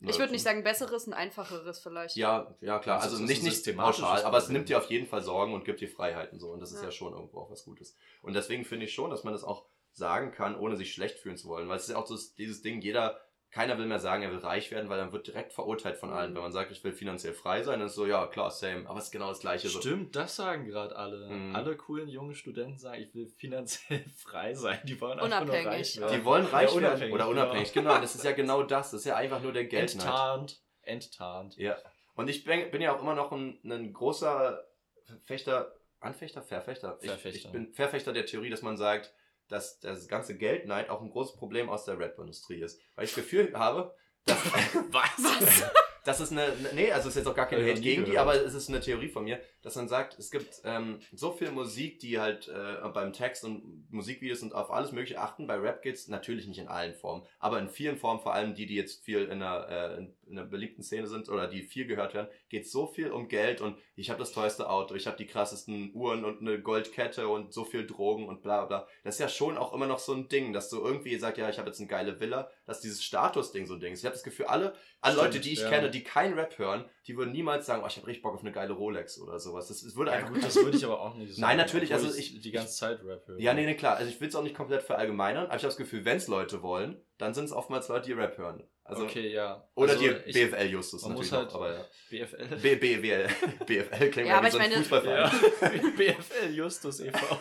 Grad. 0.00 0.10
Ich 0.10 0.18
würde 0.18 0.32
nicht 0.32 0.44
sagen 0.44 0.62
besseres, 0.62 1.06
ein 1.08 1.12
einfacheres 1.12 1.80
vielleicht. 1.80 2.16
Ja, 2.16 2.54
ja 2.60 2.78
klar. 2.78 3.00
Also 3.00 3.16
ist 3.16 3.22
nicht, 3.22 3.42
nicht 3.42 3.76
pauschal, 3.76 4.22
aber 4.22 4.38
es 4.38 4.48
nimmt 4.48 4.68
dir 4.68 4.78
auf 4.78 4.88
jeden 4.90 5.06
Fall 5.06 5.22
Sorgen 5.22 5.54
und 5.54 5.64
gibt 5.64 5.80
dir 5.80 5.88
Freiheiten 5.88 6.38
so. 6.38 6.50
Und 6.50 6.60
das 6.60 6.70
ist 6.70 6.78
Ja. 6.78 6.84
ja 6.84 6.90
schon 6.92 7.12
irgendwo 7.12 7.40
auch 7.40 7.50
was 7.50 7.64
Gutes. 7.64 7.96
Und 8.22 8.34
deswegen 8.34 8.64
finde 8.64 8.86
ich 8.86 8.94
schon, 8.94 9.10
dass 9.10 9.24
man 9.24 9.32
das 9.32 9.42
auch 9.42 9.66
sagen 9.92 10.30
kann, 10.30 10.56
ohne 10.56 10.76
sich 10.76 10.92
schlecht 10.92 11.18
fühlen 11.18 11.36
zu 11.36 11.48
wollen. 11.48 11.68
Weil 11.68 11.76
es 11.78 11.84
ist 11.84 11.90
ja 11.90 11.96
auch 11.96 12.06
so 12.06 12.16
dieses 12.36 12.62
Ding, 12.62 12.80
jeder, 12.80 13.20
keiner 13.50 13.78
will 13.78 13.86
mehr 13.86 13.98
sagen, 13.98 14.22
er 14.22 14.30
will 14.30 14.38
reich 14.38 14.70
werden, 14.70 14.90
weil 14.90 14.98
dann 14.98 15.12
wird 15.12 15.26
direkt 15.26 15.52
verurteilt 15.54 15.96
von 15.96 16.12
allen. 16.12 16.32
Mhm. 16.32 16.36
Wenn 16.36 16.42
man 16.42 16.52
sagt, 16.52 16.70
ich 16.70 16.84
will 16.84 16.92
finanziell 16.92 17.32
frei 17.32 17.62
sein, 17.62 17.78
dann 17.78 17.88
ist 17.88 17.94
so, 17.94 18.06
ja, 18.06 18.26
klar, 18.26 18.50
same. 18.50 18.88
Aber 18.88 18.98
es 18.98 19.06
ist 19.06 19.10
genau 19.10 19.28
das 19.28 19.40
Gleiche. 19.40 19.68
So. 19.68 19.80
Stimmt, 19.80 20.14
das 20.14 20.36
sagen 20.36 20.66
gerade 20.66 20.94
alle. 20.94 21.28
Mhm. 21.28 21.56
Alle 21.56 21.76
coolen 21.76 22.08
jungen 22.08 22.34
Studenten 22.34 22.78
sagen, 22.78 23.02
ich 23.02 23.14
will 23.14 23.26
finanziell 23.26 24.04
frei 24.16 24.54
sein. 24.54 24.78
Die 24.84 25.00
wollen 25.00 25.18
einfach 25.18 25.44
nur 25.46 25.54
reich 25.54 25.98
werden. 25.98 26.18
Die 26.18 26.24
wollen 26.24 26.44
reich 26.46 26.74
Ja, 26.74 26.80
werden. 26.80 26.84
unabhängig, 26.84 27.14
Oder 27.14 27.24
genau. 27.24 27.42
unabhängig, 27.42 27.72
genau. 27.72 27.98
Das 27.98 28.14
ist 28.14 28.24
ja 28.24 28.32
genau 28.42 28.62
das. 28.62 28.90
Das 28.90 29.00
ist 29.00 29.06
ja 29.06 29.16
einfach 29.16 29.40
nur 29.40 29.52
der 29.52 29.64
Geldneid. 29.64 30.04
Enttarnt. 30.06 30.62
Enttarnt. 30.82 31.56
Ja. 31.56 31.76
Und 32.14 32.28
ich 32.28 32.44
bin, 32.44 32.70
bin 32.70 32.82
ja 32.82 32.94
auch 32.94 33.00
immer 33.00 33.14
noch 33.14 33.32
ein, 33.32 33.60
ein 33.64 33.92
großer 33.92 34.62
Verfechter, 35.04 35.72
Anfechter, 36.00 36.42
Verfechter? 36.42 36.98
Ich, 37.00 37.08
Verfechter. 37.08 37.48
ich 37.48 37.52
bin 37.52 37.72
Verfechter 37.72 38.12
der 38.12 38.26
Theorie, 38.26 38.50
dass 38.50 38.62
man 38.62 38.76
sagt, 38.76 39.12
dass 39.48 39.80
das 39.80 40.08
ganze 40.08 40.36
Geldneid 40.36 40.90
auch 40.90 41.00
ein 41.00 41.10
großes 41.10 41.36
Problem 41.36 41.68
aus 41.68 41.84
der 41.84 41.98
Rap-Industrie 41.98 42.60
ist. 42.60 42.80
Weil 42.94 43.04
ich 43.06 43.14
das 43.14 43.24
Gefühl 43.24 43.52
habe, 43.54 43.94
dass, 44.24 44.38
Was? 44.90 45.70
das 46.04 46.20
ist 46.20 46.32
eine, 46.32 46.44
eine- 46.44 46.72
nee, 46.74 46.92
also 46.92 47.08
es 47.08 47.16
ist 47.16 47.20
jetzt 47.22 47.26
auch 47.30 47.34
gar 47.34 47.46
kein 47.46 47.60
ich 47.60 47.70
Hate 47.70 47.80
gegen 47.80 48.04
die, 48.04 48.18
aber 48.18 48.34
es 48.34 48.54
ist 48.54 48.68
eine 48.68 48.80
Theorie 48.80 49.08
von 49.08 49.24
mir, 49.24 49.40
dass 49.62 49.74
man 49.76 49.88
sagt, 49.88 50.18
es 50.18 50.30
gibt 50.30 50.60
ähm, 50.64 51.00
so 51.12 51.32
viel 51.32 51.50
Musik, 51.50 51.98
die 52.00 52.18
halt 52.18 52.48
äh, 52.48 52.88
beim 52.94 53.12
Text 53.12 53.44
und 53.44 53.86
Musikvideos 53.90 54.42
und 54.42 54.54
auf 54.54 54.70
alles 54.70 54.92
mögliche 54.92 55.18
achten. 55.20 55.46
Bei 55.46 55.56
Rap 55.56 55.82
geht's 55.82 56.08
natürlich 56.08 56.46
nicht 56.46 56.58
in 56.58 56.68
allen 56.68 56.94
Formen, 56.94 57.26
aber 57.38 57.58
in 57.58 57.68
vielen 57.68 57.96
Formen, 57.98 58.20
vor 58.20 58.32
allem 58.34 58.54
die, 58.54 58.66
die 58.66 58.76
jetzt 58.76 59.04
viel 59.04 59.24
in 59.24 59.42
einer, 59.42 59.68
äh, 59.68 59.96
in, 59.98 60.16
in 60.28 60.38
einer 60.38 60.46
beliebten 60.46 60.82
Szene 60.82 61.06
sind 61.06 61.28
oder 61.28 61.48
die 61.48 61.62
viel 61.62 61.86
gehört 61.86 62.14
werden, 62.14 62.28
geht 62.48 62.68
so 62.68 62.86
viel 62.86 63.10
um 63.10 63.28
Geld 63.28 63.60
und 63.60 63.78
ich 63.96 64.10
habe 64.10 64.20
das 64.20 64.32
teuerste 64.32 64.68
Auto, 64.68 64.94
ich 64.94 65.06
habe 65.06 65.16
die 65.16 65.26
krassesten 65.26 65.92
Uhren 65.94 66.24
und 66.24 66.40
eine 66.40 66.60
Goldkette 66.60 67.28
und 67.28 67.52
so 67.52 67.64
viel 67.64 67.86
Drogen 67.86 68.28
und 68.28 68.42
bla 68.42 68.64
bla. 68.64 68.86
Das 69.04 69.16
ist 69.16 69.20
ja 69.20 69.28
schon 69.28 69.56
auch 69.56 69.72
immer 69.72 69.86
noch 69.86 69.98
so 69.98 70.12
ein 70.12 70.28
Ding, 70.28 70.52
dass 70.52 70.68
du 70.68 70.82
irgendwie 70.82 71.16
sagst, 71.16 71.38
ja, 71.38 71.48
ich 71.48 71.58
habe 71.58 71.68
jetzt 71.68 71.80
eine 71.80 71.88
geile 71.88 72.20
Villa, 72.20 72.50
dass 72.66 72.80
dieses 72.80 73.02
Statusding 73.02 73.66
so 73.66 73.74
ein 73.74 73.80
Ding 73.80 73.92
ist. 73.92 74.00
Ich 74.00 74.06
habe 74.06 74.14
das 74.14 74.24
Gefühl, 74.24 74.46
alle, 74.46 74.74
alle 75.00 75.14
Stimmt, 75.14 75.34
Leute, 75.34 75.40
die 75.40 75.52
ich 75.52 75.60
ja. 75.60 75.68
kenne, 75.68 75.90
die 75.90 76.02
keinen 76.02 76.34
Rap 76.34 76.58
hören, 76.58 76.84
die 77.08 77.16
würden 77.16 77.32
niemals 77.32 77.66
sagen, 77.66 77.82
oh, 77.82 77.86
ich 77.88 77.96
habe 77.96 78.06
richtig 78.06 78.22
Bock 78.22 78.34
auf 78.34 78.42
eine 78.42 78.52
geile 78.52 78.74
Rolex 78.74 79.18
oder 79.18 79.40
sowas. 79.40 79.66
Das, 79.68 79.82
das 79.82 79.96
würde 79.96 80.10
Ja, 80.10 80.18
einfach 80.18 80.32
gut, 80.32 80.44
das 80.44 80.54
würde 80.56 80.76
ich 80.76 80.84
aber 80.84 81.00
auch 81.00 81.14
nicht 81.14 81.30
sagen. 81.34 81.40
Nein, 81.40 81.56
natürlich, 81.56 81.92
also 81.94 82.14
ich- 82.14 82.40
die 82.40 82.52
ganze 82.52 82.74
Zeit 82.76 83.02
Rap 83.02 83.26
höre. 83.26 83.40
Ja, 83.40 83.54
nee, 83.54 83.64
nee, 83.64 83.74
klar. 83.74 83.96
Also 83.96 84.10
ich 84.10 84.20
will 84.20 84.28
es 84.28 84.34
auch 84.36 84.42
nicht 84.42 84.54
komplett 84.54 84.82
verallgemeinern, 84.82 85.46
aber 85.46 85.56
ich 85.56 85.62
habe 85.62 85.68
das 85.68 85.76
Gefühl, 85.78 86.04
wenn 86.04 86.18
es 86.18 86.28
Leute 86.28 86.62
wollen, 86.62 87.00
dann 87.16 87.32
sind 87.34 87.46
es 87.46 87.52
oftmals 87.52 87.88
Leute, 87.88 88.06
die 88.06 88.12
Rap 88.12 88.36
hören. 88.38 88.62
Also, 88.84 89.04
okay, 89.04 89.32
ja. 89.32 89.68
Oder 89.74 89.92
Also 89.92 90.04
die 90.04 90.10
ich- 90.30 90.34
BFL 90.34 90.66
Justus 90.66 91.02
man 91.02 91.12
natürlich 91.12 91.30
muss 91.32 91.38
halt- 91.40 91.50
auch, 91.50 91.54
aber 91.56 91.74
ja. 91.74 91.84
BFL. 92.10 92.56
B, 92.62 92.76
B, 92.76 92.96
B, 92.98 93.26
BFL 93.66 94.10
klingt 94.10 94.28
Ja, 94.28 94.38
aber 94.38 94.46
wie 94.46 94.50
so 94.50 94.58
ein 94.58 94.64
ich 94.64 94.70
meine- 94.70 94.82
Fußballverein. 94.82 95.30
Ja. 95.60 95.90
BFL 95.96 96.54
Justus 96.54 97.00
e.V. 97.00 97.38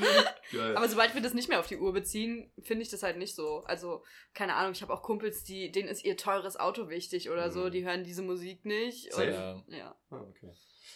Geil. 0.52 0.76
Aber 0.76 0.88
sobald 0.88 1.14
wir 1.14 1.20
das 1.22 1.34
nicht 1.34 1.48
mehr 1.48 1.60
auf 1.60 1.66
die 1.66 1.76
Uhr 1.78 1.92
beziehen, 1.92 2.50
finde 2.62 2.82
ich 2.82 2.90
das 2.90 3.02
halt 3.02 3.16
nicht 3.18 3.34
so. 3.34 3.62
Also, 3.66 4.02
keine 4.34 4.54
Ahnung, 4.54 4.72
ich 4.72 4.82
habe 4.82 4.92
auch 4.92 5.02
Kumpels, 5.02 5.44
die, 5.44 5.70
denen 5.72 5.88
ist 5.88 6.04
ihr 6.04 6.16
teures 6.16 6.58
Auto 6.58 6.88
wichtig 6.88 7.30
oder 7.30 7.50
so, 7.50 7.64
Mhm. 7.66 7.70
die 7.70 7.84
hören 7.86 8.04
diese 8.04 8.22
Musik 8.22 8.64
nicht. 8.64 9.14
Und, 9.14 9.24
Ja. 9.24 9.62
ja. 9.68 9.94
Ah, 10.10 10.20
okay. 10.28 10.52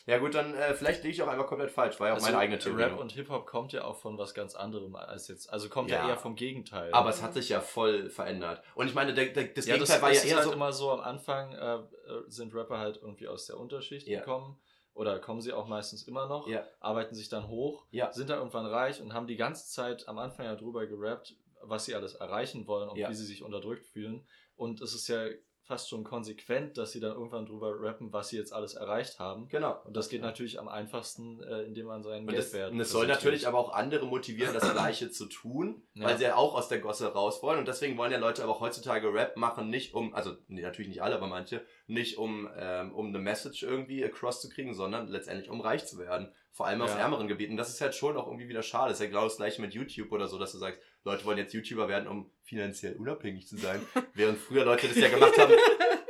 Ja 0.06 0.18
gut, 0.18 0.34
dann 0.34 0.52
äh, 0.54 0.74
vielleicht 0.74 1.04
liege 1.04 1.14
ich 1.14 1.22
auch 1.22 1.28
einfach 1.28 1.46
komplett 1.46 1.70
falsch, 1.70 2.00
war 2.00 2.08
ja 2.08 2.12
auch 2.14 2.16
Also 2.16 2.26
meine 2.26 2.38
eigene 2.38 2.58
Theorie. 2.58 2.82
Rap 2.84 2.98
und 2.98 3.12
Hip-Hop 3.12 3.46
kommt 3.46 3.72
ja 3.72 3.84
auch 3.84 3.96
von 3.96 4.18
was 4.18 4.34
ganz 4.34 4.56
anderem 4.56 4.96
als 4.96 5.28
jetzt. 5.28 5.48
Also 5.52 5.68
kommt 5.68 5.90
ja, 5.90 5.98
Ja. 6.02 6.08
eher 6.08 6.16
vom 6.16 6.34
Gegenteil. 6.34 6.92
aber 6.92 7.10
es 7.10 7.22
hat 7.22 7.34
sich 7.34 7.50
ja 7.50 7.60
voll 7.60 8.10
verändert. 8.10 8.64
Und 8.74 8.88
ich 8.88 8.94
meine, 8.94 9.14
der, 9.14 9.26
der, 9.26 9.44
das 9.44 9.66
ja, 9.66 9.76
das, 9.76 9.90
Gegenteil 9.90 10.02
war 10.02 10.08
das 10.08 10.18
ja 10.18 10.24
ist 10.24 10.30
eher 10.30 10.36
halt 10.38 10.46
so... 10.46 10.52
immer 10.54 10.72
so, 10.72 10.90
am 10.90 11.00
Anfang 11.00 11.52
äh, 11.52 11.74
äh, 11.76 11.82
sind 12.26 12.52
Rapper 12.52 12.78
halt 12.78 12.96
irgendwie 12.96 13.28
aus 13.28 13.46
der 13.46 13.58
Unterschicht 13.58 14.08
Ja. 14.08 14.20
gekommen. 14.20 14.58
Oder 14.94 15.18
kommen 15.18 15.40
sie 15.40 15.52
auch 15.52 15.66
meistens 15.66 16.02
immer 16.06 16.26
noch, 16.28 16.46
Ja. 16.48 16.64
arbeiten 16.80 17.14
sich 17.14 17.28
dann 17.28 17.48
hoch, 17.48 17.86
Ja. 17.90 18.12
sind 18.12 18.28
dann 18.30 18.38
irgendwann 18.38 18.66
reich 18.66 19.00
und 19.00 19.14
haben 19.14 19.26
die 19.26 19.36
ganze 19.36 19.68
Zeit 19.70 20.06
am 20.08 20.18
Anfang 20.18 20.44
ja 20.46 20.54
drüber 20.54 20.86
gerappt, 20.86 21.34
was 21.62 21.84
sie 21.86 21.94
alles 21.94 22.14
erreichen 22.14 22.66
wollen 22.66 22.88
und 22.90 22.98
Ja. 22.98 23.08
wie 23.08 23.14
sie 23.14 23.24
sich 23.24 23.42
unterdrückt 23.42 23.86
fühlen. 23.86 24.26
Und 24.56 24.80
es 24.82 24.94
ist 24.94 25.08
ja 25.08 25.26
fast 25.64 25.88
schon 25.88 26.02
konsequent, 26.02 26.76
dass 26.76 26.92
sie 26.92 27.00
dann 27.00 27.12
irgendwann 27.12 27.46
drüber 27.46 27.80
rappen, 27.80 28.12
was 28.12 28.28
sie 28.28 28.36
jetzt 28.36 28.52
alles 28.52 28.74
erreicht 28.74 29.18
haben. 29.18 29.48
Genau. 29.48 29.80
Und 29.84 29.96
das 29.96 30.08
geht 30.08 30.20
natürlich 30.20 30.58
am 30.58 30.68
einfachsten, 30.68 31.40
äh, 31.42 31.62
indem 31.62 31.86
man 31.86 32.02
seinen 32.02 32.28
Und 32.28 32.34
das, 32.36 32.50
Geldwert 32.50 32.72
und 32.72 32.80
es 32.80 32.90
soll 32.90 33.06
natürlich 33.06 33.46
aber 33.46 33.58
auch 33.58 33.72
andere 33.72 34.06
motivieren, 34.06 34.54
das 34.54 34.70
Gleiche 34.72 35.10
zu 35.10 35.26
tun, 35.26 35.82
Ja. 35.94 36.06
weil 36.06 36.18
sie 36.18 36.24
ja 36.24 36.36
auch 36.36 36.54
aus 36.54 36.68
der 36.68 36.80
Gosse 36.80 37.12
raus 37.12 37.42
wollen. 37.42 37.58
Und 37.60 37.68
deswegen 37.68 37.96
wollen 37.96 38.10
ja 38.12 38.18
Leute 38.18 38.42
aber 38.42 38.52
auch 38.52 38.60
heutzutage 38.60 39.12
Rap 39.14 39.36
machen, 39.36 39.70
nicht 39.70 39.94
um, 39.94 40.14
also 40.14 40.34
nee, 40.48 40.62
natürlich 40.62 40.88
nicht 40.88 41.02
alle, 41.02 41.14
aber 41.14 41.28
manche, 41.28 41.64
nicht 41.86 42.18
um, 42.18 42.48
ähm, 42.56 42.92
um 42.94 43.08
eine 43.08 43.18
Message 43.20 43.62
irgendwie 43.62 44.04
across 44.04 44.40
zu 44.40 44.48
kriegen, 44.48 44.74
sondern 44.74 45.08
letztendlich 45.08 45.48
um 45.48 45.60
reich 45.60 45.86
zu 45.86 45.98
werden. 45.98 46.32
Vor 46.54 46.66
allem 46.66 46.82
aus 46.82 46.90
Ja. 46.90 46.98
ärmeren 46.98 47.28
Gebieten. 47.28 47.56
Das 47.56 47.70
ist 47.70 47.80
halt 47.80 47.94
schon 47.94 48.16
auch 48.16 48.26
irgendwie 48.26 48.48
wieder 48.48 48.62
schade. 48.62 48.90
Das 48.90 48.98
ist 49.00 49.04
ja 49.04 49.08
genau 49.10 49.24
das 49.24 49.38
gleiche 49.38 49.60
mit 49.62 49.72
YouTube 49.74 50.12
oder 50.12 50.28
so, 50.28 50.38
dass 50.38 50.52
du 50.52 50.58
sagst, 50.58 50.80
Leute 51.04 51.24
wollen 51.24 51.38
jetzt 51.38 51.54
YouTuber 51.54 51.88
werden, 51.88 52.06
um 52.06 52.30
finanziell 52.42 52.94
unabhängig 52.96 53.48
zu 53.48 53.56
sein. 53.56 53.80
Während 54.14 54.38
früher 54.38 54.64
Leute 54.64 54.86
das 54.88 54.96
ja 54.98 55.08
gemacht 55.08 55.36
haben, 55.38 55.52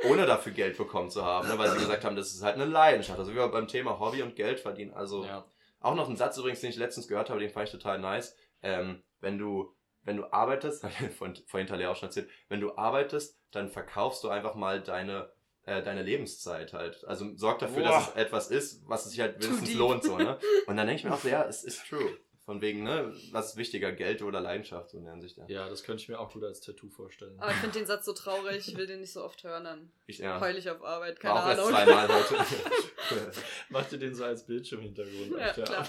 ohne 0.09 0.25
dafür 0.25 0.51
Geld 0.51 0.77
bekommen 0.77 1.09
zu 1.09 1.23
haben, 1.25 1.47
ne? 1.47 1.57
weil 1.57 1.69
sie 1.71 1.77
gesagt 1.79 2.03
haben, 2.05 2.15
das 2.15 2.33
ist 2.33 2.43
halt 2.43 2.55
eine 2.55 2.65
Leidenschaft. 2.65 3.17
Also 3.17 3.31
wie 3.31 3.35
wir 3.37 3.47
beim 3.47 3.67
Thema 3.67 3.99
Hobby 3.99 4.21
und 4.21 4.35
Geld 4.35 4.59
verdienen. 4.59 4.93
Also 4.93 5.23
Ja. 5.25 5.45
auch 5.79 5.95
noch 5.95 6.09
ein 6.09 6.17
Satz 6.17 6.37
übrigens, 6.37 6.59
den 6.61 6.69
ich 6.71 6.75
letztens 6.77 7.07
gehört 7.07 7.29
habe, 7.29 7.39
den 7.39 7.49
fand 7.49 7.67
ich 7.67 7.71
total 7.71 7.99
nice. 7.99 8.35
Ähm, 8.61 9.01
wenn 9.21 9.37
du, 9.37 9.73
wenn 10.03 10.17
du 10.17 10.25
arbeitest, 10.33 10.85
vorhin 11.47 11.67
Talia 11.67 11.89
auch 11.89 11.95
schon 11.95 12.09
erzählt, 12.09 12.29
wenn 12.49 12.59
du 12.59 12.75
arbeitest, 12.77 13.39
dann 13.51 13.69
verkaufst 13.69 14.23
du 14.23 14.29
einfach 14.29 14.55
mal 14.55 14.81
deine, 14.81 15.31
äh, 15.65 15.81
deine 15.81 16.03
Lebenszeit 16.03 16.73
halt. 16.73 17.03
Also 17.05 17.35
sorg 17.35 17.59
dafür, 17.59 17.83
Boah. 17.83 17.89
dass 17.89 18.09
es 18.09 18.15
etwas 18.15 18.51
ist, 18.51 18.81
was 18.87 19.09
sich 19.09 19.19
halt 19.19 19.41
wenigstens 19.43 19.73
lohnt, 19.75 20.03
so, 20.03 20.17
ne? 20.17 20.37
Und 20.67 20.77
dann 20.77 20.87
denke 20.87 20.99
ich 20.99 21.05
mir 21.05 21.13
auch 21.13 21.19
so, 21.19 21.29
ja, 21.29 21.43
es 21.45 21.63
ist 21.63 21.87
true. 21.87 22.17
Von 22.45 22.59
wegen, 22.59 22.83
ne, 22.83 23.13
was 23.31 23.51
ist 23.51 23.55
wichtiger, 23.55 23.93
Geld 23.93 24.21
oder 24.21 24.41
Leidenschaft, 24.41 24.89
so 24.89 24.97
in 24.97 25.05
der 25.05 25.13
Hinsicht, 25.13 25.37
ja. 25.47 25.69
das 25.69 25.81
könnte 25.83 26.03
ich 26.03 26.09
mir 26.09 26.19
auch 26.19 26.29
gut 26.29 26.43
als 26.43 26.59
Tattoo 26.59 26.89
vorstellen. 26.89 27.39
Aber 27.39 27.51
ich 27.51 27.57
finde 27.57 27.79
den 27.79 27.85
Satz 27.87 28.03
so 28.03 28.11
traurig, 28.11 28.67
ich 28.67 28.75
will 28.75 28.85
den 28.85 28.99
nicht 28.99 29.13
so 29.13 29.23
oft 29.23 29.41
hören, 29.45 29.63
dann 29.63 29.91
Ich, 30.07 30.17
ja. 30.17 30.41
heul 30.41 30.57
ich 30.57 30.69
auf 30.69 30.83
Arbeit, 30.83 31.23
War 31.23 31.35
keine 31.35 31.41
auch 31.41 31.47
erst 31.47 31.61
Ahnung. 31.61 31.71
zweimal 31.71 32.07
heute. 32.09 33.31
Macht 33.69 33.93
ihr 33.93 33.99
den 33.99 34.13
so 34.13 34.25
als 34.25 34.45
Bildschirmhintergrund? 34.45 35.39
Ja, 35.39 35.53
klar. 35.53 35.87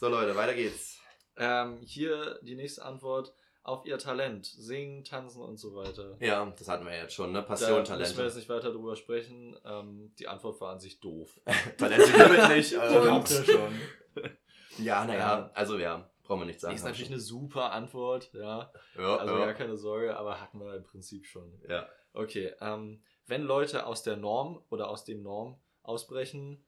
so 0.00 0.08
Leute, 0.08 0.34
weiter 0.36 0.54
geht's. 0.54 0.98
Ähm, 1.36 1.80
hier 1.84 2.38
die 2.40 2.54
nächste 2.54 2.82
Antwort 2.86 3.34
auf 3.66 3.84
ihr 3.84 3.98
Talent. 3.98 4.46
Singen, 4.46 5.02
tanzen 5.04 5.42
und 5.42 5.56
so 5.58 5.74
weiter. 5.74 6.16
Ja, 6.20 6.44
das 6.56 6.68
hatten 6.68 6.86
wir 6.86 6.96
jetzt 6.96 7.14
schon, 7.14 7.32
ne? 7.32 7.40
Da 7.40 7.44
Passion, 7.44 7.84
müssen 7.98 8.16
wir 8.16 8.24
jetzt 8.24 8.36
nicht 8.36 8.48
weiter 8.48 8.72
drüber 8.72 8.96
sprechen. 8.96 9.56
Ähm, 9.64 10.12
die 10.18 10.28
Antwort 10.28 10.60
war 10.60 10.72
an 10.72 10.80
sich 10.80 11.00
doof. 11.00 11.40
Talente 11.78 12.12
gibt 12.12 12.48
nicht. 12.48 12.74
Und? 12.74 13.10
Habt 13.10 13.30
ihr 13.30 13.44
schon. 13.44 13.80
Ja, 14.78 15.04
naja, 15.04 15.50
also 15.54 15.78
ja, 15.78 16.08
brauchen 16.22 16.40
wir 16.42 16.46
nicht 16.46 16.60
sagen. 16.60 16.74
Ist 16.74 16.84
natürlich 16.84 17.10
eine 17.10 17.20
super 17.20 17.72
Antwort, 17.72 18.30
ja. 18.34 18.70
ja, 18.96 19.16
Also 19.16 19.38
ja. 19.38 19.44
gar 19.46 19.54
keine 19.54 19.76
Sorge, 19.76 20.16
aber 20.16 20.40
hatten 20.40 20.60
wir 20.60 20.74
im 20.74 20.84
Prinzip 20.84 21.26
schon. 21.26 21.60
ja. 21.68 21.88
Okay, 22.12 22.54
ähm, 22.60 23.02
wenn 23.26 23.42
Leute 23.42 23.84
aus 23.84 24.02
der 24.02 24.16
Norm 24.16 24.62
oder 24.70 24.88
aus 24.88 25.04
dem 25.04 25.22
Norm 25.22 25.60
ausbrechen, 25.82 26.64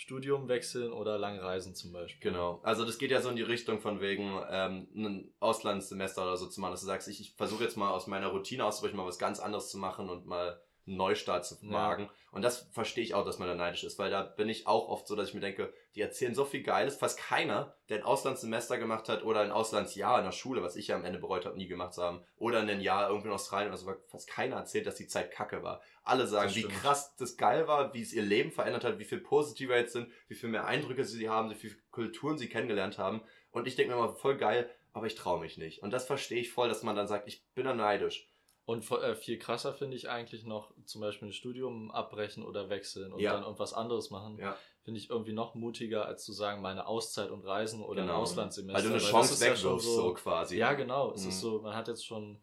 Studium 0.00 0.48
wechseln 0.48 0.92
oder 0.92 1.18
lang 1.18 1.38
reisen 1.38 1.74
zum 1.74 1.92
Beispiel. 1.92 2.30
Genau. 2.30 2.60
Also 2.62 2.86
das 2.86 2.96
geht 2.96 3.10
ja 3.10 3.20
so 3.20 3.28
in 3.28 3.36
die 3.36 3.42
Richtung 3.42 3.80
von 3.80 4.00
wegen 4.00 4.32
ähm, 4.50 4.88
ein 4.96 5.34
Auslandssemester 5.40 6.22
oder 6.22 6.38
so 6.38 6.46
zu 6.46 6.58
machen, 6.62 6.70
dass 6.70 6.80
du 6.80 6.86
sagst, 6.86 7.06
ich, 7.08 7.20
ich 7.20 7.34
versuche 7.36 7.64
jetzt 7.64 7.76
mal 7.76 7.90
aus 7.90 8.06
meiner 8.06 8.28
Routine 8.28 8.64
auszubrechen, 8.64 8.96
mal 8.96 9.06
was 9.06 9.18
ganz 9.18 9.40
anderes 9.40 9.68
zu 9.68 9.76
machen 9.76 10.08
und 10.08 10.24
mal 10.24 10.58
Neustart 10.96 11.44
zu 11.46 11.56
Ja. 11.62 11.72
wagen. 11.72 12.10
Und 12.32 12.42
das 12.42 12.68
verstehe 12.72 13.02
ich 13.02 13.14
auch, 13.14 13.24
dass 13.24 13.38
man 13.38 13.48
da 13.48 13.54
neidisch 13.54 13.84
ist, 13.84 13.98
weil 13.98 14.10
da 14.10 14.22
bin 14.22 14.48
ich 14.48 14.66
auch 14.66 14.88
oft 14.88 15.06
so, 15.06 15.16
dass 15.16 15.28
ich 15.28 15.34
mir 15.34 15.40
denke, 15.40 15.72
die 15.94 16.00
erzählen 16.00 16.34
so 16.34 16.44
viel 16.44 16.62
Geiles. 16.62 16.96
Fast 16.96 17.18
keiner, 17.18 17.74
der 17.88 17.98
ein 17.98 18.04
Auslandssemester 18.04 18.78
gemacht 18.78 19.08
hat 19.08 19.24
oder 19.24 19.40
ein 19.40 19.50
Auslandsjahr 19.50 20.18
in 20.18 20.24
der 20.24 20.32
Schule, 20.32 20.62
was 20.62 20.76
ich 20.76 20.88
ja 20.88 20.96
am 20.96 21.04
Ende 21.04 21.18
bereut 21.18 21.44
habe, 21.46 21.56
nie 21.56 21.66
gemacht 21.66 21.94
zu 21.94 22.02
haben, 22.02 22.24
oder 22.36 22.60
ein 22.60 22.80
Jahr 22.80 23.08
irgendwo 23.08 23.28
in 23.28 23.34
Australien 23.34 23.68
oder 23.68 23.78
so, 23.78 23.92
fast 24.08 24.28
keiner 24.28 24.56
erzählt, 24.56 24.86
dass 24.86 24.94
die 24.94 25.08
Zeit 25.08 25.30
kacke 25.32 25.62
war. 25.62 25.80
Alle 26.04 26.26
sagen, 26.26 26.54
wie 26.54 26.62
krass 26.62 27.16
das 27.16 27.36
geil 27.36 27.66
war, 27.66 27.92
wie 27.94 28.02
es 28.02 28.12
ihr 28.12 28.22
Leben 28.22 28.52
verändert 28.52 28.84
hat, 28.84 28.98
wie 28.98 29.04
viel 29.04 29.20
positiver 29.20 29.76
jetzt 29.76 29.92
sind, 29.92 30.10
wie 30.28 30.34
viel 30.34 30.50
mehr 30.50 30.66
Eindrücke 30.66 31.04
sie 31.04 31.28
haben, 31.28 31.50
wie 31.50 31.54
viele 31.56 31.74
Kulturen 31.90 32.38
sie 32.38 32.48
kennengelernt 32.48 32.98
haben. 32.98 33.22
Und 33.50 33.66
ich 33.66 33.76
denke 33.76 33.94
mir 33.94 33.98
immer, 33.98 34.14
voll 34.14 34.36
geil, 34.36 34.70
aber 34.92 35.06
ich 35.06 35.14
traue 35.14 35.40
mich 35.40 35.56
nicht. 35.58 35.82
Und 35.82 35.92
das 35.92 36.06
verstehe 36.06 36.40
ich 36.40 36.52
voll, 36.52 36.68
dass 36.68 36.82
man 36.82 36.96
dann 36.96 37.06
sagt, 37.08 37.28
ich 37.28 37.44
bin 37.54 37.64
da 37.64 37.74
neidisch. 37.74 38.28
Und 38.66 38.88
äh, 38.90 39.14
viel 39.16 39.38
krasser 39.38 39.72
finde 39.72 39.96
ich 39.96 40.08
eigentlich 40.08 40.44
noch 40.44 40.72
zum 40.84 41.00
Beispiel 41.00 41.28
ein 41.28 41.32
Studium 41.32 41.90
abbrechen 41.90 42.44
oder 42.44 42.68
wechseln 42.68 43.12
und 43.12 43.20
Ja. 43.20 43.32
dann 43.32 43.42
irgendwas 43.42 43.72
anderes 43.74 44.10
machen. 44.10 44.38
Ja. 44.38 44.56
Finde 44.82 44.98
ich 45.00 45.10
irgendwie 45.10 45.32
noch 45.32 45.54
mutiger, 45.54 46.06
als 46.06 46.24
zu 46.24 46.32
sagen, 46.32 46.62
meine 46.62 46.86
Auszeit 46.86 47.30
und 47.30 47.44
Reisen 47.44 47.82
oder 47.82 48.02
Genau. 48.02 48.14
ein 48.14 48.20
Auslandssemester. 48.20 48.82
Weil 48.82 48.88
du 48.88 48.94
eine 48.94 49.10
Chance 49.12 49.34
ist 49.34 49.42
ja 49.42 49.52
wegwirfst, 49.52 49.86
so, 49.94 50.14
quasi. 50.14 50.56
Ja, 50.56 50.72
genau. 50.74 51.12
Es 51.12 51.22
Mhm. 51.24 51.28
ist 51.30 51.40
so, 51.40 51.60
man 51.60 51.74
hat 51.74 51.88
jetzt 51.88 52.06
schon, 52.06 52.40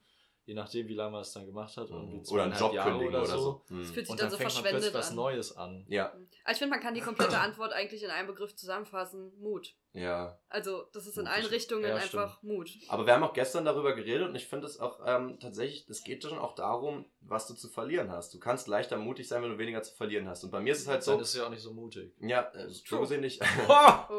je 0.47 0.53
nachdem, 0.55 0.87
wie 0.87 0.93
lange 0.95 1.11
man 1.11 1.21
es 1.21 1.31
dann 1.33 1.45
gemacht 1.45 1.75
hat, 1.77 1.89
irgendwie 1.89 2.17
Mhm. 2.17 2.23
Oder 2.31 2.43
einen 2.45 2.57
Job 2.57 2.73
Jahre 2.73 2.89
kündigen 2.91 3.15
oder 3.15 3.27
so. 3.37 3.61
Mhm. 3.69 3.81
Es 3.81 3.91
fühlt 3.91 4.05
sich 4.07 4.09
Und 4.11 4.19
dann 4.19 4.25
dann 4.29 4.31
so 4.31 4.37
fängt 4.37 4.47
man 4.47 4.51
verschwendet 4.63 4.81
plötzlich 4.81 4.93
was 4.99 5.09
an. 5.09 5.15
Neues 5.15 5.57
an. 5.57 5.85
Ja, 5.89 6.05
Aber 6.43 6.51
ich 6.53 6.57
finde, 6.57 6.69
man 6.71 6.79
kann 6.79 6.93
die 6.95 7.01
komplette 7.01 7.37
Antwort 7.39 7.73
eigentlich 7.73 8.01
in 8.03 8.09
einem 8.09 8.27
Begriff 8.27 8.55
zusammenfassen. 8.55 9.31
Mut. 9.39 9.75
ja. 9.93 10.39
Also, 10.49 10.83
das 10.93 11.05
ist 11.05 11.17
in 11.17 11.27
allen 11.27 11.43
ist- 11.43 11.51
Richtungen 11.51 11.83
ja, 11.83 11.95
einfach 11.95 12.41
Mut. 12.41 12.69
Aber 12.87 13.05
wir 13.05 13.13
haben 13.13 13.23
auch 13.23 13.33
gestern 13.33 13.65
darüber 13.65 13.93
geredet 13.93 14.29
und 14.29 14.35
ich 14.35 14.47
finde 14.47 14.65
es 14.65 14.79
auch 14.79 15.01
ähm, 15.05 15.37
tatsächlich, 15.41 15.85
es 15.89 16.03
geht 16.03 16.23
schon 16.23 16.39
auch 16.39 16.55
darum, 16.55 17.03
was 17.19 17.47
du 17.47 17.53
zu 17.53 17.67
verlieren 17.67 18.09
hast. 18.09 18.33
Du 18.33 18.39
kannst 18.39 18.69
leichter 18.69 18.97
mutig 18.97 19.27
sein, 19.27 19.43
wenn 19.43 19.51
du 19.51 19.57
weniger 19.57 19.83
zu 19.83 19.93
verlieren 19.95 20.27
hast. 20.29 20.45
Und 20.45 20.51
bei 20.51 20.61
mir 20.61 20.71
ist 20.71 20.79
es 20.79 20.87
halt 20.87 21.05
Dann 21.05 21.15
so, 21.17 21.21
ist 21.21 21.29
es 21.29 21.35
ja 21.35 21.45
auch 21.45 21.49
nicht 21.49 21.61
so 21.61 21.73
mutig. 21.73 22.13
ja, 22.21 22.49
äh, 22.53 22.69
so 22.69 23.01
gesehen 23.01 23.19
nicht. 23.21 23.41
Oh. 23.67 24.13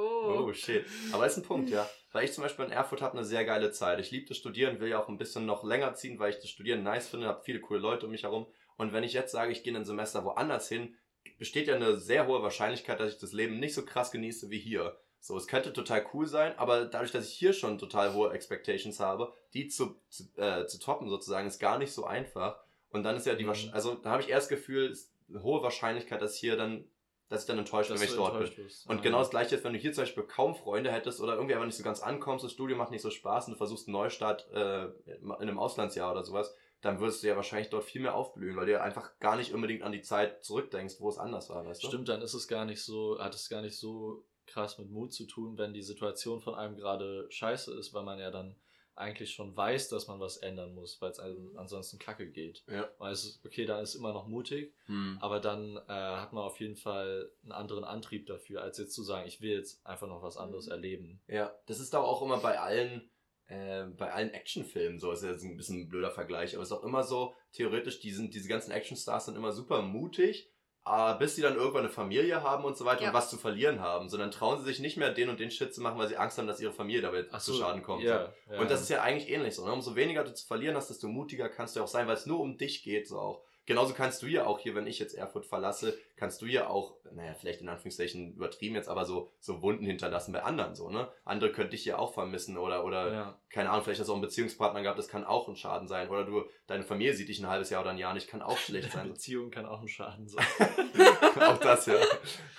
Oh 0.48 0.52
shit. 0.52 0.84
Aber 1.12 1.26
ist 1.26 1.38
ein 1.38 1.42
Punkt, 1.42 1.70
ja. 1.70 1.88
Weil 2.12 2.24
ich 2.24 2.32
zum 2.32 2.42
Beispiel 2.42 2.64
in 2.64 2.70
Erfurt 2.70 3.02
habe 3.02 3.18
eine 3.18 3.24
sehr 3.24 3.44
geile 3.44 3.70
Zeit. 3.70 4.00
Ich 4.00 4.10
liebe 4.10 4.26
das 4.26 4.38
Studieren, 4.38 4.80
will 4.80 4.88
ja 4.88 5.02
auch 5.02 5.08
ein 5.08 5.18
bisschen 5.18 5.44
noch 5.44 5.62
länger 5.62 5.94
ziehen, 5.94 6.18
weil 6.18 6.30
ich 6.30 6.38
das 6.38 6.48
Studieren 6.48 6.82
nice 6.82 7.08
finde, 7.08 7.26
habe 7.26 7.42
viele 7.42 7.60
coole 7.60 7.80
Leute 7.80 8.06
um 8.06 8.12
mich 8.12 8.22
herum. 8.22 8.46
Und 8.76 8.92
wenn 8.92 9.04
ich 9.04 9.12
jetzt 9.12 9.32
sage, 9.32 9.52
ich 9.52 9.62
gehe 9.62 9.72
in 9.72 9.76
ein 9.76 9.84
Semester 9.84 10.24
woanders 10.24 10.68
hin, 10.68 10.94
besteht 11.38 11.68
ja 11.68 11.74
eine 11.74 11.96
sehr 11.98 12.26
hohe 12.26 12.42
Wahrscheinlichkeit, 12.42 13.00
dass 13.00 13.12
ich 13.12 13.18
das 13.18 13.32
Leben 13.32 13.58
nicht 13.58 13.74
so 13.74 13.84
krass 13.84 14.10
genieße 14.10 14.50
wie 14.50 14.58
hier. 14.58 14.98
So, 15.20 15.36
es 15.36 15.48
könnte 15.48 15.72
total 15.72 16.06
cool 16.14 16.26
sein, 16.26 16.56
aber 16.58 16.84
dadurch, 16.84 17.10
dass 17.10 17.28
ich 17.28 17.34
hier 17.34 17.52
schon 17.52 17.78
total 17.78 18.14
hohe 18.14 18.32
Expectations 18.32 19.00
habe, 19.00 19.32
die 19.52 19.68
zu, 19.68 20.00
zu, 20.08 20.24
äh, 20.36 20.66
zu 20.66 20.78
toppen 20.78 21.08
sozusagen, 21.08 21.48
ist 21.48 21.58
gar 21.58 21.78
nicht 21.78 21.92
so 21.92 22.04
einfach. 22.04 22.60
Und 22.90 23.02
dann 23.02 23.16
ist 23.16 23.26
ja 23.26 23.34
die, 23.34 23.44
Mhm. 23.44 23.70
Also 23.72 23.94
da 23.96 24.10
habe 24.10 24.22
ich 24.22 24.28
erst 24.28 24.50
das 24.50 24.58
Gefühl, 24.58 24.96
hohe 25.42 25.62
Wahrscheinlichkeit, 25.62 26.22
dass 26.22 26.36
hier 26.36 26.56
dann, 26.56 26.84
dass 27.28 27.42
ich 27.42 27.46
dann 27.46 27.58
enttäuscht 27.58 27.90
bin, 27.90 28.00
wenn 28.00 28.08
ich 28.08 28.14
dort 28.14 28.38
bin. 28.38 28.64
wirst. 28.64 28.88
Und 28.88 28.96
Ja. 28.96 29.02
genau 29.02 29.18
das 29.18 29.30
gleiche 29.30 29.54
ist, 29.54 29.64
wenn 29.64 29.72
du 29.72 29.78
hier 29.78 29.92
zum 29.92 30.02
Beispiel 30.02 30.22
kaum 30.24 30.54
Freunde 30.54 30.90
hättest 30.90 31.20
oder 31.20 31.34
irgendwie 31.34 31.54
einfach 31.54 31.66
nicht 31.66 31.76
so 31.76 31.84
ganz 31.84 32.00
ankommst, 32.00 32.44
das 32.44 32.52
Studium 32.52 32.78
macht 32.78 32.90
nicht 32.90 33.02
so 33.02 33.10
Spaß 33.10 33.46
und 33.46 33.52
du 33.52 33.58
versuchst 33.58 33.86
einen 33.88 33.92
Neustart 33.92 34.48
äh, 34.52 34.86
in 35.06 35.30
einem 35.32 35.58
Auslandsjahr 35.58 36.10
oder 36.12 36.24
sowas, 36.24 36.54
dann 36.80 37.00
würdest 37.00 37.22
du 37.22 37.26
ja 37.26 37.36
wahrscheinlich 37.36 37.70
dort 37.70 37.84
viel 37.84 38.00
mehr 38.00 38.14
aufblühen, 38.14 38.56
weil 38.56 38.66
du 38.66 38.72
ja 38.72 38.82
einfach 38.82 39.18
gar 39.18 39.36
nicht 39.36 39.52
unbedingt 39.52 39.82
an 39.82 39.92
die 39.92 40.02
Zeit 40.02 40.44
zurückdenkst, 40.44 40.96
wo 41.00 41.08
es 41.08 41.18
anders 41.18 41.50
war, 41.50 41.66
weißt 41.66 41.82
du? 41.82 41.88
Stimmt, 41.88 42.08
dann 42.08 42.22
ist 42.22 42.34
es 42.34 42.48
gar 42.48 42.64
nicht 42.64 42.82
so, 42.82 43.18
hat 43.18 43.34
es 43.34 43.48
gar 43.48 43.62
nicht 43.62 43.76
so 43.76 44.24
krass 44.46 44.78
mit 44.78 44.88
Mut 44.90 45.12
zu 45.12 45.26
tun, 45.26 45.58
wenn 45.58 45.74
die 45.74 45.82
Situation 45.82 46.40
von 46.40 46.54
einem 46.54 46.76
gerade 46.76 47.26
scheiße 47.30 47.74
ist, 47.78 47.92
weil 47.92 48.04
man 48.04 48.18
ja 48.18 48.30
dann 48.30 48.56
eigentlich 48.98 49.32
schon 49.32 49.56
weiß, 49.56 49.88
dass 49.88 50.06
man 50.08 50.20
was 50.20 50.36
ändern 50.38 50.74
muss, 50.74 51.00
weil 51.00 51.10
es 51.10 51.18
einem 51.18 51.56
ansonsten 51.56 51.98
kacke 51.98 52.30
geht. 52.30 52.64
Ja. 52.66 52.88
Weil 52.98 53.12
es 53.12 53.24
ist, 53.24 53.44
okay, 53.46 53.64
dann 53.64 53.82
ist 53.82 53.94
immer 53.94 54.12
noch 54.12 54.26
mutig, 54.26 54.74
Hm. 54.86 55.18
aber 55.20 55.40
dann 55.40 55.76
äh, 55.76 55.80
hat 55.92 56.32
man 56.32 56.44
auf 56.44 56.58
jeden 56.60 56.76
Fall 56.76 57.30
einen 57.42 57.52
anderen 57.52 57.84
Antrieb 57.84 58.26
dafür, 58.26 58.62
als 58.62 58.78
jetzt 58.78 58.94
zu 58.94 59.02
sagen, 59.02 59.26
ich 59.26 59.40
will 59.40 59.50
jetzt 59.52 59.84
einfach 59.86 60.06
noch 60.08 60.22
was 60.22 60.36
anderes 60.36 60.66
Mhm. 60.66 60.72
erleben. 60.72 61.20
Ja, 61.28 61.54
das 61.66 61.80
ist 61.80 61.94
doch 61.94 62.02
auch 62.04 62.22
immer 62.22 62.38
bei 62.38 62.58
allen, 62.60 63.10
äh, 63.46 63.84
bei 63.86 64.12
allen 64.12 64.30
Actionfilmen 64.30 64.98
so. 64.98 65.10
Ist 65.12 65.22
jetzt 65.22 65.42
ein 65.44 65.56
bisschen 65.56 65.82
ein 65.82 65.88
blöder 65.88 66.10
Vergleich, 66.10 66.54
aber 66.54 66.62
es 66.62 66.70
ist 66.70 66.76
auch 66.76 66.84
immer 66.84 67.02
so, 67.04 67.34
theoretisch, 67.52 68.00
die 68.00 68.10
sind, 68.10 68.34
diese 68.34 68.48
ganzen 68.48 68.72
Actionstars 68.72 69.26
sind 69.26 69.36
immer 69.36 69.52
super 69.52 69.80
mutig, 69.82 70.50
bis 71.18 71.36
sie 71.36 71.42
dann 71.42 71.56
irgendwann 71.56 71.84
eine 71.84 71.90
Familie 71.90 72.42
haben 72.42 72.64
und 72.64 72.76
so 72.76 72.84
weiter 72.84 73.02
Ja. 73.02 73.08
und 73.08 73.14
was 73.14 73.30
zu 73.30 73.36
verlieren 73.36 73.80
haben. 73.80 74.08
Sondern 74.08 74.30
trauen 74.30 74.58
sie 74.58 74.64
sich 74.64 74.78
nicht 74.80 74.96
mehr, 74.96 75.10
den 75.12 75.28
und 75.28 75.40
den 75.40 75.50
Shit 75.50 75.74
zu 75.74 75.80
machen, 75.80 75.98
weil 75.98 76.08
sie 76.08 76.16
Angst 76.16 76.38
haben, 76.38 76.46
dass 76.46 76.60
ihre 76.60 76.72
Familie 76.72 77.02
dabei 77.02 77.24
Ach 77.30 77.40
zu 77.40 77.52
so, 77.52 77.60
Schaden 77.60 77.82
kommt. 77.82 78.02
Ja, 78.02 78.32
ja. 78.50 78.60
Und 78.60 78.70
das 78.70 78.80
ist 78.80 78.88
ja 78.90 79.02
eigentlich 79.02 79.30
ähnlich 79.30 79.54
so. 79.54 79.64
Ne? 79.64 79.72
Umso 79.72 79.94
weniger 79.96 80.24
du 80.24 80.32
zu 80.34 80.46
verlieren 80.46 80.76
hast, 80.76 80.88
desto 80.90 81.08
mutiger 81.08 81.48
kannst 81.48 81.76
du 81.76 81.82
auch 81.82 81.88
sein, 81.88 82.06
weil 82.06 82.14
es 82.14 82.26
nur 82.26 82.40
um 82.40 82.56
dich 82.58 82.82
geht 82.82 83.06
so 83.08 83.18
auch. 83.18 83.42
Genauso 83.68 83.92
kannst 83.92 84.22
du 84.22 84.26
ja 84.26 84.46
auch 84.46 84.60
hier, 84.60 84.74
wenn 84.74 84.86
ich 84.86 84.98
jetzt 84.98 85.12
Erfurt 85.12 85.44
verlasse, 85.44 85.94
kannst 86.16 86.40
du 86.40 86.46
ja 86.46 86.70
auch, 86.70 86.94
naja, 87.12 87.34
vielleicht 87.34 87.60
in 87.60 87.68
Anführungszeichen 87.68 88.32
übertrieben 88.32 88.76
jetzt, 88.76 88.88
aber 88.88 89.04
so, 89.04 89.30
so 89.40 89.60
Wunden 89.60 89.84
hinterlassen 89.84 90.32
bei 90.32 90.42
anderen 90.42 90.74
so, 90.74 90.88
ne? 90.88 91.06
Andere 91.26 91.52
könnte 91.52 91.72
dich 91.72 91.84
ja 91.84 91.98
auch 91.98 92.14
vermissen 92.14 92.56
oder, 92.56 92.82
oder, 92.86 93.12
ja. 93.12 93.40
keine 93.50 93.68
Ahnung, 93.68 93.84
vielleicht 93.84 94.00
hast 94.00 94.06
du 94.06 94.12
auch 94.12 94.16
einen 94.16 94.22
Beziehungspartner 94.22 94.80
gehabt, 94.80 94.98
das 94.98 95.08
kann 95.08 95.22
auch 95.22 95.48
ein 95.48 95.54
Schaden 95.54 95.86
sein. 95.86 96.08
Oder 96.08 96.24
du, 96.24 96.44
deine 96.66 96.82
Familie 96.82 97.12
sieht 97.12 97.28
dich 97.28 97.40
ein 97.40 97.46
halbes 97.46 97.68
Jahr 97.68 97.82
oder 97.82 97.90
ein 97.90 97.98
Jahr 97.98 98.14
nicht, 98.14 98.26
kann 98.26 98.40
auch 98.40 98.56
schlecht 98.56 98.90
sein. 98.92 99.06
Beziehung 99.12 99.50
kann 99.50 99.66
auch 99.66 99.82
ein 99.82 99.88
Schaden 99.88 100.26
sein. 100.28 100.46
auch 101.38 101.58
das, 101.58 101.84
ja. 101.84 101.96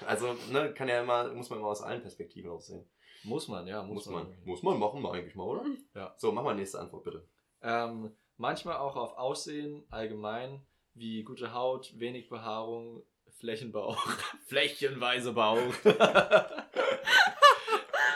Also, 0.06 0.36
ne, 0.52 0.76
kann 0.76 0.90
ja 0.90 1.02
immer, 1.02 1.34
muss 1.34 1.50
man 1.50 1.58
immer 1.58 1.70
aus 1.70 1.82
allen 1.82 2.04
Perspektiven 2.04 2.52
auch 2.52 2.62
sehen. 2.62 2.88
Muss 3.24 3.48
man, 3.48 3.66
ja, 3.66 3.82
muss, 3.82 4.06
Muss 4.06 4.14
man, 4.14 4.38
muss 4.46 4.62
man 4.62 4.78
machen, 4.78 5.04
eigentlich 5.08 5.34
mal, 5.34 5.48
oder? 5.48 5.66
Ja. 5.96 6.14
So, 6.18 6.32
mach 6.32 6.44
mal 6.44 6.54
nächste 6.54 6.80
Antwort, 6.80 7.04
bitte. 7.04 7.28
Ähm, 7.64 8.16
manchmal 8.38 8.78
auch 8.78 8.96
auf 8.96 9.18
Aussehen 9.18 9.88
allgemein, 9.90 10.68
wie 11.00 11.24
gute 11.24 11.54
Haut, 11.54 11.92
wenig 11.98 12.30
Behaarung, 12.30 13.02
Flächenbauch. 13.40 13.98
Flächenweise 14.48 15.32
Bauch. 15.34 15.74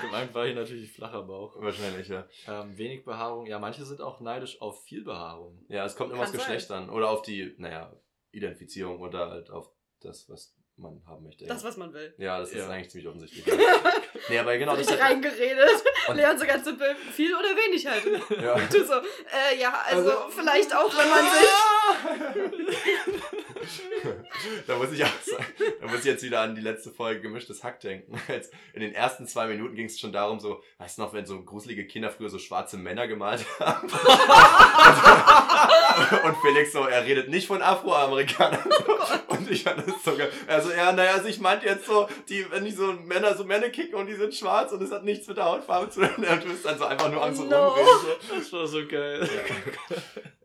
Gemeint 0.02 0.34
war 0.34 0.46
hier 0.46 0.56
natürlich 0.56 0.92
flacher 0.92 1.22
Bauch. 1.24 1.56
Wahrscheinlich, 1.62 2.10
ja. 2.10 2.26
Ähm, 2.48 2.78
wenig 2.78 3.06
Behaarung, 3.06 3.46
ja, 3.46 3.58
manche 3.58 3.86
sind 3.86 4.02
auch 4.02 4.20
neidisch 4.20 4.60
auf 4.62 4.84
viel 4.84 5.04
Behaarung. 5.04 5.64
Ja, 5.70 5.86
es 5.86 5.96
kommt 5.96 6.12
immer 6.12 6.24
aufs 6.24 6.34
Geschlecht 6.34 6.68
sein. 6.68 6.84
an. 6.84 6.90
Oder 6.90 7.10
auf 7.10 7.22
die, 7.22 7.56
naja, 7.58 7.92
Identifizierung 8.32 9.00
oder 9.00 9.30
halt 9.30 9.50
auf 9.50 9.70
das, 10.02 10.30
was 10.30 10.54
man 10.76 11.02
haben 11.08 11.24
möchte. 11.24 11.46
Das, 11.46 11.64
was 11.64 11.78
man 11.78 11.94
will. 11.94 12.14
ja, 12.18 12.40
das 12.40 12.50
ist 12.50 12.58
Ja. 12.58 12.68
eigentlich 12.70 12.90
ziemlich 12.90 13.08
offensichtlich. 13.08 13.46
nee, 14.30 14.40
aber 14.40 14.58
genau, 14.58 14.76
das 14.76 14.92
hat, 14.92 15.00
reingeredet. 15.00 15.70
Und- 16.10 16.18
Leon 16.18 16.38
so 16.38 16.46
ganz 16.46 16.66
simpel, 16.66 16.96
viel 17.14 17.34
oder 17.34 17.50
wenig 17.56 17.86
halt. 17.88 18.04
ja. 18.42 18.56
Du 18.60 18.84
so, 18.86 18.94
äh, 18.96 19.58
ja, 19.60 19.72
also, 19.86 20.10
Also- 20.10 20.30
vielleicht 20.32 20.76
auch, 20.76 20.92
wenn 20.98 21.10
man 21.10 21.24
sich. 21.32 21.50
da 24.68 24.76
muss 24.78 24.92
ich 24.92 25.04
auch 25.04 25.10
sagen, 25.22 25.46
da 25.82 25.88
muss 25.88 26.00
ich 26.00 26.06
jetzt 26.06 26.24
wieder 26.24 26.42
an 26.42 26.56
die 26.56 26.62
letzte 26.62 26.92
Folge 26.92 27.22
gemischtes 27.22 27.64
Hack 27.64 27.80
denken. 27.80 28.20
Jetzt 28.28 28.54
in 28.74 28.82
den 28.82 28.94
ersten 28.94 29.28
zwei 29.28 29.48
Minuten 29.48 29.76
ging 29.76 29.86
es 29.86 30.00
schon 30.00 30.12
darum, 30.12 30.40
so, 30.40 30.62
weißt 30.80 30.98
du 30.98 31.04
noch, 31.04 31.14
wenn 31.14 31.26
so 31.26 31.42
gruselige 31.44 31.86
Kinder 31.88 32.10
früher 32.10 32.30
so 32.30 32.40
schwarze 32.40 32.78
Männer 32.78 33.08
gemalt 33.08 33.46
haben? 33.60 33.88
Und 36.26 36.36
Felix 36.42 36.74
so, 36.74 36.86
er 36.88 37.06
redet 37.06 37.30
nicht 37.30 37.48
von 37.48 37.62
Afroamerikanern. 37.62 38.64
Und 39.28 39.50
ich 39.50 39.64
fand 39.64 39.88
das 39.88 40.04
so 40.04 40.16
geil. 40.16 40.32
Also, 40.48 40.72
ja, 40.72 40.92
naja, 40.92 41.12
also 41.14 41.28
ich 41.28 41.40
meinte 41.40 41.66
jetzt 41.68 41.86
so, 41.86 42.08
die, 42.30 42.46
wenn 42.52 42.66
die 42.66 42.72
so 42.72 42.94
Männer 42.94 43.36
so 43.36 43.44
Männer 43.44 43.70
kicken 43.70 43.96
und 43.96 44.08
die 44.08 44.16
sind 44.16 44.34
schwarz 44.34 44.72
und 44.72 44.82
es 44.82 44.92
hat 44.92 45.04
nichts 45.04 45.28
mit 45.28 45.38
der 45.38 45.46
Hautfarbe 45.46 45.90
zu 45.90 46.02
tun. 46.02 46.26
Du 46.44 46.50
bist 46.50 46.66
dann 46.66 46.78
so 46.78 46.86
einfach 46.86 47.12
nur 47.12 47.24
am 47.24 47.34
so 47.34 47.44
No. 47.44 47.68
rumreden. 47.68 47.88
So. 48.30 48.36
Das 48.36 48.54
war 48.54 48.68
so 48.68 48.86
geil. 48.88 49.30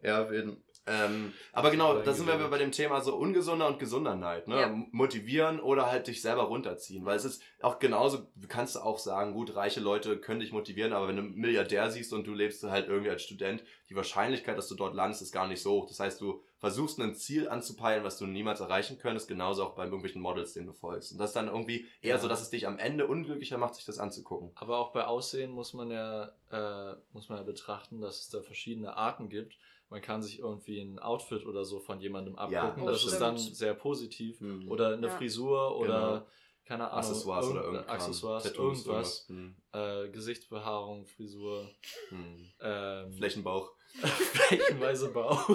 Ja, 0.03 0.23
auf 0.23 0.31
jeden 0.33 0.63
ähm, 0.89 1.33
Aber 1.53 1.71
genau, 1.71 2.01
da 2.01 2.13
sind 2.13 2.27
wir 2.27 2.37
bei 2.49 2.59
dem 2.59 2.73
Thema 2.73 3.01
so 3.01 3.15
ungesunder 3.15 3.67
und 3.69 3.79
gesunder 3.79 4.17
Neid. 4.17 4.49
Ne? 4.49 4.61
Ja. 4.61 4.69
Motivieren 4.93 5.61
oder 5.61 5.91
halt 5.91 6.07
dich 6.07 6.23
selber 6.23 6.43
runterziehen. 6.45 7.05
Weil 7.05 7.17
es 7.17 7.25
ist 7.25 7.43
auch 7.61 7.79
genauso, 7.79 8.27
du 8.37 8.49
kannst 8.49 8.81
auch 8.81 8.99
sagen, 8.99 9.33
gut, 9.33 9.55
reiche 9.55 9.81
Leute 9.81 10.19
können 10.19 10.41
dich 10.41 10.53
motivieren, 10.53 10.93
aber 10.93 11.09
wenn 11.09 11.17
du 11.17 11.23
einen 11.23 11.35
Milliardär 11.35 11.91
siehst 11.91 12.13
und 12.13 12.27
du 12.27 12.35
lebst 12.35 12.63
halt 12.65 12.89
irgendwie 12.89 13.11
als 13.11 13.23
Student, 13.23 13.63
die 13.89 13.97
Wahrscheinlichkeit, 13.97 14.57
dass 14.59 14.69
du 14.69 14.75
dort 14.75 14.95
landest, 14.95 15.23
ist 15.23 15.33
gar 15.33 15.47
nicht 15.47 15.63
so 15.63 15.73
hoch. 15.73 15.87
Das 15.87 16.01
heißt, 16.01 16.21
du 16.21 16.43
versuchst 16.59 16.99
ein 17.01 17.15
Ziel 17.15 17.49
anzupeilen, 17.49 18.03
was 18.05 18.19
du 18.19 18.27
niemals 18.27 18.61
erreichen 18.61 18.99
könntest, 18.99 19.29
genauso 19.29 19.65
auch 19.65 19.75
bei 19.75 19.85
irgendwelchen 19.85 20.21
Models, 20.21 20.55
denen 20.55 20.67
du 20.67 20.73
folgst. 20.73 21.13
Und 21.13 21.19
das 21.19 21.31
ist 21.31 21.37
dann 21.37 21.47
irgendwie 21.47 21.87
eher 22.03 22.17
Ja. 22.17 22.21
so, 22.21 22.27
dass 22.29 22.43
es 22.43 22.51
dich 22.51 22.67
am 22.67 22.79
Ende 22.79 23.07
unglücklicher 23.07 23.59
macht, 23.59 23.77
sich 23.77 23.85
das 23.85 23.99
anzugucken. 23.99 24.51
Aber 24.57 24.79
auch 24.79 24.93
bei 24.93 25.05
Aussehen 25.07 25.53
muss 25.53 25.73
man 25.73 25.91
ja, 25.91 26.33
äh, 26.51 26.97
muss 27.13 27.29
man 27.29 27.39
ja 27.39 27.45
betrachten, 27.45 28.01
dass 28.01 28.21
es 28.21 28.29
da 28.31 28.41
verschiedene 28.43 28.97
Arten 28.97 29.29
gibt. 29.29 29.57
Man 29.91 30.03
kann 30.03 30.21
sich 30.23 30.39
irgendwie 30.41 30.81
ein 30.81 30.99
Outfit 30.99 31.47
oder 31.47 31.65
so 31.65 31.81
von 31.81 32.01
jemandem 32.01 32.37
abgucken. 32.37 32.85
das 32.85 32.95
das 32.97 33.03
ist 33.05 33.09
stimmt. 33.17 33.23
dann 33.23 33.39
sehr 33.39 33.75
positiv. 33.75 34.41
Mhm. 34.41 34.71
Oder 34.71 34.93
eine 34.95 35.07
Ja. 35.07 35.17
Frisur 35.17 35.77
oder 35.79 35.87
Genau. 36.09 36.27
keine 36.67 36.85
Ahnung. 36.91 36.99
Accessoires 36.99 37.47
oder 37.47 37.61
irgend- 37.63 37.75
irgendwas. 37.77 37.95
Accessoires, 37.95 38.43
Tattoos, 38.45 38.87
irgendwas. 38.87 39.25
Hm. 39.29 39.57
Äh, 39.73 40.09
Gesichtsbehaarung, 40.11 41.07
Frisur, 41.07 41.67
Hm. 42.11 42.51
ähm, 42.61 43.13
Flächenbauch. 43.15 43.73
flächenweise 44.03 45.09
Bauch, 45.09 45.49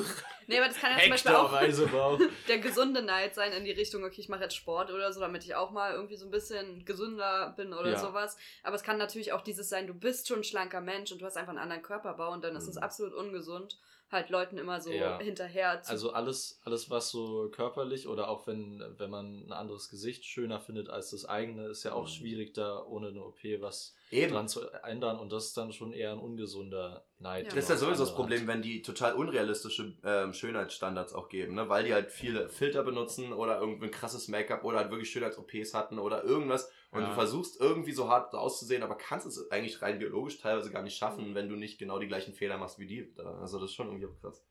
Nee, 0.47 0.57
aber 0.57 0.67
das 0.67 0.77
kann 0.77 0.91
ja 0.97 0.99
zum 1.01 1.09
Beispiel 1.11 1.31
auch 1.36 2.19
der 2.49 2.57
gesunde 2.57 3.01
Neid 3.03 3.36
sein 3.36 3.53
in 3.53 3.63
die 3.63 3.71
Richtung, 3.71 4.03
okay, 4.03 4.19
ich 4.19 4.27
mache 4.27 4.41
jetzt 4.43 4.55
Sport 4.55 4.91
oder 4.91 5.13
so, 5.13 5.19
damit 5.19 5.43
ich 5.45 5.55
auch 5.55 5.69
mal 5.71 5.93
irgendwie 5.93 6.17
so 6.17 6.25
ein 6.25 6.31
bisschen 6.31 6.84
gesünder 6.84 7.53
bin 7.55 7.73
oder 7.73 7.91
Ja. 7.91 7.99
sowas. 7.99 8.36
Aber 8.63 8.75
es 8.75 8.84
kann 8.84 8.97
natürlich 8.97 9.31
auch 9.34 9.41
dieses 9.41 9.69
sein, 9.69 9.86
du 9.88 9.93
bist 9.93 10.27
schon 10.27 10.39
ein 10.39 10.43
schlanker 10.43 10.81
Mensch 10.81 11.11
und 11.11 11.21
du 11.21 11.25
hast 11.25 11.38
einfach 11.38 11.51
einen 11.51 11.59
anderen 11.59 11.84
Körperbau 11.84 12.31
und 12.34 12.43
dann 12.43 12.55
ist 12.55 12.67
es 12.67 12.75
Mhm. 12.75 12.81
absolut 12.84 13.13
ungesund, 13.13 13.77
halt 14.14 14.30
Leuten 14.30 14.57
immer 14.57 14.80
so 14.80 14.91
Ja. 14.91 15.20
hinterher 15.20 15.82
zu. 15.82 15.91
Also 15.91 16.14
alles, 16.14 16.61
alles, 16.64 16.89
was 16.89 17.09
so 17.09 17.49
körperlich 17.51 18.07
oder 18.07 18.30
auch 18.30 18.47
wenn, 18.47 18.82
wenn 18.97 19.09
man 19.09 19.47
ein 19.47 19.51
anderes 19.51 19.89
Gesicht 19.89 20.24
schöner 20.24 20.61
findet 20.61 20.89
als 20.89 21.09
das 21.09 21.26
eigene, 21.26 21.66
ist 21.68 21.84
ja 21.84 21.91
auch 21.93 22.03
Mhm. 22.03 22.07
schwierig, 22.11 22.53
da 22.53 22.82
ohne 22.86 23.09
eine 23.09 23.22
OP 23.26 23.43
was 23.59 23.95
Eben. 24.11 24.32
dran 24.32 24.47
zu 24.47 24.61
ändern 24.84 25.20
und 25.20 25.32
das 25.34 25.47
ist 25.47 25.57
dann 25.57 25.74
schon 25.74 25.91
eher 25.91 26.11
ein 26.14 26.20
ungesunder 26.20 27.03
Neid. 27.20 27.47
Ja. 27.47 27.55
Das 27.55 27.66
ist 27.66 27.70
ja 27.72 27.78
sowieso 27.78 28.05
das 28.05 28.16
Problem, 28.16 28.47
wenn 28.47 28.61
die 28.61 28.82
total 28.82 29.14
unrealistische 29.16 29.93
ähm, 30.03 30.34
Schönheitsstandards 30.34 31.14
auch 31.14 31.30
geben, 31.30 31.55
ne? 31.55 31.68
weil 31.68 31.84
die 31.84 31.93
halt 31.93 32.11
viele 32.11 32.47
Filter 32.49 32.84
benutzen 32.84 33.34
oder 33.34 33.59
irgendwie 33.59 33.86
ein 33.88 33.91
krasses 33.91 34.28
Make-up 34.28 34.64
oder 34.64 34.78
halt 34.78 34.91
wirklich 34.91 35.09
Schönheits-OPs 35.09 35.74
hatten 35.74 35.99
oder 35.99 36.24
irgendwas 36.24 36.70
und 36.93 37.01
Ja. 37.01 37.09
du 37.09 37.13
versuchst 37.15 37.59
irgendwie 37.59 37.91
so 37.91 38.07
hart 38.09 38.33
auszusehen, 38.33 38.83
aber 38.83 38.95
kannst 38.95 39.25
es 39.27 39.49
eigentlich 39.51 39.81
rein 39.81 39.99
biologisch 39.99 40.39
teilweise 40.39 40.71
gar 40.71 40.83
nicht 40.83 40.97
schaffen, 40.97 41.31
Mhm. 41.31 41.35
wenn 41.35 41.49
du 41.49 41.55
nicht 41.55 41.77
genau 41.79 41.99
die 41.99 42.07
gleichen 42.07 42.33
Fehler 42.33 42.57
machst 42.57 42.79
wie 42.79 42.87
die. 42.87 43.13
Also 43.17 43.59
das 43.59 43.69
ist 43.71 43.75
schon 43.75 43.87
irgendwie 43.87 44.05
auch 44.07 44.19
krass. 44.21 44.45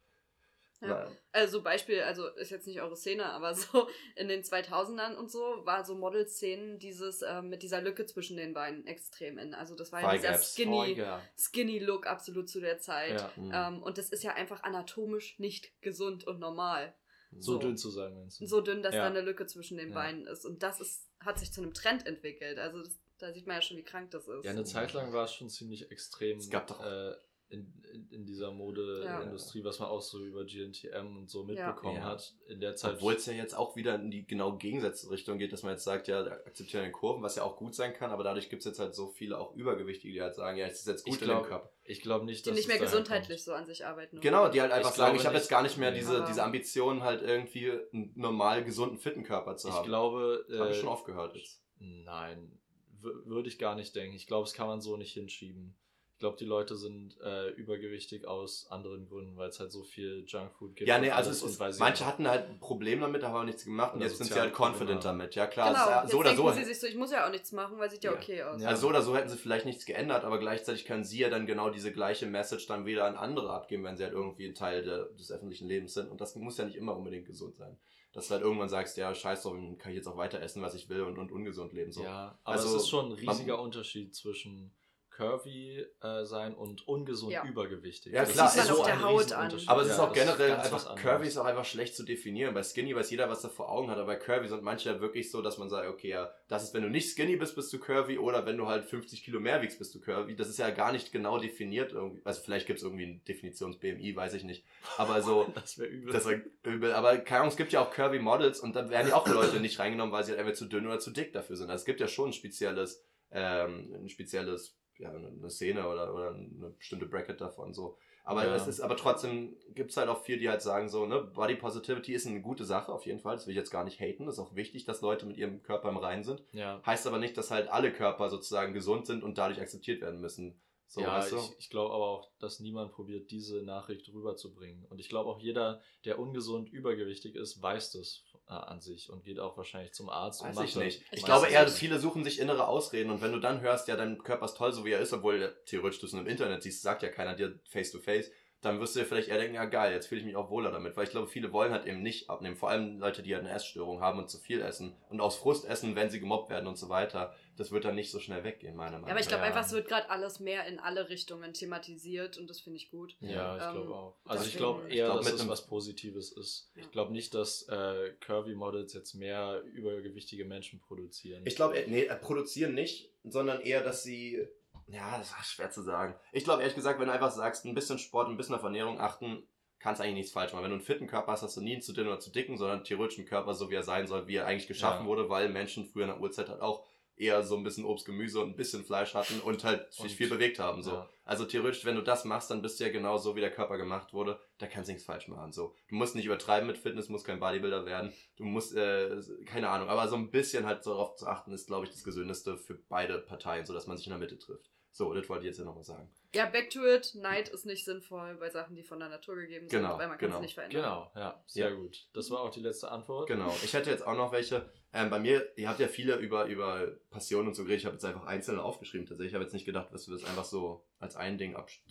Ja. 0.84 1.08
Also 1.30 1.62
Beispiel, 1.62 2.00
also 2.02 2.26
ist 2.26 2.50
jetzt 2.50 2.66
nicht 2.66 2.80
eure 2.82 2.96
Szene, 2.96 3.26
aber 3.26 3.54
so 3.54 3.88
in 4.16 4.26
den 4.26 4.42
2000ern 4.42 5.14
und 5.14 5.30
so 5.30 5.38
war 5.64 5.84
so 5.84 5.94
Model-Szenen 5.94 6.80
dieses 6.80 7.22
ähm, 7.22 7.50
mit 7.50 7.62
dieser 7.62 7.80
Lücke 7.80 8.04
zwischen 8.04 8.36
den 8.36 8.52
Beinen 8.52 8.84
extrem 8.88 9.38
in. 9.38 9.54
Also 9.54 9.76
das 9.76 9.92
war 9.92 10.02
ja 10.02 10.10
dieser. 10.12 10.34
Oh, 10.34 10.38
skinny, 10.42 11.00
skinny 11.38 11.78
Look 11.78 12.08
absolut 12.08 12.48
zu 12.48 12.60
der 12.60 12.78
Zeit. 12.80 13.20
Ja. 13.20 13.30
Mhm. 13.36 13.52
Ähm, 13.54 13.82
und 13.84 13.96
das 13.96 14.08
ist 14.08 14.24
ja 14.24 14.32
einfach 14.34 14.64
anatomisch 14.64 15.38
nicht 15.38 15.70
gesund 15.82 16.26
und 16.26 16.40
normal. 16.40 16.94
So, 17.38 17.52
So. 17.52 17.58
dünn 17.60 17.76
zu 17.76 17.88
sein, 17.88 18.12
meinst 18.14 18.40
du? 18.40 18.46
So 18.46 18.60
dünn, 18.60 18.82
dass 18.82 18.92
Ja. 18.94 19.02
da 19.02 19.06
eine 19.06 19.20
Lücke 19.20 19.46
zwischen 19.46 19.76
den 19.78 19.90
Ja. 19.90 19.94
Beinen 19.94 20.26
ist. 20.26 20.44
Und 20.44 20.64
das 20.64 20.80
ist, 20.80 21.08
hat 21.24 21.38
sich 21.38 21.52
zu 21.52 21.62
einem 21.62 21.74
Trend 21.74 22.06
entwickelt. 22.06 22.58
Also 22.58 22.82
das, 22.82 22.98
da 23.18 23.32
sieht 23.32 23.46
man 23.46 23.56
ja 23.56 23.62
schon, 23.62 23.76
wie 23.76 23.82
krank 23.84 24.10
das 24.10 24.26
ist. 24.28 24.44
Ja, 24.44 24.50
eine 24.50 24.64
Zeit 24.64 24.92
lang 24.92 25.12
war 25.12 25.24
es 25.24 25.34
schon 25.34 25.48
ziemlich 25.48 25.90
extrem 25.90 26.38
Es 26.38 26.50
gab 26.50 26.66
doch- 26.66 26.84
äh, 26.84 27.14
in, 27.52 27.72
in, 27.92 28.08
in 28.10 28.26
dieser 28.26 28.50
Modeindustrie, 28.50 29.62
was 29.64 29.78
man 29.78 29.88
auch 29.88 30.00
so 30.00 30.24
über 30.24 30.44
GNTM 30.44 31.16
und 31.16 31.30
so 31.30 31.44
mitbekommen 31.44 31.96
Ja. 31.98 32.04
hat. 32.04 32.34
In 32.48 32.60
der 32.60 32.74
Zeit. 32.76 32.94
Obwohl 32.94 33.14
es 33.14 33.26
ja 33.26 33.34
jetzt 33.34 33.54
auch 33.54 33.76
wieder 33.76 33.94
in 33.96 34.10
die 34.10 34.26
genau 34.26 34.56
gegensätzliche 34.56 35.12
Richtung 35.12 35.38
geht, 35.38 35.52
dass 35.52 35.62
man 35.62 35.72
jetzt 35.72 35.84
sagt, 35.84 36.08
ja, 36.08 36.22
akzeptieren 36.24 36.84
den 36.84 36.92
Kurven, 36.92 37.22
was 37.22 37.36
ja 37.36 37.42
auch 37.44 37.56
gut 37.56 37.74
sein 37.74 37.92
kann, 37.92 38.10
aber 38.10 38.24
dadurch 38.24 38.48
gibt 38.48 38.60
es 38.60 38.66
jetzt 38.66 38.78
halt 38.78 38.94
so 38.94 39.08
viele 39.08 39.38
auch 39.38 39.54
Übergewichtige, 39.54 40.12
die 40.14 40.22
halt 40.22 40.34
sagen, 40.34 40.56
ja, 40.58 40.66
es 40.66 40.80
ist 40.80 40.86
jetzt 40.86 41.04
gut 41.04 41.14
Ich 41.16 41.20
in 41.20 41.26
glaub, 41.28 41.42
dem 41.44 41.48
Körper. 41.48 41.70
ich 41.84 42.00
glaube 42.00 42.24
nicht, 42.24 42.44
die 42.46 42.50
dass 42.50 42.56
nicht 42.56 42.68
es 42.68 42.68
mehr 42.68 42.78
gesundheitlich 42.80 43.44
so 43.44 43.52
an 43.52 43.66
sich 43.66 43.84
arbeiten. 43.84 44.16
oder? 44.16 44.22
Genau, 44.22 44.48
die 44.48 44.60
halt 44.60 44.72
einfach 44.72 44.90
Ich 44.90 44.96
sagen, 44.96 45.16
ich 45.16 45.24
habe 45.24 45.34
nicht. 45.34 45.42
jetzt 45.42 45.50
gar 45.50 45.62
nicht 45.62 45.76
mehr 45.78 45.92
diese, 45.92 46.16
Aber- 46.18 46.26
diese 46.26 46.42
Ambition, 46.42 47.02
halt 47.02 47.22
irgendwie 47.22 47.70
einen 47.92 48.12
normal 48.16 48.64
gesunden, 48.64 48.98
fitten 48.98 49.22
Körper 49.24 49.56
zu 49.56 49.70
haben. 49.70 49.82
Ich 49.82 49.86
glaube. 49.88 50.44
Das 50.48 50.58
habe 50.58 50.70
ich 50.70 50.76
äh, 50.78 50.80
schon 50.80 50.88
aufgehört 50.88 51.36
jetzt. 51.36 51.62
Nein, 51.78 52.58
würde 53.00 53.48
ich 53.48 53.58
gar 53.58 53.74
nicht 53.74 53.94
denken. 53.96 54.14
Ich 54.16 54.26
glaube, 54.26 54.44
das 54.44 54.54
kann 54.54 54.68
man 54.68 54.80
so 54.80 54.96
nicht 54.96 55.12
hinschieben. 55.12 55.74
Ich 56.22 56.24
glaube, 56.24 56.36
die 56.38 56.44
Leute 56.44 56.76
sind 56.76 57.20
äh, 57.20 57.48
übergewichtig 57.50 58.28
aus 58.28 58.68
anderen 58.70 59.08
Gründen, 59.08 59.36
weil 59.36 59.48
es 59.48 59.58
halt 59.58 59.72
so 59.72 59.82
viel 59.82 60.22
Junkfood 60.24 60.76
gibt. 60.76 60.88
Ja, 60.88 61.00
nee, 61.00 61.10
also 61.10 61.30
es 61.30 61.42
ist, 61.42 61.58
manche 61.80 62.06
hatten 62.06 62.28
halt 62.28 62.48
ein 62.48 62.60
Problem 62.60 63.00
damit, 63.00 63.24
haben 63.24 63.34
aber 63.34 63.42
nichts 63.42 63.64
gemacht 63.64 63.94
und 63.96 64.02
jetzt 64.02 64.18
sind 64.18 64.28
sie 64.32 64.38
halt 64.38 64.54
confident 64.56 65.00
Probleme. 65.00 65.00
damit. 65.02 65.34
Ja 65.34 65.48
klar, 65.48 65.72
genau, 65.72 65.90
ja, 65.90 66.02
jetzt 66.02 66.12
so 66.12 66.18
oder 66.18 66.28
denken 66.30 66.46
so. 66.46 66.52
sie 66.54 66.62
sich 66.64 66.78
so, 66.78 66.86
ich 66.86 66.94
muss 66.94 67.10
ja 67.10 67.26
auch 67.26 67.32
nichts 67.32 67.50
machen, 67.50 67.76
weil 67.80 67.90
sieht 67.90 68.04
ja, 68.04 68.12
Ja. 68.12 68.16
okay 68.18 68.40
aus. 68.44 68.62
Ja. 68.62 68.68
Also 68.68 68.82
so 68.82 68.88
oder 68.90 69.02
so 69.02 69.16
hätten 69.16 69.30
sie 69.30 69.36
vielleicht 69.36 69.66
nichts 69.66 69.84
geändert, 69.84 70.22
aber 70.22 70.38
gleichzeitig 70.38 70.84
können 70.84 71.02
sie 71.02 71.18
ja 71.18 71.28
dann 71.28 71.44
genau 71.44 71.70
diese 71.70 71.90
gleiche 71.92 72.26
Message 72.26 72.68
dann 72.68 72.86
wieder 72.86 73.04
an 73.06 73.16
andere 73.16 73.52
abgeben, 73.52 73.82
wenn 73.82 73.96
sie 73.96 74.04
halt 74.04 74.12
irgendwie 74.12 74.46
ein 74.46 74.54
Teil 74.54 74.84
der, 74.84 75.06
des 75.06 75.32
öffentlichen 75.32 75.66
Lebens 75.66 75.92
sind. 75.94 76.08
Und 76.08 76.20
das 76.20 76.36
muss 76.36 76.56
ja 76.56 76.64
nicht 76.64 76.76
immer 76.76 76.96
unbedingt 76.96 77.26
gesund 77.26 77.56
sein. 77.56 77.76
Dass 78.12 78.28
du 78.28 78.34
halt 78.34 78.44
irgendwann 78.44 78.68
sagst, 78.68 78.96
ja, 78.96 79.12
scheiß 79.12 79.42
drauf, 79.42 79.54
dann 79.54 79.76
kann 79.76 79.90
ich 79.90 79.96
jetzt 79.96 80.06
auch 80.06 80.18
weiter 80.18 80.40
essen, 80.40 80.62
was 80.62 80.74
ich 80.74 80.88
will 80.88 81.00
und, 81.02 81.18
und 81.18 81.32
ungesund 81.32 81.72
leben. 81.72 81.90
So. 81.90 82.04
Ja, 82.04 82.38
aber 82.44 82.54
Also, 82.56 82.76
es 82.76 82.82
ist 82.84 82.88
schon 82.90 83.06
ein 83.06 83.24
man- 83.24 83.34
riesiger 83.34 83.60
Unterschied 83.60 84.14
zwischen 84.14 84.72
curvy 85.16 85.84
äh, 86.00 86.24
sein 86.24 86.54
und 86.54 86.86
ungesund 86.88 87.32
Ja. 87.32 87.44
übergewichtig. 87.44 88.12
Ja, 88.12 88.22
Das 88.22 88.32
klar, 88.32 88.46
ist 88.48 88.54
es 88.56 88.62
ist 88.62 88.68
so 88.68 88.80
auf 88.80 88.86
der 88.86 89.02
Haut 89.02 89.20
Riesenunterschied. 89.24 89.68
Aber 89.68 89.82
es 89.82 89.88
ist 89.88 89.96
Ja, 89.98 90.04
auch 90.04 90.12
das 90.12 90.18
generell 90.24 90.50
was 90.70 90.86
einfach. 90.86 90.94
Curvy 90.96 91.26
ist 91.28 91.36
auch 91.36 91.44
einfach 91.44 91.64
schlecht 91.64 91.94
zu 91.96 92.02
definieren. 92.04 92.54
Bei 92.54 92.62
Skinny 92.62 92.94
weiß 92.96 93.10
jeder, 93.10 93.28
was 93.28 93.44
er 93.44 93.50
vor 93.50 93.70
Augen 93.70 93.90
hat, 93.90 93.98
aber 93.98 94.06
bei 94.06 94.16
Curvy 94.16 94.48
sind 94.48 94.62
manche 94.62 94.90
ja 94.90 95.00
wirklich 95.00 95.30
so, 95.30 95.42
dass 95.42 95.58
man 95.58 95.68
sagt, 95.68 95.88
okay, 95.88 96.08
ja, 96.08 96.32
das 96.48 96.64
ist, 96.64 96.74
wenn 96.74 96.82
du 96.82 96.88
nicht 96.88 97.10
Skinny 97.10 97.36
bist, 97.36 97.54
bist 97.54 97.72
du 97.72 97.78
Curvy 97.78 98.18
oder 98.18 98.46
wenn 98.46 98.56
du 98.56 98.66
halt 98.66 98.84
50 98.84 99.22
Kilo 99.22 99.38
mehr 99.40 99.60
wiegst, 99.62 99.78
bist 99.78 99.94
du 99.94 100.00
Curvy. 100.00 100.34
Das 100.34 100.48
ist 100.48 100.58
ja 100.58 100.70
gar 100.70 100.92
nicht 100.92 101.12
genau 101.12 101.38
definiert 101.38 101.92
irgendwie. 101.92 102.22
Also 102.24 102.40
vielleicht 102.42 102.66
gibt 102.66 102.78
es 102.78 102.82
irgendwie 102.84 103.04
ein 103.06 103.24
Definitions-BMI, 103.24 104.16
weiß 104.16 104.34
ich 104.34 104.44
nicht. 104.44 104.64
Aber 104.96 105.20
so, 105.22 105.46
Das 105.54 105.78
wäre 105.78 105.88
übel. 105.88 106.12
das 106.12 106.24
war 106.24 106.32
übel. 106.64 106.92
Aber 106.94 107.18
keine 107.18 107.40
Ahnung, 107.40 107.50
es 107.50 107.56
gibt 107.56 107.72
ja 107.72 107.80
auch 107.80 107.90
Curvy 107.90 108.18
Models 108.18 108.60
und 108.60 108.74
da 108.74 108.88
werden 108.88 109.08
ja 109.08 109.16
auch 109.16 109.26
Leute 109.28 109.60
nicht 109.60 109.78
reingenommen, 109.78 110.12
weil 110.12 110.24
sie 110.24 110.30
halt 110.30 110.40
entweder 110.40 110.56
zu 110.56 110.66
dünn 110.66 110.86
oder 110.86 110.98
zu 110.98 111.10
dick 111.10 111.32
dafür 111.32 111.56
sind. 111.56 111.70
Also 111.70 111.82
es 111.82 111.84
gibt 111.86 112.00
ja 112.00 112.08
schon 112.08 112.30
ein 112.30 112.32
spezielles, 112.32 113.04
ähm, 113.30 113.94
ein 113.94 114.08
spezielles, 114.08 114.76
ja, 114.98 115.10
eine 115.10 115.50
Szene 115.50 115.86
oder, 115.88 116.14
oder 116.14 116.30
eine 116.30 116.70
bestimmte 116.78 117.06
Bracket 117.06 117.40
davon 117.40 117.72
so. 117.74 117.96
Aber 118.24 118.46
Ja. 118.46 118.54
es 118.54 118.68
ist, 118.68 118.80
aber 118.80 118.96
trotzdem 118.96 119.56
gibt 119.74 119.90
es 119.90 119.96
halt 119.96 120.08
auch 120.08 120.22
viele, 120.22 120.38
die 120.38 120.48
halt 120.48 120.62
sagen 120.62 120.88
so, 120.88 121.06
ne, 121.06 121.20
Body 121.22 121.56
Positivity 121.56 122.12
ist 122.14 122.26
eine 122.26 122.40
gute 122.40 122.64
Sache 122.64 122.92
auf 122.92 123.04
jeden 123.04 123.18
Fall. 123.18 123.34
Das 123.34 123.46
will 123.46 123.52
ich 123.52 123.58
jetzt 123.58 123.72
gar 123.72 123.82
nicht 123.82 123.98
haten. 124.00 124.26
Das 124.26 124.36
ist 124.36 124.40
auch 124.40 124.54
wichtig, 124.54 124.84
dass 124.84 125.00
Leute 125.00 125.26
mit 125.26 125.36
ihrem 125.36 125.62
Körper 125.64 125.88
im 125.88 125.96
Reinen 125.96 126.22
sind. 126.22 126.44
ja. 126.52 126.80
Heißt 126.86 127.06
aber 127.08 127.18
nicht, 127.18 127.36
dass 127.36 127.50
halt 127.50 127.68
alle 127.68 127.92
Körper 127.92 128.30
sozusagen 128.30 128.74
gesund 128.74 129.06
sind 129.08 129.24
und 129.24 129.38
dadurch 129.38 129.60
akzeptiert 129.60 130.00
werden 130.02 130.20
müssen. 130.20 130.54
So, 130.92 131.00
ja, 131.00 131.14
weißt 131.14 131.32
du? 131.32 131.38
ich, 131.38 131.58
ich 131.58 131.70
glaube 131.70 131.94
aber 131.94 132.06
auch, 132.06 132.28
dass 132.38 132.60
niemand 132.60 132.92
probiert, 132.92 133.30
diese 133.30 133.62
Nachricht 133.62 134.12
rüberzubringen. 134.12 134.84
Und 134.90 134.98
ich 134.98 135.08
glaube 135.08 135.30
auch 135.30 135.38
jeder, 135.38 135.80
der 136.04 136.18
ungesund 136.18 136.68
übergewichtig 136.68 137.34
ist, 137.34 137.62
weiß 137.62 137.92
das 137.92 138.24
äh, 138.46 138.52
an 138.52 138.82
sich 138.82 139.08
und 139.08 139.24
geht 139.24 139.40
auch 139.40 139.56
wahrscheinlich 139.56 139.94
zum 139.94 140.10
Arzt. 140.10 140.42
und 140.42 140.48
Weiß 140.48 140.56
macht 140.56 140.68
ich 140.68 140.76
nicht. 140.76 141.02
Ich 141.10 141.24
glaube 141.24 141.46
eher, 141.46 141.64
nicht. 141.64 141.72
viele 141.76 141.98
suchen 141.98 142.24
sich 142.24 142.38
innere 142.38 142.68
Ausreden 142.68 143.10
und 143.10 143.22
wenn 143.22 143.32
du 143.32 143.40
dann 143.40 143.62
hörst, 143.62 143.88
ja, 143.88 143.96
dein 143.96 144.22
Körper 144.22 144.44
ist 144.44 144.58
toll, 144.58 144.74
so 144.74 144.84
wie 144.84 144.90
er 144.90 145.00
ist, 145.00 145.14
obwohl 145.14 145.56
theoretisch 145.64 145.98
du 146.00 146.04
es 146.04 146.12
nur 146.12 146.20
im 146.20 146.28
Internet 146.28 146.62
siehst, 146.62 146.82
sagt 146.82 147.02
ja 147.02 147.08
keiner 147.08 147.34
dir 147.34 147.58
face 147.70 147.90
to 147.90 147.98
face, 147.98 148.30
dann 148.60 148.78
wirst 148.78 148.94
du 148.94 149.00
dir 149.00 149.06
vielleicht 149.06 149.28
eher 149.28 149.38
denken, 149.38 149.54
ja 149.54 149.64
geil, 149.64 149.94
jetzt 149.94 150.08
fühle 150.08 150.20
ich 150.20 150.26
mich 150.26 150.36
auch 150.36 150.50
wohler 150.50 150.72
damit, 150.72 150.94
weil 150.94 151.04
ich 151.04 151.10
glaube, 151.10 151.26
viele 151.26 151.54
wollen 151.54 151.72
halt 151.72 151.86
eben 151.86 152.02
nicht 152.02 152.28
abnehmen, 152.28 152.56
vor 152.56 152.68
allem 152.68 152.98
Leute, 152.98 153.22
die 153.22 153.34
halt 153.34 153.46
eine 153.46 153.54
Essstörung 153.54 154.02
haben 154.02 154.18
und 154.18 154.28
zu 154.28 154.38
viel 154.38 154.60
essen 154.60 154.94
und 155.08 155.22
aus 155.22 155.36
Frust 155.36 155.64
essen, 155.64 155.96
wenn 155.96 156.10
sie 156.10 156.20
gemobbt 156.20 156.50
werden 156.50 156.66
und 156.66 156.76
so 156.76 156.90
weiter. 156.90 157.34
Das 157.56 157.70
wird 157.70 157.84
dann 157.84 157.94
nicht 157.94 158.10
so 158.10 158.18
schnell 158.18 158.44
weggehen, 158.44 158.74
meiner 158.74 158.92
Meinung 158.92 159.08
Ja, 159.08 159.12
aber 159.12 159.20
ich 159.20 159.28
glaube 159.28 159.42
Ja. 159.42 159.48
einfach, 159.48 159.64
es 159.66 159.72
wird 159.72 159.86
gerade 159.86 160.08
alles 160.08 160.40
mehr 160.40 160.66
in 160.66 160.78
alle 160.78 161.08
Richtungen 161.10 161.52
thematisiert 161.52 162.38
und 162.38 162.48
das 162.48 162.60
finde 162.60 162.78
ich 162.78 162.90
gut. 162.90 163.14
Ja, 163.20 163.56
ich 163.56 163.62
Ähm, 163.62 163.72
glaube 163.82 163.94
auch. 163.94 164.16
Also 164.24 164.46
ich 164.46 164.56
glaube 164.56 164.88
Ich 164.88 164.96
eher, 164.96 165.06
glaub, 165.06 165.18
dass 165.18 165.26
mit 165.32 165.34
es 165.40 165.48
was 165.48 165.66
Positives 165.66 166.32
ist. 166.32 166.70
Ja. 166.74 166.82
Ich 166.82 166.90
glaube 166.90 167.12
nicht, 167.12 167.34
dass 167.34 167.68
äh, 167.68 168.12
Curvy 168.20 168.54
Models 168.54 168.94
jetzt 168.94 169.14
mehr 169.14 169.62
übergewichtige 169.72 170.44
Menschen 170.44 170.80
produzieren. 170.80 171.42
Ich 171.46 171.56
glaube, 171.56 171.82
nee, 171.88 172.04
äh, 172.04 172.16
produzieren 172.16 172.74
nicht, 172.74 173.10
sondern 173.24 173.60
eher, 173.60 173.82
dass 173.82 174.02
sie. 174.02 174.46
Ja, 174.88 175.16
das 175.18 175.30
ist 175.30 175.52
schwer 175.52 175.70
zu 175.70 175.82
sagen. 175.82 176.14
Ich 176.32 176.44
glaube, 176.44 176.62
ehrlich 176.62 176.74
gesagt, 176.74 176.98
wenn 177.00 177.06
du 177.06 177.12
einfach 177.12 177.30
sagst, 177.30 177.64
ein 177.64 177.74
bisschen 177.74 177.98
Sport, 177.98 178.28
ein 178.28 178.36
bisschen 178.36 178.54
auf 178.54 178.62
Ernährung 178.62 178.98
achten, 179.00 179.42
kannst 179.78 180.00
eigentlich 180.00 180.14
nichts 180.14 180.32
falsch 180.32 180.52
machen. 180.52 180.64
Wenn 180.64 180.70
du 180.70 180.76
einen 180.76 180.84
fitten 180.84 181.06
Körper 181.06 181.32
hast, 181.32 181.42
hast 181.42 181.56
du 181.56 181.60
nie 181.60 181.72
einen 181.72 181.82
zu 181.82 181.92
dünnen 181.92 182.08
oder 182.08 182.20
zu 182.20 182.30
dicken, 182.30 182.56
sondern 182.56 182.84
theoretisch 182.84 183.18
einen 183.18 183.26
Körper, 183.26 183.54
so 183.54 183.70
wie 183.70 183.74
er 183.74 183.82
sein 183.82 184.06
soll, 184.06 184.26
wie 184.26 184.36
er 184.36 184.46
eigentlich 184.46 184.68
geschaffen 184.68 185.04
Ja. 185.04 185.08
wurde, 185.08 185.28
weil 185.28 185.48
Menschen 185.48 185.86
früher 185.86 186.04
in 186.04 186.10
der 186.10 186.20
Urzeit 186.20 186.48
halt 186.48 186.60
auch 186.60 186.84
eher 187.16 187.42
so 187.42 187.56
ein 187.56 187.62
bisschen 187.62 187.84
Obst, 187.84 188.04
Gemüse 188.06 188.40
und 188.40 188.50
ein 188.50 188.56
bisschen 188.56 188.84
Fleisch 188.84 189.14
hatten 189.14 189.40
und 189.40 189.64
halt 189.64 189.92
sich 189.92 190.16
viel 190.16 190.28
bewegt 190.28 190.58
haben. 190.58 190.82
So. 190.82 190.92
Ja. 190.92 191.08
Also 191.24 191.44
theoretisch, 191.44 191.84
wenn 191.84 191.94
du 191.94 192.02
das 192.02 192.24
machst, 192.24 192.50
dann 192.50 192.62
bist 192.62 192.80
du 192.80 192.84
ja 192.84 192.90
genau 192.90 193.18
so, 193.18 193.36
wie 193.36 193.40
der 193.40 193.52
Körper 193.52 193.76
gemacht 193.78 194.12
wurde. 194.12 194.40
Da 194.58 194.66
kannst 194.66 194.88
du 194.88 194.92
nichts 194.92 195.06
falsch 195.06 195.28
machen. 195.28 195.52
So. 195.52 195.74
Du 195.88 195.94
musst 195.94 196.16
nicht 196.16 196.26
übertreiben 196.26 196.66
mit 196.66 196.78
Fitness, 196.78 197.08
musst 197.08 197.26
kein 197.26 197.38
Bodybuilder 197.38 197.86
werden. 197.86 198.12
Du 198.36 198.44
musst, 198.44 198.74
äh, 198.74 199.20
keine 199.46 199.68
Ahnung, 199.68 199.88
aber 199.88 200.08
so 200.08 200.16
ein 200.16 200.30
bisschen 200.30 200.66
halt 200.66 200.84
darauf 200.84 201.14
zu 201.14 201.26
achten, 201.26 201.52
ist, 201.52 201.66
glaube 201.66 201.86
ich, 201.86 201.92
das 201.92 202.02
Gesündeste 202.02 202.56
für 202.56 202.74
beide 202.74 203.18
Parteien, 203.18 203.66
sodass 203.66 203.86
man 203.86 203.96
sich 203.96 204.06
in 204.06 204.12
der 204.12 204.18
Mitte 204.18 204.38
trifft. 204.38 204.71
So, 204.94 205.12
das 205.14 205.26
wollte 205.28 205.44
ich 205.44 205.48
jetzt 205.48 205.58
ja 205.58 205.64
nochmal 205.64 205.84
sagen. 205.84 206.08
Ja, 206.34 206.46
back 206.46 206.68
to 206.70 206.84
it. 206.86 207.14
Neid 207.14 207.48
ist 207.48 207.64
nicht 207.66 207.84
sinnvoll 207.84 208.36
bei 208.36 208.50
Sachen, 208.50 208.76
die 208.76 208.82
von 208.82 208.98
der 209.00 209.08
Natur 209.08 209.36
gegeben 209.36 209.68
sind, 209.68 209.80
Genau, 209.80 209.98
weil 209.98 210.06
man 210.08 210.18
kann 210.18 210.28
genau. 210.28 210.36
es 210.36 210.42
nicht 210.42 210.54
verändern. 210.54 210.82
Genau, 210.82 211.12
ja, 211.14 211.42
sehr 211.46 211.70
Ja. 211.70 211.74
gut. 211.74 212.08
Das 212.12 212.30
war 212.30 212.40
auch 212.40 212.50
die 212.50 212.60
letzte 212.60 212.90
Antwort. 212.90 213.26
Genau. 213.26 213.54
Ich 213.64 213.72
hätte 213.72 213.90
jetzt 213.90 214.06
auch 214.06 214.16
noch 214.16 214.32
welche. 214.32 214.70
Ähm, 214.92 215.08
bei 215.08 215.18
mir, 215.18 215.46
ihr 215.56 215.68
habt 215.70 215.80
ja 215.80 215.88
viele 215.88 216.16
über, 216.16 216.44
über 216.44 216.88
Passion 217.10 217.46
und 217.46 217.54
so 217.54 217.62
geredet. 217.64 217.80
Ich 217.80 217.86
habe 217.86 217.94
jetzt 217.94 218.04
einfach 218.04 218.26
einzelne 218.26 218.62
aufgeschrieben 218.62 219.06
tatsächlich. 219.06 219.30
Ich 219.32 219.34
habe 219.34 219.44
jetzt 219.44 219.54
nicht 219.54 219.64
gedacht, 219.64 219.92
dass 219.92 220.06
wir 220.08 220.14
das 220.14 220.24
einfach 220.24 220.44
so 220.44 220.84
als 220.98 221.16
ein 221.16 221.38
Ding 221.38 221.56
absch 221.56 221.82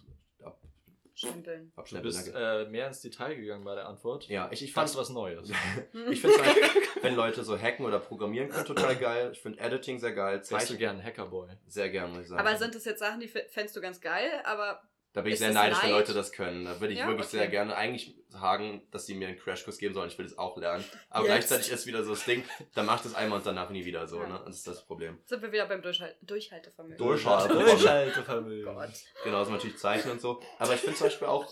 ab 1.11 1.17
Stempeln. 1.17 1.71
Du 1.75 2.01
bist 2.01 2.31
äh, 2.33 2.65
mehr 2.65 2.88
ins 2.88 3.01
Detail 3.01 3.35
gegangen 3.35 3.63
bei 3.63 3.75
der 3.75 3.88
Antwort. 3.88 4.27
ja, 4.27 4.49
ich, 4.51 4.63
ich 4.63 4.73
fand 4.73 4.95
was 4.95 5.09
Neues. 5.09 5.51
Ich 6.09 6.21
finde 6.21 6.38
zum 6.38 6.45
Beispiel, 6.45 6.63
wenn 7.01 7.15
Leute 7.15 7.43
so 7.43 7.57
hacken 7.57 7.85
oder 7.85 7.99
programmieren 7.99 8.49
können, 8.49 8.65
total 8.65 8.95
geil. 8.95 9.29
Ich 9.33 9.41
finde 9.41 9.59
Editing 9.59 9.99
sehr 9.99 10.13
geil. 10.13 10.41
Wärst 10.47 10.69
du 10.69 10.77
gern 10.77 11.03
Hackerboy? 11.03 11.49
sehr 11.67 11.89
gern, 11.89 12.11
muss 12.11 12.23
ich 12.23 12.27
sagen. 12.29 12.39
aber 12.45 12.57
sind 12.57 12.75
das 12.75 12.85
jetzt 12.85 12.99
Sachen, 12.99 13.19
die 13.19 13.27
fändest 13.27 13.75
du 13.75 13.81
ganz 13.81 13.99
geil, 14.01 14.29
aber 14.43 14.81
da 15.13 15.21
bin 15.21 15.29
ich 15.29 15.33
ist 15.33 15.39
sehr 15.39 15.51
neidisch, 15.51 15.83
wenn? 15.83 15.89
Leute 15.91 16.13
das 16.13 16.31
können. 16.31 16.65
Da 16.65 16.79
würde 16.79 16.93
ich 16.93 16.99
Ja, 16.99 17.07
wirklich 17.07 17.27
okay. 17.27 17.38
sehr 17.38 17.47
gerne 17.49 17.75
eigentlich 17.75 18.15
sagen, 18.29 18.81
dass 18.91 19.05
sie 19.05 19.13
mir 19.13 19.27
einen 19.27 19.38
Crashkurs 19.38 19.77
geben 19.77 19.93
sollen. 19.93 20.07
Ich 20.07 20.17
will 20.17 20.25
das 20.25 20.38
auch 20.38 20.55
lernen. 20.57 20.85
Aber 21.09 21.25
Jetzt. 21.27 21.47
gleichzeitig 21.47 21.71
ist 21.71 21.85
wieder 21.85 22.03
so 22.03 22.11
das 22.11 22.23
Ding, 22.23 22.43
dann 22.73 22.85
macht 22.85 23.05
es 23.05 23.13
einmal 23.13 23.39
und 23.39 23.45
danach 23.45 23.69
nie 23.71 23.83
wieder 23.83 24.07
so. 24.07 24.21
Ja. 24.21 24.27
Ne? 24.29 24.41
Das 24.45 24.55
ist 24.55 24.67
das 24.67 24.85
Problem. 24.85 25.17
sind 25.25 25.41
wir 25.41 25.51
wieder 25.51 25.65
beim 25.65 25.81
Durchhal 25.81 26.15
Durchhaltevermögen. 26.21 26.97
Durchhalten. 26.97 27.59
Durchhaltevermögen. 27.59 28.73
Gott. 28.73 28.89
Genauso 29.23 29.51
natürlich 29.51 29.77
Zeichnen 29.77 30.13
und 30.13 30.21
so. 30.21 30.41
Aber 30.59 30.73
ich 30.73 30.79
finde 30.79 30.95
zum 30.97 31.07
Beispiel 31.07 31.27
auch, 31.27 31.45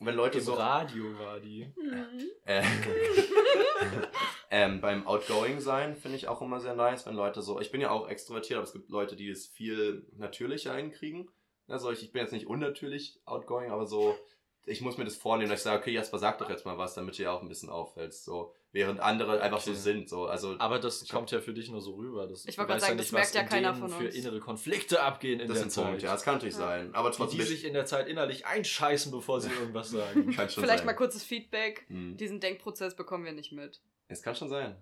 wenn 0.00 0.14
Leute 0.14 0.38
Im 0.38 0.44
so 0.44 0.52
Radio 0.54 1.18
war 1.18 1.40
die. 1.40 1.72
Mhm. 1.74 2.30
Äh, 2.44 2.62
ähm, 4.50 4.80
beim 4.80 5.06
Outgoing 5.06 5.60
sein 5.60 5.96
finde 5.96 6.16
ich 6.18 6.28
auch 6.28 6.42
immer 6.42 6.60
sehr 6.60 6.74
nice, 6.74 7.06
wenn 7.06 7.14
Leute 7.14 7.40
so, 7.40 7.60
ich 7.60 7.70
bin 7.70 7.80
ja 7.80 7.90
auch 7.90 8.08
extrovertiert, 8.08 8.58
aber 8.58 8.64
es 8.64 8.72
gibt 8.74 8.90
Leute, 8.90 9.16
die 9.16 9.30
es 9.30 9.46
viel 9.46 10.06
natürlicher 10.16 10.74
hinkriegen. 10.74 11.30
Also 11.68 11.90
ich, 11.90 12.02
ich 12.02 12.12
bin 12.12 12.22
jetzt 12.22 12.32
nicht 12.32 12.46
unnatürlich 12.46 13.20
outgoing, 13.24 13.70
aber 13.70 13.86
so, 13.86 14.16
ich 14.66 14.80
muss 14.80 14.98
mir 14.98 15.04
das 15.04 15.16
vornehmen, 15.16 15.50
dass 15.50 15.60
ich 15.60 15.64
sage, 15.64 15.80
okay, 15.80 15.92
Jasper, 15.92 16.18
sag 16.18 16.38
doch 16.38 16.50
jetzt 16.50 16.64
mal 16.64 16.76
was, 16.78 16.94
damit 16.94 17.18
du 17.18 17.22
ja 17.22 17.30
auch 17.32 17.42
ein 17.42 17.48
bisschen 17.48 17.68
auffällst. 17.70 18.24
So, 18.24 18.52
während 18.72 18.98
andere 19.00 19.40
einfach 19.40 19.60
so 19.60 19.70
Okay. 19.70 19.80
sind. 19.80 20.08
So, 20.08 20.26
also 20.26 20.56
Aber 20.58 20.78
das 20.80 21.02
Ich 21.02 21.08
kommt 21.08 21.30
ja 21.30 21.40
für 21.40 21.52
dich 21.54 21.70
nur 21.70 21.80
so 21.80 21.94
rüber. 21.94 22.26
Das, 22.26 22.44
Ich 22.46 22.58
wollte 22.58 22.70
gerade 22.70 22.80
sagen, 22.80 22.96
nicht, 22.96 23.06
das 23.08 23.12
merkt 23.12 23.34
ja 23.34 23.42
in 23.42 23.48
keiner 23.48 23.72
denen 23.72 23.88
von 23.88 23.90
für 24.00 24.06
uns. 24.06 24.14
innere 24.16 24.40
Konflikte 24.40 25.02
abgehen 25.02 25.38
in 25.40 25.46
das 25.48 25.54
der 25.56 25.62
sind 25.62 25.70
Zeit. 25.70 25.84
Punkte, 25.86 26.06
ja, 26.06 26.12
das 26.12 26.22
kann 26.24 26.34
natürlich 26.34 26.54
Ja. 26.54 26.60
sein. 26.60 26.94
Aber 26.94 27.10
Die, 27.10 27.16
trotzdem 27.16 27.38
die 27.38 27.44
sich 27.46 27.64
in 27.64 27.74
der 27.74 27.86
Zeit 27.86 28.08
innerlich 28.08 28.44
einscheißen, 28.46 29.12
bevor 29.12 29.40
sie 29.40 29.50
irgendwas 29.50 29.90
sagen. 29.90 30.30
kann 30.32 30.48
schon 30.50 30.62
Vielleicht 30.64 30.78
sein. 30.80 30.86
mal 30.86 30.94
kurzes 30.94 31.22
Feedback. 31.22 31.84
Hm. 31.88 32.16
Diesen 32.16 32.40
Denkprozess 32.40 32.96
bekommen 32.96 33.24
wir 33.24 33.32
nicht 33.32 33.52
mit. 33.52 33.80
Es 34.08 34.22
kann 34.22 34.34
schon 34.34 34.48
sein. 34.48 34.76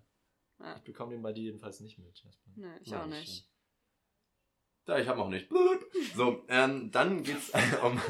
Ich 0.77 0.83
bekomme 0.83 1.13
den 1.13 1.21
bei 1.23 1.33
dir 1.33 1.45
jedenfalls 1.45 1.81
nicht 1.81 1.99
mit. 1.99 2.17
Jasper. 2.25 2.51
Nee, 2.57 2.69
ich 2.81 2.89
Ja, 2.91 3.03
auch 3.03 3.07
nicht. 3.07 3.47
Ja, 4.87 4.99
ich 4.99 5.09
habe 5.09 5.21
auch 5.21 5.29
nicht. 5.29 5.49
So, 6.15 6.45
ähm, 6.49 6.91
dann 6.91 7.23
geht's 7.23 7.53
um, 7.83 8.01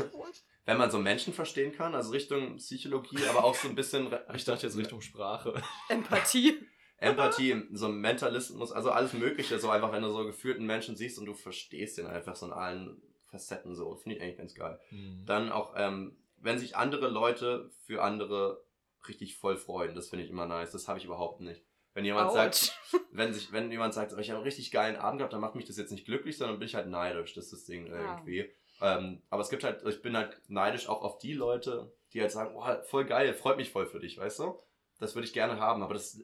wenn 0.64 0.78
man 0.78 0.90
so 0.90 0.98
Menschen 0.98 1.32
verstehen 1.32 1.72
kann, 1.72 1.94
also 1.94 2.10
Richtung 2.10 2.56
Psychologie, 2.56 3.24
aber 3.28 3.44
auch 3.44 3.54
so 3.54 3.68
ein 3.68 3.74
bisschen 3.74 4.12
Ich 4.34 4.44
dachte 4.44 4.66
jetzt 4.66 4.76
Richtung 4.76 5.00
Sprache. 5.00 5.62
Empathie. 5.88 6.58
Empathie, 6.96 7.62
so 7.72 7.88
Mentalismus, 7.88 8.72
also 8.72 8.90
alles 8.90 9.12
Mögliche, 9.12 9.58
so 9.58 9.68
einfach, 9.70 9.92
wenn 9.92 10.02
du 10.02 10.10
so 10.10 10.24
gefühlten 10.24 10.64
Menschen 10.64 10.96
siehst 10.96 11.18
und 11.18 11.26
du 11.26 11.34
verstehst 11.34 11.98
den 11.98 12.06
einfach 12.06 12.34
so 12.34 12.46
in 12.46 12.52
allen 12.52 13.02
Facetten 13.26 13.74
so, 13.74 13.96
finde 13.96 14.16
ich 14.16 14.22
eigentlich 14.22 14.38
ganz 14.38 14.54
geil. 14.54 14.80
Hm. 14.88 15.22
Dann 15.26 15.52
auch, 15.52 15.74
ähm, 15.76 16.16
wenn 16.38 16.58
sich 16.58 16.76
andere 16.76 17.08
Leute 17.08 17.70
für 17.84 18.02
andere 18.02 18.64
richtig 19.08 19.36
voll 19.36 19.56
freuen, 19.56 19.94
das 19.94 20.08
finde 20.08 20.24
ich 20.24 20.30
immer 20.30 20.46
nice, 20.46 20.70
das 20.70 20.88
habe 20.88 20.98
ich 20.98 21.04
überhaupt 21.04 21.40
nicht. 21.40 21.62
Wenn 21.94 22.04
jemand 22.04 22.32
sagt, 22.32 22.54
Autsch. 22.54 23.00
wenn 23.12 23.32
sich, 23.32 23.52
wenn 23.52 23.70
jemand 23.70 23.94
sagt, 23.94 24.12
oh, 24.12 24.18
ich 24.18 24.28
habe 24.30 24.38
einen 24.38 24.44
richtig 24.44 24.70
geilen 24.70 24.96
Abend 24.96 25.18
gehabt, 25.18 25.32
dann 25.32 25.40
macht 25.40 25.54
mich 25.54 25.64
das 25.64 25.76
jetzt 25.76 25.92
nicht 25.92 26.04
glücklich, 26.04 26.36
sondern 26.36 26.58
bin 26.58 26.66
ich 26.66 26.74
halt 26.74 26.88
neidisch. 26.88 27.34
Das 27.34 27.44
ist 27.44 27.52
das 27.52 27.64
Ding 27.64 27.86
irgendwie. 27.86 28.50
Ähm, 28.80 29.22
aber 29.30 29.42
es 29.42 29.48
gibt 29.48 29.62
halt, 29.64 29.84
ich 29.86 30.02
bin 30.02 30.16
halt 30.16 30.40
neidisch 30.48 30.88
auch 30.88 31.02
auf 31.02 31.18
die 31.18 31.32
Leute, 31.32 31.92
die 32.12 32.20
halt 32.20 32.32
sagen, 32.32 32.54
oh, 32.56 32.64
voll 32.82 33.04
geil, 33.04 33.32
freut 33.32 33.56
mich 33.56 33.70
voll 33.70 33.86
für 33.86 34.00
dich, 34.00 34.18
weißt 34.18 34.40
du? 34.40 34.58
Das 34.98 35.14
würde 35.14 35.26
ich 35.26 35.32
gerne 35.32 35.60
haben, 35.60 35.82
aber 35.82 35.94
das, 35.94 36.20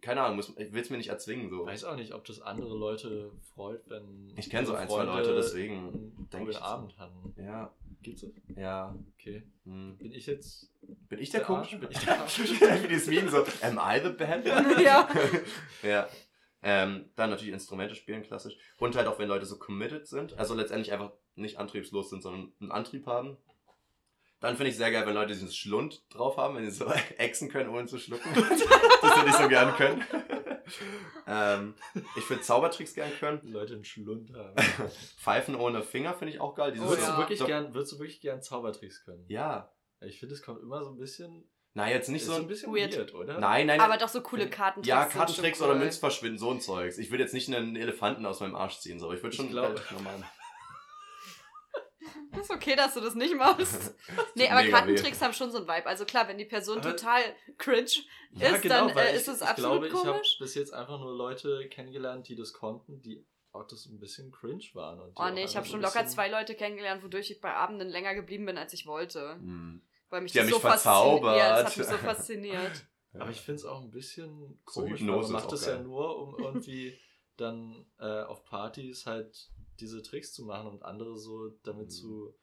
keine 0.00 0.22
Ahnung, 0.22 0.36
muss, 0.36 0.52
ich 0.58 0.72
will 0.72 0.82
es 0.82 0.90
mir 0.90 0.96
nicht 0.96 1.08
erzwingen 1.08 1.48
so. 1.48 1.62
Ich 1.62 1.68
weiß 1.68 1.84
auch 1.84 1.96
nicht, 1.96 2.12
ob 2.12 2.24
das 2.24 2.40
andere 2.42 2.76
Leute 2.76 3.30
freut, 3.54 3.88
wenn. 3.88 4.34
Ich 4.36 4.50
kenn 4.50 4.66
so 4.66 4.74
ein, 4.74 4.88
zwei 4.88 5.04
Leute, 5.04 5.34
deswegen 5.34 5.78
einen 5.88 6.28
denk 6.32 6.48
ich. 6.48 6.60
Abend 6.60 6.98
hatten. 6.98 7.34
Ja, 7.40 7.72
Gibt's 8.04 8.22
es? 8.22 8.32
ja. 8.56 8.94
Okay. 9.14 9.42
Hm. 9.64 9.96
Bin 9.98 10.12
ich 10.12 10.26
jetzt. 10.26 10.70
Bin 11.08 11.18
ich 11.18 11.30
der, 11.30 11.40
Der 11.40 11.46
Komische? 11.46 11.78
Bin 11.78 11.88
ich 11.92 11.98
der? 11.98 12.18
Wie 12.82 12.88
dieses 12.88 13.08
Meme 13.08 13.30
so, 13.30 13.44
am 13.62 13.78
I 13.78 14.00
the 14.02 14.12
guy? 14.16 14.82
Ja. 14.84 15.08
ja. 15.82 16.08
Ähm, 16.62 17.10
dann 17.16 17.30
natürlich 17.30 17.52
Instrumente 17.52 17.94
spielen, 17.94 18.22
klassisch. 18.22 18.56
Und 18.78 18.96
halt 18.96 19.06
auch, 19.06 19.18
wenn 19.18 19.28
Leute 19.28 19.44
so 19.46 19.58
committed 19.58 20.06
sind. 20.06 20.38
Also 20.38 20.54
letztendlich 20.54 20.92
einfach 20.92 21.12
nicht 21.34 21.58
antriebslos 21.58 22.10
sind, 22.10 22.22
sondern 22.22 22.52
einen 22.60 22.70
Antrieb 22.70 23.06
haben. 23.06 23.36
Dann 24.40 24.56
finde 24.56 24.70
ich 24.70 24.76
sehr 24.76 24.90
geil, 24.90 25.06
wenn 25.06 25.14
Leute 25.14 25.32
diesen 25.32 25.50
Schlund 25.50 26.02
drauf 26.10 26.36
haben, 26.36 26.56
wenn 26.56 26.64
sie 26.70 26.76
so 26.76 26.86
exen 27.16 27.48
können, 27.48 27.70
ohne 27.70 27.86
zu 27.86 27.98
schlucken. 27.98 28.28
das 28.34 29.16
würde 29.16 29.30
ich 29.30 29.36
so 29.36 29.48
gern 29.48 29.74
können. 29.74 30.04
Ähm, 31.26 31.74
ich 32.16 32.28
würde 32.28 32.42
Zaubertricks 32.42 32.94
gern 32.94 33.10
können. 33.18 33.40
Leute 33.44 33.74
einen 33.74 33.84
Schlund 33.84 34.32
haben. 34.34 34.54
Pfeifen 35.18 35.54
ohne 35.54 35.82
Finger 35.82 36.14
finde 36.14 36.34
ich 36.34 36.40
auch 36.40 36.54
geil. 36.54 36.72
Dieses 36.72 36.86
Oh 36.86 36.90
würdest, 36.90 37.08
ja. 37.08 37.14
du 37.14 37.20
wirklich 37.20 37.38
so, 37.38 37.46
gern, 37.46 37.74
würdest 37.74 37.92
du 37.92 37.98
wirklich 37.98 38.20
gern 38.20 38.42
Zaubertricks 38.42 39.04
können? 39.04 39.24
Ja. 39.28 39.72
Ich 40.00 40.18
finde, 40.20 40.34
es 40.34 40.42
kommt 40.42 40.60
immer 40.62 40.82
so 40.84 40.90
ein 40.90 40.98
bisschen. 40.98 41.48
Na, 41.76 41.90
jetzt 41.90 42.08
nicht 42.08 42.22
ist 42.22 42.28
so 42.28 42.34
ein 42.34 42.46
bisschen 42.46 42.72
weird. 42.74 42.96
weird, 42.96 43.14
oder? 43.14 43.38
Nein, 43.40 43.66
nein. 43.66 43.80
Aber 43.80 43.96
doch 43.96 44.08
so 44.08 44.20
coole 44.20 44.48
Kartentricks. 44.48 44.86
ja, 44.86 45.04
Kartentricks 45.06 45.60
oder 45.60 45.72
cool. 45.72 45.78
Münzverschwinden, 45.80 46.38
so 46.38 46.50
ein 46.50 46.60
Zeugs. 46.60 46.98
Ich 46.98 47.10
würde 47.10 47.24
jetzt 47.24 47.34
nicht 47.34 47.52
einen 47.52 47.74
Elefanten 47.74 48.24
aus 48.26 48.40
meinem 48.40 48.54
Arsch 48.54 48.78
ziehen, 48.78 49.00
so. 49.00 49.12
Ich 49.12 49.18
würde 49.22 49.30
Ich 49.30 49.36
schon 49.36 49.48
glaube- 49.50 49.68
relativ 49.74 49.90
normal. 49.92 50.22
Ist 52.44 52.50
okay, 52.50 52.76
dass 52.76 52.94
du 52.94 53.00
das 53.00 53.14
nicht 53.14 53.34
machst. 53.34 53.94
nee, 54.34 54.48
aber 54.48 54.62
Kartentricks 54.68 55.20
haben 55.20 55.32
schon 55.32 55.50
so 55.50 55.58
ein 55.58 55.64
Vibe. 55.64 55.86
Also 55.86 56.04
klar, 56.04 56.28
wenn 56.28 56.38
die 56.38 56.44
Person 56.44 56.78
Aber- 56.78 56.90
total 56.96 57.22
cringe 57.58 57.90
Ja, 58.32 58.50
ist, 58.50 58.62
genau, 58.62 58.88
dann 58.88 58.96
äh, 58.98 59.10
ich, 59.10 59.16
ist 59.16 59.28
es 59.28 59.40
ich 59.40 59.46
absolut 59.46 59.80
glaube, 59.82 59.86
ich 59.88 59.94
habe 59.94 60.12
komisch. 60.12 60.36
bis 60.38 60.54
jetzt 60.54 60.72
einfach 60.72 60.98
nur 61.00 61.14
Leute 61.16 61.68
kennengelernt, 61.68 62.28
die 62.28 62.36
das 62.36 62.52
konnten, 62.52 63.02
die 63.02 63.24
auch 63.52 63.66
das 63.66 63.86
ein 63.86 63.98
bisschen 64.00 64.30
cringe 64.32 64.64
waren. 64.74 65.00
Und 65.00 65.12
Oh 65.16 65.28
nee, 65.30 65.44
ich 65.44 65.56
habe 65.56 65.66
so 65.66 65.72
schon 65.72 65.82
locker 65.82 66.04
zwei 66.06 66.28
Leute 66.28 66.54
kennengelernt, 66.54 67.02
wodurch 67.04 67.30
ich 67.30 67.40
bei 67.40 67.52
Abenden 67.54 67.88
länger 67.88 68.14
geblieben 68.14 68.46
bin, 68.46 68.58
als 68.58 68.72
ich 68.72 68.86
wollte. 68.86 69.34
Hm. 69.34 69.80
Weil 70.10 70.20
mich 70.22 70.32
Die 70.32 70.38
das 70.38 70.46
haben 70.46 70.50
so 70.52 70.56
mich 70.56 70.62
verzaubert. 70.62 71.38
fasziniert. 71.38 71.48
Ja, 71.48 71.62
das 71.62 71.70
hat 71.70 71.76
mich 71.78 71.86
so 71.86 71.96
fasziniert. 71.98 72.86
Aber 73.20 73.30
ich 73.30 73.40
finde 73.40 73.60
es 73.60 73.64
auch 73.64 73.80
ein 73.80 73.90
bisschen 73.92 74.58
So 74.68 74.80
komisch, 74.80 75.00
ist 75.00 75.06
man 75.06 75.32
macht 75.32 75.52
das 75.52 75.66
ja 75.66 75.78
nur, 75.78 76.18
um 76.18 76.36
irgendwie 76.42 76.98
dann 77.36 77.86
äh, 78.00 78.22
auf 78.22 78.44
Partys 78.44 79.06
halt 79.06 79.50
diese 79.80 80.02
Tricks 80.02 80.32
zu 80.32 80.44
machen 80.44 80.68
und 80.68 80.82
andere 80.84 81.16
so 81.16 81.50
damit 81.62 81.86
Mhm. 81.86 81.90
zu. 81.90 82.34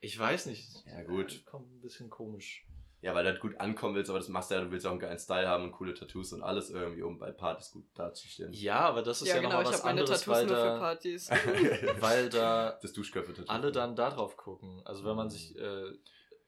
Ich 0.00 0.18
weiß 0.18 0.46
nicht. 0.46 0.68
Ja, 0.86 1.02
gut. 1.02 1.44
Kommt 1.46 1.70
ein 1.72 1.80
bisschen 1.80 2.08
komisch. 2.10 2.66
Ja, 3.02 3.14
weil 3.14 3.24
du 3.24 3.30
halt 3.30 3.40
gut 3.40 3.58
ankommen 3.58 3.94
willst, 3.94 4.10
aber 4.10 4.18
das 4.18 4.28
machst 4.28 4.50
du 4.50 4.56
ja, 4.56 4.60
du 4.60 4.70
willst 4.70 4.84
auch 4.86 4.90
einen 4.90 5.00
geilen 5.00 5.18
Style 5.18 5.48
haben 5.48 5.64
und 5.64 5.72
coole 5.72 5.94
Tattoos 5.94 6.34
und 6.34 6.42
alles 6.42 6.68
irgendwie, 6.68 7.00
um 7.00 7.18
bei 7.18 7.32
Partys 7.32 7.70
gut 7.70 7.84
dazustehen. 7.94 8.52
Ja, 8.52 8.80
aber 8.80 9.00
das 9.02 9.22
ist 9.22 9.28
ja, 9.28 9.36
Ja, 9.36 9.40
genau, 9.40 9.54
nochmal 9.54 9.62
ich 9.64 9.68
was 9.68 9.74
habe 9.78 9.84
meine 9.94 10.00
anderes, 10.00 10.20
Tattoos 10.20 10.34
weil 10.36 10.46
nur 10.46 10.56
für 10.56 10.62
da, 10.64 10.78
Partys. 10.78 11.30
weil 12.00 12.28
da 12.28 12.78
Das 12.82 12.92
Duschköpfe-Tattoo. 12.92 13.50
alle 13.50 13.72
dann 13.72 13.96
da 13.96 14.10
drauf 14.10 14.36
gucken. 14.36 14.82
Also 14.84 15.04
wenn 15.04 15.16
man 15.16 15.30
sich 15.30 15.56
äh, 15.56 15.92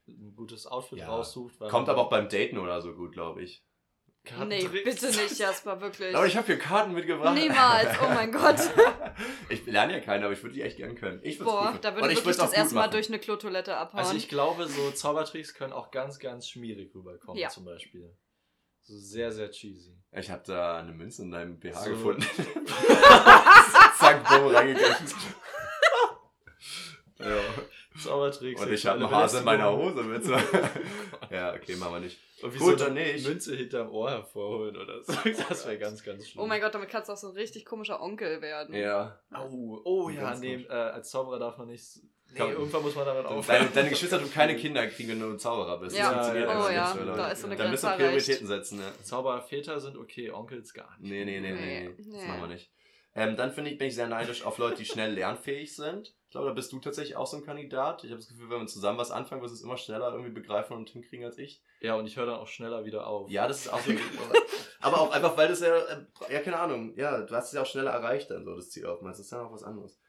ein 0.09 0.34
gutes 0.36 0.66
Outfit 0.66 0.98
Ja. 0.98 1.09
raussucht. 1.09 1.59
weil 1.59 1.70
Kommt 1.70 1.88
aber 1.88 2.02
auch 2.02 2.10
beim 2.10 2.28
Daten 2.28 2.59
oder 2.59 2.82
so 2.82 2.94
gut, 2.94 3.12
glaube 3.12 3.42
ich. 3.42 3.64
Nee, 4.24 4.30
Kartentricks- 4.60 4.84
bitte 4.84 5.06
nicht, 5.06 5.38
Jasper, 5.38 5.80
wirklich. 5.80 6.14
Aber 6.14 6.26
ich 6.26 6.36
habe 6.36 6.46
hier 6.46 6.58
Karten 6.58 6.92
mitgebracht. 6.92 7.34
Niemals, 7.34 7.88
oh 8.02 8.08
mein 8.08 8.30
Gott. 8.32 8.56
ich 9.48 9.66
lerne 9.66 9.94
ja 9.94 10.00
keine, 10.00 10.24
aber 10.24 10.32
ich 10.34 10.42
würde 10.42 10.54
die 10.54 10.62
echt 10.62 10.76
gern 10.76 10.94
können. 10.94 11.20
Ich 11.22 11.38
Boah, 11.38 11.72
gut 11.72 11.84
da 11.84 11.94
würde 11.94 12.04
Und 12.04 12.10
ich 12.12 12.18
ich 12.18 12.24
wirklich 12.24 12.36
das 12.40 12.52
erste 12.52 12.74
Mal 12.74 12.82
machen. 12.82 12.92
durch 12.92 13.08
eine 13.08 13.18
Klotoilette 13.18 13.76
abhauen. 13.76 13.98
Also 14.00 14.14
ich 14.14 14.28
glaube, 14.28 14.68
so 14.68 14.90
Zaubertricks 14.92 15.54
können 15.54 15.72
auch 15.72 15.90
ganz, 15.90 16.18
ganz 16.18 16.48
schmierig 16.48 16.94
rüberkommen, 16.94 17.40
Ja. 17.40 17.48
zum 17.48 17.64
Beispiel. 17.64 18.16
So 18.84 18.96
sehr, 18.98 19.30
sehr 19.32 19.50
cheesy. 19.50 19.96
Ich 20.12 20.30
habe 20.30 20.42
da 20.46 20.78
eine 20.78 20.92
Münze 20.92 21.22
in 21.22 21.30
deinem 21.30 21.58
BH 21.60 21.84
So. 21.84 21.90
gefunden. 21.90 22.22
Zack, 23.98 24.28
bumm, 24.28 24.54
reingegriffen. 24.54 25.06
ja. 27.20 27.26
Zaubertricks. 28.01 28.60
Und 28.60 28.73
ich 28.73 28.86
habe 28.86 29.01
einen 29.01 29.10
Hase 29.10 29.39
in 29.39 29.44
meiner. 29.44 29.73
Hose 29.77 30.02
mit. 30.02 30.24
So. 30.24 30.32
ja, 31.31 31.55
okay, 31.55 31.77
machen 31.77 31.94
wir 31.94 32.01
nicht. 32.01 32.19
Und 32.43 32.55
wie 32.55 32.59
Gut, 32.59 32.78
so 32.78 32.85
dann 32.86 32.97
eine 32.97 33.12
nicht. 33.12 33.27
Münze 33.27 33.55
hinterm 33.56 33.90
Ohr 33.90 34.10
hervorholen 34.10 34.77
oder 34.77 35.02
so. 35.02 35.12
Das 35.48 35.66
wäre 35.66 35.78
ganz, 35.78 36.02
ganz 36.02 36.28
schlimm. 36.28 36.43
oh 36.43 36.47
mein 36.47 36.60
Gott, 36.60 36.74
damit 36.74 36.89
kannst 36.89 37.09
du 37.09 37.12
auch 37.12 37.16
so 37.16 37.28
ein 37.28 37.35
richtig 37.35 37.64
komischer 37.64 38.01
Onkel 38.02 38.40
werden. 38.43 38.74
Ja. 38.74 39.20
Oh, 39.35 39.81
oh 39.85 40.09
ja, 40.10 40.23
Ganz 40.23 40.40
nee, 40.40 40.55
äh, 40.69 40.73
als 40.73 41.10
Zauberer 41.10 41.39
darf 41.39 41.59
man 41.59 41.69
nicht. 41.69 41.85
Nee, 42.32 42.39
Komm. 42.39 42.51
irgendwann 42.52 42.82
muss 42.82 42.94
man 42.94 43.05
damit 43.05 43.24
Deine, 43.27 43.36
aufhören. 43.36 43.69
deine 43.74 43.90
Geschwister 43.90 44.19
tun 44.19 44.32
keine 44.32 44.56
Kinder 44.56 44.86
kriegen, 44.86 45.10
wenn 45.10 45.20
du 45.20 45.27
ein 45.27 45.39
Zauberer 45.39 45.78
bist. 45.78 45.94
Ja. 45.97 46.05
Das 46.05 46.12
funktioniert 46.14 46.48
Ja, 46.48 46.51
einfach 46.55 46.64
oh 46.64 46.69
nicht 46.69 46.77
ja, 46.78 47.05
Leute. 47.05 47.19
da 47.19 47.28
ist 47.31 47.40
so 47.43 47.47
eine 47.47 47.56
Da 47.56 47.69
müssen 47.70 47.90
wir 47.90 47.97
Prioritäten 47.97 48.47
setzen, 48.47 48.81
ja. 48.81 49.05
Zauberväter 49.05 49.81
sind 49.81 49.98
okay, 49.98 50.31
Onkels 50.31 50.73
gar 50.73 50.97
nicht. 50.98 51.10
Nee, 51.10 51.24
nee, 51.27 51.40
nee, 51.40 51.52
nee, 51.52 51.60
Nee, 51.60 51.89
nee. 51.90 52.12
Das 52.12 52.27
machen 52.28 52.40
wir 52.40 52.47
nicht. 52.48 52.70
Ähm, 53.14 53.36
dann 53.36 53.52
finde 53.52 53.70
ich, 53.70 53.78
bin 53.78 53.89
ich 53.89 53.94
sehr 53.94 54.09
neidisch 54.09 54.44
auf 54.44 54.59
Leute, 54.59 54.76
die 54.76 54.84
schnell 54.86 55.12
lernfähig 55.12 55.76
sind. 55.76 56.14
Ich 56.24 56.30
glaube, 56.30 56.48
da 56.48 56.55
bist 56.55 56.72
du 56.72 56.78
tatsächlich 56.78 57.16
auch 57.16 57.26
so 57.26 57.36
ein 57.36 57.44
Kandidat. 57.44 58.05
Ich 58.05 58.10
habe 58.10 58.20
das 58.20 58.28
Gefühl, 58.28 58.48
wenn 58.48 58.60
wir 58.60 58.66
zusammen 58.66 58.97
was 58.97 59.10
anfangen, 59.10 59.43
wirst 59.43 59.52
du 59.52 59.56
es 59.56 59.62
immer 59.62 59.76
schneller 59.76 60.12
irgendwie 60.12 60.32
begreifen 60.32 60.74
und 60.74 60.89
hinkriegen 60.89 61.26
als 61.26 61.36
ich. 61.36 61.62
Ja, 61.80 61.94
und 61.97 62.06
ich 62.06 62.16
höre 62.16 62.24
dann 62.24 62.36
auch 62.36 62.48
schneller 62.48 62.86
wieder 62.86 63.06
auf. 63.06 63.30
Ja, 63.30 63.47
das 63.47 63.66
ist 63.66 63.72
auch 63.72 63.80
so. 63.80 63.93
aber 64.80 65.01
auch 65.01 65.10
einfach, 65.12 65.36
weil 65.36 65.48
das 65.48 65.60
ja, 65.60 65.76
äh, 65.76 66.06
ja, 66.30 66.40
keine 66.40 66.59
Ahnung, 66.59 66.97
ja, 66.97 67.20
du 67.20 67.34
hast 67.34 67.48
es 67.48 67.52
ja 67.52 67.60
auch 67.60 67.66
schneller 67.66 67.90
erreicht 67.90 68.30
dann 68.30 68.47
so, 68.47 68.55
das 68.56 68.70
Ziel 68.70 68.86
oftmals. 68.86 69.18
Das 69.18 69.26
ist 69.26 69.32
ja 69.32 69.44
auch 69.44 69.52
was 69.52 69.62
anderes. 69.62 70.01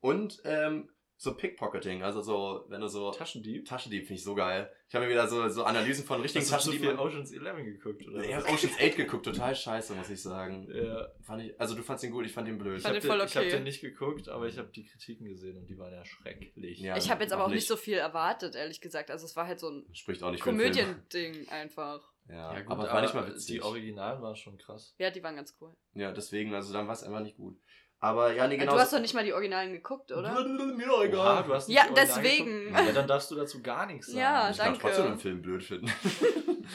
Und, 0.00 0.42
ähm, 0.44 0.90
so 1.22 1.34
Pickpocketing, 1.34 2.02
also 2.02 2.22
so, 2.22 2.64
wenn 2.68 2.80
du 2.80 2.88
so. 2.88 3.10
Taschendieb? 3.10 3.66
Taschendieb 3.66 4.06
finde 4.06 4.14
ich 4.14 4.24
so 4.24 4.34
geil. 4.34 4.72
Ich 4.88 4.94
habe 4.94 5.04
mir 5.04 5.10
wieder 5.12 5.28
so, 5.28 5.46
so 5.50 5.64
Analysen 5.64 6.02
von 6.06 6.22
richtigen 6.22 6.42
Hast 6.50 6.66
du 6.66 6.70
so 6.70 6.78
viel 6.78 6.96
Taschendieben. 6.96 6.98
Ocean's 6.98 7.32
11 7.32 7.56
geguckt, 7.64 8.08
oder? 8.08 8.24
Ich 8.24 8.34
habe 8.34 8.46
Ocean's 8.46 8.74
8 8.80 8.96
geguckt, 8.96 9.26
total 9.26 9.54
scheiße, 9.54 9.94
muss 9.96 10.08
ich 10.08 10.22
sagen. 10.22 10.66
Ja. 10.72 11.08
Fand 11.20 11.42
ich, 11.42 11.60
also 11.60 11.74
du 11.74 11.82
fandst 11.82 12.04
ihn 12.04 12.10
gut, 12.10 12.24
ich 12.24 12.32
fand 12.32 12.48
ihn 12.48 12.56
blöd. 12.56 12.78
Ich 12.78 12.82
Fand 12.84 12.94
habe 12.94 13.00
den 13.02 13.06
voll 13.10 13.18
den, 13.18 13.26
ich 13.26 13.36
hab 13.36 13.42
okay. 13.42 13.50
den 13.52 13.64
nicht 13.64 13.82
geguckt, 13.82 14.30
aber 14.30 14.48
ich 14.48 14.56
habe 14.56 14.68
die 14.68 14.86
Kritiken 14.86 15.26
gesehen 15.26 15.58
und 15.58 15.66
die 15.68 15.76
waren 15.76 15.92
ja 15.92 16.02
schrecklich. 16.06 16.78
Ja. 16.78 16.96
Ich 16.96 17.10
habe 17.10 17.22
jetzt 17.22 17.32
aber 17.32 17.44
auch 17.44 17.48
nicht 17.48 17.56
nicht. 17.56 17.68
so 17.68 17.76
viel 17.76 17.98
erwartet, 17.98 18.54
ehrlich 18.54 18.80
gesagt. 18.80 19.10
Also 19.10 19.26
es 19.26 19.36
war 19.36 19.46
halt 19.46 19.60
so 19.60 19.68
ein 19.68 19.84
Spricht 19.92 20.22
auch 20.22 20.30
nicht. 20.30 20.42
Komödien-Ding 20.42 21.50
einfach. 21.50 22.00
Ja, 22.30 22.54
Ja, 22.54 22.60
gut, 22.62 22.72
aber 22.72 22.84
aber, 22.84 22.92
war 22.94 23.02
nicht 23.02 23.14
mal 23.14 23.28
witzig. 23.28 23.56
die 23.56 23.62
Originalen 23.62 24.22
waren 24.22 24.36
schon 24.36 24.56
krass. 24.56 24.94
Ja, 24.96 25.10
die 25.10 25.22
waren 25.22 25.36
ganz 25.36 25.54
cool. 25.60 25.74
Ja, 25.92 26.12
deswegen, 26.12 26.54
also 26.54 26.72
dann 26.72 26.86
war 26.86 26.94
es 26.94 27.02
einfach 27.02 27.20
nicht 27.20 27.36
gut. 27.36 27.58
Aber 28.02 28.32
ja, 28.32 28.48
nee, 28.48 28.56
genau. 28.56 28.72
du 28.72 28.78
hast 28.80 28.94
doch 28.94 28.98
nicht 29.00 29.12
mal 29.14 29.24
die 29.24 29.34
Originalen 29.34 29.72
geguckt, 29.72 30.10
oder? 30.10 30.42
Mir 30.42 30.86
doch 30.86 31.04
Oha, 31.18 31.42
du 31.42 31.54
hast 31.54 31.68
nicht 31.68 31.76
Ja, 31.76 31.84
deswegen. 31.94 32.68
geguckt? 32.68 32.86
Ja, 32.86 32.92
dann 32.92 33.06
darfst 33.06 33.30
du 33.30 33.34
dazu 33.34 33.60
gar 33.62 33.84
nichts 33.84 34.06
sagen. 34.06 34.18
Ja, 34.18 34.50
ich 34.50 34.56
kann 34.56 34.66
danke. 34.68 34.80
trotzdem 34.80 35.06
einen 35.06 35.18
Film 35.18 35.42
blöd 35.42 35.62
finden. 35.62 35.92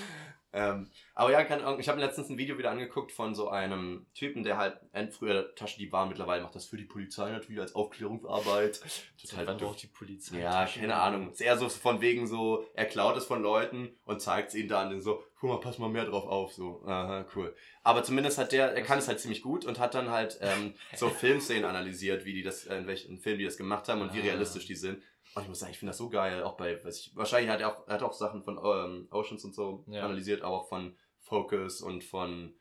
ähm, 0.55 0.89
aber 1.13 1.31
ja, 1.31 1.43
Ahnung, 1.65 1.79
ich 1.79 1.89
habe 1.89 1.99
letztens 1.99 2.29
ein 2.29 2.37
Video 2.37 2.57
wieder 2.57 2.71
angeguckt 2.71 3.11
von 3.11 3.35
so 3.35 3.49
einem 3.49 4.05
Typen, 4.13 4.43
der 4.43 4.57
halt 4.57 4.79
früher 5.11 5.53
Taschendieb 5.55 5.91
war, 5.91 6.05
mittlerweile 6.05 6.41
macht 6.43 6.55
das 6.55 6.65
für 6.65 6.77
die 6.77 6.85
Polizei 6.85 7.29
natürlich 7.29 7.61
als 7.61 7.75
Aufklärungsarbeit. 7.75 8.81
Total 9.21 9.47
wann 9.47 9.57
braucht 9.57 9.81
die 9.83 9.87
Polizei? 9.87 10.39
Ja, 10.39 10.65
keine 10.65 10.95
Ahnung. 10.95 11.31
Ist 11.31 11.41
eher 11.41 11.57
so 11.57 11.69
von 11.69 12.01
wegen 12.01 12.25
so, 12.27 12.65
er 12.73 12.85
klaut 12.85 13.17
es 13.17 13.25
von 13.25 13.41
Leuten 13.41 13.95
und 14.05 14.21
zeigt 14.21 14.49
es 14.49 14.55
ihnen 14.55 14.69
dann 14.69 15.01
so, 15.01 15.23
guck 15.39 15.49
mal, 15.49 15.59
pass 15.59 15.77
mal 15.77 15.89
mehr 15.89 16.05
drauf 16.05 16.25
auf, 16.25 16.53
so, 16.53 16.81
aha, 16.85 17.25
cool. 17.35 17.55
Aber 17.83 18.03
zumindest 18.03 18.37
hat 18.37 18.51
der, 18.51 18.73
er 18.73 18.81
kann 18.81 18.97
es 18.99 19.07
halt 19.07 19.19
ziemlich 19.19 19.41
gut 19.41 19.65
und 19.65 19.77
hat 19.79 19.93
dann 19.93 20.09
halt 20.09 20.39
ähm, 20.41 20.73
so 20.95 21.09
Filmszenen 21.09 21.65
analysiert, 21.65 22.25
wie 22.25 22.33
die 22.33 22.43
das, 22.43 22.65
in 22.65 22.87
welchen 22.87 23.19
Filmen 23.19 23.39
die 23.39 23.45
das 23.45 23.57
gemacht 23.57 23.87
haben 23.89 24.01
und 24.01 24.13
wie 24.13 24.19
Ah. 24.21 24.23
realistisch 24.23 24.65
die 24.65 24.75
sind. 24.75 25.01
Und 25.35 25.41
ich 25.43 25.49
muss 25.49 25.59
sagen, 25.59 25.71
ich 25.73 25.79
finde 25.79 25.89
das 25.91 25.97
so 25.97 26.09
geil, 26.09 26.43
auch 26.43 26.55
bei, 26.55 26.83
weiß 26.83 26.97
ich, 26.97 27.15
wahrscheinlich 27.15 27.51
hat 27.51 27.59
er 27.59 27.69
auch, 27.77 27.87
er 27.87 27.95
hat 27.95 28.03
auch 28.03 28.13
Sachen 28.13 28.41
von 28.41 28.57
ähm, 28.57 29.07
Oceans 29.11 29.43
und 29.43 29.53
so 29.53 29.83
Ja. 29.87 30.05
analysiert, 30.05 30.41
aber 30.41 30.61
auch 30.61 30.69
von 30.69 30.95
Focus 31.19 31.81
und 31.81 32.05
von 32.05 32.55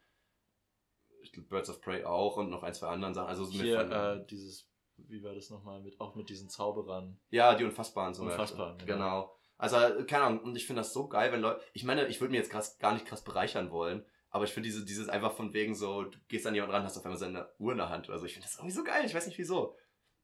glaub, 1.32 1.48
Birds 1.48 1.70
of 1.70 1.80
Prey 1.80 2.04
auch 2.04 2.36
und 2.36 2.50
noch 2.50 2.64
ein, 2.64 2.74
zwei 2.74 2.88
anderen 2.88 3.14
Sachen. 3.14 3.28
Also 3.28 3.44
so 3.44 3.52
Hier, 3.62 3.80
von, 3.80 3.92
äh, 3.92 4.26
dieses, 4.26 4.68
wie 4.96 5.22
war 5.22 5.34
das 5.34 5.50
nochmal, 5.50 5.80
mit, 5.82 6.00
auch 6.00 6.16
mit 6.16 6.28
diesen 6.28 6.48
Zauberern. 6.48 7.20
Ja, 7.30 7.54
die 7.54 7.64
Unfassbaren 7.64 8.12
zum 8.12 8.26
Unfassbaren, 8.26 8.76
genau. 8.78 8.92
Genau. 8.94 9.38
Also, 9.56 9.76
keine 10.06 10.24
Ahnung, 10.24 10.40
und 10.40 10.56
ich 10.56 10.66
finde 10.66 10.80
das 10.80 10.92
so 10.92 11.08
geil, 11.08 11.30
wenn 11.30 11.40
Leute. 11.40 11.60
Ich 11.74 11.84
meine, 11.84 12.08
ich 12.08 12.20
würde 12.20 12.32
mir 12.32 12.38
jetzt 12.38 12.50
krass, 12.50 12.76
gar 12.78 12.92
nicht 12.92 13.06
krass 13.06 13.22
bereichern 13.22 13.70
wollen, 13.70 14.04
aber 14.30 14.44
ich 14.44 14.52
finde 14.52 14.68
diese, 14.68 14.84
dieses 14.84 15.08
einfach 15.08 15.32
von 15.32 15.52
wegen 15.52 15.76
so, 15.76 16.02
du 16.02 16.18
gehst 16.26 16.44
an 16.44 16.56
jemanden 16.56 16.74
ran, 16.74 16.82
hast 16.82 16.98
auf 16.98 17.04
einmal 17.04 17.18
seine 17.18 17.48
Uhr 17.58 17.70
in 17.70 17.78
der 17.78 17.88
Hand 17.88 18.08
oder 18.08 18.18
so. 18.18 18.26
Ich 18.26 18.32
finde 18.32 18.48
das 18.48 18.56
irgendwie 18.56 18.74
so 18.74 18.82
geil, 18.82 19.04
ich 19.06 19.14
weiß 19.14 19.28
nicht 19.28 19.38
wieso. 19.38 19.76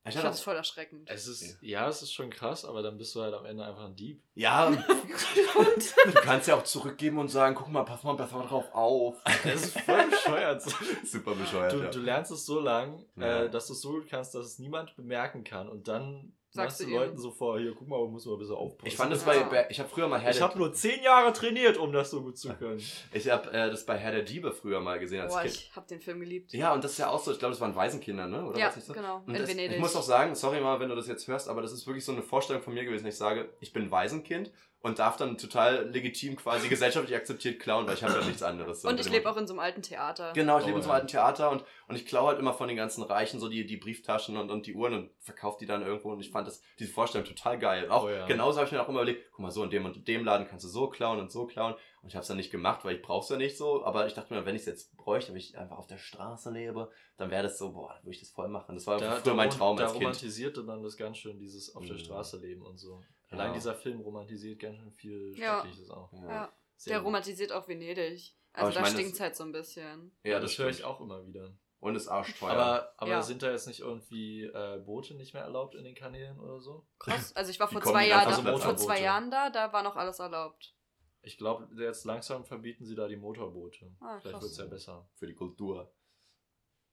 Ich 0.08 0.16
Ich 0.16 0.22
das 0.22 0.40
voll 0.40 0.56
erschreckend. 0.56 1.08
Es 1.10 1.26
ist, 1.26 1.58
ja, 1.60 1.86
es 1.88 2.00
ist 2.02 2.12
schon 2.14 2.30
krass, 2.30 2.64
aber 2.64 2.82
dann 2.82 2.96
bist 2.96 3.14
du 3.14 3.20
halt 3.20 3.34
am 3.34 3.44
Ende 3.44 3.64
einfach 3.64 3.84
ein 3.84 3.96
Dieb. 3.96 4.22
ja, 4.34 4.70
du 4.70 6.12
kannst 6.22 6.48
ja 6.48 6.56
auch 6.56 6.64
zurückgeben 6.64 7.18
und 7.18 7.28
sagen, 7.28 7.54
guck 7.54 7.68
mal, 7.68 7.84
pass 7.84 8.02
mal 8.02 8.14
besser 8.14 8.42
drauf 8.42 8.66
auf. 8.72 9.16
Das 9.44 9.62
ist 9.66 9.78
voll 9.80 10.06
bescheuert. 10.08 10.62
Super 11.04 11.34
bescheuert, 11.34 11.72
Du, 11.72 11.82
ja. 11.82 11.90
du 11.90 11.98
lernst 12.00 12.30
es 12.32 12.46
so 12.46 12.60
lang, 12.60 13.04
Ja. 13.16 13.44
äh, 13.44 13.50
dass 13.50 13.66
du 13.66 13.74
es 13.74 13.80
so 13.82 13.90
gut 13.92 14.08
kannst, 14.08 14.34
dass 14.34 14.46
es 14.46 14.58
niemand 14.58 14.96
bemerken 14.96 15.44
kann. 15.44 15.68
Und 15.68 15.86
dann 15.88 16.32
Sagst 16.52 16.80
du 16.80 16.84
du 16.84 16.90
ihm. 16.90 16.96
Leuten 16.96 17.16
so 17.18 17.30
vor, 17.30 17.58
hier, 17.60 17.74
guck 17.78 17.86
mal, 17.86 18.04
muss 18.08 18.26
mal 18.26 18.32
ein 18.32 18.38
bisschen 18.38 18.56
aufpassen. 18.56 18.86
Ich 18.88 18.96
fand 18.96 19.12
das 19.12 19.24
Ja. 19.24 19.42
bei, 19.44 19.66
ich 19.70 19.78
habe 19.78 19.88
früher 19.88 20.08
mal 20.08 20.20
Herr 20.20 20.30
Ich 20.30 20.40
habe 20.40 20.58
nur 20.58 20.72
zehn 20.72 21.02
Jahre 21.02 21.32
trainiert, 21.32 21.76
um 21.76 21.92
das 21.92 22.10
so 22.10 22.22
gut 22.22 22.36
zu 22.38 22.52
können. 22.54 22.82
ich 23.12 23.30
hab, 23.30 23.46
äh, 23.54 23.70
das 23.70 23.86
bei 23.86 23.96
Herr 23.96 24.10
der 24.10 24.22
Diebe 24.22 24.50
früher 24.52 24.80
mal 24.80 24.98
gesehen 24.98 25.20
als 25.20 25.32
Boah, 25.32 25.42
Kind. 25.42 25.54
ich 25.54 25.70
hab 25.76 25.86
den 25.86 26.00
Film 26.00 26.18
geliebt. 26.20 26.52
Ja, 26.52 26.74
und 26.74 26.82
das 26.82 26.92
ist 26.92 26.98
ja 26.98 27.08
auch 27.10 27.20
so, 27.22 27.30
ich 27.32 27.38
glaube, 27.38 27.52
das 27.52 27.60
waren 27.60 27.76
Waisenkinder, 27.76 28.26
ne? 28.26 28.44
Oder 28.44 28.58
ja, 28.58 28.72
so? 28.72 28.92
genau. 28.92 29.22
Und 29.26 29.34
In 29.34 29.40
das, 29.40 29.48
Venedig. 29.50 29.76
ich 29.76 29.80
muss 29.80 29.94
auch 29.94 30.02
sagen, 30.02 30.34
sorry 30.34 30.60
mal, 30.60 30.80
wenn 30.80 30.88
du 30.88 30.96
das 30.96 31.06
jetzt 31.06 31.28
hörst, 31.28 31.48
aber 31.48 31.62
das 31.62 31.72
ist 31.72 31.86
wirklich 31.86 32.04
so 32.04 32.12
eine 32.12 32.22
Vorstellung 32.22 32.62
von 32.62 32.74
mir 32.74 32.84
gewesen. 32.84 33.06
Ich 33.06 33.16
sage, 33.16 33.48
ich 33.60 33.72
bin 33.72 33.90
Waisenkind 33.90 34.50
und 34.82 34.98
darf 34.98 35.16
dann 35.18 35.36
total 35.36 35.88
legitim 35.90 36.36
quasi 36.36 36.68
gesellschaftlich 36.68 37.14
akzeptiert 37.14 37.60
klauen, 37.60 37.86
weil 37.86 37.94
ich 37.94 38.02
habe 38.02 38.18
ja 38.18 38.24
nichts 38.24 38.42
anderes. 38.42 38.80
So 38.80 38.88
Und 38.88 38.98
ich 38.98 39.10
lebe 39.10 39.30
auch 39.30 39.36
in 39.36 39.46
so 39.46 39.52
einem 39.52 39.60
alten 39.60 39.82
Theater. 39.82 40.32
Genau, 40.32 40.56
ich 40.58 40.64
Oh, 40.64 40.66
lebe 40.68 40.78
in 40.78 40.82
so 40.82 40.88
ja. 40.88 40.94
einem 40.94 41.00
alten 41.02 41.08
Theater 41.08 41.50
und, 41.50 41.64
und 41.88 41.96
ich 41.96 42.06
klaue 42.06 42.28
halt 42.28 42.38
immer 42.38 42.54
von 42.54 42.66
den 42.68 42.78
ganzen 42.78 43.02
Reichen 43.02 43.40
so 43.40 43.48
die, 43.48 43.66
die 43.66 43.76
Brieftaschen 43.76 44.38
und, 44.38 44.50
und 44.50 44.66
die 44.66 44.74
Uhren 44.74 44.94
und 44.94 45.10
verkaufe 45.18 45.58
die 45.60 45.66
dann 45.66 45.82
irgendwo 45.82 46.12
und 46.12 46.20
ich 46.20 46.30
fand 46.30 46.46
das, 46.48 46.62
diese 46.78 46.92
Vorstellung 46.92 47.26
total 47.26 47.58
geil. 47.58 47.90
Auch 47.90 48.04
Oh, 48.04 48.08
ja. 48.08 48.24
genauso 48.26 48.56
habe 48.58 48.66
ich 48.66 48.72
mir 48.72 48.80
auch 48.82 48.88
immer 48.88 49.02
überlegt, 49.02 49.30
guck 49.32 49.40
mal, 49.40 49.50
so 49.50 49.62
in 49.64 49.70
dem 49.70 49.84
und 49.84 50.08
dem 50.08 50.24
Laden 50.24 50.46
kannst 50.48 50.64
du 50.64 50.68
so 50.68 50.88
klauen 50.88 51.18
und 51.20 51.30
so 51.30 51.46
klauen 51.46 51.74
und 52.00 52.08
ich 52.08 52.14
habe 52.14 52.22
es 52.22 52.28
dann 52.28 52.38
nicht 52.38 52.50
gemacht, 52.50 52.82
weil 52.86 52.96
ich 52.96 53.02
brauche 53.02 53.24
es 53.24 53.28
ja 53.28 53.36
nicht 53.36 53.58
so, 53.58 53.84
aber 53.84 54.06
ich 54.06 54.14
dachte 54.14 54.32
mir, 54.32 54.46
wenn 54.46 54.54
ich 54.54 54.62
es 54.62 54.66
jetzt 54.66 54.96
bräuchte, 54.96 55.32
wenn 55.32 55.38
ich 55.38 55.58
einfach 55.58 55.76
auf 55.76 55.88
der 55.88 55.98
Straße 55.98 56.50
lebe, 56.50 56.90
dann 57.18 57.30
wäre 57.30 57.42
das 57.42 57.58
so, 57.58 57.72
boah, 57.72 57.98
würde 58.02 58.14
ich 58.14 58.20
das 58.20 58.30
voll 58.30 58.48
machen. 58.48 58.74
Das 58.76 58.86
war 58.86 58.96
Da, 58.98 59.16
früher 59.16 59.34
mein 59.34 59.50
da, 59.50 59.56
Traum 59.56 59.76
da 59.76 59.82
als 59.82 59.92
Kind. 59.92 60.04
romantisierte 60.04 60.62
man 60.62 60.82
das 60.82 60.96
ganz 60.96 61.18
schön, 61.18 61.38
dieses 61.38 61.76
auf 61.76 61.84
der 61.84 61.96
Mhm. 61.96 62.00
Straße 62.00 62.38
leben 62.38 62.62
und 62.62 62.78
so. 62.78 63.02
Ja. 63.30 63.38
Allein 63.38 63.54
dieser 63.54 63.74
Film 63.74 64.00
romantisiert 64.00 64.58
ganz 64.60 64.76
schön 64.78 64.90
viel 64.92 65.38
Ja. 65.38 65.60
Schreckliches 65.60 65.90
auch. 65.90 66.12
Ja. 66.12 66.28
Ja. 66.28 66.52
Sehr 66.76 66.92
Der 66.94 67.00
gut. 67.00 67.06
romantisiert 67.06 67.52
auch 67.52 67.68
Venedig. 67.68 68.34
Also 68.52 68.78
da 68.78 68.84
stinkt 68.86 69.12
das- 69.12 69.20
halt 69.20 69.36
so 69.36 69.44
ein 69.44 69.52
bisschen. 69.52 70.12
Ja, 70.24 70.40
das, 70.40 70.58
höre 70.58 70.68
ich 70.70 70.82
auch 70.84 71.00
immer 71.00 71.24
wieder. 71.26 71.54
Und 71.78 71.94
ist 71.94 72.08
arschteuer. 72.08 72.50
Aber, 72.50 72.92
aber 72.98 73.10
Ja. 73.10 73.22
sind 73.22 73.42
da 73.42 73.50
jetzt 73.50 73.66
nicht 73.66 73.80
irgendwie 73.80 74.44
äh, 74.44 74.82
Boote 74.84 75.14
nicht 75.14 75.32
mehr 75.32 75.44
erlaubt 75.44 75.74
in 75.74 75.84
den 75.84 75.94
Kanälen 75.94 76.38
oder 76.40 76.60
so? 76.60 76.86
Krass. 76.98 77.32
Also 77.36 77.50
ich 77.50 77.60
war 77.60 77.68
vor 77.68 77.80
zwei 77.80 78.08
ganzen 78.08 78.44
da, 78.44 78.58
vor 78.58 78.76
zwei 78.76 79.00
Jahren 79.00 79.30
da, 79.30 79.48
da 79.50 79.72
war 79.72 79.82
noch 79.82 79.96
alles 79.96 80.18
erlaubt. 80.18 80.74
Ich 81.22 81.38
glaube, 81.38 81.68
jetzt 81.82 82.04
langsam 82.04 82.44
verbieten 82.44 82.84
sie 82.84 82.94
da 82.94 83.06
die 83.06 83.16
Motorboote. 83.16 83.94
Ah, 84.00 84.18
Vielleicht 84.20 84.40
wird 84.42 84.50
es 84.52 84.58
ja 84.58 84.64
besser. 84.66 85.08
für 85.14 85.26
die 85.26 85.34
Kultur. 85.34 85.92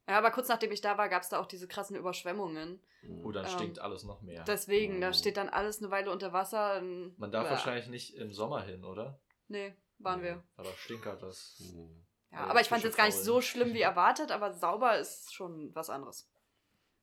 Ja, 0.08 0.18
aber 0.18 0.32
kurz 0.32 0.48
nachdem 0.48 0.72
ich 0.72 0.80
da 0.82 0.98
war, 0.98 1.10
gab 1.10 1.22
es 1.24 1.30
da 1.30 1.40
auch 1.40 1.46
diese 1.48 1.68
krassen 1.68 1.96
Überschwemmungen. 1.98 2.82
Oh, 3.24 3.32
dann 3.32 3.46
Ähm, 3.46 3.52
stinkt 3.52 3.80
alles 3.80 4.04
noch 4.04 4.22
mehr. 4.22 4.44
Deswegen, 4.46 5.02
da 5.02 5.10
Mhm. 5.10 5.14
steht 5.14 5.36
dann 5.38 5.50
alles 5.50 5.80
eine 5.80 5.92
Weile 5.92 6.12
unter 6.12 6.32
Wasser. 6.34 6.82
Man 6.82 7.32
darf 7.32 7.46
ja. 7.46 7.52
wahrscheinlich 7.52 7.88
nicht 7.88 8.16
im 8.16 8.32
Sommer 8.34 8.62
hin, 8.62 8.84
oder? 8.86 9.20
Nee, 9.50 9.76
waren 10.00 10.22
wir. 10.24 10.44
Weil 10.56 10.66
da 10.66 10.72
stinkert 10.72 11.22
das. 11.22 11.60
Mhm. 11.60 12.04
Ja, 12.32 12.38
Ja, 12.40 12.48
aber 12.48 12.62
ich 12.62 12.68
fand 12.70 12.80
es 12.80 12.86
jetzt 12.86 12.98
gar 12.98 13.06
nicht 13.06 13.18
so 13.18 13.42
schlimm 13.42 13.74
wie 13.74 13.82
erwartet, 13.82 14.32
aber 14.32 14.54
sauber 14.54 14.98
ist 14.98 15.34
schon 15.34 15.74
was 15.76 15.90
anderes. 15.90 16.30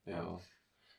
Ja. 0.07 0.39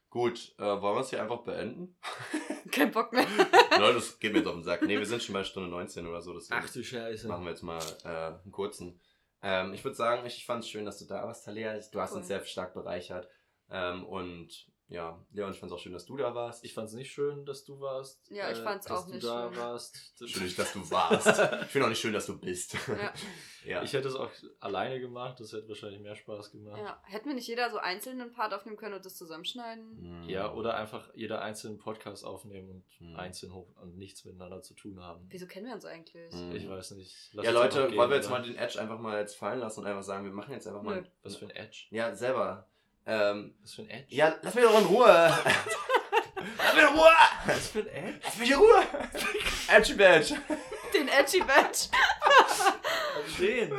Gut, 0.10 0.56
äh, 0.60 0.64
wollen 0.64 0.96
wir 0.96 1.02
es 1.02 1.10
hier 1.10 1.22
einfach 1.22 1.40
beenden? 1.44 1.98
Kein 2.72 2.92
Bock 2.92 3.12
mehr. 3.12 3.26
Leute, 3.80 3.96
das 3.96 4.18
geht 4.20 4.32
mir 4.32 4.40
jetzt 4.40 4.48
auf 4.48 4.54
den 4.54 4.64
Sack. 4.64 4.82
Nee, 4.84 4.98
wir 4.98 5.06
sind 5.06 5.22
schon 5.22 5.34
bei 5.34 5.44
Stunde 5.44 5.70
19 5.70 6.08
oder 6.08 6.22
so. 6.22 6.34
deswegen 6.34 6.62
du 6.74 6.84
Scheiße. 6.84 7.28
machen 7.28 7.44
wir 7.44 7.52
jetzt 7.52 7.64
mal 7.64 7.82
äh, 8.06 8.08
einen 8.42 8.52
kurzen. 8.52 9.00
Ähm, 9.48 9.74
ich 9.76 9.84
würde 9.84 9.96
sagen, 9.96 10.26
ich, 10.26 10.38
ich 10.38 10.46
fand 10.48 10.64
es 10.64 10.70
schön, 10.70 10.86
dass 10.86 10.98
du 10.98 11.06
da 11.06 11.24
warst, 11.24 11.46
Talia. 11.46 11.78
Du 11.92 12.02
hast 12.02 12.12
Cool. 12.14 12.18
uns 12.18 12.28
sehr 12.28 12.44
stark 12.46 12.74
bereichert. 12.74 13.30
Ähm, 13.70 14.04
und 14.04 14.68
ja, 14.88 15.20
Leon, 15.32 15.52
ich 15.52 15.60
fand 15.60 15.72
es 15.72 15.76
auch 15.76 15.82
schön, 15.82 15.94
dass 15.94 16.06
du 16.06 16.16
da 16.16 16.36
warst. 16.36 16.64
Ich 16.64 16.74
fand 16.74 16.88
es 16.90 16.94
nicht 16.94 17.12
schön, 17.12 17.44
dass 17.46 17.64
du 17.64 17.80
warst. 17.80 18.30
Ja, 18.30 18.52
ich 18.52 18.60
fand's 18.60 18.86
dass 18.86 19.00
auch 19.00 19.08
du 19.08 19.14
nicht 19.16 19.26
da 19.26 19.50
schön. 19.52 19.58
warst. 19.60 20.14
Schön, 20.28 20.56
dass 20.56 20.74
du 20.74 20.92
warst. 20.92 21.28
Ich 21.64 21.68
finde 21.72 21.86
auch 21.86 21.90
nicht 21.90 22.00
schön, 22.00 22.14
dass 22.14 22.26
du 22.28 22.40
bist. 22.40 22.76
Ja. 22.88 23.14
ja. 23.66 23.84
Ich 23.84 23.94
hätte 23.94 24.08
es 24.08 24.16
auch 24.16 24.30
alleine 24.60 25.00
gemacht, 25.00 25.40
das 25.40 25.54
hätte 25.54 25.68
wahrscheinlich 25.68 26.00
mehr 26.02 26.16
Spaß 26.16 26.52
gemacht. 26.52 26.78
ja. 26.80 27.02
Hätten 27.04 27.28
wir 27.28 27.34
nicht 27.36 27.48
jeder 27.48 27.70
so 27.72 27.78
einzelnen 27.78 28.32
Part 28.32 28.54
aufnehmen 28.54 28.78
können 28.78 28.94
und 28.96 29.06
das 29.06 29.16
zusammenschneiden? 29.18 30.24
Mhm. 30.24 30.30
Ja, 30.30 30.54
oder 30.54 30.76
einfach 30.76 31.10
jeder 31.16 31.42
einzelnen 31.42 31.78
Podcast 31.80 32.24
aufnehmen 32.24 32.70
und 32.70 32.86
Mhm. 33.00 33.16
einzeln 33.18 33.54
hoch 33.54 33.76
und 33.82 33.98
nichts 33.98 34.24
miteinander 34.26 34.62
zu 34.62 34.74
tun 34.76 35.00
haben. 35.02 35.26
Wieso 35.30 35.48
kennen 35.48 35.66
wir 35.66 35.74
uns 35.74 35.86
eigentlich? 35.86 36.34
Mhm. 36.34 36.56
Ich 36.56 36.70
weiß 36.70 36.92
nicht. 36.92 37.16
Lass 37.34 37.46
Ja, 37.46 37.52
Leute, 37.52 37.88
gehen, 37.88 37.98
wollen 37.98 38.10
wir 38.10 38.18
jetzt 38.18 38.28
oder? 38.28 38.40
mal 38.40 38.44
den 38.46 38.56
Edge 38.56 38.80
einfach 38.80 39.00
mal 39.00 39.20
jetzt 39.20 39.36
fallen 39.36 39.60
lassen 39.60 39.80
und 39.82 39.86
einfach 39.88 40.04
sagen, 40.04 40.24
wir 40.26 40.32
machen 40.32 40.54
jetzt 40.54 40.68
einfach 40.68 40.84
mal. 40.84 41.04
Was 41.24 41.36
für 41.38 41.46
ein 41.46 41.52
Edge? 41.52 41.88
Ja, 41.90 42.16
selber. 42.16 42.70
Ähm, 43.08 43.56
Was 43.62 43.74
für 43.74 43.82
ein 43.84 43.90
Edge? 43.90 44.16
ja, 44.16 44.36
lass 44.42 44.56
mich 44.56 44.64
doch 44.64 44.80
in 44.80 44.86
Ruhe. 44.88 45.06
lass 46.58 46.74
mich 46.76 46.84
in 46.84 46.90
Ruhe. 46.90 47.12
Was 47.46 47.68
für 47.70 47.80
ein 47.80 47.88
Edge? 47.88 48.20
Lass 48.24 48.38
mich 48.38 48.50
in 48.52 48.58
Ruhe. 48.58 48.84
Edge 49.68 49.96
Badge. 49.96 50.36
Den 50.94 51.08
Edgy 51.10 51.40
Badge. 51.42 51.90
Den. 53.40 53.74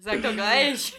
Sag 0.00 0.22
doch 0.22 0.32
gleich. 0.32 0.94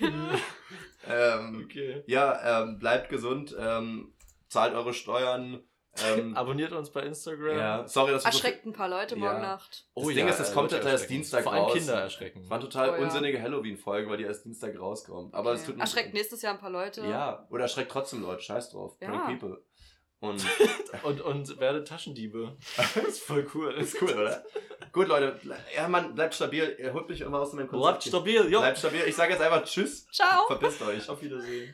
Ähm, 1.07 1.63
Okay. 1.65 2.03
ja, 2.05 2.61
ähm, 2.63 2.77
bleibt 2.77 3.09
gesund, 3.09 3.55
ähm, 3.57 4.13
zahlt 4.49 4.73
eure 4.75 4.93
Steuern. 4.93 5.63
Ähm, 6.05 6.35
Abonniert 6.37 6.71
uns 6.71 6.89
bei 6.89 7.01
Instagram. 7.01 7.57
ja, 7.57 7.87
sorry, 7.87 8.11
dass 8.13 8.23
wir 8.25 8.31
so 8.31 8.37
Erschreckt 8.37 8.65
ein 8.65 8.73
paar 8.73 8.87
Leute 8.87 9.15
Ja. 9.15 9.19
morgen 9.21 9.41
Nacht. 9.41 9.85
Das 9.95 10.07
Ding 10.07 10.27
ist, 10.27 10.39
das 10.39 10.51
äh, 10.51 10.53
kommt 10.53 10.71
halt 10.71 10.85
erst. 10.85 11.09
Dienstag 11.09 11.43
Vor 11.43 11.53
allem 11.53 11.63
raus. 11.63 11.73
Kinder 11.73 11.93
erschrecken. 11.95 12.49
War 12.49 12.59
eine 12.59 12.69
total 12.69 12.91
Oh 12.91 12.95
ja. 12.95 13.01
unsinnige 13.01 13.41
Halloween-Folge, 13.41 14.09
weil 14.09 14.17
die 14.17 14.23
erst 14.23 14.45
Dienstag 14.45 14.79
rauskommt. 14.79 15.33
Aber 15.33 15.53
es 15.53 15.63
Okay. 15.63 15.71
tut 15.73 15.81
Erschreckt 15.81 16.13
nächstes 16.13 16.41
Jahr 16.41 16.53
ein 16.53 16.59
paar 16.59 16.69
Leute. 16.69 17.01
Ja, 17.05 17.45
oder 17.49 17.63
erschreckt 17.63 17.91
trotzdem 17.91 18.21
Leute, 18.21 18.41
scheiß 18.41 18.69
drauf. 18.71 18.95
Ja. 19.01 19.09
People. 19.27 19.61
Und 20.21 20.43
Und, 21.03 21.19
und 21.21 21.59
werde 21.59 21.83
Taschendiebe. 21.83 22.55
das 22.77 22.95
ist 22.95 23.23
voll 23.23 23.47
cool. 23.55 23.73
ist 23.73 24.01
cool, 24.01 24.11
oder? 24.13 24.43
Gut, 24.93 25.07
Leute, 25.07 25.39
ja, 25.75 25.87
Mann, 25.87 26.15
bleibt 26.15 26.35
stabil. 26.35 26.75
Ihr 26.79 26.93
holt 26.93 27.07
mich 27.09 27.21
immer 27.21 27.39
aus 27.39 27.51
dem 27.51 27.59
Konzept. 27.67 27.81
Bleibt 27.81 28.03
stabil, 28.03 28.49
jo. 28.51 28.59
Bleibt 28.59 28.77
stabil. 28.77 29.01
Ich 29.07 29.15
sage 29.15 29.31
jetzt 29.33 29.41
einfach 29.41 29.63
Tschüss. 29.63 30.05
Ciao. 30.11 30.45
Verpisst 30.47 30.81
euch. 30.81 31.09
Auf 31.09 31.21
Wiedersehen. 31.21 31.69